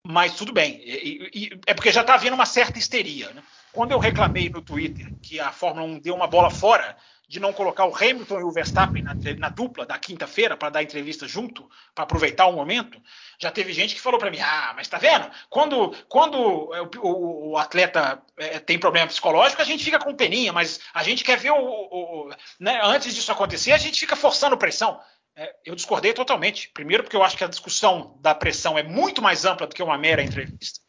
Mas 0.04 0.36
tudo 0.36 0.52
bem. 0.52 0.82
E, 0.84 1.30
e, 1.34 1.60
é 1.68 1.74
porque 1.74 1.92
já 1.92 2.02
está 2.02 2.16
havendo 2.16 2.34
uma 2.34 2.46
certa 2.46 2.80
histeria. 2.80 3.30
Né? 3.32 3.44
Quando 3.72 3.92
eu 3.92 4.00
reclamei 4.00 4.50
no 4.50 4.62
Twitter 4.62 5.14
que 5.22 5.40
a 5.40 5.52
Fórmula 5.52 5.86
1 5.86 6.00
deu 6.00 6.16
uma 6.16 6.28
bola 6.28 6.50
fora 6.50 6.98
de 7.32 7.40
não 7.40 7.54
colocar 7.54 7.86
o 7.86 7.96
Hamilton 7.96 8.42
e 8.42 8.44
o 8.44 8.52
Verstappen 8.52 9.02
na, 9.02 9.16
na 9.38 9.48
dupla 9.48 9.86
da 9.86 9.98
quinta-feira 9.98 10.58
para 10.58 10.70
dar 10.70 10.84
entrevista 10.84 11.26
junto, 11.26 11.70
para 11.96 12.04
aproveitar 12.04 12.46
o 12.48 12.52
momento, 12.52 13.02
já 13.40 13.50
teve 13.50 13.72
gente 13.72 13.96
que 13.96 14.02
falou 14.02 14.20
para 14.20 14.30
mim: 14.30 14.42
ah, 14.42 14.74
mas 14.76 14.90
tá 14.90 14.98
vendo? 14.98 15.32
Quando, 15.50 15.96
quando 16.10 16.38
o, 16.38 16.90
o, 16.98 17.52
o 17.52 17.58
atleta 17.58 18.22
é, 18.36 18.60
tem 18.60 18.78
problema 18.78 19.08
psicológico, 19.08 19.62
a 19.62 19.66
gente 19.66 19.82
fica 19.82 19.98
com 19.98 20.14
peninha, 20.14 20.52
mas 20.52 20.82
a 20.94 21.04
gente 21.04 21.24
quer 21.24 21.38
ver 21.38 21.52
o. 21.52 21.56
o 21.56 22.30
né, 22.60 22.82
antes 22.84 23.16
disso 23.16 23.32
acontecer, 23.32 23.72
a 23.72 23.78
gente 23.78 23.98
fica 23.98 24.18
forçando 24.18 24.58
pressão. 24.58 25.00
É, 25.36 25.54
eu 25.66 25.76
discordei 25.76 26.14
totalmente. 26.14 26.70
Primeiro, 26.74 27.04
porque 27.04 27.16
eu 27.16 27.24
acho 27.24 27.38
que 27.38 27.44
a 27.44 27.48
discussão 27.48 28.18
da 28.22 28.36
pressão 28.36 28.78
é 28.78 28.84
muito 28.84 29.22
mais 29.22 29.46
ampla 29.46 29.68
do 29.68 29.76
que 29.76 29.84
uma 29.84 29.98
mera 29.98 30.22
entrevista. 30.22 30.80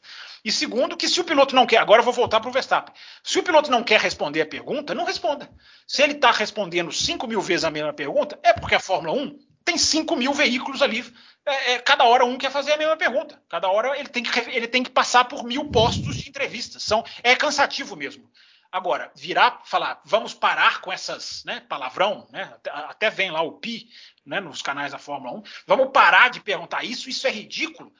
E 0.44 0.50
segundo, 0.50 0.96
que 0.96 1.08
se 1.08 1.20
o 1.20 1.24
piloto 1.24 1.54
não 1.54 1.66
quer, 1.66 1.78
agora 1.78 2.00
eu 2.00 2.04
vou 2.04 2.12
voltar 2.12 2.40
para 2.40 2.50
o 2.50 2.52
Verstappen. 2.52 2.92
Se 3.22 3.38
o 3.38 3.42
piloto 3.42 3.70
não 3.70 3.84
quer 3.84 4.00
responder 4.00 4.40
a 4.40 4.46
pergunta, 4.46 4.94
não 4.94 5.04
responda. 5.04 5.48
Se 5.86 6.02
ele 6.02 6.14
está 6.14 6.32
respondendo 6.32 6.90
5 6.90 7.28
mil 7.28 7.40
vezes 7.40 7.64
a 7.64 7.70
mesma 7.70 7.92
pergunta, 7.92 8.38
é 8.42 8.52
porque 8.52 8.74
a 8.74 8.80
Fórmula 8.80 9.16
1 9.16 9.38
tem 9.64 9.78
5 9.78 10.16
mil 10.16 10.34
veículos 10.34 10.82
ali. 10.82 11.04
É, 11.46 11.72
é, 11.72 11.78
cada 11.78 12.04
hora 12.04 12.24
um 12.24 12.36
quer 12.36 12.50
fazer 12.50 12.72
a 12.72 12.76
mesma 12.76 12.96
pergunta. 12.96 13.40
Cada 13.48 13.68
hora 13.68 13.96
ele 13.96 14.08
tem 14.08 14.24
que, 14.24 14.50
ele 14.50 14.66
tem 14.66 14.82
que 14.82 14.90
passar 14.90 15.24
por 15.26 15.44
mil 15.44 15.70
postos 15.70 16.16
de 16.16 16.28
entrevistas. 16.28 16.82
São, 16.82 17.04
é 17.22 17.36
cansativo 17.36 17.94
mesmo. 17.94 18.28
Agora, 18.72 19.12
virar, 19.14 19.60
falar, 19.66 20.00
vamos 20.02 20.32
parar 20.32 20.80
com 20.80 20.90
essas, 20.90 21.44
né, 21.44 21.60
palavrão, 21.68 22.26
né, 22.32 22.56
até, 22.64 23.10
vem 23.10 23.30
lá 23.30 23.42
o 23.42 23.52
pi, 23.52 23.86
né, 24.24 24.40
nos 24.40 24.62
canais 24.62 24.92
da 24.92 24.98
Fórmula 24.98 25.34
1, 25.34 25.42
vamos 25.66 25.90
parar 25.92 26.30
de 26.30 26.40
perguntar 26.40 26.82
isso, 26.82 27.10
isso 27.10 27.26
é 27.26 27.30
ridículo. 27.30 27.92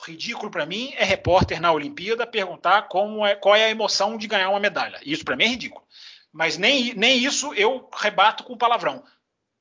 Ridículo 0.00 0.52
para 0.52 0.64
mim 0.64 0.94
é 0.96 1.02
repórter 1.02 1.60
na 1.60 1.72
Olimpíada 1.72 2.24
perguntar 2.24 2.82
como 2.82 3.26
é, 3.26 3.34
qual 3.34 3.56
é 3.56 3.64
a 3.64 3.70
emoção 3.70 4.16
de 4.16 4.28
ganhar 4.28 4.50
uma 4.50 4.60
medalha. 4.60 5.00
Isso 5.04 5.24
para 5.24 5.34
mim 5.34 5.42
é 5.42 5.48
ridículo. 5.48 5.84
Mas 6.32 6.56
nem, 6.56 6.94
nem 6.94 7.18
isso 7.18 7.52
eu 7.54 7.90
rebato 7.92 8.44
com 8.44 8.56
palavrão. 8.56 9.02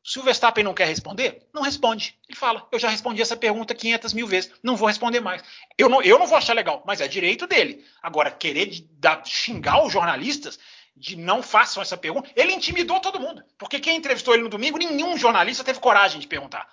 Se 0.08 0.20
o 0.20 0.24
Verstappen 0.24 0.64
não 0.64 0.74
quer 0.74 0.88
responder, 0.88 1.46
não 1.54 1.62
responde. 1.62 2.18
Ele 2.30 2.38
fala: 2.38 2.66
Eu 2.72 2.80
já 2.80 2.88
respondi 2.88 3.22
essa 3.22 3.36
pergunta 3.36 3.76
500 3.76 4.14
mil 4.14 4.26
vezes, 4.26 4.54
não 4.64 4.78
vou 4.78 4.88
responder 4.88 5.20
mais. 5.20 5.44
Eu 5.78 5.90
não, 5.90 6.02
eu 6.02 6.18
não 6.18 6.26
vou 6.26 6.38
achar 6.38 6.54
legal, 6.54 6.82
mas 6.88 7.02
é 7.02 7.10
direito 7.10 7.46
dele. 7.46 7.84
Agora, 8.02 8.32
querer 8.32 8.68
de, 8.68 8.88
xingar 9.26 9.84
os 9.84 9.92
jornalistas 9.92 10.58
de 10.96 11.18
não 11.18 11.44
façam 11.44 11.84
essa 11.84 11.98
pergunta, 11.98 12.32
ele 12.38 12.54
intimidou 12.54 13.02
todo 13.02 13.20
mundo. 13.20 13.44
Porque 13.58 13.82
quem 13.82 13.98
entrevistou 13.98 14.34
ele 14.34 14.44
no 14.44 14.50
domingo, 14.50 14.78
nenhum 14.78 15.18
jornalista 15.18 15.62
teve 15.62 15.82
coragem 15.82 16.22
de 16.22 16.28
perguntar. 16.28 16.70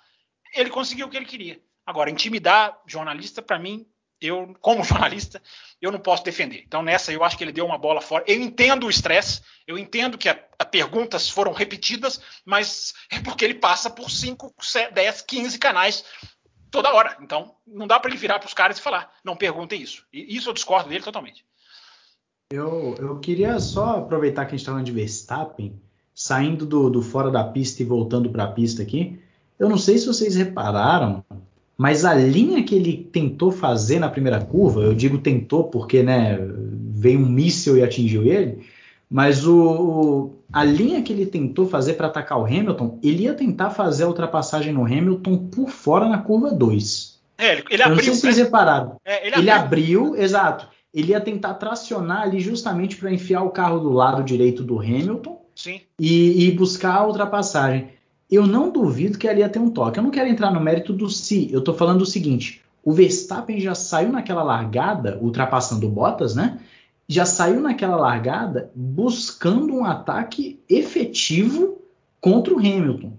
Ele 0.53 0.69
conseguiu 0.69 1.07
o 1.07 1.09
que 1.09 1.17
ele 1.17 1.25
queria. 1.25 1.59
Agora, 1.85 2.09
intimidar 2.09 2.79
jornalista, 2.87 3.41
para 3.41 3.59
mim, 3.59 3.85
eu, 4.21 4.55
como 4.61 4.83
jornalista, 4.85 5.41
eu 5.81 5.91
não 5.91 5.99
posso 5.99 6.23
defender. 6.23 6.63
Então, 6.65 6.81
nessa, 6.81 7.11
eu 7.11 7.23
acho 7.23 7.37
que 7.37 7.43
ele 7.43 7.51
deu 7.51 7.65
uma 7.65 7.77
bola 7.77 8.01
fora. 8.01 8.23
Eu 8.27 8.39
entendo 8.41 8.85
o 8.85 8.89
estresse, 8.89 9.41
eu 9.67 9.77
entendo 9.77 10.17
que 10.17 10.29
as 10.29 10.37
perguntas 10.69 11.29
foram 11.29 11.51
repetidas, 11.53 12.19
mas 12.45 12.93
é 13.11 13.19
porque 13.19 13.45
ele 13.45 13.55
passa 13.55 13.89
por 13.89 14.09
5, 14.09 14.53
10, 14.93 15.21
15 15.21 15.59
canais 15.59 16.03
toda 16.71 16.93
hora. 16.93 17.17
Então, 17.21 17.55
não 17.65 17.87
dá 17.87 17.99
para 17.99 18.09
ele 18.11 18.19
virar 18.19 18.39
para 18.39 18.47
os 18.47 18.53
caras 18.53 18.77
e 18.77 18.81
falar, 18.81 19.11
não 19.23 19.35
perguntem 19.35 19.81
isso. 19.81 20.05
E 20.11 20.35
isso 20.35 20.49
eu 20.49 20.53
discordo 20.53 20.89
dele 20.89 21.03
totalmente. 21.03 21.45
Eu, 22.51 22.95
eu 22.99 23.19
queria 23.19 23.59
só 23.59 23.97
aproveitar 23.97 24.45
que 24.45 24.49
a 24.49 24.51
gente 24.51 24.59
está 24.59 24.71
falando 24.71 24.85
de 24.85 24.91
Verstappen, 24.91 25.81
saindo 26.13 26.65
do, 26.65 26.89
do 26.89 27.01
fora 27.01 27.31
da 27.31 27.43
pista 27.43 27.81
e 27.81 27.85
voltando 27.85 28.29
para 28.29 28.43
a 28.43 28.51
pista 28.51 28.83
aqui. 28.83 29.19
Eu 29.57 29.67
não 29.67 29.77
sei 29.77 29.97
se 29.97 30.05
vocês 30.05 30.35
repararam, 30.35 31.24
mas 31.77 32.05
a 32.05 32.13
linha 32.13 32.63
que 32.63 32.73
ele 32.73 33.09
tentou 33.11 33.51
fazer 33.51 33.99
na 33.99 34.09
primeira 34.09 34.39
curva, 34.39 34.81
eu 34.81 34.93
digo 34.93 35.17
tentou 35.17 35.65
porque 35.65 36.01
né, 36.01 36.37
veio 36.95 37.19
um 37.19 37.25
míssil 37.25 37.77
e 37.77 37.83
atingiu 37.83 38.23
ele, 38.23 38.65
mas 39.09 39.45
o, 39.45 40.33
a 40.51 40.63
linha 40.63 41.01
que 41.01 41.11
ele 41.11 41.25
tentou 41.25 41.67
fazer 41.67 41.93
para 41.93 42.07
atacar 42.07 42.39
o 42.39 42.45
Hamilton, 42.45 42.99
ele 43.03 43.23
ia 43.23 43.33
tentar 43.33 43.69
fazer 43.69 44.03
a 44.03 44.07
ultrapassagem 44.07 44.73
no 44.73 44.85
Hamilton 44.85 45.37
por 45.49 45.69
fora 45.69 46.07
na 46.07 46.17
curva 46.17 46.51
2. 46.51 47.19
É, 47.37 47.51
ele, 47.51 47.63
ele 47.69 47.83
abriu. 47.83 47.97
Não 47.97 48.03
sei 48.03 48.13
se 48.13 48.21
vocês 48.21 48.37
repararam. 48.37 48.95
É, 49.03 49.27
ele, 49.27 49.37
ele 49.37 49.49
abriu. 49.49 50.05
abriu, 50.05 50.23
exato. 50.23 50.67
Ele 50.93 51.11
ia 51.11 51.19
tentar 51.19 51.55
tracionar 51.55 52.21
ali 52.21 52.39
justamente 52.39 52.95
para 52.95 53.13
enfiar 53.13 53.43
o 53.43 53.49
carro 53.49 53.79
do 53.79 53.91
lado 53.91 54.23
direito 54.23 54.63
do 54.63 54.79
Hamilton 54.79 55.41
e, 55.99 56.47
e 56.47 56.51
buscar 56.51 56.95
a 56.95 57.05
ultrapassagem 57.05 57.89
eu 58.35 58.45
não 58.45 58.71
duvido 58.71 59.17
que 59.17 59.27
ali 59.27 59.39
ia 59.39 59.49
ter 59.49 59.59
um 59.59 59.69
toque. 59.69 59.99
Eu 59.99 60.03
não 60.03 60.11
quero 60.11 60.29
entrar 60.29 60.51
no 60.51 60.59
mérito 60.59 60.93
do 60.93 61.09
se. 61.09 61.51
Eu 61.51 61.59
estou 61.59 61.73
falando 61.73 62.01
o 62.01 62.05
seguinte: 62.05 62.61
o 62.83 62.91
Verstappen 62.91 63.59
já 63.59 63.73
saiu 63.73 64.11
naquela 64.11 64.43
largada, 64.43 65.17
ultrapassando 65.21 65.87
o 65.87 65.91
Bottas, 65.91 66.35
né? 66.35 66.59
Já 67.07 67.25
saiu 67.25 67.61
naquela 67.61 67.95
largada 67.95 68.71
buscando 68.75 69.75
um 69.75 69.85
ataque 69.85 70.59
efetivo 70.67 71.79
contra 72.19 72.53
o 72.53 72.57
Hamilton, 72.57 73.13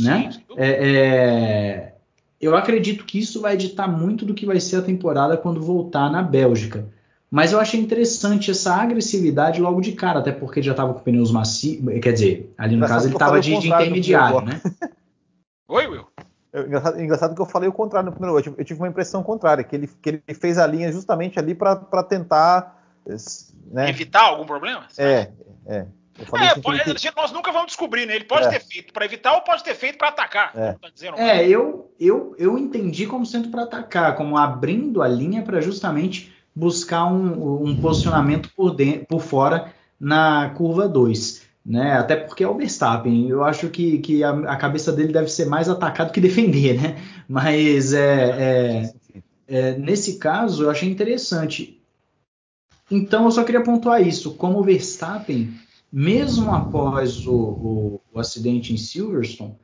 né? 0.00 0.30
É, 0.56 0.68
é, 0.68 1.94
eu 2.40 2.56
acredito 2.56 3.04
que 3.04 3.18
isso 3.18 3.40
vai 3.40 3.56
ditar 3.56 3.86
muito 3.86 4.24
do 4.24 4.32
que 4.32 4.46
vai 4.46 4.60
ser 4.60 4.76
a 4.76 4.82
temporada 4.82 5.36
quando 5.36 5.60
voltar 5.60 6.10
na 6.10 6.22
Bélgica. 6.22 6.88
Mas 7.30 7.52
eu 7.52 7.60
achei 7.60 7.78
interessante 7.78 8.50
essa 8.50 8.74
agressividade 8.74 9.60
logo 9.60 9.80
de 9.80 9.92
cara, 9.92 10.20
até 10.20 10.32
porque 10.32 10.62
já 10.62 10.70
estava 10.70 10.94
com 10.94 11.00
pneus 11.00 11.30
macios. 11.30 11.84
Quer 12.00 12.12
dizer, 12.12 12.54
ali 12.56 12.74
no 12.74 12.86
caso 12.86 13.06
ele 13.06 13.14
estava 13.14 13.38
de, 13.40 13.58
de, 13.58 13.68
intermediário, 13.68 14.40
né? 14.40 14.60
Oi, 15.68 15.86
Will. 15.86 16.06
Eu, 16.50 16.66
engraçado, 16.66 17.00
engraçado, 17.00 17.34
que 17.34 17.42
eu 17.42 17.46
falei 17.46 17.68
o 17.68 17.72
contrário 17.72 18.06
no 18.06 18.12
primeiro. 18.12 18.38
Eu 18.38 18.42
tive, 18.42 18.56
eu 18.58 18.64
tive 18.64 18.80
uma 18.80 18.88
impressão 18.88 19.22
contrária, 19.22 19.62
que 19.62 19.76
ele, 19.76 19.86
que 19.86 20.08
ele 20.08 20.22
fez 20.34 20.56
a 20.56 20.66
linha 20.66 20.90
justamente 20.90 21.38
ali 21.38 21.54
para 21.54 22.02
tentar. 22.02 22.82
Né? 23.70 23.90
Evitar 23.90 24.22
algum 24.22 24.46
problema? 24.46 24.86
É, 24.96 25.30
é. 25.66 25.86
É, 26.18 26.60
pode, 26.60 26.82
que... 26.82 27.14
nós 27.14 27.30
nunca 27.30 27.52
vamos 27.52 27.68
descobrir, 27.68 28.04
né? 28.04 28.16
Ele 28.16 28.24
pode 28.24 28.46
é. 28.46 28.50
ter 28.50 28.60
feito 28.60 28.92
para 28.92 29.04
evitar 29.04 29.34
ou 29.34 29.42
pode 29.42 29.62
ter 29.62 29.74
feito 29.74 29.96
para 29.96 30.08
atacar. 30.08 30.50
É, 30.56 30.72
tá 30.72 30.88
é 31.16 31.46
eu, 31.46 31.92
eu, 32.00 32.34
eu 32.36 32.58
entendi 32.58 33.06
como 33.06 33.24
sendo 33.24 33.50
para 33.50 33.62
atacar, 33.62 34.16
como 34.16 34.36
abrindo 34.36 35.00
a 35.00 35.06
linha 35.06 35.42
para 35.42 35.60
justamente 35.60 36.36
buscar 36.58 37.06
um, 37.06 37.62
um 37.62 37.76
posicionamento 37.80 38.50
por, 38.56 38.74
dentro, 38.74 39.06
por 39.06 39.20
fora 39.20 39.72
na 39.98 40.50
curva 40.50 40.88
2. 40.88 41.42
Né? 41.64 41.92
Até 41.92 42.16
porque 42.16 42.42
é 42.42 42.48
o 42.48 42.56
Verstappen. 42.56 43.28
Eu 43.28 43.44
acho 43.44 43.68
que, 43.68 43.98
que 43.98 44.24
a, 44.24 44.30
a, 44.30 44.56
cabeça 44.56 44.90
dele 44.90 45.12
deve 45.12 45.28
ser 45.28 45.44
mais 45.44 45.68
atacado 45.68 46.12
que 46.12 46.20
defender, 46.20 46.80
né? 46.80 46.96
Mas 47.28 47.92
é, 47.92 48.30
é, 48.40 48.92
é, 49.46 49.78
nesse 49.78 50.18
caso 50.18 50.64
eu 50.64 50.70
achei 50.70 50.90
interessante. 50.90 51.80
Então 52.90 53.26
eu 53.26 53.30
só 53.30 53.44
queria 53.44 53.62
pontuar 53.62 54.04
isso. 54.06 54.34
Como 54.34 54.58
o 54.58 54.64
Verstappen, 54.64 55.52
mesmo 55.92 56.50
após 56.52 57.26
o, 57.26 57.34
o, 57.34 58.00
o 58.14 58.18
acidente 58.18 58.72
em 58.72 58.78
Silverstone, 58.78 59.54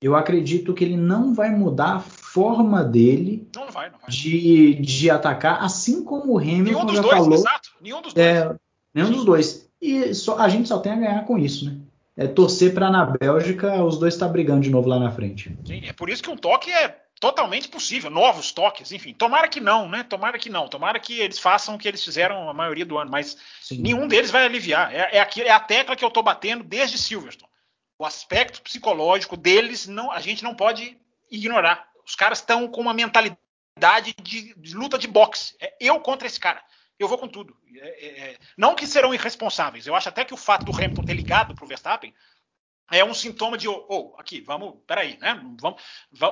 eu 0.00 0.14
acredito 0.14 0.74
que 0.74 0.84
ele 0.84 0.98
não 0.98 1.34
vai 1.34 1.50
mudar 1.50 1.96
a 1.96 2.00
forma 2.34 2.82
dele 2.82 3.48
não 3.54 3.70
vai, 3.70 3.88
não 3.90 3.98
vai. 3.98 4.10
De, 4.10 4.74
de 4.74 5.08
atacar, 5.08 5.62
assim 5.62 6.02
como 6.04 6.32
o 6.32 6.38
Hamilton 6.38 6.64
nenhum 6.64 6.84
dos 6.84 6.96
já 6.96 7.02
dois, 7.02 7.14
falou. 7.14 7.34
Exato, 7.34 7.70
nenhum 7.80 8.02
dos 8.02 8.12
dois. 8.12 8.26
É, 8.26 8.56
nenhum 8.92 9.10
dos 9.12 9.24
dois. 9.24 9.70
E 9.80 10.12
só, 10.14 10.38
a 10.38 10.48
gente 10.48 10.68
só 10.68 10.78
tem 10.78 10.92
a 10.92 10.96
ganhar 10.96 11.24
com 11.24 11.38
isso, 11.38 11.66
né? 11.66 11.78
É 12.16 12.26
torcer 12.26 12.74
para 12.74 12.90
na 12.90 13.04
Bélgica 13.04 13.82
os 13.82 13.98
dois 13.98 14.14
estar 14.14 14.26
tá 14.26 14.32
brigando 14.32 14.62
de 14.62 14.70
novo 14.70 14.88
lá 14.88 14.98
na 14.98 15.10
frente. 15.10 15.56
Sim, 15.64 15.82
é 15.84 15.92
por 15.92 16.10
isso 16.10 16.22
que 16.22 16.30
um 16.30 16.36
toque 16.36 16.70
é 16.70 16.88
totalmente 17.20 17.68
possível, 17.68 18.10
novos 18.10 18.52
toques, 18.52 18.92
enfim. 18.92 19.14
Tomara 19.14 19.48
que 19.48 19.60
não, 19.60 19.88
né? 19.88 20.02
Tomara 20.02 20.38
que 20.38 20.50
não. 20.50 20.68
Tomara 20.68 20.98
que 20.98 21.20
eles 21.20 21.38
façam 21.38 21.74
o 21.74 21.78
que 21.78 21.88
eles 21.88 22.04
fizeram 22.04 22.48
a 22.48 22.54
maioria 22.54 22.84
do 22.84 22.98
ano, 22.98 23.10
mas 23.10 23.36
Sim. 23.60 23.78
nenhum 23.78 24.06
deles 24.06 24.30
vai 24.30 24.44
aliviar. 24.44 24.92
É, 24.94 25.16
é, 25.16 25.20
aqui, 25.20 25.42
é 25.42 25.50
a 25.50 25.60
tecla 25.60 25.96
que 25.96 26.04
eu 26.04 26.08
estou 26.08 26.22
batendo 26.22 26.62
desde 26.62 26.98
Silverstone 26.98 27.52
o 27.98 28.04
aspecto 28.04 28.60
psicológico 28.62 29.36
deles 29.36 29.86
não, 29.86 30.10
a 30.10 30.20
gente 30.20 30.42
não 30.42 30.54
pode 30.54 30.96
ignorar. 31.30 31.88
Os 32.06 32.14
caras 32.14 32.38
estão 32.38 32.68
com 32.68 32.80
uma 32.80 32.94
mentalidade 32.94 34.14
de, 34.22 34.54
de, 34.54 34.74
luta 34.74 34.98
de 34.98 35.08
boxe. 35.08 35.56
É 35.60 35.74
eu 35.80 36.00
contra 36.00 36.26
esse 36.26 36.38
cara. 36.38 36.62
Eu 36.98 37.08
vou 37.08 37.18
com 37.18 37.28
tudo. 37.28 37.56
É, 37.76 38.06
é, 38.06 38.20
é 38.30 38.38
não 38.56 38.74
que 38.74 38.86
serão 38.86 39.14
irresponsáveis. 39.14 39.86
Eu 39.86 39.94
acho 39.94 40.08
até 40.08 40.24
que 40.24 40.34
o 40.34 40.38
fato 40.38 40.64
do 40.64 40.72
Hamilton 40.72 41.04
ter 41.04 41.14
ligado 41.14 41.54
para 41.54 41.64
o 41.64 41.68
Verstappen 41.68 42.14
é 42.90 43.04
um 43.04 43.14
sintoma 43.14 43.56
de, 43.56 43.66
oh, 43.66 43.84
oh, 43.88 44.14
aqui, 44.20 44.40
vamos, 44.42 44.74
peraí, 44.86 45.18
né? 45.18 45.40
Vamos, 45.58 45.82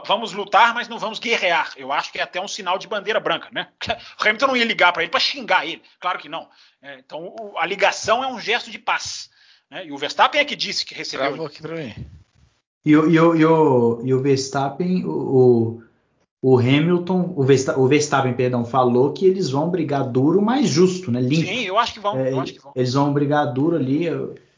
vamos 0.06 0.32
lutar, 0.32 0.74
mas 0.74 0.86
não 0.86 0.98
vamos 0.98 1.18
guerrear. 1.18 1.72
Eu 1.76 1.90
acho 1.90 2.12
que 2.12 2.18
é 2.18 2.22
até 2.22 2.40
um 2.40 2.48
sinal 2.48 2.78
de 2.78 2.86
bandeira 2.86 3.18
branca, 3.18 3.48
né? 3.50 3.68
O 4.20 4.22
Hamilton 4.22 4.46
não 4.48 4.56
ia 4.56 4.64
ligar 4.64 4.92
para 4.92 5.02
ele 5.02 5.10
para 5.10 5.20
xingar 5.20 5.66
ele, 5.66 5.82
claro 5.98 6.18
que 6.18 6.28
não. 6.28 6.48
É, 6.80 6.98
então, 6.98 7.34
a 7.56 7.66
ligação 7.66 8.22
é 8.22 8.26
um 8.26 8.38
gesto 8.38 8.70
de 8.70 8.78
paz. 8.78 9.30
Né? 9.70 9.86
E 9.86 9.92
o 9.92 9.96
Verstappen 9.96 10.40
é 10.40 10.44
que 10.44 10.54
disse 10.54 10.84
que 10.84 10.94
recebeu. 10.94 11.28
Travou 11.28 11.46
aqui 11.46 11.62
pra 11.62 11.74
mim. 11.74 12.21
E, 12.84 12.96
o, 12.96 13.10
e, 13.10 13.18
o, 13.18 13.36
e, 13.36 13.44
o, 13.44 14.00
e 14.02 14.14
o 14.14 14.20
Verstappen, 14.20 15.04
o, 15.06 15.82
o 16.40 16.58
Hamilton, 16.58 17.32
o 17.36 17.44
Verstappen, 17.44 17.82
o 17.82 17.86
Verstappen, 17.86 18.34
perdão, 18.34 18.64
falou 18.64 19.12
que 19.12 19.24
eles 19.24 19.50
vão 19.50 19.70
brigar 19.70 20.08
duro, 20.08 20.42
mas 20.42 20.68
justo, 20.68 21.10
né? 21.10 21.20
Limpo. 21.20 21.46
Sim, 21.46 21.62
eu 21.62 21.78
acho 21.78 21.92
que 21.94 22.00
vão. 22.00 22.18
É, 22.18 22.32
acho 22.38 22.54
que 22.54 22.60
vão. 22.60 22.72
Eles 22.74 22.92
vão 22.94 23.12
brigar 23.12 23.52
duro 23.52 23.76
ali. 23.76 24.06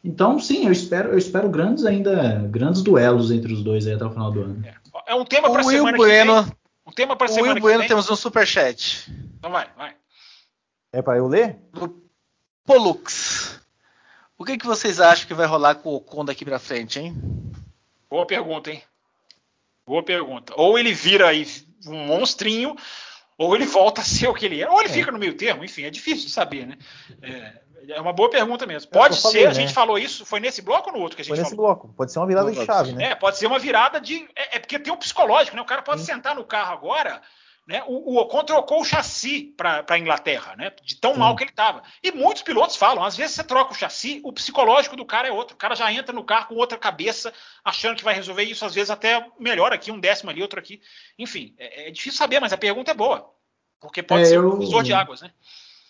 Então, 0.02 0.38
sim, 0.38 0.66
eu 0.66 0.72
espero, 0.72 1.10
eu 1.10 1.18
espero 1.18 1.48
grandes 1.48 1.84
ainda, 1.84 2.46
grandes 2.50 2.82
duelos 2.82 3.30
entre 3.30 3.52
os 3.52 3.62
dois 3.62 3.86
aí 3.86 3.94
até 3.94 4.04
o 4.04 4.10
final 4.10 4.30
do 4.30 4.42
ano. 4.42 4.64
É, 4.64 5.12
é 5.12 5.14
um 5.14 5.24
tema 5.24 5.50
para 5.50 5.62
semana 5.62 5.96
bueno. 5.96 6.42
que 6.42 6.42
vem. 6.42 6.54
Um 6.86 6.92
tema 6.92 7.16
para 7.16 7.30
O 7.30 7.34
semana 7.34 7.52
Will 7.52 7.56
que 7.56 7.60
Bueno 7.62 7.78
vem. 7.80 7.88
temos 7.88 8.10
um 8.10 8.16
superchat. 8.16 9.10
Então 9.38 9.50
vai, 9.50 9.66
vai. 9.76 9.94
É 10.92 11.02
para 11.02 11.16
eu 11.16 11.26
ler? 11.26 11.58
Do 11.72 12.02
Polux. 12.64 13.60
O 14.38 14.44
que, 14.44 14.58
que 14.58 14.66
vocês 14.66 15.00
acham 15.00 15.26
que 15.26 15.34
vai 15.34 15.46
rolar 15.46 15.76
com 15.76 15.90
o 15.90 15.96
Ocon 15.96 16.24
daqui 16.24 16.44
pra 16.44 16.58
frente, 16.58 16.98
hein? 16.98 17.16
Boa 18.14 18.24
pergunta, 18.24 18.70
hein? 18.70 18.80
Boa 19.84 20.00
pergunta. 20.00 20.52
Ou 20.56 20.78
ele 20.78 20.92
vira 20.92 21.30
aí 21.30 21.44
um 21.88 22.06
monstrinho, 22.06 22.76
ou 23.36 23.56
ele 23.56 23.66
volta 23.66 24.02
a 24.02 24.04
ser 24.04 24.28
o 24.28 24.34
que 24.34 24.46
ele 24.46 24.62
é, 24.62 24.70
ou 24.70 24.80
ele 24.80 24.88
fica 24.88 25.10
no 25.10 25.18
meio 25.18 25.36
termo, 25.36 25.64
enfim, 25.64 25.82
é 25.82 25.90
difícil 25.90 26.26
de 26.26 26.30
saber, 26.30 26.64
né? 26.64 26.78
É, 27.20 27.94
é 27.94 28.00
uma 28.00 28.12
boa 28.12 28.30
pergunta 28.30 28.66
mesmo. 28.66 28.88
Pode 28.92 29.14
eu 29.14 29.20
ser, 29.20 29.22
falei, 29.22 29.46
a 29.46 29.48
né? 29.48 29.54
gente 29.54 29.74
falou 29.74 29.98
isso, 29.98 30.24
foi 30.24 30.38
nesse 30.38 30.62
bloco 30.62 30.90
ou 30.90 30.96
no 30.96 31.02
outro 31.02 31.16
que 31.16 31.22
a 31.22 31.24
gente 31.24 31.34
Foi 31.34 31.42
nesse 31.42 31.56
falou? 31.56 31.74
bloco. 31.74 31.92
Pode 31.92 32.12
ser 32.12 32.20
uma 32.20 32.28
virada 32.28 32.52
de 32.52 32.64
chave, 32.64 32.92
né? 32.92 33.06
É, 33.06 33.14
pode 33.16 33.36
ser 33.36 33.48
uma 33.48 33.58
virada 33.58 34.00
de. 34.00 34.28
É, 34.36 34.58
é 34.58 34.58
porque 34.60 34.78
tem 34.78 34.92
um 34.92 34.96
psicológico, 34.96 35.56
né? 35.56 35.62
O 35.62 35.66
cara 35.66 35.82
pode 35.82 36.02
sentar 36.02 36.36
no 36.36 36.44
carro 36.44 36.72
agora. 36.72 37.20
Né? 37.66 37.82
O, 37.86 38.12
o 38.12 38.18
Ocon 38.18 38.44
trocou 38.44 38.82
o 38.82 38.84
chassi 38.84 39.54
para 39.56 39.82
a 39.88 39.98
Inglaterra, 39.98 40.54
né? 40.54 40.70
De 40.84 40.96
tão 40.96 41.16
mal 41.16 41.34
que 41.34 41.44
ele 41.44 41.50
estava. 41.50 41.82
E 42.02 42.12
muitos 42.12 42.42
pilotos 42.42 42.76
falam: 42.76 43.02
às 43.02 43.16
vezes 43.16 43.34
você 43.36 43.42
troca 43.42 43.72
o 43.72 43.74
chassi, 43.74 44.20
o 44.22 44.32
psicológico 44.34 44.94
do 44.96 45.04
cara 45.06 45.28
é 45.28 45.32
outro. 45.32 45.54
O 45.54 45.58
cara 45.58 45.74
já 45.74 45.90
entra 45.90 46.12
no 46.14 46.22
carro 46.24 46.48
com 46.48 46.56
outra 46.56 46.76
cabeça, 46.76 47.32
achando 47.64 47.96
que 47.96 48.04
vai 48.04 48.14
resolver 48.14 48.42
isso, 48.42 48.66
às 48.66 48.74
vezes 48.74 48.90
até 48.90 49.26
melhor 49.40 49.72
aqui, 49.72 49.90
um 49.90 49.98
décimo 49.98 50.28
ali, 50.30 50.42
outro 50.42 50.58
aqui. 50.58 50.80
Enfim, 51.18 51.54
é, 51.58 51.88
é 51.88 51.90
difícil 51.90 52.18
saber, 52.18 52.38
mas 52.38 52.52
a 52.52 52.58
pergunta 52.58 52.90
é 52.90 52.94
boa. 52.94 53.30
Porque 53.80 54.02
pode 54.02 54.22
É, 54.22 54.26
ser 54.26 54.36
eu- 54.36 54.46
um 54.52 54.58
divisor 54.58 54.82
de 54.82 54.92
águas, 54.92 55.22
né? 55.22 55.30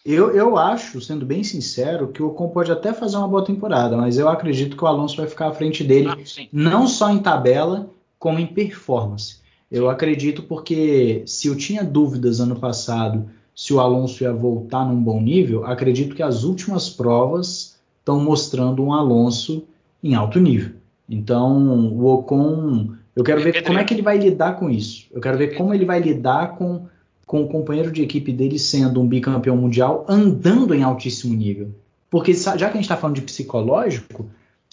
Eu, 0.05 0.37
eu 0.37 0.57
acho, 0.59 1.01
sendo 1.01 1.25
bem 1.25 1.43
sincero, 1.43 2.13
que 2.13 2.23
o 2.23 2.29
Ocon 2.29 2.51
pode 2.51 2.71
até 2.71 2.93
fazer 2.93 3.17
uma 3.17 3.27
boa 3.27 3.43
temporada, 3.45 3.97
mas 3.97 4.19
eu 4.19 4.29
acredito 4.29 4.77
que 4.77 4.85
o 4.85 4.87
Alonso 4.87 5.17
vai 5.17 5.27
ficar 5.27 5.49
à 5.49 5.53
frente 5.55 5.83
dele, 5.83 6.11
Ah, 6.11 6.27
sim. 6.27 6.49
não 6.53 6.87
só 6.87 7.09
em 7.11 7.19
tabela, 7.21 7.91
como 8.19 8.39
em 8.39 8.47
performance. 8.47 9.43
Eu 9.75 9.91
acredito 9.91 10.45
porque 10.45 11.25
se 11.27 11.49
eu 11.49 11.57
tinha 11.57 11.83
dúvidas 11.83 12.39
ano 12.39 12.55
passado 12.55 13.29
se 13.53 13.75
o 13.75 13.81
Alonso 13.81 14.23
ia 14.23 14.33
voltar 14.33 14.85
num 14.85 15.03
bom 15.03 15.21
nível, 15.21 15.67
acredito 15.67 16.15
que 16.15 16.23
as 16.23 16.45
últimas 16.45 16.89
provas 16.89 17.77
estão 17.99 18.21
mostrando 18.21 18.85
um 18.85 18.93
Alonso 18.93 19.65
em 20.01 20.15
alto 20.15 20.39
nível. 20.39 20.75
Então, 21.11 21.91
o 21.93 22.07
Ocon, 22.07 22.91
eu 23.17 23.25
quero 23.25 23.43
ver 23.43 23.65
como 23.65 23.81
é 23.81 23.83
que 23.83 23.93
ele 23.93 24.03
vai 24.03 24.17
lidar 24.17 24.61
com 24.61 24.71
isso. 24.71 25.09
Eu 25.11 25.21
quero 25.21 25.37
ver 25.37 25.57
como 25.57 25.75
ele 25.75 25.85
vai 25.85 25.99
lidar 25.99 26.57
com, 26.57 26.87
com 27.27 27.43
o 27.43 27.49
companheiro 27.49 27.91
de 27.91 28.01
equipe 28.01 28.33
dele 28.33 28.61
sendo 28.61 29.01
um 29.01 29.09
bicampeão 29.09 29.57
mundial 29.57 30.07
andando 30.09 30.73
em 30.73 30.85
altíssimo 30.85 31.35
nível. 31.35 31.75
Porque 32.09 32.33
já 32.33 32.57
que 32.57 32.65
a 32.65 32.69
gente 32.75 32.83
está 32.83 32.97
falando 32.97 33.17
de 33.17 33.23
psicológico, 33.23 34.31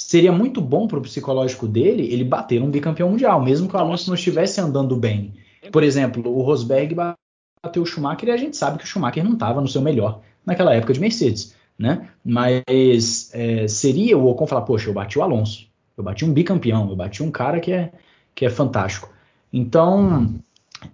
seria 0.08 0.32
muito 0.32 0.62
bom 0.62 0.88
para 0.88 1.00
o 1.00 1.02
psicológico 1.02 1.68
dele 1.68 2.12
ele 2.12 2.24
bater 2.24 2.62
um 2.62 2.70
bicampeão 2.70 3.10
mundial, 3.10 3.42
mesmo 3.42 3.68
que 3.68 3.76
o 3.76 3.80
Alonso 3.80 4.10
não 4.10 4.16
estivesse 4.16 4.60
andando 4.60 4.96
bem. 4.96 5.34
Por 5.72 5.84
exemplo, 5.84 6.36
o 6.36 6.42
Rosberg 6.42 6.96
bateu 6.96 7.84
o 7.84 7.86
Schumacher 7.86 8.30
e 8.30 8.32
a 8.32 8.38
gente 8.38 8.58
sabe 8.58 8.78
que 8.78 8.84
o 8.84 8.88
Schumacher 8.88 9.24
não 9.24 9.34
estava 9.34 9.62
no 9.62 9.68
seu 9.68 9.82
melhor 9.82 10.22
naquela 10.46 10.74
época 10.74 10.94
de 10.94 11.00
Mercedes, 11.00 11.56
né? 11.78 12.10
Mas 12.26 13.30
é, 13.34 13.68
seria 13.68 14.18
o 14.18 14.28
Ocon 14.28 14.48
falar, 14.48 14.64
poxa, 14.64 14.90
eu 14.90 14.94
bati 14.94 15.20
o 15.20 15.22
Alonso, 15.22 15.68
eu 15.96 16.04
bati 16.04 16.26
um 16.26 16.34
bicampeão, 16.34 16.90
eu 16.90 16.96
bati 16.96 17.22
um 17.22 17.30
cara 17.30 17.60
que 17.60 17.72
é, 17.72 17.92
que 18.34 18.46
é 18.46 18.50
fantástico. 18.50 19.10
Então, 19.54 20.34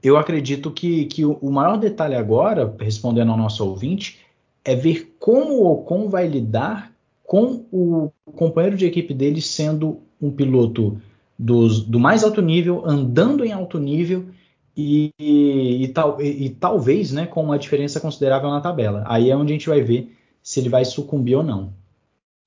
eu 0.03 0.17
acredito 0.17 0.69
que, 0.71 1.05
que 1.05 1.23
o 1.23 1.49
maior 1.49 1.77
detalhe 1.77 2.15
agora, 2.15 2.75
respondendo 2.79 3.31
ao 3.31 3.37
nosso 3.37 3.65
ouvinte, 3.65 4.19
é 4.65 4.75
ver 4.75 5.15
como 5.17 5.53
o 5.53 5.71
Ocon 5.71 6.09
vai 6.09 6.27
lidar 6.27 6.91
com 7.27 7.65
o 7.73 8.09
companheiro 8.37 8.77
de 8.77 8.85
equipe 8.85 9.13
dele 9.13 9.41
sendo 9.41 9.99
um 10.19 10.31
piloto 10.31 10.99
dos- 11.37 11.83
do 11.83 11.99
mais 11.99 12.23
alto 12.23 12.41
nível, 12.41 12.83
andando 12.85 13.43
em 13.43 13.51
alto 13.51 13.77
nível 13.77 14.29
e, 14.75 15.11
e- 15.19 15.83
e 15.83 15.87
tal- 15.89 16.21
e- 16.21 16.49
talvez 16.49 17.11
né, 17.11 17.27
com 17.27 17.43
uma 17.43 17.59
diferença 17.59 17.99
considerável 17.99 18.49
na 18.49 18.61
tabela. 18.61 19.03
Aí 19.05 19.29
é 19.29 19.35
onde 19.35 19.51
a 19.51 19.55
gente 19.55 19.67
vai 19.67 19.81
ver 19.81 20.15
se 20.41 20.61
ele 20.61 20.69
vai 20.69 20.85
sucumbir 20.85 21.35
ou 21.35 21.43
não. 21.43 21.73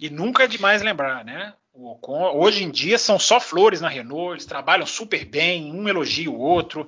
E 0.01 0.09
nunca 0.09 0.45
é 0.45 0.49
demais 0.49 0.81
lembrar, 0.81 1.27
né? 1.27 1.53
Ocon, 1.75 2.33
hoje 2.37 2.65
em 2.65 2.71
dia 2.71 2.99
são 2.99 3.19
só 3.19 3.39
flores 3.39 3.83
na 3.83 3.89
Renault, 3.89 4.33
eles 4.33 4.47
trabalham 4.47 4.87
super 4.87 5.27
bem, 5.27 5.73
um 5.73 5.87
elogia 5.89 6.31
o 6.31 6.39
outro, 6.39 6.87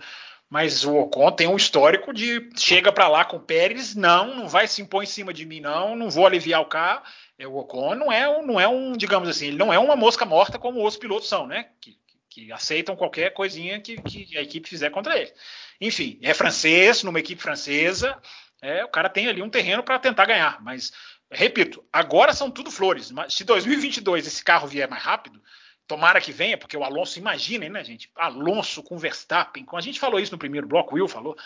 mas 0.52 0.84
o 0.84 0.94
Ocon 0.96 1.32
tem 1.32 1.46
um 1.46 1.56
histórico 1.56 2.12
de 2.12 2.50
chega 2.58 2.92
para 2.92 3.08
lá 3.08 3.24
com 3.24 3.38
o 3.38 3.40
Pérez, 3.40 3.94
não, 3.94 4.34
não 4.34 4.46
vai 4.46 4.68
se 4.68 4.82
impor 4.82 5.02
em 5.02 5.06
cima 5.06 5.32
de 5.32 5.46
mim, 5.46 5.60
não, 5.60 5.96
não 5.96 6.10
vou 6.10 6.26
aliviar 6.26 6.60
o 6.60 6.66
carro. 6.66 7.02
É, 7.38 7.48
O 7.48 7.56
Ocon 7.56 7.94
não 7.94 8.12
é, 8.12 8.28
um, 8.28 8.46
não 8.46 8.60
é 8.60 8.68
um, 8.68 8.92
digamos 8.92 9.30
assim, 9.30 9.46
ele 9.46 9.56
não 9.56 9.72
é 9.72 9.78
uma 9.78 9.96
mosca 9.96 10.26
morta 10.26 10.58
como 10.58 10.78
outros 10.78 10.98
pilotos 10.98 11.26
são, 11.26 11.46
né? 11.46 11.70
Que, 11.80 11.96
que 12.28 12.52
aceitam 12.52 12.94
qualquer 12.94 13.32
coisinha 13.32 13.80
que, 13.80 13.96
que 14.02 14.36
a 14.36 14.42
equipe 14.42 14.68
fizer 14.68 14.90
contra 14.90 15.18
ele. 15.18 15.32
Enfim, 15.80 16.18
é 16.20 16.34
francês, 16.34 17.02
numa 17.02 17.18
equipe 17.18 17.40
francesa, 17.40 18.20
é, 18.60 18.84
o 18.84 18.88
cara 18.88 19.08
tem 19.08 19.28
ali 19.28 19.40
um 19.40 19.48
terreno 19.48 19.82
para 19.82 19.98
tentar 19.98 20.26
ganhar, 20.26 20.62
mas 20.62 20.92
repito, 21.30 21.82
agora 21.90 22.34
são 22.34 22.50
tudo 22.50 22.70
flores. 22.70 23.10
Mas 23.10 23.32
se 23.32 23.42
2022 23.42 24.26
esse 24.26 24.44
carro 24.44 24.68
vier 24.68 24.86
mais 24.86 25.02
rápido, 25.02 25.42
tomara 25.86 26.20
que 26.20 26.32
venha, 26.32 26.56
porque 26.56 26.76
o 26.76 26.84
Alonso, 26.84 27.18
imaginem, 27.18 27.68
né, 27.68 27.84
gente? 27.84 28.10
Alonso 28.16 28.82
com 28.82 28.98
Verstappen, 28.98 29.66
a 29.72 29.80
gente 29.80 30.00
falou 30.00 30.20
isso 30.20 30.32
no 30.32 30.38
primeiro 30.38 30.66
bloco, 30.66 30.94
o 30.94 30.94
Will 30.94 31.08
falou. 31.08 31.36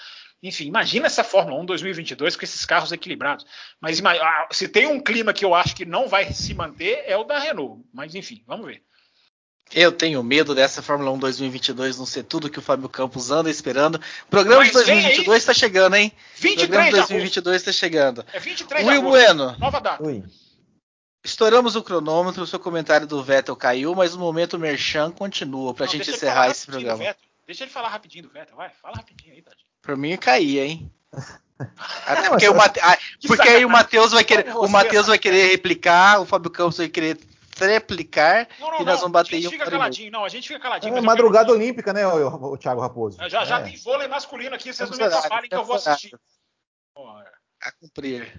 Enfim, 0.42 0.66
imagina 0.66 1.06
essa 1.06 1.24
Fórmula 1.24 1.60
1 1.62 1.66
2022 1.66 2.36
com 2.36 2.44
esses 2.44 2.64
carros 2.64 2.92
equilibrados. 2.92 3.46
Mas 3.80 4.00
se 4.52 4.68
tem 4.68 4.86
um 4.86 5.00
clima 5.00 5.32
que 5.32 5.44
eu 5.44 5.54
acho 5.54 5.74
que 5.74 5.84
não 5.84 6.08
vai 6.08 6.32
se 6.32 6.54
manter, 6.54 7.02
é 7.06 7.16
o 7.16 7.24
da 7.24 7.38
Renault. 7.38 7.82
Mas 7.92 8.14
enfim, 8.14 8.42
vamos 8.46 8.66
ver. 8.66 8.82
Eu 9.74 9.90
tenho 9.90 10.22
medo 10.22 10.54
dessa 10.54 10.80
Fórmula 10.80 11.10
1 11.10 11.18
2022 11.18 11.98
não 11.98 12.06
ser 12.06 12.22
tudo 12.22 12.48
que 12.48 12.58
o 12.58 12.62
Fábio 12.62 12.88
Campos 12.88 13.32
anda 13.32 13.50
esperando. 13.50 14.00
Programa 14.30 14.60
Mas 14.60 14.68
de 14.68 14.84
vem 14.84 14.94
2022 14.94 15.38
está 15.38 15.52
chegando, 15.52 15.96
hein? 15.96 16.12
O 16.14 16.40
programa 16.40 16.84
23 16.84 16.84
de 16.84 16.90
de 16.90 16.96
agosto. 16.96 17.08
2022 17.08 17.56
está 17.56 17.72
chegando. 17.72 18.24
É 18.32 18.38
23 18.38 18.84
de 18.84 18.90
Will 18.90 19.00
agosto. 19.00 19.10
Bueno, 19.10 19.58
Nova 19.58 19.80
data. 19.80 20.02
Oi. 20.04 20.22
Estouramos 21.26 21.76
o 21.76 21.82
cronômetro, 21.82 22.42
o 22.42 22.46
seu 22.46 22.58
comentário 22.58 23.06
do 23.06 23.22
Vettel 23.22 23.54
caiu, 23.56 23.94
mas 23.94 24.14
o 24.14 24.18
momento 24.18 24.58
merchan 24.58 25.10
continua 25.10 25.74
pra 25.74 25.86
Não, 25.86 25.92
gente 25.92 26.10
encerrar 26.10 26.48
esse 26.48 26.66
programa. 26.66 27.14
Deixa 27.46 27.64
ele 27.64 27.70
falar 27.70 27.88
rapidinho 27.88 28.24
do 28.24 28.30
Vettel, 28.30 28.56
vai. 28.56 28.70
Fala 28.70 28.96
rapidinho 28.96 29.34
aí, 29.34 29.42
tadinho. 29.42 29.66
Por 29.82 29.96
mim 29.96 30.16
caía, 30.16 30.64
hein? 30.64 30.90
Até 32.06 32.28
porque, 32.28 32.48
o 32.48 32.54
Mate... 32.54 32.80
ah, 32.82 32.96
Que 33.18 33.28
porque 33.28 33.48
aí 33.48 33.64
o. 33.64 33.68
Matheus 33.68 34.12
vai 34.12 34.24
querer, 34.24 34.54
o 34.56 34.68
Matheus 34.68 35.06
vai 35.06 35.18
querer 35.18 35.50
replicar, 35.50 36.20
o 36.20 36.26
Fábio 36.26 36.50
Campos 36.50 36.76
vai 36.78 36.88
querer 36.88 37.16
treplicar 37.54 38.46
Não, 38.60 38.70
não, 38.70 38.80
e 38.82 38.84
nós 38.84 38.98
vamos 39.00 39.12
bater 39.12 39.36
a 39.36 39.38
em 39.38 39.42
gente 39.42 39.48
um 39.54 39.58
fica 39.58 39.70
caladinho. 39.70 40.10
Não, 40.12 40.24
a 40.24 40.28
gente 40.28 40.46
fica 40.46 40.60
caladinho. 40.60 40.94
É 40.94 40.98
eu 40.98 41.02
madrugada 41.02 41.46
quero- 41.46 41.58
olímpica, 41.58 41.92
né, 41.92 42.06
o, 42.06 42.52
o 42.52 42.58
Thiago 42.58 42.80
Raposo? 42.82 43.16
Já, 43.28 43.44
já 43.46 43.60
É. 43.60 43.62
tem 43.62 43.76
vôlei 43.78 44.06
masculino 44.08 44.54
aqui, 44.54 44.72
vocês 44.72 44.90
não 44.90 44.96
me 44.98 45.04
atrapalhem 45.04 45.48
que 45.48 45.56
eu 45.56 45.64
vou 45.64 45.76
assistir. 45.76 46.14
A 47.62 47.72
cumprir. 47.80 48.38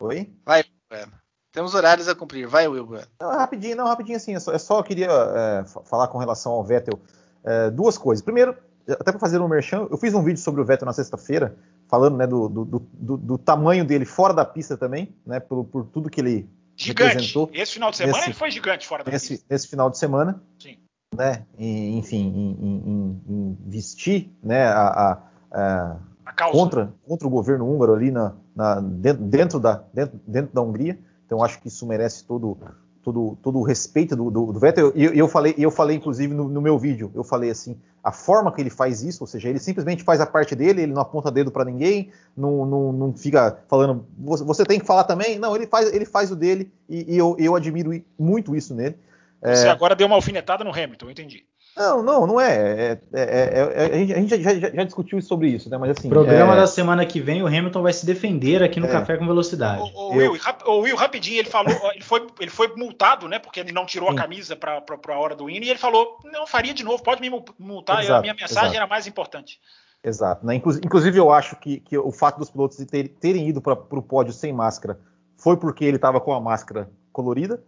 Oi? 0.00 0.30
Vai, 0.44 0.64
Bueno. 0.90 1.12
Temos 1.56 1.74
horários 1.74 2.06
a 2.06 2.14
cumprir. 2.14 2.46
Vai, 2.46 2.68
Will. 2.68 2.84
Bueno. 2.84 3.06
Não, 3.18 3.30
rapidinho, 3.30 3.74
não, 3.74 3.86
rapidinho 3.86 4.18
assim. 4.18 4.34
Eu 4.34 4.40
só, 4.40 4.52
eu 4.52 4.58
só 4.58 4.82
queria 4.82 5.08
é, 5.10 5.64
fa- 5.64 5.80
falar 5.84 6.06
com 6.08 6.18
relação 6.18 6.52
ao 6.52 6.62
Vettel 6.62 7.00
é, 7.42 7.70
duas 7.70 7.96
coisas. 7.96 8.22
Primeiro, 8.22 8.54
até 8.86 9.10
para 9.10 9.18
fazer 9.18 9.40
um 9.40 9.48
merchan, 9.48 9.88
eu 9.90 9.96
fiz 9.96 10.12
um 10.12 10.22
vídeo 10.22 10.38
sobre 10.38 10.60
o 10.60 10.66
Vettel 10.66 10.84
na 10.84 10.92
sexta-feira, 10.92 11.56
falando 11.88 12.18
né, 12.18 12.26
do, 12.26 12.46
do, 12.50 12.64
do- 12.66 13.16
do 13.16 13.38
tamanho 13.38 13.86
dele 13.86 14.04
fora 14.04 14.34
da 14.34 14.44
pista 14.44 14.76
também, 14.76 15.16
né, 15.26 15.40
por, 15.40 15.64
por 15.64 15.86
tudo 15.86 16.10
que 16.10 16.20
ele 16.20 16.46
Gigante. 16.76 17.08
representou 17.14 17.50
Esse 17.54 17.72
final 17.72 17.90
de 17.90 17.96
semana 17.96 18.16
nesse- 18.18 18.28
ele 18.28 18.34
foi 18.38 18.50
gigante 18.50 18.86
fora 18.86 19.02
da 19.02 19.10
nesse, 19.10 19.28
pista. 19.30 19.46
nesse 19.48 19.66
final 19.66 19.88
de 19.88 19.96
semana. 19.96 20.42
Sim. 20.58 20.76
Né, 21.16 21.46
e, 21.58 21.96
enfim, 21.96 22.18
em, 22.18 22.66
em- 22.66 22.82
em- 22.86 23.22
em 23.32 23.58
vestir 23.70 24.30
né, 24.42 24.66
a, 24.66 24.88
a- 24.88 25.22
a- 25.52 25.96
A 26.26 26.32
causa. 26.34 26.52
contra, 26.52 26.92
contra 27.08 27.26
o 27.26 27.30
governo 27.30 27.66
húngaro 27.66 27.94
ali 27.94 28.10
na, 28.10 28.34
na- 28.54 28.78
dentro, 28.82 29.24
dentro 29.24 29.58
da, 29.58 29.82
dentro, 29.94 30.20
dentro 30.26 30.54
da 30.54 30.60
Hungria. 30.60 30.98
Então 31.26 31.42
acho 31.42 31.60
que 31.60 31.68
isso 31.68 31.86
merece 31.86 32.24
todo, 32.24 32.56
todo, 33.02 33.38
todo 33.42 33.58
o 33.58 33.62
respeito 33.62 34.16
do, 34.16 34.30
do, 34.30 34.52
do 34.52 34.58
Vettel. 34.58 34.92
E 34.94 35.04
eu, 35.04 35.12
eu 35.12 35.28
falei, 35.28 35.54
eu 35.58 35.70
falei 35.70 35.96
inclusive 35.96 36.32
no, 36.32 36.48
no 36.48 36.60
meu 36.60 36.78
vídeo, 36.78 37.10
eu 37.14 37.22
falei 37.22 37.50
assim, 37.50 37.78
a 38.02 38.10
forma 38.10 38.52
que 38.52 38.60
ele 38.60 38.70
faz 38.70 39.02
isso, 39.02 39.22
ou 39.22 39.26
seja, 39.26 39.48
ele 39.48 39.58
simplesmente 39.58 40.02
faz 40.02 40.20
a 40.20 40.26
parte 40.26 40.54
dele, 40.54 40.82
ele 40.82 40.92
não 40.92 41.02
aponta 41.02 41.30
dedo 41.30 41.50
para 41.50 41.64
ninguém, 41.64 42.10
não, 42.36 42.66
não, 42.66 42.92
não 42.92 43.12
fica 43.12 43.58
falando, 43.68 44.06
você, 44.18 44.44
você 44.44 44.64
tem 44.64 44.80
que 44.80 44.86
falar 44.86 45.04
também. 45.04 45.38
Não, 45.38 45.54
ele 45.54 45.66
faz, 45.66 45.92
ele 45.92 46.04
faz 46.04 46.30
o 46.30 46.36
dele 46.36 46.72
e, 46.88 47.14
e 47.14 47.18
eu, 47.18 47.36
eu 47.38 47.54
admiro 47.54 47.90
muito 48.18 48.56
isso 48.56 48.74
nele. 48.74 48.96
Você 49.42 49.68
agora 49.68 49.94
deu 49.94 50.06
uma 50.06 50.16
alfinetada 50.16 50.64
no 50.64 50.70
Hamilton, 50.70 51.06
eu 51.06 51.10
entendi. 51.10 51.46
Não, 51.76 52.02
não, 52.02 52.26
não 52.26 52.40
é. 52.40 52.54
É- 52.54 53.00
é- 53.12 53.20
é- 53.22 53.72
é- 53.74 53.94
a 53.94 53.98
gente, 53.98 54.12
a 54.14 54.16
gente 54.16 54.42
já, 54.42 54.54
já- 54.54 54.70
já 54.70 54.84
discutiu 54.84 55.20
sobre 55.20 55.48
isso, 55.48 55.68
né? 55.68 55.76
Mas 55.76 55.90
assim. 55.90 56.08
Programa 56.08 56.54
é, 56.54 56.56
da 56.56 56.66
semana 56.66 57.04
que 57.04 57.20
vem, 57.20 57.42
o 57.42 57.46
Hamilton 57.46 57.82
vai 57.82 57.92
se 57.92 58.06
defender 58.06 58.62
aqui 58.62 58.80
no 58.80 58.86
É. 58.86 58.90
Café 58.90 59.16
com 59.18 59.26
Velocidade. 59.26 59.82
O, 59.94 60.08
o 60.14 60.20
Eu- 60.20 60.32
Will, 60.32 60.40
rap- 60.40 60.62
o 60.66 60.78
Will, 60.80 60.96
rapidinho, 60.96 61.38
ele 61.38 61.50
falou, 61.50 61.72
ele 61.92 62.02
foi, 62.02 62.26
ele 62.40 62.50
foi 62.50 62.74
multado, 62.76 63.28
né? 63.28 63.38
Porque 63.38 63.60
ele 63.60 63.72
não 63.72 63.84
tirou 63.84 64.08
Sim. 64.10 64.16
a 64.18 64.22
camisa 64.22 64.56
para 64.56 64.82
a 65.08 65.18
hora 65.18 65.36
do 65.36 65.50
hino 65.50 65.66
e 65.66 65.68
ele 65.70 65.78
falou: 65.78 66.18
não 66.32 66.46
faria 66.46 66.72
de 66.72 66.82
novo, 66.82 67.02
pode 67.02 67.20
me 67.20 67.28
mu- 67.28 67.44
multar. 67.58 67.96
e 67.96 67.98
a 68.00 68.04
Exato, 68.04 68.22
minha 68.22 68.34
mensagem 68.34 68.62
exato. 68.62 68.76
era 68.76 68.86
mais 68.86 69.06
importante. 69.06 69.60
Exato. 70.02 70.46
Né? 70.46 70.54
Inclu- 70.54 70.78
Inclusive, 70.82 71.18
eu 71.18 71.30
acho 71.30 71.56
que, 71.56 71.80
que 71.80 71.98
o 71.98 72.10
fato 72.12 72.38
dos 72.38 72.48
pilotos 72.48 72.78
de 72.78 72.86
ter- 72.86 73.08
terem 73.20 73.48
ido 73.48 73.60
para 73.60 73.74
o 73.74 74.02
pódio 74.02 74.32
sem 74.32 74.52
máscara 74.52 74.98
foi 75.36 75.56
porque 75.56 75.84
ele 75.84 75.96
estava 75.96 76.20
com 76.20 76.32
a 76.32 76.40
máscara 76.40 76.88
colorida, 77.12 77.62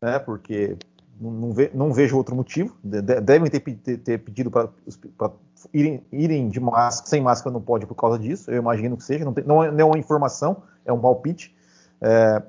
né? 0.00 0.18
Porque 0.18 0.76
não, 1.20 1.30
não, 1.30 1.52
ve, 1.52 1.70
não 1.74 1.92
vejo 1.92 2.16
outro 2.16 2.34
motivo. 2.34 2.76
De, 2.82 3.02
devem 3.02 3.50
ter, 3.50 3.60
ter, 3.60 4.18
pedido 4.18 4.50
para 4.50 4.70
irem, 5.72 6.02
irem 6.10 6.48
de 6.48 6.58
máscara, 6.58 7.08
sem 7.08 7.20
máscara 7.20 7.52
no 7.52 7.60
pódio 7.60 7.86
por 7.86 7.94
causa 7.94 8.18
disso. 8.18 8.50
Eu 8.50 8.58
imagino 8.58 8.96
que 8.96 9.04
seja. 9.04 9.24
Não, 9.24 9.32
tem, 9.32 9.44
não, 9.44 9.62
é, 9.62 9.70
não 9.70 9.80
é 9.80 9.84
uma 9.84 9.98
informação, 9.98 10.62
é 10.84 10.92
um 10.92 11.00
palpite. 11.00 11.54
É, 12.00 12.42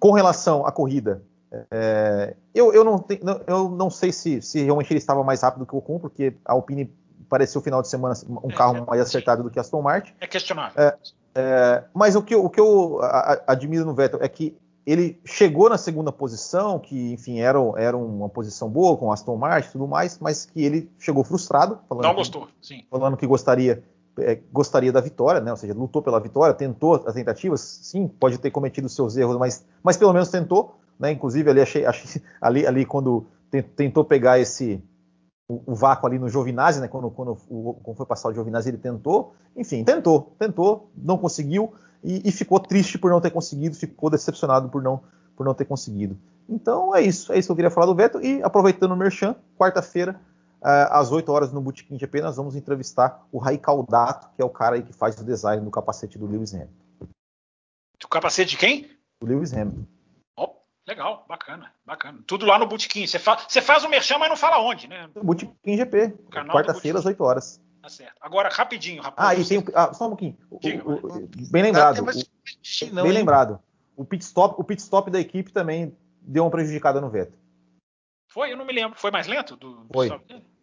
com 0.00 0.10
relação 0.10 0.66
à 0.66 0.72
corrida, 0.72 1.22
é, 1.70 2.34
eu, 2.54 2.72
eu, 2.72 2.84
não 2.84 2.98
te, 2.98 3.20
eu 3.46 3.70
não 3.70 3.88
sei 3.88 4.10
se, 4.12 4.42
se 4.42 4.62
realmente 4.62 4.92
ele 4.92 4.98
estava 4.98 5.22
mais 5.22 5.42
rápido 5.42 5.64
que 5.64 5.74
o 5.74 5.78
Ocon, 5.78 5.98
porque 5.98 6.34
a 6.44 6.52
Alpine 6.52 6.92
pareceu 7.28 7.60
final 7.60 7.82
de 7.82 7.88
semana 7.88 8.14
um 8.28 8.50
é, 8.50 8.54
carro 8.54 8.84
mais 8.86 9.00
acertado 9.00 9.42
do 9.42 9.50
que 9.50 9.58
a 9.58 9.62
Aston 9.62 9.82
Martin. 9.82 10.12
É 10.20 10.26
questionável. 10.26 10.82
É, 10.82 10.96
é, 11.34 11.84
mas 11.94 12.16
o 12.16 12.22
que, 12.22 12.34
o 12.34 12.50
que 12.50 12.60
eu 12.60 12.98
admiro 13.46 13.84
no 13.84 13.94
Vettel 13.94 14.18
é 14.22 14.28
que 14.28 14.56
ele 14.86 15.20
chegou 15.24 15.68
na 15.68 15.76
segunda 15.76 16.12
posição, 16.12 16.78
que 16.78 17.12
enfim 17.12 17.40
era, 17.40 17.58
era 17.76 17.96
uma 17.96 18.28
posição 18.28 18.70
boa 18.70 18.96
com 18.96 19.10
Aston 19.10 19.36
Martin 19.36 19.68
e 19.68 19.72
tudo 19.72 19.88
mais, 19.88 20.18
mas 20.20 20.46
que 20.46 20.64
ele 20.64 20.88
chegou 20.96 21.24
frustrado. 21.24 21.80
Não 21.90 22.14
gostou, 22.14 22.46
sim. 22.62 22.84
Falando 22.88 23.16
que 23.16 23.26
gostaria, 23.26 23.82
é, 24.20 24.38
gostaria 24.52 24.92
da 24.92 25.00
vitória, 25.00 25.40
né? 25.40 25.50
ou 25.50 25.56
seja, 25.56 25.74
lutou 25.74 26.00
pela 26.00 26.20
vitória, 26.20 26.54
tentou 26.54 26.94
as 27.04 27.14
tentativas, 27.14 27.60
sim, 27.60 28.06
pode 28.06 28.38
ter 28.38 28.52
cometido 28.52 28.88
seus 28.88 29.16
erros, 29.16 29.36
mas, 29.36 29.66
mas 29.82 29.96
pelo 29.96 30.12
menos 30.12 30.28
tentou. 30.28 30.76
Né? 30.98 31.10
Inclusive 31.10 31.50
ali, 31.50 31.60
achei, 31.60 31.84
achei 31.84 32.22
ali, 32.40 32.64
ali 32.64 32.86
quando 32.86 33.26
tentou 33.74 34.04
pegar 34.04 34.38
esse 34.38 34.80
o, 35.48 35.72
o, 35.72 35.74
vácuo 35.74 36.06
ali 36.06 36.18
no 36.18 36.28
Giovinazzi, 36.28 36.80
né? 36.80 36.88
Quando, 36.88 37.10
quando, 37.10 37.36
o, 37.48 37.74
quando 37.82 37.96
foi 37.96 38.06
passar 38.06 38.28
o 38.28 38.32
Giovinazzi, 38.32 38.68
ele 38.68 38.78
tentou, 38.78 39.34
enfim, 39.56 39.84
tentou, 39.84 40.34
tentou, 40.38 40.90
não 40.96 41.18
conseguiu 41.18 41.72
e, 42.02 42.28
e, 42.28 42.32
ficou 42.32 42.60
triste 42.60 42.98
por 42.98 43.10
não 43.10 43.20
ter 43.20 43.30
conseguido, 43.30 43.76
ficou 43.76 44.10
decepcionado 44.10 44.68
por 44.68 44.82
não, 44.82 45.02
por 45.36 45.44
não 45.44 45.54
ter 45.54 45.64
conseguido. 45.64 46.18
Então 46.48 46.94
é 46.94 47.02
isso, 47.02 47.32
é 47.32 47.38
isso 47.38 47.48
que 47.48 47.52
eu 47.52 47.56
queria 47.56 47.70
falar 47.70 47.86
do 47.86 47.94
Veto. 47.94 48.20
E 48.20 48.42
aproveitando 48.42 48.92
o 48.92 48.96
Merchan, 48.96 49.34
quarta-feira, 49.58 50.20
uh, 50.60 50.90
às 50.90 51.10
8 51.10 51.30
horas 51.30 51.52
no 51.52 51.60
Botequim 51.60 51.98
GP, 51.98 52.20
nós 52.22 52.36
vamos 52.36 52.54
entrevistar 52.54 53.26
o 53.32 53.38
Rai 53.38 53.58
Caldato, 53.58 54.28
que 54.34 54.42
é 54.42 54.44
o 54.44 54.50
cara 54.50 54.76
aí 54.76 54.82
que 54.82 54.92
faz 54.92 55.18
o 55.18 55.24
design 55.24 55.64
do 55.64 55.70
capacete 55.70 56.18
do 56.18 56.26
Lewis 56.26 56.54
Hamilton. 56.54 56.72
O 58.04 58.08
capacete 58.08 58.50
de 58.50 58.56
quem? 58.56 58.90
O 59.20 59.26
Lewis 59.26 59.52
Hamilton. 59.52 59.86
Oh, 60.38 60.50
legal, 60.86 61.24
bacana, 61.28 61.72
bacana. 61.84 62.20
Tudo 62.26 62.46
lá 62.46 62.58
no 62.58 62.66
Botequim. 62.66 63.06
Você, 63.06 63.18
fa 63.18 63.36
você 63.36 63.60
faz 63.60 63.84
o 63.84 63.88
Merchan, 63.88 64.18
mas 64.18 64.28
não 64.28 64.36
fala 64.36 64.60
onde, 64.60 64.86
né? 64.86 65.08
Botequim 65.22 65.76
GP, 65.76 66.14
quarta-feira 66.52 66.98
às 66.98 67.06
8 67.06 67.24
horas. 67.24 67.60
Tá 67.86 67.90
certo. 67.90 68.16
Agora, 68.20 68.48
rapidinho, 68.48 69.00
rapaz. 69.00 69.38
Ah, 69.38 69.40
e 69.40 69.46
tem. 69.46 69.64
Ah, 69.72 69.94
só 69.94 70.06
um 70.06 70.08
pouquinho. 70.08 70.36
O, 70.50 70.56
o, 70.56 71.18
o, 71.18 71.28
bem 71.52 71.62
lembrado. 71.62 72.00
O, 72.00 72.04
não, 72.92 73.02
bem 73.04 73.12
hein? 73.12 73.18
lembrado. 73.18 73.60
O 73.96 74.04
pit, 74.04 74.24
stop, 74.24 74.56
o 74.58 74.64
pit 74.64 74.82
stop 74.82 75.08
da 75.08 75.20
equipe 75.20 75.52
também 75.52 75.96
deu 76.20 76.42
uma 76.42 76.50
prejudicada 76.50 77.00
no 77.00 77.08
veto. 77.08 77.38
Foi? 78.26 78.52
Eu 78.52 78.56
não 78.56 78.64
me 78.64 78.72
lembro. 78.72 78.98
Foi 78.98 79.12
mais 79.12 79.28
lento? 79.28 79.54
Do, 79.54 79.86
Foi. 79.92 80.08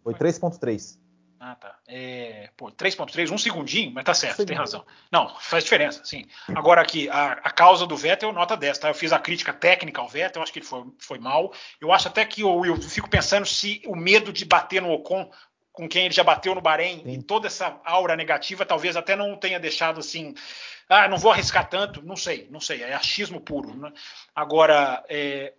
Foi 0.04 0.14
3.3. 0.14 1.00
Ah, 1.40 1.56
tá. 1.56 1.78
É, 1.88 2.50
3.3, 2.58 3.32
um 3.32 3.38
segundinho, 3.38 3.92
mas 3.94 4.04
tá 4.04 4.14
certo, 4.14 4.46
tem 4.46 4.56
razão. 4.56 4.86
Não, 5.12 5.30
faz 5.40 5.64
diferença, 5.64 6.04
sim. 6.04 6.26
Agora 6.56 6.82
aqui, 6.82 7.10
a, 7.10 7.34
a, 7.34 7.52
causa 7.52 7.86
do 7.86 7.98
Vettel, 7.98 8.32
nota 8.32 8.56
10, 8.56 8.78
tá? 8.78 8.90
Eu 8.90 8.94
fiz 8.94 9.12
a 9.12 9.20
crítica 9.20 9.52
técnica 9.52 10.00
ao 10.00 10.08
Vettel, 10.08 10.42
acho 10.42 10.54
que 10.54 10.60
ele 10.60 10.66
foi, 10.66 10.86
foi 11.00 11.20
mal. 11.20 11.54
Eu 11.82 11.92
acho 11.92 12.08
até 12.08 12.26
que 12.26 12.42
eu, 12.42 12.66
eu 12.66 12.82
fico 12.82 13.10
pensando 13.10 13.46
se 13.46 13.82
o 13.86 13.96
medo 13.96 14.32
de 14.32 14.46
bater 14.46 14.82
no 14.82 14.92
Ocon 14.92 15.30
com 15.74 15.90
quem 15.90 16.06
ele 16.06 16.14
já 16.14 16.24
bateu 16.24 16.54
no 16.56 16.62
Bahrein 16.62 17.02
Sim. 17.04 17.12
e 17.12 17.24
toda 17.24 17.48
essa 17.48 17.82
aura 17.84 18.16
negativa 18.16 18.66
talvez 18.66 18.96
até 18.96 19.16
não 19.16 19.36
tenha 19.36 19.60
deixado 19.60 20.00
assim, 20.00 20.34
ah, 20.88 21.08
não 21.08 21.18
vou 21.18 21.32
arriscar 21.32 21.68
tanto, 21.68 22.02
não 22.02 22.16
sei, 22.16 22.48
não 22.50 22.62
sei, 22.62 22.84
é 22.84 22.94
achismo 22.94 23.42
puro. 23.42 23.76
Né? 23.76 23.92
Agora, 24.36 25.04
é, 25.10 25.52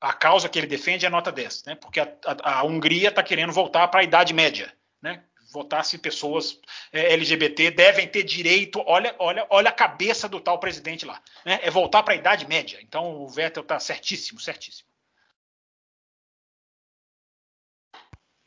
a 0.00 0.12
causa 0.14 0.48
que 0.48 0.58
ele 0.58 0.66
defende 0.66 1.04
é 1.04 1.10
nota 1.10 1.30
10, 1.30 1.64
né? 1.64 1.74
porque 1.74 2.00
a, 2.00 2.08
a, 2.24 2.60
a 2.60 2.62
Hungria 2.64 3.10
está 3.10 3.22
querendo 3.22 3.52
voltar 3.52 3.86
para 3.88 4.00
a 4.00 4.04
Idade 4.04 4.32
Média, 4.32 4.72
né? 5.00 5.22
votar 5.52 5.84
se 5.84 5.98
pessoas 5.98 6.58
é, 6.92 7.12
LGBT 7.12 7.70
devem 7.70 8.06
ter 8.08 8.22
direito. 8.22 8.82
Olha, 8.86 9.14
olha, 9.18 9.46
olha 9.50 9.68
a 9.68 9.72
cabeça 9.72 10.28
do 10.28 10.40
tal 10.40 10.58
presidente 10.58 11.04
lá. 11.04 11.20
Né? 11.44 11.58
É 11.62 11.70
voltar 11.70 12.02
para 12.02 12.14
a 12.14 12.16
Idade 12.16 12.46
Média. 12.46 12.78
Então 12.82 13.16
o 13.16 13.28
Vettel 13.28 13.62
está 13.62 13.78
certíssimo, 13.78 14.40
certíssimo. 14.40 14.88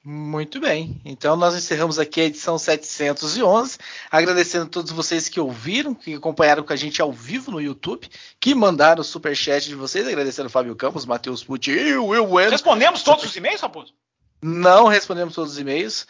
Muito 0.06 0.60
bem. 0.60 1.00
Então 1.06 1.38
nós 1.38 1.56
encerramos 1.56 1.98
aqui 1.98 2.20
a 2.20 2.26
edição 2.26 2.58
711, 2.58 3.78
agradecendo 4.12 4.66
a 4.66 4.70
todos 4.70 4.92
vocês 4.92 5.30
que 5.30 5.40
ouviram, 5.40 5.96
que 5.96 6.16
acompanharam 6.16 6.62
com 6.62 6.74
a 6.74 6.76
gente 6.76 7.02
ao 7.02 7.10
vivo 7.10 7.52
no 7.52 7.62
YouTube, 7.62 8.10
que 8.38 8.54
mandaram 8.54 9.00
o 9.00 9.06
super 9.06 9.34
chat 9.34 9.64
de 9.64 9.76
vocês, 9.76 10.06
agradecendo 10.06 10.48
o 10.48 10.52
Fábio 10.52 10.76
Campos, 10.76 11.06
Matheus 11.06 11.42
Pucci 11.42 11.72
e 11.72 11.96
o 11.96 12.08
Will 12.08 12.28
Bueno. 12.28 12.52
Respondemos 12.52 13.02
todos 13.02 13.24
os 13.24 13.34
e-mails, 13.34 13.62
Raposo? 13.62 13.94
Não 14.42 14.88
respondemos 14.88 15.34
todos 15.34 15.54
os 15.54 15.60
e-mails. 15.60 16.06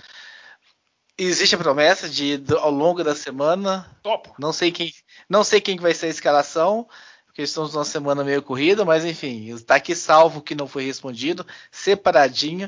Existe 1.15 1.53
a 1.53 1.59
promessa 1.59 2.09
de 2.09 2.43
ao 2.59 2.71
longo 2.71 3.03
da 3.03 3.15
semana. 3.15 3.95
Topo. 4.01 4.33
Não 4.39 4.51
sei 4.51 4.71
quem, 4.71 4.91
não 5.29 5.43
sei 5.43 5.61
quem 5.61 5.77
vai 5.77 5.93
ser 5.93 6.07
a 6.07 6.09
escalação, 6.09 6.87
porque 7.27 7.43
estamos 7.43 7.75
numa 7.75 7.85
semana 7.85 8.23
meio 8.23 8.41
corrida, 8.41 8.83
mas 8.83 9.05
enfim, 9.05 9.53
está 9.53 9.75
aqui 9.75 9.95
salvo 9.95 10.41
que 10.41 10.55
não 10.55 10.67
foi 10.67 10.83
respondido, 10.83 11.45
separadinho. 11.71 12.67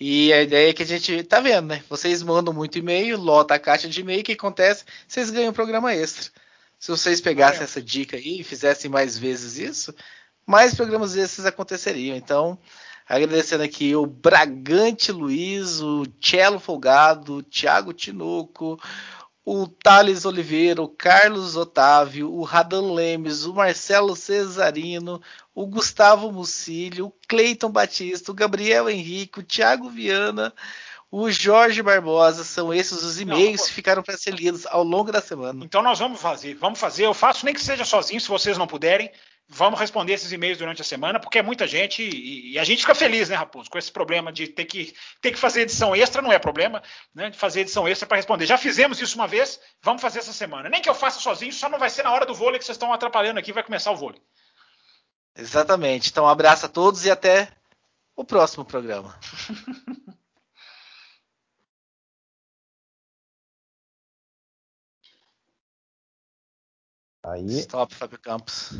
E 0.00 0.32
a 0.32 0.42
ideia 0.42 0.70
é 0.70 0.72
que 0.72 0.82
a 0.82 0.86
gente 0.86 1.22
tá 1.24 1.40
vendo, 1.40 1.68
né? 1.68 1.84
Vocês 1.88 2.22
mandam 2.22 2.52
muito 2.52 2.78
e-mail, 2.78 3.18
lota 3.18 3.54
a 3.54 3.58
caixa 3.58 3.88
de 3.88 4.00
e-mail, 4.00 4.20
o 4.20 4.24
que 4.24 4.32
acontece? 4.32 4.84
Vocês 5.06 5.30
ganham 5.30 5.50
um 5.50 5.54
programa 5.54 5.94
extra. 5.94 6.30
Se 6.78 6.90
vocês 6.90 7.20
pegassem 7.20 7.60
é. 7.60 7.64
essa 7.64 7.80
dica 7.80 8.16
aí 8.16 8.40
e 8.40 8.44
fizessem 8.44 8.90
mais 8.90 9.16
vezes 9.16 9.56
isso, 9.56 9.94
mais 10.44 10.74
programas 10.74 11.12
desses 11.12 11.46
aconteceriam. 11.46 12.16
Então, 12.16 12.58
agradecendo 13.08 13.62
aqui 13.62 13.94
o 13.94 14.04
Bragante 14.04 15.12
Luiz, 15.12 15.80
o 15.80 16.04
Cello 16.20 16.58
Folgado, 16.58 17.36
o 17.36 17.42
Thiago 17.42 17.92
Tinoco, 17.92 18.80
o 19.44 19.66
Thales 19.66 20.24
Oliveira, 20.24 20.82
o 20.82 20.88
Carlos 20.88 21.56
Otávio, 21.56 22.32
o 22.32 22.42
Radan 22.42 22.92
Lemes, 22.92 23.44
o 23.44 23.54
Marcelo 23.54 24.14
Cesarino, 24.14 25.20
o 25.54 25.66
Gustavo 25.66 26.30
Mucílio, 26.30 27.06
o 27.06 27.14
Cleiton 27.28 27.70
Batista, 27.70 28.30
o 28.30 28.34
Gabriel 28.34 28.88
Henrique, 28.88 29.40
o 29.40 29.42
Thiago 29.42 29.90
Viana, 29.90 30.54
o 31.10 31.30
Jorge 31.30 31.82
Barbosa, 31.82 32.44
são 32.44 32.72
esses 32.72 33.02
os 33.02 33.20
e-mails 33.20 33.66
que 33.66 33.72
ficaram 33.72 34.02
para 34.02 34.16
ser 34.16 34.32
lidos 34.32 34.64
ao 34.66 34.84
longo 34.84 35.10
da 35.10 35.20
semana. 35.20 35.64
Então 35.64 35.82
nós 35.82 35.98
vamos 35.98 36.20
fazer, 36.20 36.54
vamos 36.54 36.78
fazer, 36.78 37.04
eu 37.04 37.12
faço 37.12 37.44
nem 37.44 37.52
que 37.52 37.60
seja 37.60 37.84
sozinho, 37.84 38.20
se 38.20 38.28
vocês 38.28 38.56
não 38.56 38.66
puderem, 38.66 39.10
Vamos 39.54 39.78
responder 39.78 40.14
esses 40.14 40.32
e-mails 40.32 40.56
durante 40.56 40.80
a 40.80 40.84
semana, 40.84 41.20
porque 41.20 41.38
é 41.38 41.42
muita 41.42 41.66
gente 41.66 42.02
e, 42.02 42.52
e, 42.52 42.58
a 42.58 42.64
gente 42.64 42.80
fica 42.80 42.94
feliz, 42.94 43.28
né, 43.28 43.36
Raposo, 43.36 43.68
com 43.68 43.76
esse 43.76 43.92
problema 43.92 44.32
de 44.32 44.48
ter 44.48 44.64
que, 44.64 44.94
ter 45.20 45.30
que 45.30 45.38
fazer 45.38 45.60
edição 45.60 45.94
extra, 45.94 46.22
não 46.22 46.32
é 46.32 46.38
problema, 46.38 46.82
né, 47.14 47.28
de 47.28 47.36
fazer 47.36 47.60
edição 47.60 47.86
extra 47.86 48.06
para 48.06 48.16
responder. 48.16 48.46
Já 48.46 48.56
fizemos 48.56 48.98
isso 48.98 49.14
uma 49.14 49.28
vez, 49.28 49.60
vamos 49.82 50.00
fazer 50.00 50.20
essa 50.20 50.32
semana. 50.32 50.70
Nem 50.70 50.80
que 50.80 50.88
eu 50.88 50.94
faça 50.94 51.20
sozinho, 51.20 51.52
só 51.52 51.68
não 51.68 51.78
vai 51.78 51.90
ser 51.90 52.02
na 52.02 52.10
hora 52.10 52.24
do 52.24 52.34
vôlei 52.34 52.58
que 52.58 52.64
vocês 52.64 52.76
estão 52.76 52.94
atrapalhando 52.94 53.38
aqui, 53.38 53.52
vai 53.52 53.62
começar 53.62 53.90
o 53.90 53.96
vôlei. 53.96 54.22
Exatamente. 55.36 56.08
Então, 56.08 56.24
um 56.24 56.28
abraço 56.28 56.64
a 56.64 56.68
todos 56.68 57.04
e 57.04 57.10
até 57.10 57.48
o 58.16 58.24
próximo 58.24 58.64
programa. 58.64 59.18
Aí. 67.24 67.60
Stop, 67.60 67.94
Fábio 67.94 68.18
Campos. 68.18 68.72